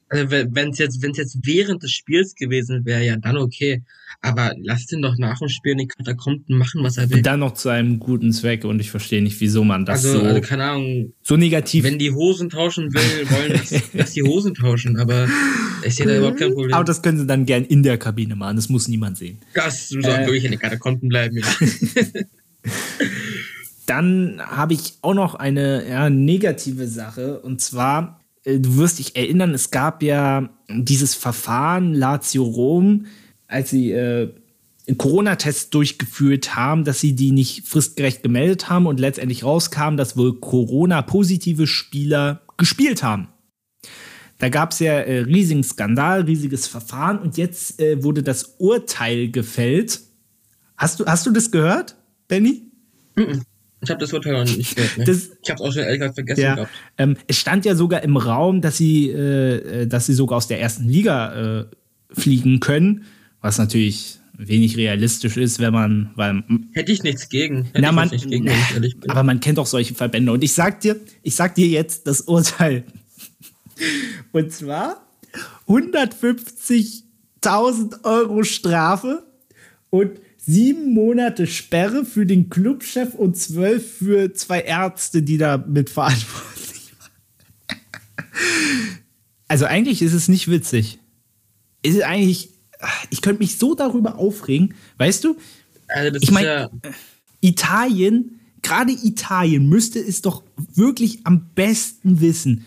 Also 0.08 0.30
wenn 0.30 0.68
es 0.68 0.78
jetzt, 0.78 1.02
wenn 1.02 1.10
es 1.10 1.16
jetzt 1.16 1.38
während 1.42 1.82
des 1.82 1.90
Spiels 1.90 2.34
gewesen 2.34 2.84
wäre, 2.84 3.04
ja 3.04 3.16
dann 3.16 3.36
okay. 3.36 3.82
Aber 4.20 4.52
lasst 4.62 4.92
ihn 4.92 5.02
doch 5.02 5.18
nach 5.18 5.38
dem 5.38 5.48
Spiel 5.48 5.72
in 5.72 5.78
die 5.78 5.86
Katakomben 5.88 6.56
machen, 6.56 6.82
was 6.82 6.96
er 6.96 7.10
will. 7.10 7.16
Und 7.18 7.26
dann 7.26 7.40
noch 7.40 7.54
zu 7.54 7.68
einem 7.68 7.98
guten 7.98 8.32
Zweck 8.32 8.64
und 8.64 8.80
ich 8.80 8.90
verstehe 8.90 9.22
nicht, 9.22 9.40
wieso 9.40 9.64
man 9.64 9.84
das 9.84 10.04
also, 10.04 10.20
so, 10.20 10.24
also, 10.24 10.40
keine 10.40 10.64
Ahnung, 10.64 11.12
so 11.22 11.36
negativ. 11.36 11.84
Wenn 11.84 11.98
die 11.98 12.12
Hosen 12.12 12.48
tauschen 12.48 12.94
will, 12.94 13.30
wollen, 13.30 13.52
dass, 13.52 13.70
dass 13.92 14.12
die 14.12 14.22
Hosen 14.22 14.54
tauschen, 14.54 14.98
aber 14.98 15.28
ich 15.84 15.96
sehe 15.96 16.06
da 16.06 16.16
überhaupt 16.16 16.38
kein 16.38 16.54
Problem. 16.54 16.74
Aber 16.74 16.84
das 16.84 17.02
können 17.02 17.18
sie 17.18 17.26
dann 17.26 17.44
gern 17.44 17.64
in 17.64 17.82
der 17.82 17.98
Kabine 17.98 18.36
machen, 18.36 18.56
das 18.56 18.68
muss 18.68 18.88
niemand 18.88 19.18
sehen. 19.18 19.38
Das 19.52 19.88
soll 19.88 20.04
äh, 20.04 20.26
wirklich 20.26 20.44
in 20.44 20.52
den 20.52 20.60
Katakomben 20.60 21.08
bleiben, 21.08 21.38
ja. 21.38 21.46
dann 23.86 24.40
habe 24.40 24.74
ich 24.74 24.94
auch 25.02 25.14
noch 25.14 25.34
eine 25.34 25.88
ja, 25.88 26.08
negative 26.08 26.86
Sache 26.86 27.40
und 27.40 27.60
zwar 27.60 28.23
du 28.44 28.76
wirst 28.76 28.98
dich 28.98 29.16
erinnern, 29.16 29.54
es 29.54 29.70
gab 29.70 30.02
ja 30.02 30.50
dieses 30.68 31.14
Verfahren 31.14 31.94
Lazio 31.94 32.44
Rom, 32.44 33.06
als 33.46 33.70
sie 33.70 33.92
äh, 33.92 34.30
Corona-Tests 34.98 35.70
durchgeführt 35.70 36.54
haben, 36.54 36.84
dass 36.84 37.00
sie 37.00 37.14
die 37.14 37.30
nicht 37.30 37.66
fristgerecht 37.66 38.22
gemeldet 38.22 38.68
haben 38.68 38.86
und 38.86 39.00
letztendlich 39.00 39.44
rauskam, 39.44 39.96
dass 39.96 40.16
wohl 40.16 40.38
Corona-positive 40.40 41.66
Spieler 41.66 42.42
gespielt 42.58 43.02
haben. 43.02 43.28
Da 44.38 44.48
gab 44.50 44.72
es 44.72 44.80
ja 44.80 44.92
äh, 44.92 45.20
riesigen 45.20 45.62
Skandal, 45.62 46.22
riesiges 46.22 46.66
Verfahren 46.66 47.18
und 47.18 47.38
jetzt 47.38 47.80
äh, 47.80 48.02
wurde 48.02 48.22
das 48.22 48.56
Urteil 48.58 49.30
gefällt. 49.30 50.00
Hast 50.76 51.00
du, 51.00 51.06
hast 51.06 51.24
du 51.24 51.30
das 51.30 51.50
gehört, 51.50 51.96
Benny? 52.28 52.70
Mm 53.16 53.20
-mm. 53.20 53.42
Ich 53.84 53.90
habe 53.90 54.00
das 54.00 54.12
Urteil 54.12 54.32
noch 54.32 54.44
nicht 54.44 54.76
gehört. 54.76 54.98
Ne? 54.98 55.04
Das, 55.04 55.30
ich 55.42 55.50
habe 55.50 55.62
es 55.62 55.68
auch 55.68 55.72
schon 55.72 55.82
ehrlich 55.82 56.14
vergessen 56.14 56.40
ja, 56.40 56.54
gehabt. 56.54 56.72
Ähm, 56.98 57.16
es 57.26 57.38
stand 57.38 57.64
ja 57.64 57.74
sogar 57.74 58.02
im 58.02 58.16
Raum, 58.16 58.60
dass 58.60 58.76
sie, 58.76 59.10
äh, 59.10 59.82
äh, 59.82 59.86
dass 59.86 60.06
sie 60.06 60.14
sogar 60.14 60.38
aus 60.38 60.48
der 60.48 60.60
ersten 60.60 60.88
Liga 60.88 61.60
äh, 61.60 61.64
fliegen 62.10 62.60
können, 62.60 63.04
was 63.40 63.58
natürlich 63.58 64.18
wenig 64.36 64.76
realistisch 64.76 65.36
ist, 65.36 65.60
wenn 65.60 65.72
man, 65.72 66.10
weil 66.16 66.42
hätte 66.72 66.90
ich 66.90 67.02
nichts 67.02 67.28
gegen. 67.28 67.66
Hätte 67.66 67.82
na, 67.82 67.92
man, 67.92 68.08
nicht 68.08 68.28
gegen, 68.28 68.50
aber 69.08 69.22
man 69.22 69.40
kennt 69.40 69.58
auch 69.58 69.66
solche 69.66 69.94
Verbände 69.94 70.32
und 70.32 70.42
ich 70.42 70.54
sag 70.54 70.80
dir, 70.80 70.96
ich 71.22 71.36
sag 71.36 71.54
dir 71.54 71.68
jetzt 71.68 72.06
das 72.06 72.22
Urteil. 72.22 72.84
Und 74.32 74.52
zwar 74.52 75.06
150.000 75.68 78.04
Euro 78.04 78.42
Strafe 78.44 79.24
und 79.90 80.12
sieben 80.46 80.92
Monate 80.92 81.46
Sperre 81.46 82.04
für 82.04 82.26
den 82.26 82.50
Clubchef 82.50 83.14
und 83.14 83.36
zwölf 83.36 83.98
für 83.98 84.32
zwei 84.34 84.60
Ärzte, 84.60 85.22
die 85.22 85.38
da 85.38 85.58
mitverantwortlich 85.58 86.92
waren. 86.98 88.20
Also 89.48 89.66
eigentlich 89.66 90.02
ist 90.02 90.14
es 90.14 90.28
nicht 90.28 90.48
witzig. 90.48 90.98
Es 91.82 91.94
ist 91.94 92.02
eigentlich, 92.02 92.50
ich 93.10 93.20
könnte 93.22 93.42
mich 93.42 93.58
so 93.58 93.74
darüber 93.74 94.18
aufregen, 94.18 94.74
weißt 94.98 95.24
du? 95.24 95.36
Also 95.88 96.18
ich 96.20 96.30
meine, 96.30 96.46
ja 96.46 96.70
Italien, 97.44 98.40
gerade 98.62 98.92
Italien 98.92 99.68
müsste 99.68 99.98
es 99.98 100.22
doch 100.22 100.42
wirklich 100.74 101.20
am 101.24 101.50
besten 101.54 102.20
wissen. 102.20 102.64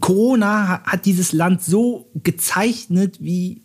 Corona 0.00 0.82
hat 0.82 1.06
dieses 1.06 1.32
Land 1.32 1.62
so 1.62 2.10
gezeichnet, 2.14 3.18
wie, 3.22 3.62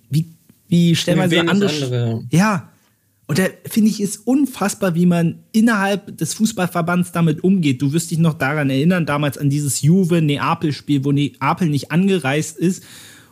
wie 0.74 0.92
wie 0.92 0.96
stellenweise 0.96 1.40
andere, 1.42 1.70
andere. 1.70 2.24
Ja. 2.32 2.70
Und 3.26 3.40
da 3.40 3.46
finde 3.66 3.90
ich 3.90 4.02
es 4.02 4.18
unfassbar, 4.18 4.96
wie 4.96 5.06
man 5.06 5.40
innerhalb 5.54 6.18
des 6.18 6.34
Fußballverbands 6.34 7.14
damit 7.14 7.44
umgeht. 7.44 7.82
Du 7.82 7.94
wirst 7.94 8.12
dich 8.12 8.20
noch 8.20 8.34
daran 8.34 8.70
erinnern, 8.70 9.06
damals 9.06 9.38
an 9.38 9.50
dieses 9.50 9.82
Juve-Neapel-Spiel, 9.82 11.06
wo 11.06 11.12
Neapel 11.12 11.70
nicht 11.70 11.92
angereist 11.92 12.58
ist 12.58 12.84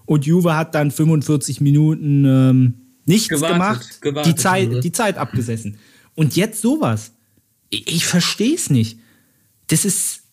und 0.06 0.26
Juve 0.26 0.56
hat 0.56 0.76
dann 0.76 0.92
45 0.92 1.62
Minuten 1.62 2.26
ähm, 2.26 2.74
nichts 3.06 3.30
gewartet, 3.30 3.52
gemacht, 3.54 4.02
gewartet, 4.02 4.32
die, 4.32 4.36
Zeit, 4.42 4.84
die 4.84 4.92
Zeit 4.92 5.18
abgesessen. 5.18 5.78
Und 6.16 6.36
jetzt 6.36 6.62
sowas. 6.62 7.12
Ich, 7.70 7.88
ich 7.88 8.06
verstehe 8.06 8.56
es 8.56 8.70
nicht. 8.70 9.00
Das 9.68 9.86
ist 9.86 10.24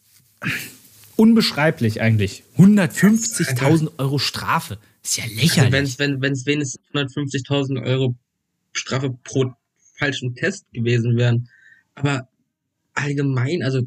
unbeschreiblich 1.17 2.01
eigentlich. 2.01 2.45
150.000 2.59 3.91
Euro 3.99 4.19
Strafe. 4.19 4.79
Ist 5.09 5.17
ja 5.17 5.25
lächerlich. 5.25 5.59
Also 5.59 5.73
wenn 5.73 5.85
es 5.85 6.47
wenn, 6.47 6.47
wenigstens 6.47 6.83
150.000 6.93 7.83
Euro 7.83 8.15
Strafe 8.75 9.17
pro 9.25 9.55
falschen 9.97 10.35
Test 10.35 10.67
gewesen 10.73 11.17
wären. 11.17 11.49
Aber 11.95 12.29
allgemein, 12.93 13.63
also 13.63 13.81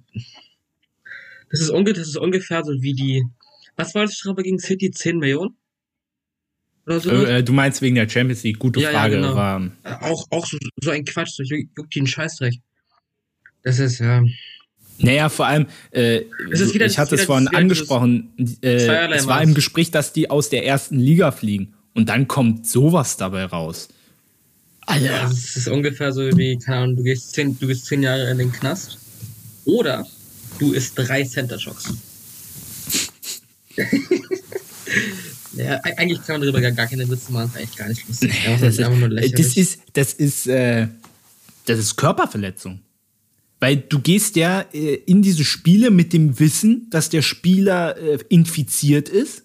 das 1.52 1.60
ist, 1.60 1.70
unge 1.70 1.94
das 1.94 2.08
ist 2.08 2.18
ungefähr 2.18 2.64
so 2.64 2.74
wie 2.82 2.94
die. 2.94 3.24
Was 3.76 3.94
war 3.94 4.08
die 4.08 4.14
Strafe 4.14 4.42
gegen 4.42 4.58
City? 4.58 4.90
10 4.90 5.20
Millionen? 5.20 5.56
Oder 6.88 7.00
so? 7.00 7.12
Äh, 7.12 7.44
du 7.44 7.54
meinst 7.54 7.84
wegen 7.84 7.96
der 7.96 8.10
Champions 8.10 8.42
League? 8.42 8.58
Gute 8.58 8.80
ja, 8.80 8.90
Frage. 8.90 9.16
Ja, 9.16 9.22
genau. 9.22 9.36
war, 9.36 9.72
äh, 9.84 9.94
auch, 10.02 10.26
auch 10.32 10.48
so, 10.48 10.58
so 10.82 10.90
ein 10.90 11.06
Quatsch, 11.06 11.34
so 11.36 11.44
juckt 11.44 11.94
die 11.94 12.00
einen 12.00 12.08
Scheißdreck. 12.08 12.56
Das 13.62 13.78
ist 13.78 14.00
ja. 14.00 14.24
Naja, 15.02 15.30
vor 15.30 15.48
allem, 15.48 15.68
äh, 15.92 16.22
wieder, 16.50 16.86
ich 16.86 16.98
hatte 16.98 17.16
es 17.16 17.24
vorhin 17.24 17.48
angesprochen, 17.48 18.34
äh, 18.62 19.10
es 19.14 19.28
war 19.28 19.42
im 19.42 19.54
Gespräch, 19.54 19.92
dass 19.92 20.14
die 20.14 20.30
aus 20.30 20.50
der 20.50 20.66
ersten 20.66 21.00
Liga 21.00 21.32
fliegen. 21.32 21.74
Und 21.94 22.10
dann 22.10 22.28
kommt 22.28 22.68
sowas 22.68 23.18
dabei 23.18 23.46
raus. 23.46 23.90
Alter. 24.82 25.06
Ja, 25.06 25.24
das 25.24 25.56
ist 25.56 25.68
ungefähr 25.68 26.12
so 26.12 26.22
wie, 26.38 26.58
keine 26.58 26.78
Ahnung, 26.78 26.96
du 26.98 27.04
gehst 27.04 27.34
zehn, 27.34 27.58
du 27.60 27.68
gehst 27.68 27.86
zehn 27.86 28.02
Jahre 28.04 28.30
in 28.32 28.38
den 28.38 28.52
Knast. 28.52 28.98
Oder 29.66 30.08
du 30.60 30.74
isst 30.74 30.98
drei 30.98 31.24
Center 31.24 31.60
Shocks. 31.60 31.94
ja, 35.54 35.80
eigentlich 35.98 36.20
kann 36.26 36.40
man 36.40 36.42
darüber 36.42 36.62
gar, 36.62 36.72
gar 36.72 36.88
keine 36.88 37.08
Witze 37.10 37.32
machen, 37.32 37.52
das 37.54 37.62
ist 37.62 37.68
eigentlich 37.68 37.78
gar 37.78 37.88
nicht 37.90 38.08
lustig. 38.08 38.32
Das, 38.44 38.64
ist, 38.64 38.80
das 39.38 39.56
ist, 39.56 39.80
das 39.94 40.14
ist, 40.14 40.48
äh, 40.48 40.88
das 41.66 41.80
ist 41.80 41.96
Körperverletzung. 41.96 42.80
Weil 43.62 43.78
du 43.78 44.00
gehst 44.00 44.36
ja 44.36 44.66
äh, 44.74 44.96
in 45.06 45.22
diese 45.22 45.46
Spiele 45.46 45.92
mit 45.92 46.14
dem 46.14 46.40
Wissen, 46.40 46.88
dass 46.90 47.10
der 47.10 47.22
Spieler 47.22 47.96
äh, 47.96 48.18
infiziert 48.28 49.08
ist. 49.08 49.44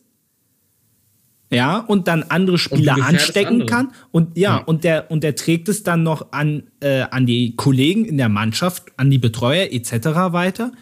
ja, 1.51 1.79
und 1.79 2.09
dann 2.09 2.23
andere 2.25 2.57
Spieler 2.59 2.97
anstecken 2.97 3.61
andere. 3.61 3.69
kann. 3.69 3.93
Und 4.11 4.37
ja, 4.39 4.57
ja, 4.57 4.65
Und, 4.65 4.85
der, 4.85 5.11
und 5.11 5.23
der 5.23 5.37
trägt 5.37 5.69
es 5.69 5.83
dann 5.83 6.03
noch 6.03 6.33
an, 6.33 6.65
äh, 6.81 7.03
an 7.03 7.27
die 7.27 7.55
Kollegen 7.57 8.07
in 8.07 8.17
der 8.17 8.31
Mannschaft, 8.31 8.85
an 8.97 9.11
die 9.11 9.19
Betreuer 9.19 9.69
etc. 9.71 9.93
weiter. 10.33 10.73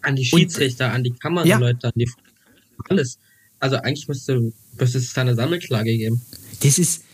An 0.00 0.16
die 0.16 0.24
Schiedsrichter, 0.24 0.86
und, 0.86 0.92
an 0.92 1.04
die 1.04 1.12
Kameraleute, 1.12 1.78
ja. 1.82 1.88
an 1.90 1.92
die 1.96 2.10
alles. 2.88 3.18
Also 3.60 3.76
eigentlich 3.76 4.08
müsste, 4.08 4.52
müsste 4.78 4.98
es 4.98 5.12
da 5.12 5.20
eine 5.20 5.34
Sammelklage 5.34 5.94
geben. 5.96 6.22
Das 6.62 6.78
ist 6.78 7.04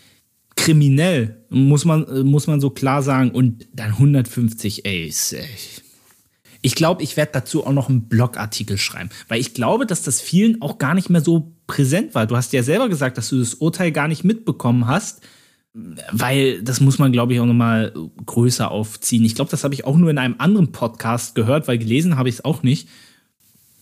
kriminell, 0.56 1.44
muss 1.48 1.84
man, 1.84 2.26
muss 2.26 2.46
man 2.46 2.60
so 2.60 2.70
klar 2.70 3.02
sagen. 3.02 3.30
Und 3.30 3.66
dann 3.72 3.90
150, 3.90 4.84
ey, 4.84 5.06
ist, 5.06 5.32
ey 5.32 5.46
ich 6.62 6.76
glaube, 6.76 7.02
ich 7.02 7.16
werde 7.16 7.32
dazu 7.32 7.66
auch 7.66 7.72
noch 7.72 7.88
einen 7.88 8.08
Blogartikel 8.08 8.78
schreiben, 8.78 9.10
weil 9.28 9.40
ich 9.40 9.52
glaube, 9.52 9.84
dass 9.84 10.02
das 10.02 10.20
vielen 10.20 10.62
auch 10.62 10.78
gar 10.78 10.94
nicht 10.94 11.10
mehr 11.10 11.20
so 11.20 11.52
präsent 11.66 12.14
war. 12.14 12.26
Du 12.26 12.36
hast 12.36 12.52
ja 12.52 12.62
selber 12.62 12.88
gesagt, 12.88 13.18
dass 13.18 13.28
du 13.28 13.40
das 13.40 13.54
Urteil 13.54 13.90
gar 13.90 14.06
nicht 14.06 14.22
mitbekommen 14.22 14.86
hast, 14.86 15.22
weil 16.12 16.62
das 16.62 16.80
muss 16.80 17.00
man, 17.00 17.10
glaube 17.10 17.34
ich, 17.34 17.40
auch 17.40 17.46
noch 17.46 17.52
mal 17.52 17.92
größer 18.24 18.70
aufziehen. 18.70 19.24
Ich 19.24 19.34
glaube, 19.34 19.50
das 19.50 19.64
habe 19.64 19.74
ich 19.74 19.84
auch 19.84 19.96
nur 19.96 20.10
in 20.10 20.18
einem 20.18 20.36
anderen 20.38 20.70
Podcast 20.70 21.34
gehört, 21.34 21.66
weil 21.66 21.78
gelesen 21.78 22.16
habe 22.16 22.28
ich 22.28 22.36
es 22.36 22.44
auch 22.44 22.62
nicht. 22.62 22.88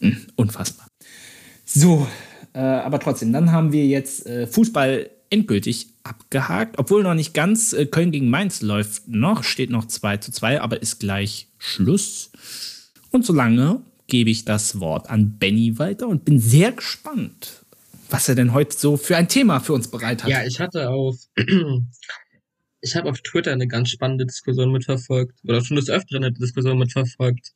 Hm, 0.01 0.17
unfassbar. 0.37 0.87
So, 1.67 2.07
äh, 2.55 2.61
aber 2.61 2.99
trotzdem, 2.99 3.33
dann 3.33 3.53
haben 3.53 3.73
wir 3.73 3.87
jetzt 3.87 4.27
äh, 4.27 4.47
Fußball 4.47 5.11
endgültig 5.29 6.00
abgehakt, 6.11 6.79
obwohl 6.79 7.03
noch 7.05 7.15
nicht 7.15 7.33
ganz. 7.33 7.73
Äh, 7.73 7.87
Köln 7.87 8.11
gegen 8.11 8.29
Mainz 8.29 8.61
läuft 8.61 9.07
noch, 9.09 9.45
steht 9.45 9.71
noch 9.71 9.87
2 9.87 10.17
zu 10.19 10.33
2, 10.33 10.61
aber 10.61 10.83
ist 10.83 10.99
gleich 10.99 11.49
Schluss. 11.59 12.33
Und 13.13 13.25
solange 13.25 13.81
gebe 14.09 14.29
ich 14.31 14.45
das 14.45 14.81
Wort 14.81 15.09
an 15.09 15.39
Benny 15.39 15.79
weiter 15.79 16.09
und 16.09 16.25
bin 16.25 16.41
sehr 16.41 16.73
gespannt, 16.73 17.65
was 18.11 18.29
er 18.29 18.35
denn 18.35 18.53
heute 18.53 18.77
so 18.77 18.97
für 18.97 19.17
ein 19.17 19.29
Thema 19.29 19.61
für 19.61 19.73
uns 19.73 19.89
bereit 19.89 20.25
hat. 20.25 20.31
Ja, 20.31 20.45
ich 20.45 20.59
hatte 20.59 20.91
auf, 20.91 21.17
ich 22.81 22.97
habe 22.97 23.09
auf 23.09 23.21
Twitter 23.21 23.53
eine 23.53 23.69
ganz 23.69 23.91
spannende 23.91 24.27
Diskussion 24.27 24.73
mitverfolgt, 24.73 25.39
oder 25.45 25.65
schon 25.65 25.77
des 25.77 25.89
Öfteren 25.89 26.25
eine 26.25 26.33
Diskussion 26.33 26.77
mitverfolgt. 26.77 27.53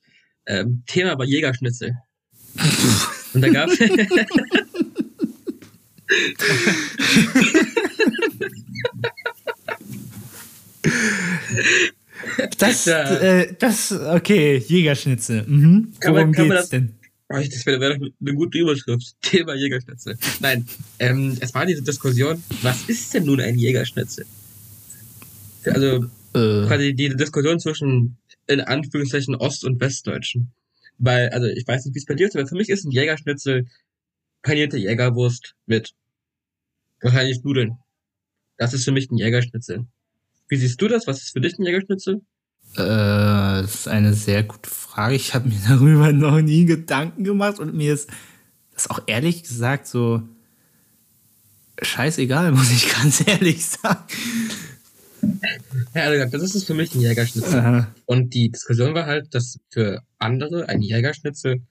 Ähm, 0.46 0.84
Thema 0.86 1.18
war 1.18 1.24
Jägerschnitzel. 1.24 1.96
und 3.34 3.40
da 3.40 3.48
gab 3.48 3.68
Das, 12.58 12.84
ja. 12.86 13.02
äh, 13.20 13.54
das, 13.58 13.92
okay, 13.92 14.56
Jägerschnitzel. 14.56 15.44
Mhm. 15.46 15.92
Worum 16.02 16.14
man, 16.14 16.32
geht's 16.32 16.48
das, 16.48 16.68
denn? 16.70 16.94
Oh, 17.28 17.36
das 17.36 17.66
wäre 17.66 17.80
wär 17.80 17.92
eine 17.92 18.34
gute 18.34 18.58
Überschrift. 18.58 19.14
Thema 19.22 19.54
Jägerschnitzel. 19.54 20.16
Nein, 20.40 20.66
ähm, 20.98 21.36
es 21.40 21.54
war 21.54 21.66
diese 21.66 21.82
Diskussion, 21.82 22.42
was 22.62 22.88
ist 22.88 23.12
denn 23.14 23.24
nun 23.24 23.40
ein 23.40 23.58
Jägerschnitzel? 23.58 24.26
Also, 25.64 26.04
äh. 26.34 26.66
quasi 26.66 26.94
die 26.94 27.08
Diskussion 27.16 27.58
zwischen, 27.58 28.16
in 28.46 28.60
Anführungszeichen, 28.60 29.34
Ost- 29.36 29.64
und 29.64 29.80
Westdeutschen. 29.80 30.52
Weil, 30.98 31.30
also, 31.30 31.46
ich 31.46 31.66
weiß 31.66 31.84
nicht, 31.84 31.94
wie 31.94 31.98
es 31.98 32.06
bei 32.06 32.14
dir 32.14 32.28
ist, 32.28 32.36
aber 32.36 32.46
für 32.46 32.56
mich 32.56 32.68
ist 32.68 32.84
ein 32.84 32.90
Jägerschnitzel 32.90 33.66
panierte 34.42 34.76
Jägerwurst 34.76 35.54
mit 35.66 35.94
wahrscheinlich 37.00 37.42
Nudeln. 37.42 37.78
Das 38.56 38.74
ist 38.74 38.84
für 38.84 38.92
mich 38.92 39.10
ein 39.10 39.16
Jägerschnitzel. 39.16 39.86
Wie 40.48 40.56
siehst 40.56 40.80
du 40.80 40.88
das? 40.88 41.06
Was 41.06 41.22
ist 41.22 41.32
für 41.32 41.40
dich 41.40 41.58
ein 41.58 41.64
Jägerschnitzel? 41.64 42.20
Äh, 42.74 43.62
das 43.62 43.74
ist 43.74 43.88
eine 43.88 44.14
sehr 44.14 44.42
gute 44.42 44.68
Frage. 44.68 45.14
Ich 45.14 45.34
habe 45.34 45.48
mir 45.48 45.60
darüber 45.68 46.12
noch 46.12 46.40
nie 46.40 46.64
Gedanken 46.64 47.24
gemacht 47.24 47.58
und 47.58 47.74
mir 47.74 47.94
ist 47.94 48.10
das 48.74 48.90
auch 48.90 49.00
ehrlich 49.06 49.42
gesagt 49.44 49.86
so 49.86 50.22
scheißegal, 51.80 52.52
muss 52.52 52.70
ich 52.70 52.92
ganz 52.92 53.26
ehrlich 53.26 53.64
sagen. 53.64 54.04
Ja, 55.94 56.02
also 56.02 56.38
das 56.38 56.54
ist 56.54 56.66
für 56.66 56.74
mich 56.74 56.94
ein 56.94 57.00
Jägerschnitzel. 57.00 57.58
Aha. 57.58 57.94
Und 58.04 58.34
die 58.34 58.50
Diskussion 58.50 58.94
war 58.94 59.06
halt, 59.06 59.34
dass 59.34 59.58
für 59.70 60.02
andere 60.18 60.68
ein 60.68 60.82
Jägerschnitzel 60.82 61.62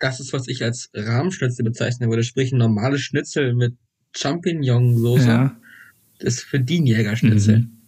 das 0.00 0.18
ist, 0.18 0.32
was 0.32 0.48
ich 0.48 0.64
als 0.64 0.90
Rahmschnitzel 0.94 1.64
bezeichnen 1.64 2.08
würde, 2.08 2.24
sprich 2.24 2.52
ein 2.52 2.58
normales 2.58 3.02
Schnitzel 3.02 3.54
mit 3.54 3.76
Champignon-Soße. 4.16 5.26
Ja. 5.26 5.59
Ist 6.20 6.42
für 6.42 6.60
die 6.60 6.84
Jägerschnitzel. 6.84 7.58
Mhm 7.58 7.80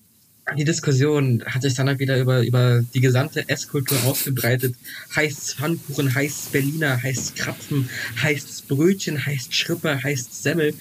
die 0.56 0.64
Diskussion 0.64 1.42
hat 1.46 1.62
sich 1.62 1.74
dann 1.74 1.88
halt 1.88 1.98
wieder 1.98 2.18
über, 2.18 2.42
über 2.42 2.82
die 2.94 3.00
gesamte 3.00 3.48
Esskultur 3.48 4.02
ausgebreitet. 4.04 4.74
Heißt 5.14 5.54
Pfannkuchen, 5.54 6.14
heißt 6.14 6.52
Berliner, 6.52 7.02
heißt 7.02 7.36
Krapfen, 7.36 7.88
heißt 8.20 8.68
Brötchen, 8.68 9.24
heißt 9.24 9.54
Schrippe, 9.54 10.02
heißt 10.02 10.42
Semmel. 10.42 10.74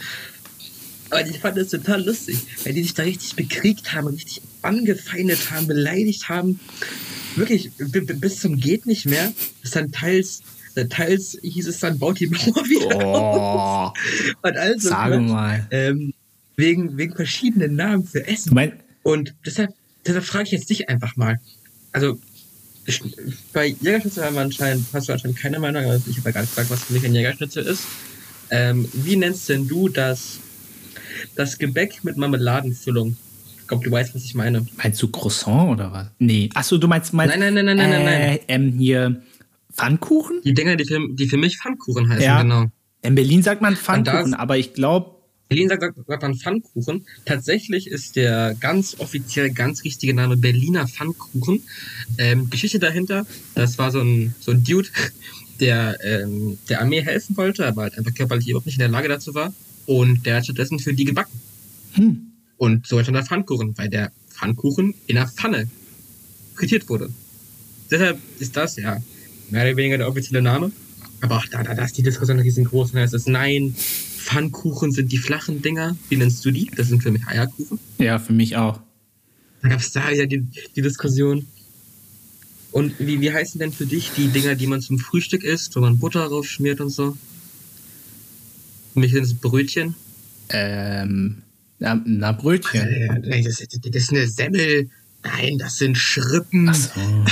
Aber 1.10 1.28
ich 1.28 1.40
fand 1.40 1.58
das 1.58 1.70
total 1.70 2.04
lustig, 2.04 2.38
weil 2.64 2.74
die 2.74 2.84
sich 2.84 2.94
da 2.94 3.04
richtig 3.04 3.36
bekriegt 3.36 3.94
haben, 3.94 4.08
richtig 4.08 4.42
angefeindet 4.62 5.52
haben, 5.52 5.68
beleidigt 5.68 6.30
haben. 6.30 6.60
Wirklich 7.36 7.72
bis 7.78 8.40
zum 8.40 8.60
geht 8.60 8.86
nicht 8.86 9.06
mehr. 9.06 9.32
Das 9.62 9.72
dann 9.72 9.92
teils, 9.92 10.42
teils 10.90 11.38
hieß 11.42 11.68
es 11.68 11.80
dann, 11.80 12.00
baut 12.00 12.20
die 12.20 12.28
Mauer 12.28 12.40
wieder 12.70 12.96
oh, 12.98 13.90
auf. 13.90 13.94
Und 14.42 14.58
also, 14.58 14.90
sage 14.90 15.20
mal. 15.20 15.68
Ähm, 15.72 16.14
wegen, 16.62 16.98
wegen 16.98 17.16
verschiedenen 17.16 17.76
Namen 17.76 18.06
für 18.06 18.26
Essen. 18.26 18.54
Mein 18.54 18.74
und 19.04 19.34
deshalb, 19.46 19.72
deshalb 20.06 20.24
frage 20.24 20.44
ich 20.46 20.52
jetzt 20.52 20.70
dich 20.70 20.88
einfach 20.90 21.16
mal. 21.18 21.40
Also, 21.92 22.20
ich, 22.86 23.02
bei 23.52 23.76
Jägerschnitzel 23.82 24.24
haben 24.24 24.36
wir 24.36 24.42
anscheinend, 24.42 24.86
hast 24.94 25.10
du 25.10 25.14
anscheinend 25.14 25.38
keine 25.38 25.60
Meinung, 25.60 25.84
aber 25.84 25.96
ich 25.96 26.18
habe 26.18 26.30
ja 26.30 26.32
gar 26.32 26.42
nicht 26.42 26.52
gefragt, 26.52 26.70
was 26.70 26.84
für 26.84 26.94
mich 26.94 27.06
ein 27.06 27.14
Jägerschnitzel 27.14 27.66
ist. 27.66 27.86
Ähm, 28.50 28.88
wie 28.94 29.16
nennst 29.16 29.50
denn 29.50 29.68
du 29.68 29.90
das, 29.90 30.40
das 31.36 31.58
Gebäck 31.58 32.04
mit 32.04 32.18
Marmeladenfüllung? 32.18 33.18
Ich 33.60 33.68
glaube, 33.68 33.84
du 33.84 33.92
weißt, 33.92 34.14
was 34.14 34.24
ich 34.24 34.36
meine. 34.36 34.66
Meinst 34.78 35.02
du 35.02 35.08
Croissant 35.08 35.72
oder 35.72 35.92
was? 35.92 36.08
Nee. 36.20 36.50
Achso, 36.54 36.78
du 36.78 36.88
meinst, 36.88 37.14
meinst 37.14 37.38
Nein, 37.38 37.54
nein, 37.54 37.66
nein, 37.66 37.78
nein, 37.78 37.90
nein, 37.90 38.06
nein. 38.06 38.22
Äh, 38.22 38.40
ähm, 38.50 38.74
hier 38.78 39.22
Pfannkuchen? 39.74 40.42
Die 40.44 40.54
Dinger, 40.54 40.76
die 40.76 40.86
für, 40.86 41.00
die 41.12 41.28
für 41.28 41.38
mich 41.38 41.58
Pfannkuchen 41.58 42.10
heißen, 42.10 42.24
ja. 42.24 42.42
genau. 42.42 42.66
In 43.02 43.16
Berlin 43.16 43.42
sagt 43.42 43.62
man 43.62 43.76
Pfannkuchen, 43.76 44.34
aber 44.34 44.58
ich 44.58 44.74
glaube, 44.74 45.21
Berlin 45.52 45.68
sagt, 45.68 45.84
sagt 46.08 46.22
man 46.22 46.34
Pfannkuchen. 46.34 47.06
Tatsächlich 47.26 47.88
ist 47.88 48.16
der 48.16 48.56
ganz 48.62 48.96
offiziell, 49.00 49.52
ganz 49.52 49.84
richtige 49.84 50.14
Name 50.14 50.38
Berliner 50.38 50.88
Pfannkuchen. 50.88 51.62
Ähm, 52.18 52.50
Geschichte 52.50 52.80
dahinter, 52.80 53.28
das 53.54 53.78
war 53.78 53.92
so 53.92 54.00
ein, 54.00 54.34
so 54.40 54.52
ein 54.52 54.64
Dude, 54.64 54.88
der 55.60 55.98
ähm, 56.06 56.58
der 56.70 56.80
Armee 56.80 57.02
helfen 57.02 57.36
wollte, 57.36 57.68
aber 57.68 57.82
halt 57.82 57.98
einfach 57.98 58.14
körperlich 58.14 58.48
überhaupt 58.48 58.66
nicht 58.66 58.76
in 58.76 58.80
der 58.80 58.88
Lage 58.88 59.10
dazu 59.10 59.36
war. 59.36 59.54
Und 59.88 60.26
der 60.26 60.38
hat 60.38 60.46
stattdessen 60.46 60.80
für 60.80 60.94
die 60.94 61.04
gebacken. 61.04 61.38
Hm. 61.96 62.32
Und 62.56 62.88
so 62.88 62.96
entstand 62.96 63.18
der 63.18 63.26
Pfannkuchen, 63.26 63.78
weil 63.78 63.90
der 63.90 64.14
Pfannkuchen 64.30 64.94
in 65.08 65.18
der 65.18 65.28
Pfanne 65.28 65.70
frittiert 66.56 66.88
wurde. 66.88 67.10
Deshalb 67.90 68.20
ist 68.40 68.56
das 68.56 68.78
ja 68.78 69.04
mehr 69.50 69.64
oder 69.64 69.76
weniger 69.76 69.98
der 69.98 70.08
offizielle 70.08 70.42
Name. 70.42 70.72
Aber 71.22 71.38
auch 71.38 71.46
da, 71.46 71.64
da, 71.64 71.74
da 71.74 71.86
ist 71.86 71.98
die 71.98 72.04
Diskussion 72.04 72.40
riesengroß. 72.40 72.90
Und 72.90 72.96
da 72.96 73.04
ist 73.04 73.14
es, 73.14 73.28
nein, 73.28 73.76
Pfannkuchen 74.18 74.92
sind 74.92 75.12
die 75.12 75.18
flachen 75.18 75.62
Dinger. 75.62 75.96
Wie 76.10 76.18
nennst 76.18 76.44
du 76.44 76.52
die? 76.52 76.70
Das 76.76 76.88
sind 76.88 77.04
für 77.04 77.12
mich 77.12 77.26
Eierkuchen. 77.28 77.80
Ja, 78.00 78.20
für 78.20 78.34
mich 78.34 78.58
auch. 78.58 78.80
Da 79.62 79.70
gab 79.70 79.80
es 79.80 79.92
da 79.92 80.10
ja 80.10 80.26
die, 80.26 80.46
die 80.76 80.82
Diskussion. 80.82 81.46
Und 82.72 82.94
wie, 83.00 83.22
wie 83.22 83.32
heißen 83.32 83.60
denn 83.60 83.72
für 83.72 83.86
dich 83.86 84.12
die 84.16 84.30
Dinger, 84.30 84.56
die 84.56 84.68
man 84.68 84.82
zum 84.82 84.98
Frühstück 84.98 85.44
isst, 85.44 85.76
wo 85.76 85.82
man 85.82 86.00
Butter 86.00 86.28
drauf 86.30 86.48
schmiert 86.48 86.82
und 86.82 86.90
so? 86.90 87.18
Für 88.94 89.00
mich 89.00 89.12
sind 89.12 89.24
es 89.24 89.34
Brötchen. 89.34 89.96
Ähm, 90.50 91.44
na, 91.80 92.02
na 92.06 92.32
Brötchen. 92.32 92.82
Äh, 92.82 93.44
das, 93.44 93.58
das, 93.58 93.96
ist 93.96 94.12
eine 94.12 94.28
Semmel. 94.28 94.90
Nein, 95.24 95.58
das 95.58 95.78
sind 95.78 95.98
Schrippen. 95.98 96.70
Ach 96.70 96.76
so. 96.76 96.90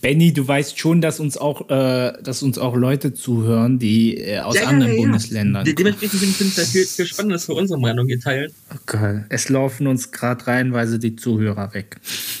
Benny, 0.00 0.32
du 0.32 0.46
weißt 0.46 0.78
schon, 0.78 1.00
dass 1.00 1.20
uns 1.20 1.36
auch, 1.36 1.68
äh, 1.70 2.12
dass 2.22 2.42
uns 2.42 2.58
auch 2.58 2.76
Leute 2.76 3.14
zuhören, 3.14 3.78
die 3.78 4.16
äh, 4.16 4.40
aus 4.40 4.56
ja, 4.56 4.66
anderen 4.66 4.92
ja, 4.92 4.98
ja, 4.98 5.02
Bundesländern. 5.02 5.64
Dementsprechend 5.64 6.20
bin 6.38 6.48
ich 6.48 6.54
da 6.54 6.64
viel, 6.64 6.86
viel 6.86 7.06
Spannendes 7.06 7.46
für 7.46 7.54
unsere 7.54 7.80
Meinung 7.80 8.06
geteilt. 8.06 8.52
Okay. 8.70 9.24
Es 9.30 9.48
laufen 9.48 9.86
uns 9.86 10.12
gerade 10.12 10.46
reihenweise 10.46 10.98
die 10.98 11.16
Zuhörer 11.16 11.72
weg. 11.72 11.98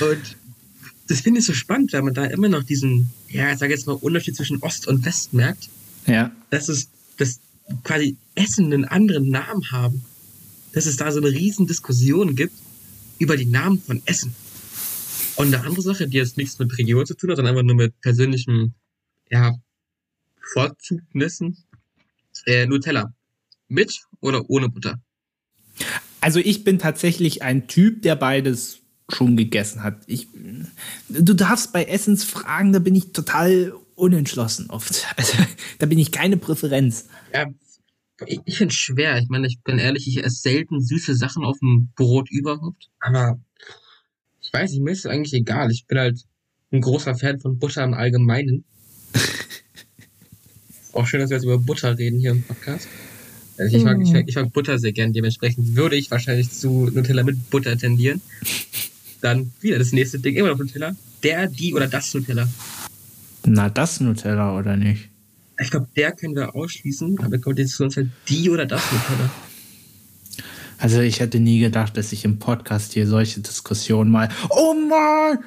und 0.00 0.36
das 1.08 1.20
finde 1.20 1.40
ich 1.40 1.46
so 1.46 1.52
spannend, 1.52 1.92
weil 1.92 2.02
man 2.02 2.14
da 2.14 2.24
immer 2.24 2.48
noch 2.48 2.64
diesen, 2.64 3.10
ja, 3.28 3.52
ich 3.52 3.58
sage 3.58 3.72
jetzt 3.72 3.86
mal, 3.86 3.94
Unterschied 3.94 4.36
zwischen 4.36 4.60
Ost 4.62 4.88
und 4.88 5.04
West 5.04 5.32
merkt. 5.32 5.68
Ja. 6.06 6.32
Dass 6.50 6.68
es, 6.68 6.88
dass 7.18 7.38
quasi 7.84 8.16
Essen 8.34 8.72
einen 8.72 8.84
anderen 8.84 9.28
Namen 9.28 9.70
haben. 9.70 10.04
Dass 10.72 10.86
es 10.86 10.96
da 10.96 11.10
so 11.12 11.20
eine 11.20 11.30
riesen 11.30 11.66
Diskussion 11.66 12.34
gibt 12.34 12.54
über 13.18 13.36
die 13.36 13.46
Namen 13.46 13.80
von 13.80 14.02
Essen. 14.04 14.34
Und 15.36 15.54
eine 15.54 15.64
andere 15.64 15.82
Sache, 15.82 16.08
die 16.08 16.16
jetzt 16.16 16.36
nichts 16.36 16.58
mit 16.58 16.76
Region 16.78 17.06
zu 17.06 17.14
tun 17.14 17.30
hat, 17.30 17.36
sondern 17.36 17.54
einfach 17.54 17.66
nur 17.66 17.76
mit 17.76 18.00
persönlichem, 18.00 18.74
ja, 19.30 19.54
Vorzugnissen. 20.52 21.56
Äh, 22.46 22.66
Nutella. 22.66 23.12
Mit 23.68 24.02
oder 24.20 24.48
ohne 24.48 24.68
Butter? 24.68 25.00
Also 26.20 26.40
ich 26.40 26.64
bin 26.64 26.78
tatsächlich 26.78 27.42
ein 27.42 27.68
Typ, 27.68 28.02
der 28.02 28.16
beides 28.16 28.80
schon 29.08 29.36
gegessen 29.36 29.82
hat. 29.82 30.02
Ich, 30.06 30.28
du 31.08 31.34
darfst 31.34 31.72
bei 31.72 31.84
Essensfragen, 31.84 32.72
da 32.72 32.78
bin 32.78 32.94
ich 32.94 33.12
total 33.12 33.74
unentschlossen 33.94 34.70
oft. 34.70 35.06
Also, 35.16 35.38
da 35.78 35.86
bin 35.86 35.98
ich 35.98 36.12
keine 36.12 36.36
Präferenz. 36.36 37.08
Ja, 37.32 37.46
ich, 38.26 38.40
ich 38.44 38.58
finde 38.58 38.72
es 38.72 38.78
schwer. 38.78 39.18
Ich 39.18 39.28
meine, 39.28 39.46
ich 39.46 39.60
bin 39.62 39.78
ehrlich, 39.78 40.08
ich 40.08 40.24
esse 40.24 40.40
selten 40.40 40.82
süße 40.82 41.14
Sachen 41.14 41.44
auf 41.44 41.58
dem 41.60 41.92
Brot 41.94 42.30
überhaupt. 42.30 42.88
Aber 43.00 43.38
ich 44.46 44.52
weiß 44.52 44.70
nicht, 44.70 44.82
mir 44.82 44.92
ist 44.92 45.00
es 45.00 45.06
eigentlich 45.06 45.34
egal. 45.34 45.70
Ich 45.70 45.86
bin 45.86 45.98
halt 45.98 46.20
ein 46.72 46.80
großer 46.80 47.14
Fan 47.14 47.40
von 47.40 47.58
Butter 47.58 47.84
im 47.84 47.94
Allgemeinen. 47.94 48.64
Auch 50.92 51.06
schön, 51.06 51.20
dass 51.20 51.30
wir 51.30 51.36
jetzt 51.36 51.44
über 51.44 51.58
Butter 51.58 51.98
reden 51.98 52.18
hier 52.18 52.30
im 52.30 52.42
Podcast. 52.42 52.88
Also 53.58 53.76
ich, 53.76 53.84
mag, 53.84 53.98
ich, 54.00 54.12
mag, 54.12 54.24
ich 54.26 54.36
mag 54.36 54.52
Butter 54.52 54.78
sehr 54.78 54.92
gern. 54.92 55.12
Dementsprechend 55.12 55.76
würde 55.76 55.96
ich 55.96 56.10
wahrscheinlich 56.10 56.50
zu 56.50 56.90
Nutella 56.92 57.22
mit 57.22 57.50
Butter 57.50 57.76
tendieren. 57.76 58.20
Dann 59.20 59.52
wieder 59.60 59.78
das 59.78 59.92
nächste 59.92 60.18
Ding, 60.18 60.36
immer 60.36 60.48
noch 60.48 60.58
Nutella. 60.58 60.94
Der, 61.22 61.48
die 61.48 61.74
oder 61.74 61.88
das 61.88 62.14
Nutella. 62.14 62.48
Na, 63.44 63.68
das 63.68 64.00
Nutella 64.00 64.56
oder 64.56 64.76
nicht? 64.76 65.08
Ich 65.58 65.70
glaube, 65.70 65.88
der 65.96 66.12
können 66.12 66.36
wir 66.36 66.54
ausschließen, 66.54 67.18
aber 67.20 67.38
kommt 67.38 67.58
jetzt 67.58 67.76
sonst 67.76 67.96
halt 67.96 68.08
die 68.28 68.50
oder 68.50 68.66
das 68.66 68.82
Nutella. 68.92 69.30
Also 70.78 71.00
ich 71.00 71.20
hätte 71.20 71.40
nie 71.40 71.60
gedacht, 71.60 71.96
dass 71.96 72.12
ich 72.12 72.24
im 72.24 72.38
Podcast 72.38 72.92
hier 72.92 73.06
solche 73.06 73.40
Diskussionen 73.40 74.10
mal. 74.10 74.28
Oh 74.50 74.74
Mann! 74.74 75.38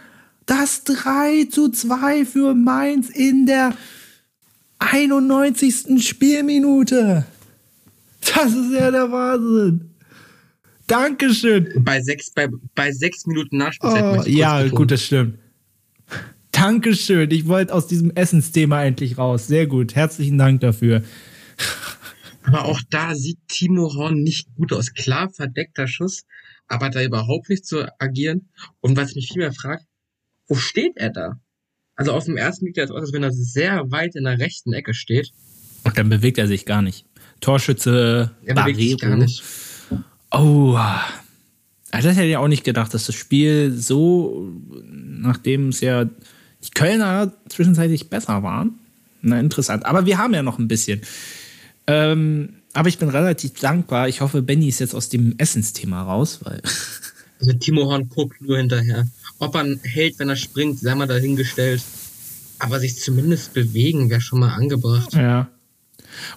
Das 0.45 0.83
3 0.83 1.47
zu 1.51 1.69
2 1.69 2.25
für 2.25 2.55
Mainz 2.55 3.09
in 3.09 3.45
der 3.45 3.73
91. 4.79 6.05
Spielminute. 6.05 7.25
Das 8.21 8.53
ist 8.53 8.73
ja 8.73 8.89
der 8.89 9.11
Wahnsinn. 9.11 9.91
Dankeschön. 10.87 11.69
Bei 11.77 12.01
sechs, 12.01 12.31
bei, 12.31 12.47
bei 12.73 12.91
sechs 12.91 13.27
Minuten 13.27 13.57
Nachspielzeit. 13.57 14.03
Oh, 14.03 14.23
ja, 14.27 14.57
betonen. 14.57 14.75
gut, 14.75 14.91
das 14.91 15.03
stimmt. 15.03 15.37
Dankeschön. 16.51 17.29
Ich 17.29 17.47
wollte 17.47 17.73
aus 17.73 17.87
diesem 17.87 18.11
Essensthema 18.11 18.83
endlich 18.83 19.17
raus. 19.17 19.47
Sehr 19.47 19.67
gut. 19.67 19.95
Herzlichen 19.95 20.37
Dank 20.37 20.61
dafür. 20.61 21.03
Aber 22.49 22.65
auch 22.65 22.81
da 22.89 23.15
sieht 23.15 23.37
Timo 23.47 23.93
Horn 23.93 24.23
nicht 24.23 24.47
gut 24.55 24.73
aus. 24.73 24.93
Klar, 24.93 25.29
verdeckter 25.29 25.87
Schuss, 25.87 26.23
aber 26.67 26.89
da 26.89 27.03
überhaupt 27.03 27.49
nicht 27.49 27.65
zu 27.65 27.87
agieren. 28.01 28.49
Und 28.81 28.97
was 28.97 29.13
mich 29.15 29.27
viel 29.27 29.41
mehr 29.41 29.53
fragt, 29.53 29.85
wo 30.47 30.55
steht 30.55 30.97
er 30.97 31.11
da? 31.11 31.39
Also 31.95 32.13
auf 32.13 32.25
dem 32.25 32.37
ersten 32.37 32.65
Blick 32.65 32.75
sieht 32.75 32.85
es 32.85 32.91
aus, 32.91 33.01
als 33.01 33.13
wenn 33.13 33.23
er 33.23 33.31
sehr 33.31 33.91
weit 33.91 34.15
in 34.15 34.23
der 34.23 34.39
rechten 34.39 34.73
Ecke 34.73 34.93
steht. 34.93 35.31
Und 35.83 35.97
dann 35.97 36.09
bewegt 36.09 36.37
er 36.37 36.47
sich 36.47 36.65
gar 36.65 36.81
nicht. 36.81 37.05
Torschütze 37.39 38.31
er 38.43 38.55
bewegt 38.55 38.79
sich 38.79 38.97
gar 38.97 39.15
nicht. 39.15 39.43
Oh, 40.31 40.79
das 41.91 42.05
hätte 42.05 42.25
ich 42.25 42.37
auch 42.37 42.47
nicht 42.47 42.63
gedacht, 42.63 42.93
dass 42.93 43.05
das 43.05 43.15
Spiel 43.15 43.71
so, 43.71 44.51
nachdem 44.91 45.69
es 45.69 45.81
ja 45.81 46.05
die 46.05 46.71
Kölner 46.73 47.31
zwischenzeitlich 47.47 48.09
besser 48.09 48.43
waren. 48.43 48.79
Na, 49.21 49.39
interessant. 49.39 49.85
Aber 49.85 50.05
wir 50.05 50.17
haben 50.17 50.33
ja 50.33 50.43
noch 50.43 50.59
ein 50.59 50.67
bisschen. 50.67 51.01
Ähm, 51.89 52.49
aber 52.73 52.87
ich 52.87 52.99
bin 52.99 53.09
relativ 53.09 53.59
dankbar. 53.59 54.07
Ich 54.07 54.21
hoffe, 54.21 54.43
Benny 54.43 54.67
ist 54.67 54.79
jetzt 54.79 54.93
aus 54.93 55.09
dem 55.09 55.35
Essensthema 55.37 56.03
raus, 56.03 56.39
weil. 56.43 56.61
Also 57.41 57.53
Timo 57.53 57.85
Horn 57.85 58.09
guckt 58.09 58.41
nur 58.41 58.57
hinterher. 58.57 59.07
Ob 59.37 59.55
er 59.55 59.65
hält, 59.83 60.19
wenn 60.19 60.27
er 60.27 60.35
springt, 60.35 60.77
sei 60.79 60.93
mal 60.93 61.07
dahingestellt. 61.07 61.81
Aber 62.59 62.81
sich 62.81 62.97
zumindest 62.97 63.53
bewegen 63.53 64.09
wäre 64.09 64.19
schon 64.19 64.41
mal 64.41 64.53
angebracht. 64.53 65.13
Ja. 65.13 65.47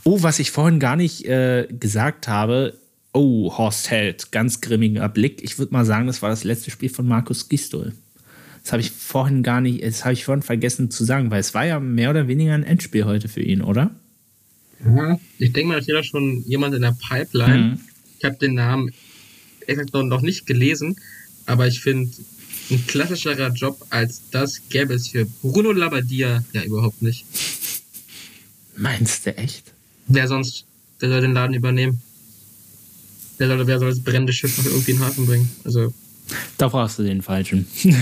Oh, 0.04 0.22
was 0.22 0.38
ich 0.38 0.52
vorhin 0.52 0.78
gar 0.78 0.94
nicht 0.94 1.24
äh, 1.24 1.66
gesagt 1.68 2.28
habe. 2.28 2.78
Oh, 3.12 3.52
Horst 3.58 3.90
Held, 3.90 4.30
ganz 4.30 4.60
grimmiger 4.60 5.08
Blick. 5.08 5.42
Ich 5.42 5.58
würde 5.58 5.72
mal 5.72 5.84
sagen, 5.84 6.06
das 6.06 6.22
war 6.22 6.30
das 6.30 6.44
letzte 6.44 6.70
Spiel 6.70 6.88
von 6.88 7.08
Markus 7.08 7.48
Gistol. 7.48 7.94
Das 8.62 8.70
habe 8.70 8.80
ich 8.80 8.92
vorhin 8.92 9.42
gar 9.42 9.60
nicht, 9.60 9.82
das 9.82 10.04
habe 10.04 10.12
ich 10.12 10.24
vorhin 10.24 10.42
vergessen 10.42 10.92
zu 10.92 11.02
sagen, 11.02 11.32
weil 11.32 11.40
es 11.40 11.52
war 11.52 11.66
ja 11.66 11.80
mehr 11.80 12.10
oder 12.10 12.28
weniger 12.28 12.54
ein 12.54 12.62
Endspiel 12.62 13.06
heute 13.06 13.26
für 13.26 13.42
ihn, 13.42 13.60
oder? 13.60 13.90
Ja, 14.84 15.18
ich 15.38 15.52
denke 15.52 15.68
mal, 15.68 15.78
dass 15.78 15.86
jeder 15.86 16.02
schon 16.02 16.42
jemand 16.46 16.74
in 16.74 16.82
der 16.82 16.96
Pipeline. 17.08 17.58
Mhm. 17.58 17.80
Ich 18.18 18.24
habe 18.24 18.36
den 18.36 18.54
Namen 18.54 18.92
exakt 19.66 19.92
noch 19.94 20.22
nicht 20.22 20.46
gelesen, 20.46 20.96
aber 21.46 21.66
ich 21.66 21.80
finde, 21.80 22.10
ein 22.70 22.86
klassischerer 22.86 23.52
Job 23.52 23.84
als 23.90 24.22
das 24.30 24.68
gäbe 24.68 24.94
es 24.94 25.08
für 25.08 25.26
Bruno 25.42 25.72
Labbadia 25.72 26.44
ja 26.52 26.62
überhaupt 26.62 27.02
nicht. 27.02 27.24
Meinst 28.76 29.26
du 29.26 29.36
echt? 29.36 29.72
Wer 30.06 30.28
sonst? 30.28 30.64
Wer 30.98 31.08
soll 31.10 31.20
den 31.20 31.34
Laden 31.34 31.54
übernehmen? 31.54 32.00
Wer 33.38 33.48
soll, 33.48 33.66
wer 33.66 33.78
soll 33.78 33.90
das 33.90 34.00
brennende 34.00 34.32
Schiff 34.32 34.56
noch 34.58 34.66
irgendwie 34.66 34.92
in 34.92 34.98
den 34.98 35.06
Hafen 35.06 35.26
bringen? 35.26 35.50
Also. 35.64 35.92
Da 36.58 36.68
brauchst 36.68 36.98
du 36.98 37.02
den 37.02 37.22
Falschen. 37.22 37.66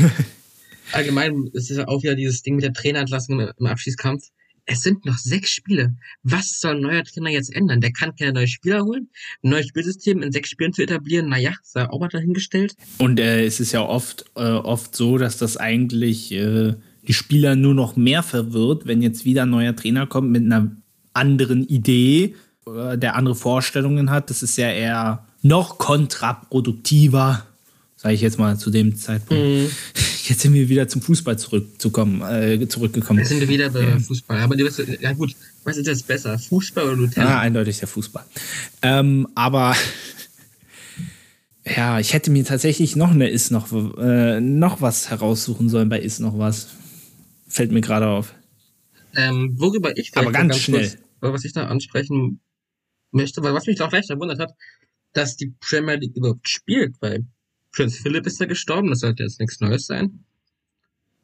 allgemein 0.93 1.51
ist 1.53 1.71
es 1.71 1.79
ja 1.79 1.89
auch 1.89 2.03
wieder 2.03 2.15
dieses 2.15 2.43
Ding 2.43 2.57
mit 2.57 2.65
der 2.65 2.73
Trainerentlassung 2.73 3.41
im 3.41 3.67
Abschießkampf. 3.67 4.25
Es 4.67 4.83
sind 4.83 5.05
noch 5.05 5.19
sechs 5.19 5.51
Spiele. 5.51 5.97
Was 6.23 6.61
soll 6.61 6.77
ein 6.77 6.83
neuer 6.83 7.05
Trainer 7.05 7.31
jetzt 7.31 7.55
ändern? 7.55 7.81
Der 7.81 7.93
kann 7.93 8.15
keine 8.15 8.33
neuen 8.33 8.49
Spieler 8.49 8.85
holen. 8.85 9.09
Ein 9.43 9.51
neues 9.51 9.67
Spielsystem 9.67 10.23
in 10.23 10.33
sechs 10.33 10.51
Spielen 10.51 10.73
zu 10.73 10.83
etablieren, 10.83 11.29
naja, 11.29 11.53
sei 11.63 11.89
auch 11.89 12.01
mal 12.01 12.09
dahingestellt. 12.09 12.77
Und 12.99 13.19
äh, 13.21 13.45
es 13.45 13.61
ist 13.61 13.73
ja 13.73 13.83
oft, 13.83 14.25
äh, 14.37 14.43
oft 14.43 14.95
so, 14.95 15.19
dass 15.19 15.39
das 15.39 15.57
eigentlich 15.57 16.33
äh, 16.33 16.75
die 17.07 17.15
Spieler 17.15 17.57
nur 17.57 17.75
noch 17.75 17.97
mehr 17.97 18.23
verwirrt, 18.23 18.87
wenn 18.87 19.03
jetzt 19.03 19.25
wieder 19.25 19.43
ein 19.43 19.51
neuer 19.51 19.75
Trainer 19.75 20.07
kommt 20.07 20.31
mit 20.31 20.45
einer 20.45 20.71
anderen 21.13 21.67
Idee, 21.67 22.35
äh, 22.67 22.97
der 22.97 23.17
andere 23.17 23.35
Vorstellungen 23.35 24.11
hat. 24.11 24.31
Das 24.31 24.43
ist 24.43 24.57
ja 24.57 24.71
eher 24.71 25.27
noch 25.43 25.79
kontraproduktiver 25.79 27.47
sage 28.01 28.15
ich 28.15 28.23
jetzt 28.23 28.39
mal 28.39 28.59
zu 28.59 28.71
dem 28.71 28.97
Zeitpunkt. 28.97 29.43
Mhm. 29.43 29.71
Jetzt 30.25 30.43
sind 30.43 30.55
wir 30.55 30.69
wieder 30.69 30.87
zum 30.87 31.03
Fußball 31.03 31.37
zurückzukommen, 31.39 32.23
äh, 32.23 32.69
zurückgekommen. 32.69 33.19
Jetzt 33.19 33.31
sind 33.31 33.41
wir 33.41 33.49
wieder 33.49 33.69
bei 33.71 33.83
ja. 33.83 33.99
Fußball. 33.99 34.39
Aber 34.41 34.55
die, 34.55 34.65
ja 35.01 35.13
gut, 35.13 35.35
was 35.65 35.77
ist 35.77 35.89
jetzt 35.89 36.07
besser? 36.07 36.39
Fußball 36.39 36.85
oder 36.85 36.97
Nutella? 36.97 37.31
Ja, 37.31 37.41
eindeutig 37.41 37.81
der 37.81 37.89
Fußball. 37.89 38.25
Ähm, 38.83 39.27
aber 39.35 39.75
ja, 41.65 41.99
ich 41.99 42.13
hätte 42.13 42.31
mir 42.31 42.45
tatsächlich 42.45 42.95
noch 42.95 43.11
eine 43.11 43.29
Ist 43.29 43.51
noch, 43.51 43.73
äh, 43.99 44.41
noch 44.41 44.81
was 44.81 45.11
heraussuchen 45.11 45.69
sollen 45.69 45.89
bei 45.89 45.99
Ist 45.99 46.21
noch 46.21 46.39
was. 46.39 46.69
Fällt 47.49 47.73
mir 47.73 47.81
gerade 47.81 48.07
auf. 48.07 48.33
Ähm, 49.17 49.55
worüber 49.59 49.97
ich 49.97 50.13
aber 50.15 50.31
ganz, 50.31 50.53
ganz 50.53 50.59
schnell. 50.59 50.91
Kurz, 51.21 51.35
was 51.35 51.45
ich 51.45 51.55
da 51.55 51.67
ansprechen 51.67 52.41
möchte, 53.11 53.43
weil 53.43 53.53
was 53.53 53.67
mich 53.67 53.81
auch 53.81 53.91
gleich 53.91 54.07
verwundert 54.07 54.39
hat, 54.39 54.53
dass 55.13 55.37
die 55.37 55.55
Premier 55.59 55.97
League 55.97 56.15
überhaupt 56.15 56.49
spielt, 56.49 56.95
weil 57.01 57.25
Prinz 57.73 57.99
Philipp 57.99 58.27
ist 58.27 58.41
da 58.41 58.47
gestorben, 58.47 58.91
das 58.91 59.01
sollte 59.01 59.23
jetzt 59.23 59.41
nichts 59.41 59.61
Neues 59.61 59.87
sein. 59.87 60.25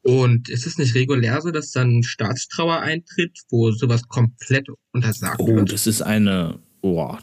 Und 0.07 0.47
ist 0.47 0.65
es 0.65 0.77
nicht 0.77 0.95
regulär 0.95 1.41
so, 1.41 1.51
dass 1.51 1.71
dann 1.71 2.01
Staatstrauer 2.01 2.79
eintritt, 2.79 3.39
wo 3.49 3.71
sowas 3.71 4.07
komplett 4.07 4.67
untersagt 4.93 5.39
oh, 5.39 5.47
wird? 5.47 5.59
Oh, 5.59 5.65
das 5.65 5.85
ist 5.85 6.01
eine. 6.01 6.59
Oh, 6.81 7.17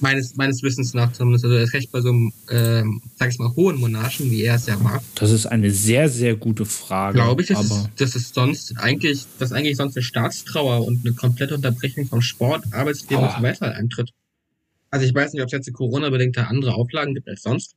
meines, 0.00 0.36
meines 0.36 0.62
Wissens 0.62 0.92
nach 0.92 1.12
zumindest. 1.12 1.46
Also, 1.46 1.56
das 1.58 1.72
recht 1.72 1.90
bei 1.92 2.02
so 2.02 2.10
einem, 2.10 2.32
ähm, 2.50 3.00
sag 3.14 3.30
ich 3.30 3.38
mal, 3.38 3.54
hohen 3.56 3.78
Monarchen, 3.78 4.30
wie 4.30 4.42
er 4.42 4.56
es 4.56 4.66
ja 4.66 4.82
war. 4.84 5.02
Das 5.14 5.30
ist 5.30 5.46
eine 5.46 5.70
sehr, 5.70 6.10
sehr 6.10 6.36
gute 6.36 6.66
Frage. 6.66 7.14
Glaube 7.14 7.40
ich, 7.40 7.48
das, 7.48 7.64
ist, 7.64 7.90
das 7.96 8.16
ist 8.16 8.34
sonst 8.34 8.76
eigentlich, 8.76 9.24
dass 9.38 9.52
eigentlich 9.52 9.78
sonst 9.78 9.96
eine 9.96 10.02
Staatstrauer 10.02 10.84
und 10.84 11.06
eine 11.06 11.14
komplette 11.14 11.54
Unterbrechung 11.54 12.06
vom 12.06 12.20
Sport, 12.20 12.64
Arbeitsleben 12.72 13.24
oh. 13.24 13.28
und 13.28 13.36
so 13.36 13.42
weiter 13.42 13.72
eintritt. 13.72 14.10
Also, 14.90 15.06
ich 15.06 15.14
weiß 15.14 15.32
nicht, 15.32 15.40
ob 15.40 15.46
es 15.46 15.52
jetzt 15.52 15.72
Corona-bedingt 15.72 16.36
da 16.36 16.44
andere 16.44 16.74
Auflagen 16.74 17.14
gibt 17.14 17.28
als 17.28 17.42
sonst. 17.42 17.76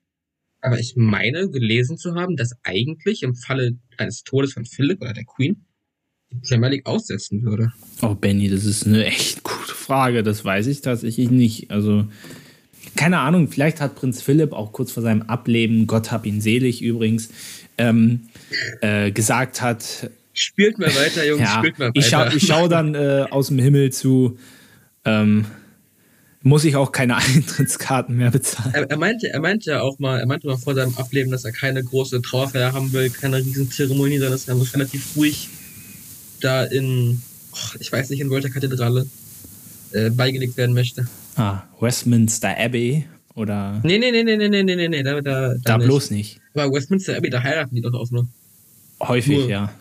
Aber 0.62 0.80
ich 0.80 0.94
meine, 0.96 1.50
gelesen 1.50 1.98
zu 1.98 2.16
haben, 2.16 2.36
dass 2.36 2.52
eigentlich 2.64 3.24
im 3.24 3.36
Falle 3.36 3.78
eines 3.98 4.24
Todes 4.24 4.54
von 4.54 4.66
Philipp 4.66 5.02
oder 5.02 5.14
der 5.14 5.26
Queen 5.26 5.66
die 6.32 6.38
Premier 6.48 6.70
League 6.70 6.86
aussetzen 6.86 7.44
würde. 7.44 7.72
Oh, 8.02 8.14
Benny, 8.14 8.50
das 8.50 8.66
ist 8.66 8.86
eine 8.86 9.06
echt 9.06 9.44
gute 9.44 9.74
Frage. 9.74 10.22
Das 10.22 10.46
weiß 10.46 10.68
ich 10.68 10.82
tatsächlich 10.82 11.32
nicht. 11.32 11.72
Also, 11.72 12.08
keine 12.96 13.20
Ahnung, 13.20 13.48
vielleicht 13.48 13.82
hat 13.82 13.96
Prinz 13.96 14.22
Philipp 14.22 14.54
auch 14.54 14.72
kurz 14.72 14.92
vor 14.92 15.02
seinem 15.02 15.24
Ableben, 15.24 15.88
Gott 15.88 16.12
hab 16.12 16.26
ihn 16.26 16.42
selig 16.42 16.82
übrigens, 16.82 17.30
ähm, 17.78 18.28
äh, 18.82 19.12
gesagt 19.12 19.62
hat. 19.62 20.12
Spielt 20.34 20.78
mal 20.78 20.94
weiter, 20.96 21.26
Jungs, 21.26 21.42
ja, 21.42 21.58
spielt 21.58 21.80
mal 21.80 21.88
weiter. 21.90 21.98
Ich 21.98 22.08
schaue 22.08 22.40
schau 22.40 22.68
dann 22.68 22.96
äh, 22.96 23.26
aus 23.30 23.48
dem 23.48 23.60
Himmel 23.60 23.92
zu. 23.92 24.38
Ähm, 25.06 25.46
muss 26.42 26.64
ich 26.64 26.76
auch 26.76 26.92
keine 26.92 27.16
Eintrittskarten 27.18 28.16
mehr 28.16 28.32
bezahlen. 28.32 28.74
Er, 28.74 28.90
er, 28.90 28.98
meinte, 28.98 29.30
er 29.30 29.40
meinte 29.40 29.72
ja 29.72 29.82
auch 29.82 30.00
mal, 30.00 30.20
er 30.20 30.26
meinte 30.26 30.48
mal 30.48 30.58
vor 30.58 30.76
seinem 30.76 30.96
Ableben, 30.98 31.32
dass 31.32 31.46
er 31.46 31.52
keine 31.52 31.84
große 31.84 32.22
Trauerfeier 32.22 32.74
haben 32.74 32.92
will, 32.94 33.10
keine 33.10 33.38
riesen 33.38 33.70
Zeremonie, 33.72 34.18
sondern 34.18 34.34
dass 34.34 34.48
er 34.48 34.74
relativ 34.74 35.16
ruhig 35.16 35.50
da 36.42 36.64
in, 36.64 37.22
oh, 37.52 37.78
ich 37.80 37.92
weiß 37.92 38.10
nicht, 38.10 38.22
in 38.22 38.30
welcher 38.30 38.50
Kathedrale 38.50 39.06
äh, 39.92 40.10
beigelegt 40.10 40.58
werden 40.58 40.74
möchte. 40.74 41.08
Ah, 41.36 41.64
Westminster 41.80 42.58
Abbey 42.58 43.06
oder? 43.36 43.80
Nee, 43.84 43.98
nee, 43.98 44.12
nee, 44.12 44.24
nee, 44.24 44.36
nee, 44.36 44.64
nee, 44.64 44.76
nee, 44.76 44.88
nee, 44.88 45.04
da, 45.04 45.22
da, 45.22 45.22
da, 45.22 45.56
da 45.64 45.78
nicht. 45.78 45.88
bloß 45.88 46.12
nicht. 46.12 46.42
Aber 46.54 46.74
Westminster 46.74 47.16
Abbey, 47.16 47.30
da 47.30 47.42
heiraten 47.42 47.76
die 47.76 47.82
doch 47.82 47.94
auch 47.94 48.12
nur. 48.12 48.28
Häufig, 49.02 49.38
nur. 49.38 49.50
ja. 49.50 49.74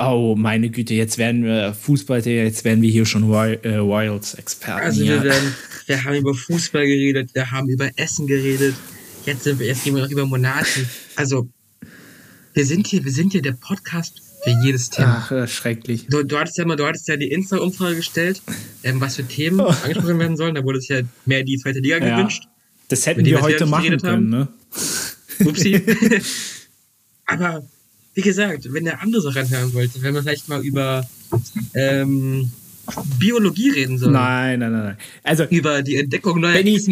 Oh, 0.00 0.36
meine 0.36 0.70
Güte, 0.70 0.94
jetzt 0.94 1.18
werden 1.18 1.44
wir 1.44 1.74
Fußball, 1.74 2.24
jetzt 2.26 2.64
werden 2.64 2.82
wir 2.82 2.90
hier 2.90 3.04
schon 3.04 3.24
äh, 3.24 3.58
Wilds-Experten. 3.62 4.80
Also 4.84 5.02
wir, 5.02 5.22
werden, 5.24 5.54
wir 5.86 6.04
haben 6.04 6.14
über 6.16 6.34
Fußball 6.34 6.86
geredet, 6.86 7.30
wir 7.34 7.50
haben 7.50 7.68
über 7.68 7.90
Essen 7.96 8.26
geredet, 8.26 8.74
jetzt, 9.26 9.42
sind 9.42 9.58
wir, 9.58 9.66
jetzt 9.66 9.82
gehen 9.84 9.96
wir 9.96 10.02
noch 10.02 10.10
über 10.10 10.24
Monarchen. 10.26 10.88
Also, 11.16 11.48
Wir 12.54 12.64
sind 12.64 12.86
hier, 12.86 13.04
wir 13.04 13.12
sind 13.12 13.32
hier 13.32 13.42
der 13.42 13.52
Podcast 13.52 14.22
für 14.44 14.54
jedes 14.64 14.90
Thema. 14.90 15.24
Ach, 15.24 15.32
äh, 15.32 15.48
schrecklich. 15.48 16.06
Du, 16.08 16.22
du 16.22 16.38
hattest 16.38 16.58
ja 16.58 16.64
mal, 16.64 16.76
du 16.76 16.86
hattest 16.86 17.08
ja 17.08 17.16
die 17.16 17.30
Insta-Umfrage 17.32 17.96
gestellt, 17.96 18.40
ähm, 18.84 19.00
was 19.00 19.16
für 19.16 19.24
Themen 19.26 19.60
angesprochen 19.60 20.18
werden 20.18 20.36
sollen. 20.36 20.54
Da 20.54 20.62
wurde 20.62 20.78
es 20.78 20.88
ja 20.88 21.00
mehr 21.26 21.42
die 21.42 21.58
zweite 21.58 21.80
Liga 21.80 21.98
Ja. 21.98 22.16
gewünscht. 22.16 22.44
Das 22.88 23.06
hätten 23.06 23.24
wir 23.24 23.40
heute 23.42 23.66
machen 23.66 23.98
können, 23.98 24.30
ne? 24.30 24.48
Upsi. 25.44 25.82
Aber 27.26 27.66
wie 28.18 28.22
gesagt, 28.22 28.72
wenn 28.72 28.84
ihr 28.84 29.00
andere 29.00 29.22
Sachen 29.22 29.48
hören 29.48 29.72
wollt, 29.74 30.02
wenn 30.02 30.12
wir 30.12 30.22
vielleicht 30.22 30.48
mal 30.48 30.60
über 30.60 31.08
ähm, 31.72 32.50
Biologie 33.16 33.70
reden 33.70 33.96
sollen. 33.96 34.14
Nein, 34.14 34.58
nein, 34.58 34.72
nein, 34.72 34.84
nein. 34.86 34.96
Also, 35.22 35.44
Über 35.44 35.82
die 35.82 35.98
Entdeckung 35.98 36.40
neuer 36.40 36.54
Benny, 36.54 36.82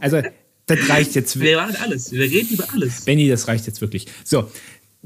also 0.00 0.20
das 0.66 0.88
reicht 0.88 1.14
jetzt. 1.14 1.38
Wir 1.38 1.58
machen 1.58 1.76
alles. 1.80 2.10
Wir 2.10 2.22
reden 2.22 2.54
über 2.54 2.64
alles. 2.72 3.04
Benny, 3.04 3.28
das 3.28 3.46
reicht 3.46 3.68
jetzt 3.68 3.80
wirklich. 3.80 4.06
So, 4.24 4.50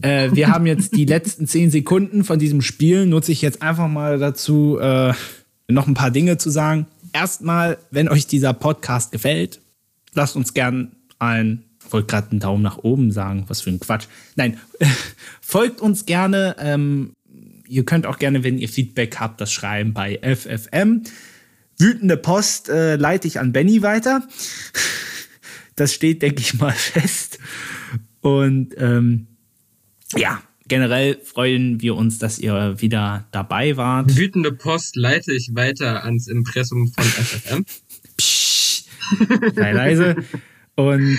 äh, 0.00 0.30
wir 0.32 0.48
haben 0.48 0.64
jetzt 0.64 0.96
die 0.96 1.04
letzten 1.04 1.46
zehn 1.46 1.70
Sekunden 1.70 2.24
von 2.24 2.38
diesem 2.38 2.62
Spiel. 2.62 3.04
Nutze 3.04 3.32
ich 3.32 3.42
jetzt 3.42 3.60
einfach 3.60 3.88
mal 3.88 4.18
dazu, 4.18 4.78
äh, 4.78 5.12
noch 5.68 5.86
ein 5.86 5.92
paar 5.92 6.10
Dinge 6.10 6.38
zu 6.38 6.48
sagen. 6.48 6.86
Erstmal, 7.12 7.76
wenn 7.90 8.08
euch 8.08 8.26
dieser 8.26 8.54
Podcast 8.54 9.12
gefällt, 9.12 9.60
lasst 10.14 10.34
uns 10.34 10.54
gern 10.54 10.92
ein, 11.18 11.65
wollte 11.92 12.08
gerade 12.08 12.30
einen 12.30 12.40
Daumen 12.40 12.62
nach 12.62 12.78
oben 12.78 13.10
sagen, 13.10 13.44
was 13.48 13.62
für 13.62 13.70
ein 13.70 13.80
Quatsch. 13.80 14.06
Nein, 14.34 14.58
folgt 15.40 15.80
uns 15.80 16.06
gerne. 16.06 16.56
Ähm, 16.58 17.12
ihr 17.68 17.84
könnt 17.84 18.06
auch 18.06 18.18
gerne, 18.18 18.44
wenn 18.44 18.58
ihr 18.58 18.68
Feedback 18.68 19.18
habt, 19.18 19.40
das 19.40 19.52
schreiben 19.52 19.92
bei 19.92 20.18
FFM. 20.22 21.02
Wütende 21.78 22.16
Post 22.16 22.68
äh, 22.68 22.96
leite 22.96 23.28
ich 23.28 23.38
an 23.38 23.52
Benny 23.52 23.82
weiter. 23.82 24.26
Das 25.78 25.92
steht, 25.92 26.22
denke 26.22 26.40
ich 26.40 26.54
mal, 26.54 26.72
fest. 26.74 27.38
Und 28.22 28.74
ähm, 28.78 29.26
ja, 30.16 30.42
generell 30.68 31.20
freuen 31.22 31.82
wir 31.82 31.96
uns, 31.96 32.18
dass 32.18 32.38
ihr 32.38 32.80
wieder 32.80 33.26
dabei 33.30 33.76
wart. 33.76 34.16
Wütende 34.16 34.52
Post 34.52 34.96
leite 34.96 35.34
ich 35.34 35.54
weiter 35.54 36.02
ans 36.04 36.28
Impressum 36.28 36.90
von 36.92 37.04
FFM. 37.04 37.66
Psch, 38.16 38.84
sei 39.54 39.72
leise. 39.72 40.16
Und 40.76 41.18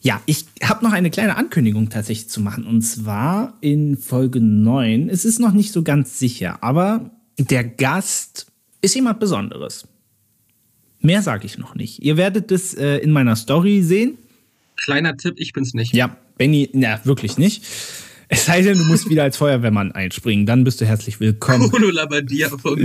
ja, 0.00 0.22
ich 0.26 0.46
habe 0.62 0.84
noch 0.84 0.92
eine 0.92 1.10
kleine 1.10 1.36
Ankündigung 1.36 1.90
tatsächlich 1.90 2.28
zu 2.30 2.40
machen. 2.40 2.66
Und 2.66 2.82
zwar 2.82 3.58
in 3.60 3.96
Folge 3.98 4.40
9. 4.40 5.10
Es 5.10 5.24
ist 5.24 5.38
noch 5.38 5.52
nicht 5.52 5.72
so 5.72 5.82
ganz 5.82 6.18
sicher, 6.18 6.62
aber 6.62 7.10
der 7.38 7.64
Gast 7.64 8.46
ist 8.80 8.94
jemand 8.94 9.20
Besonderes. 9.20 9.86
Mehr 11.00 11.22
sage 11.22 11.46
ich 11.46 11.58
noch 11.58 11.74
nicht. 11.74 12.02
Ihr 12.02 12.16
werdet 12.16 12.50
es 12.50 12.74
äh, 12.74 12.96
in 12.98 13.12
meiner 13.12 13.36
Story 13.36 13.82
sehen. 13.82 14.16
Kleiner 14.76 15.16
Tipp, 15.16 15.34
ich 15.36 15.52
bin's 15.52 15.74
nicht. 15.74 15.92
Ja, 15.94 16.16
Benny, 16.38 16.70
na, 16.72 17.00
wirklich 17.04 17.36
nicht. 17.36 17.64
Es 18.32 18.44
sei 18.44 18.62
denn, 18.62 18.78
du 18.78 18.84
musst 18.84 19.10
wieder 19.10 19.24
als 19.24 19.36
Feuerwehrmann 19.38 19.90
einspringen, 19.90 20.46
dann 20.46 20.62
bist 20.62 20.80
du 20.80 20.86
herzlich 20.86 21.18
willkommen. 21.18 21.68
Bruno 21.68 21.90
Labbadia 21.90 22.48
vom. 22.48 22.78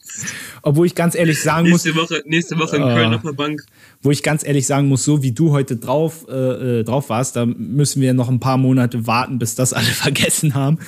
Obwohl 0.62 0.86
ich 0.86 0.94
ganz 0.94 1.16
ehrlich 1.16 1.42
sagen 1.42 1.68
muss, 1.70 1.84
Nächste 1.84 2.00
Woche, 2.00 2.22
nächste 2.24 2.56
Woche 2.58 2.76
in 2.76 2.82
Ah. 2.82 2.94
Köln 2.94 3.12
auf 3.14 3.22
der 3.22 3.32
Bank. 3.32 3.64
wo 4.00 4.12
ich 4.12 4.22
ganz 4.22 4.46
ehrlich 4.46 4.64
sagen 4.64 4.86
muss, 4.86 5.04
so 5.04 5.24
wie 5.24 5.32
du 5.32 5.50
heute 5.50 5.76
drauf, 5.76 6.26
äh, 6.28 6.80
äh, 6.80 6.84
drauf 6.84 7.08
warst, 7.08 7.34
da 7.34 7.46
müssen 7.46 8.00
wir 8.00 8.14
noch 8.14 8.28
ein 8.28 8.38
paar 8.38 8.58
Monate 8.58 9.08
warten, 9.08 9.40
bis 9.40 9.56
das 9.56 9.72
alle 9.72 9.86
vergessen 9.86 10.54
haben. 10.54 10.78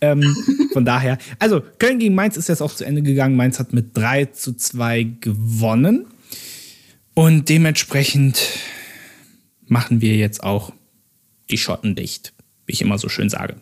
Ähm, 0.00 0.36
von 0.72 0.84
daher, 0.84 1.18
also 1.40 1.60
Köln 1.80 1.98
gegen 1.98 2.14
Mainz 2.14 2.36
ist 2.36 2.48
jetzt 2.48 2.62
auch 2.62 2.72
zu 2.74 2.84
Ende 2.84 3.02
gegangen. 3.02 3.34
Mainz 3.34 3.58
hat 3.58 3.72
mit 3.72 3.96
3 3.96 4.26
zu 4.26 4.54
2 4.56 5.08
gewonnen. 5.20 6.06
Und 7.14 7.48
dementsprechend 7.48 8.40
machen 9.66 10.00
wir 10.00 10.14
jetzt 10.16 10.44
auch 10.44 10.72
die 11.50 11.58
Schotten 11.58 11.96
dicht, 11.96 12.32
wie 12.70 12.74
ich 12.74 12.82
immer 12.82 12.98
so 12.98 13.08
schön 13.08 13.28
sage. 13.28 13.56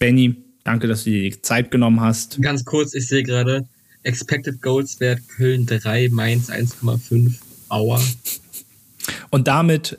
Benny, 0.00 0.34
danke, 0.64 0.88
dass 0.88 1.04
du 1.04 1.10
dir 1.10 1.30
die 1.30 1.40
Zeit 1.40 1.70
genommen 1.70 2.00
hast. 2.00 2.42
Ganz 2.42 2.64
kurz, 2.64 2.94
ich 2.94 3.06
sehe 3.06 3.22
gerade, 3.22 3.64
Expected 4.02 4.60
Goals 4.60 4.98
Wert 4.98 5.20
Köln 5.28 5.66
3, 5.66 6.08
Mainz 6.10 6.50
1,5. 6.50 7.34
Aua. 7.68 8.02
Und 9.30 9.46
damit 9.46 9.96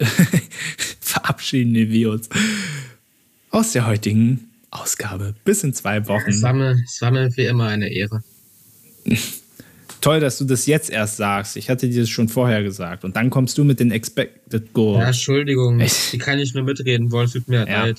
verabschieden 0.99 1.73
wir 1.73 2.11
uns 2.11 2.28
aus 3.52 3.72
der 3.72 3.88
heutigen 3.88 4.49
Ausgabe. 4.69 5.34
Bis 5.45 5.64
in 5.64 5.73
zwei 5.73 5.98
Es 5.99 6.07
Wochen. 6.10 6.41
war, 6.41 6.53
mir, 6.53 6.82
es 6.86 7.02
war 7.02 7.11
mir 7.11 7.30
wie 7.38 7.45
immer 7.45 7.68
eine 7.68 7.88
Ehre. 7.90 8.22
Toll, 10.02 10.19
dass 10.19 10.40
du 10.40 10.45
das 10.45 10.65
jetzt 10.65 10.90
erst 10.90 11.15
sagst. 11.18 11.56
Ich 11.56 11.69
hatte 11.69 11.88
dir 11.88 12.02
das 12.02 12.10
schon 12.10 12.28
vorher 12.28 12.64
gesagt. 12.64 13.06
Und 13.06 13.15
dann 13.15 13.30
kommst 13.30 13.57
du 13.57 13.64
mit 13.64 13.80
den 13.80 13.91
Expected 13.91 14.64
Ja, 14.65 14.69
Goals. 14.73 15.06
Entschuldigung, 15.06 15.80
Echt? 15.80 16.11
die 16.11 16.18
kann 16.18 16.38
ich 16.40 16.53
nur 16.53 16.64
mitreden 16.64 17.11
wollen, 17.11 17.28
es 17.28 17.34
tut 17.34 17.48
mir 17.48 17.65
Ja. 17.68 17.86
leid. 17.86 17.98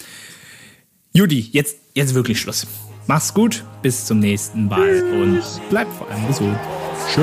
Judy, 1.14 1.50
jetzt, 1.52 1.76
jetzt 1.94 2.14
wirklich 2.14 2.40
Schluss. 2.40 2.66
Mach's 3.06 3.34
gut, 3.34 3.64
bis 3.82 4.06
zum 4.06 4.20
nächsten 4.20 4.66
Mal 4.66 5.02
und 5.12 5.42
bleib 5.68 5.86
vor 5.92 6.08
allem 6.10 6.26
gesund. 6.26 6.56
Tschüss. 7.12 7.22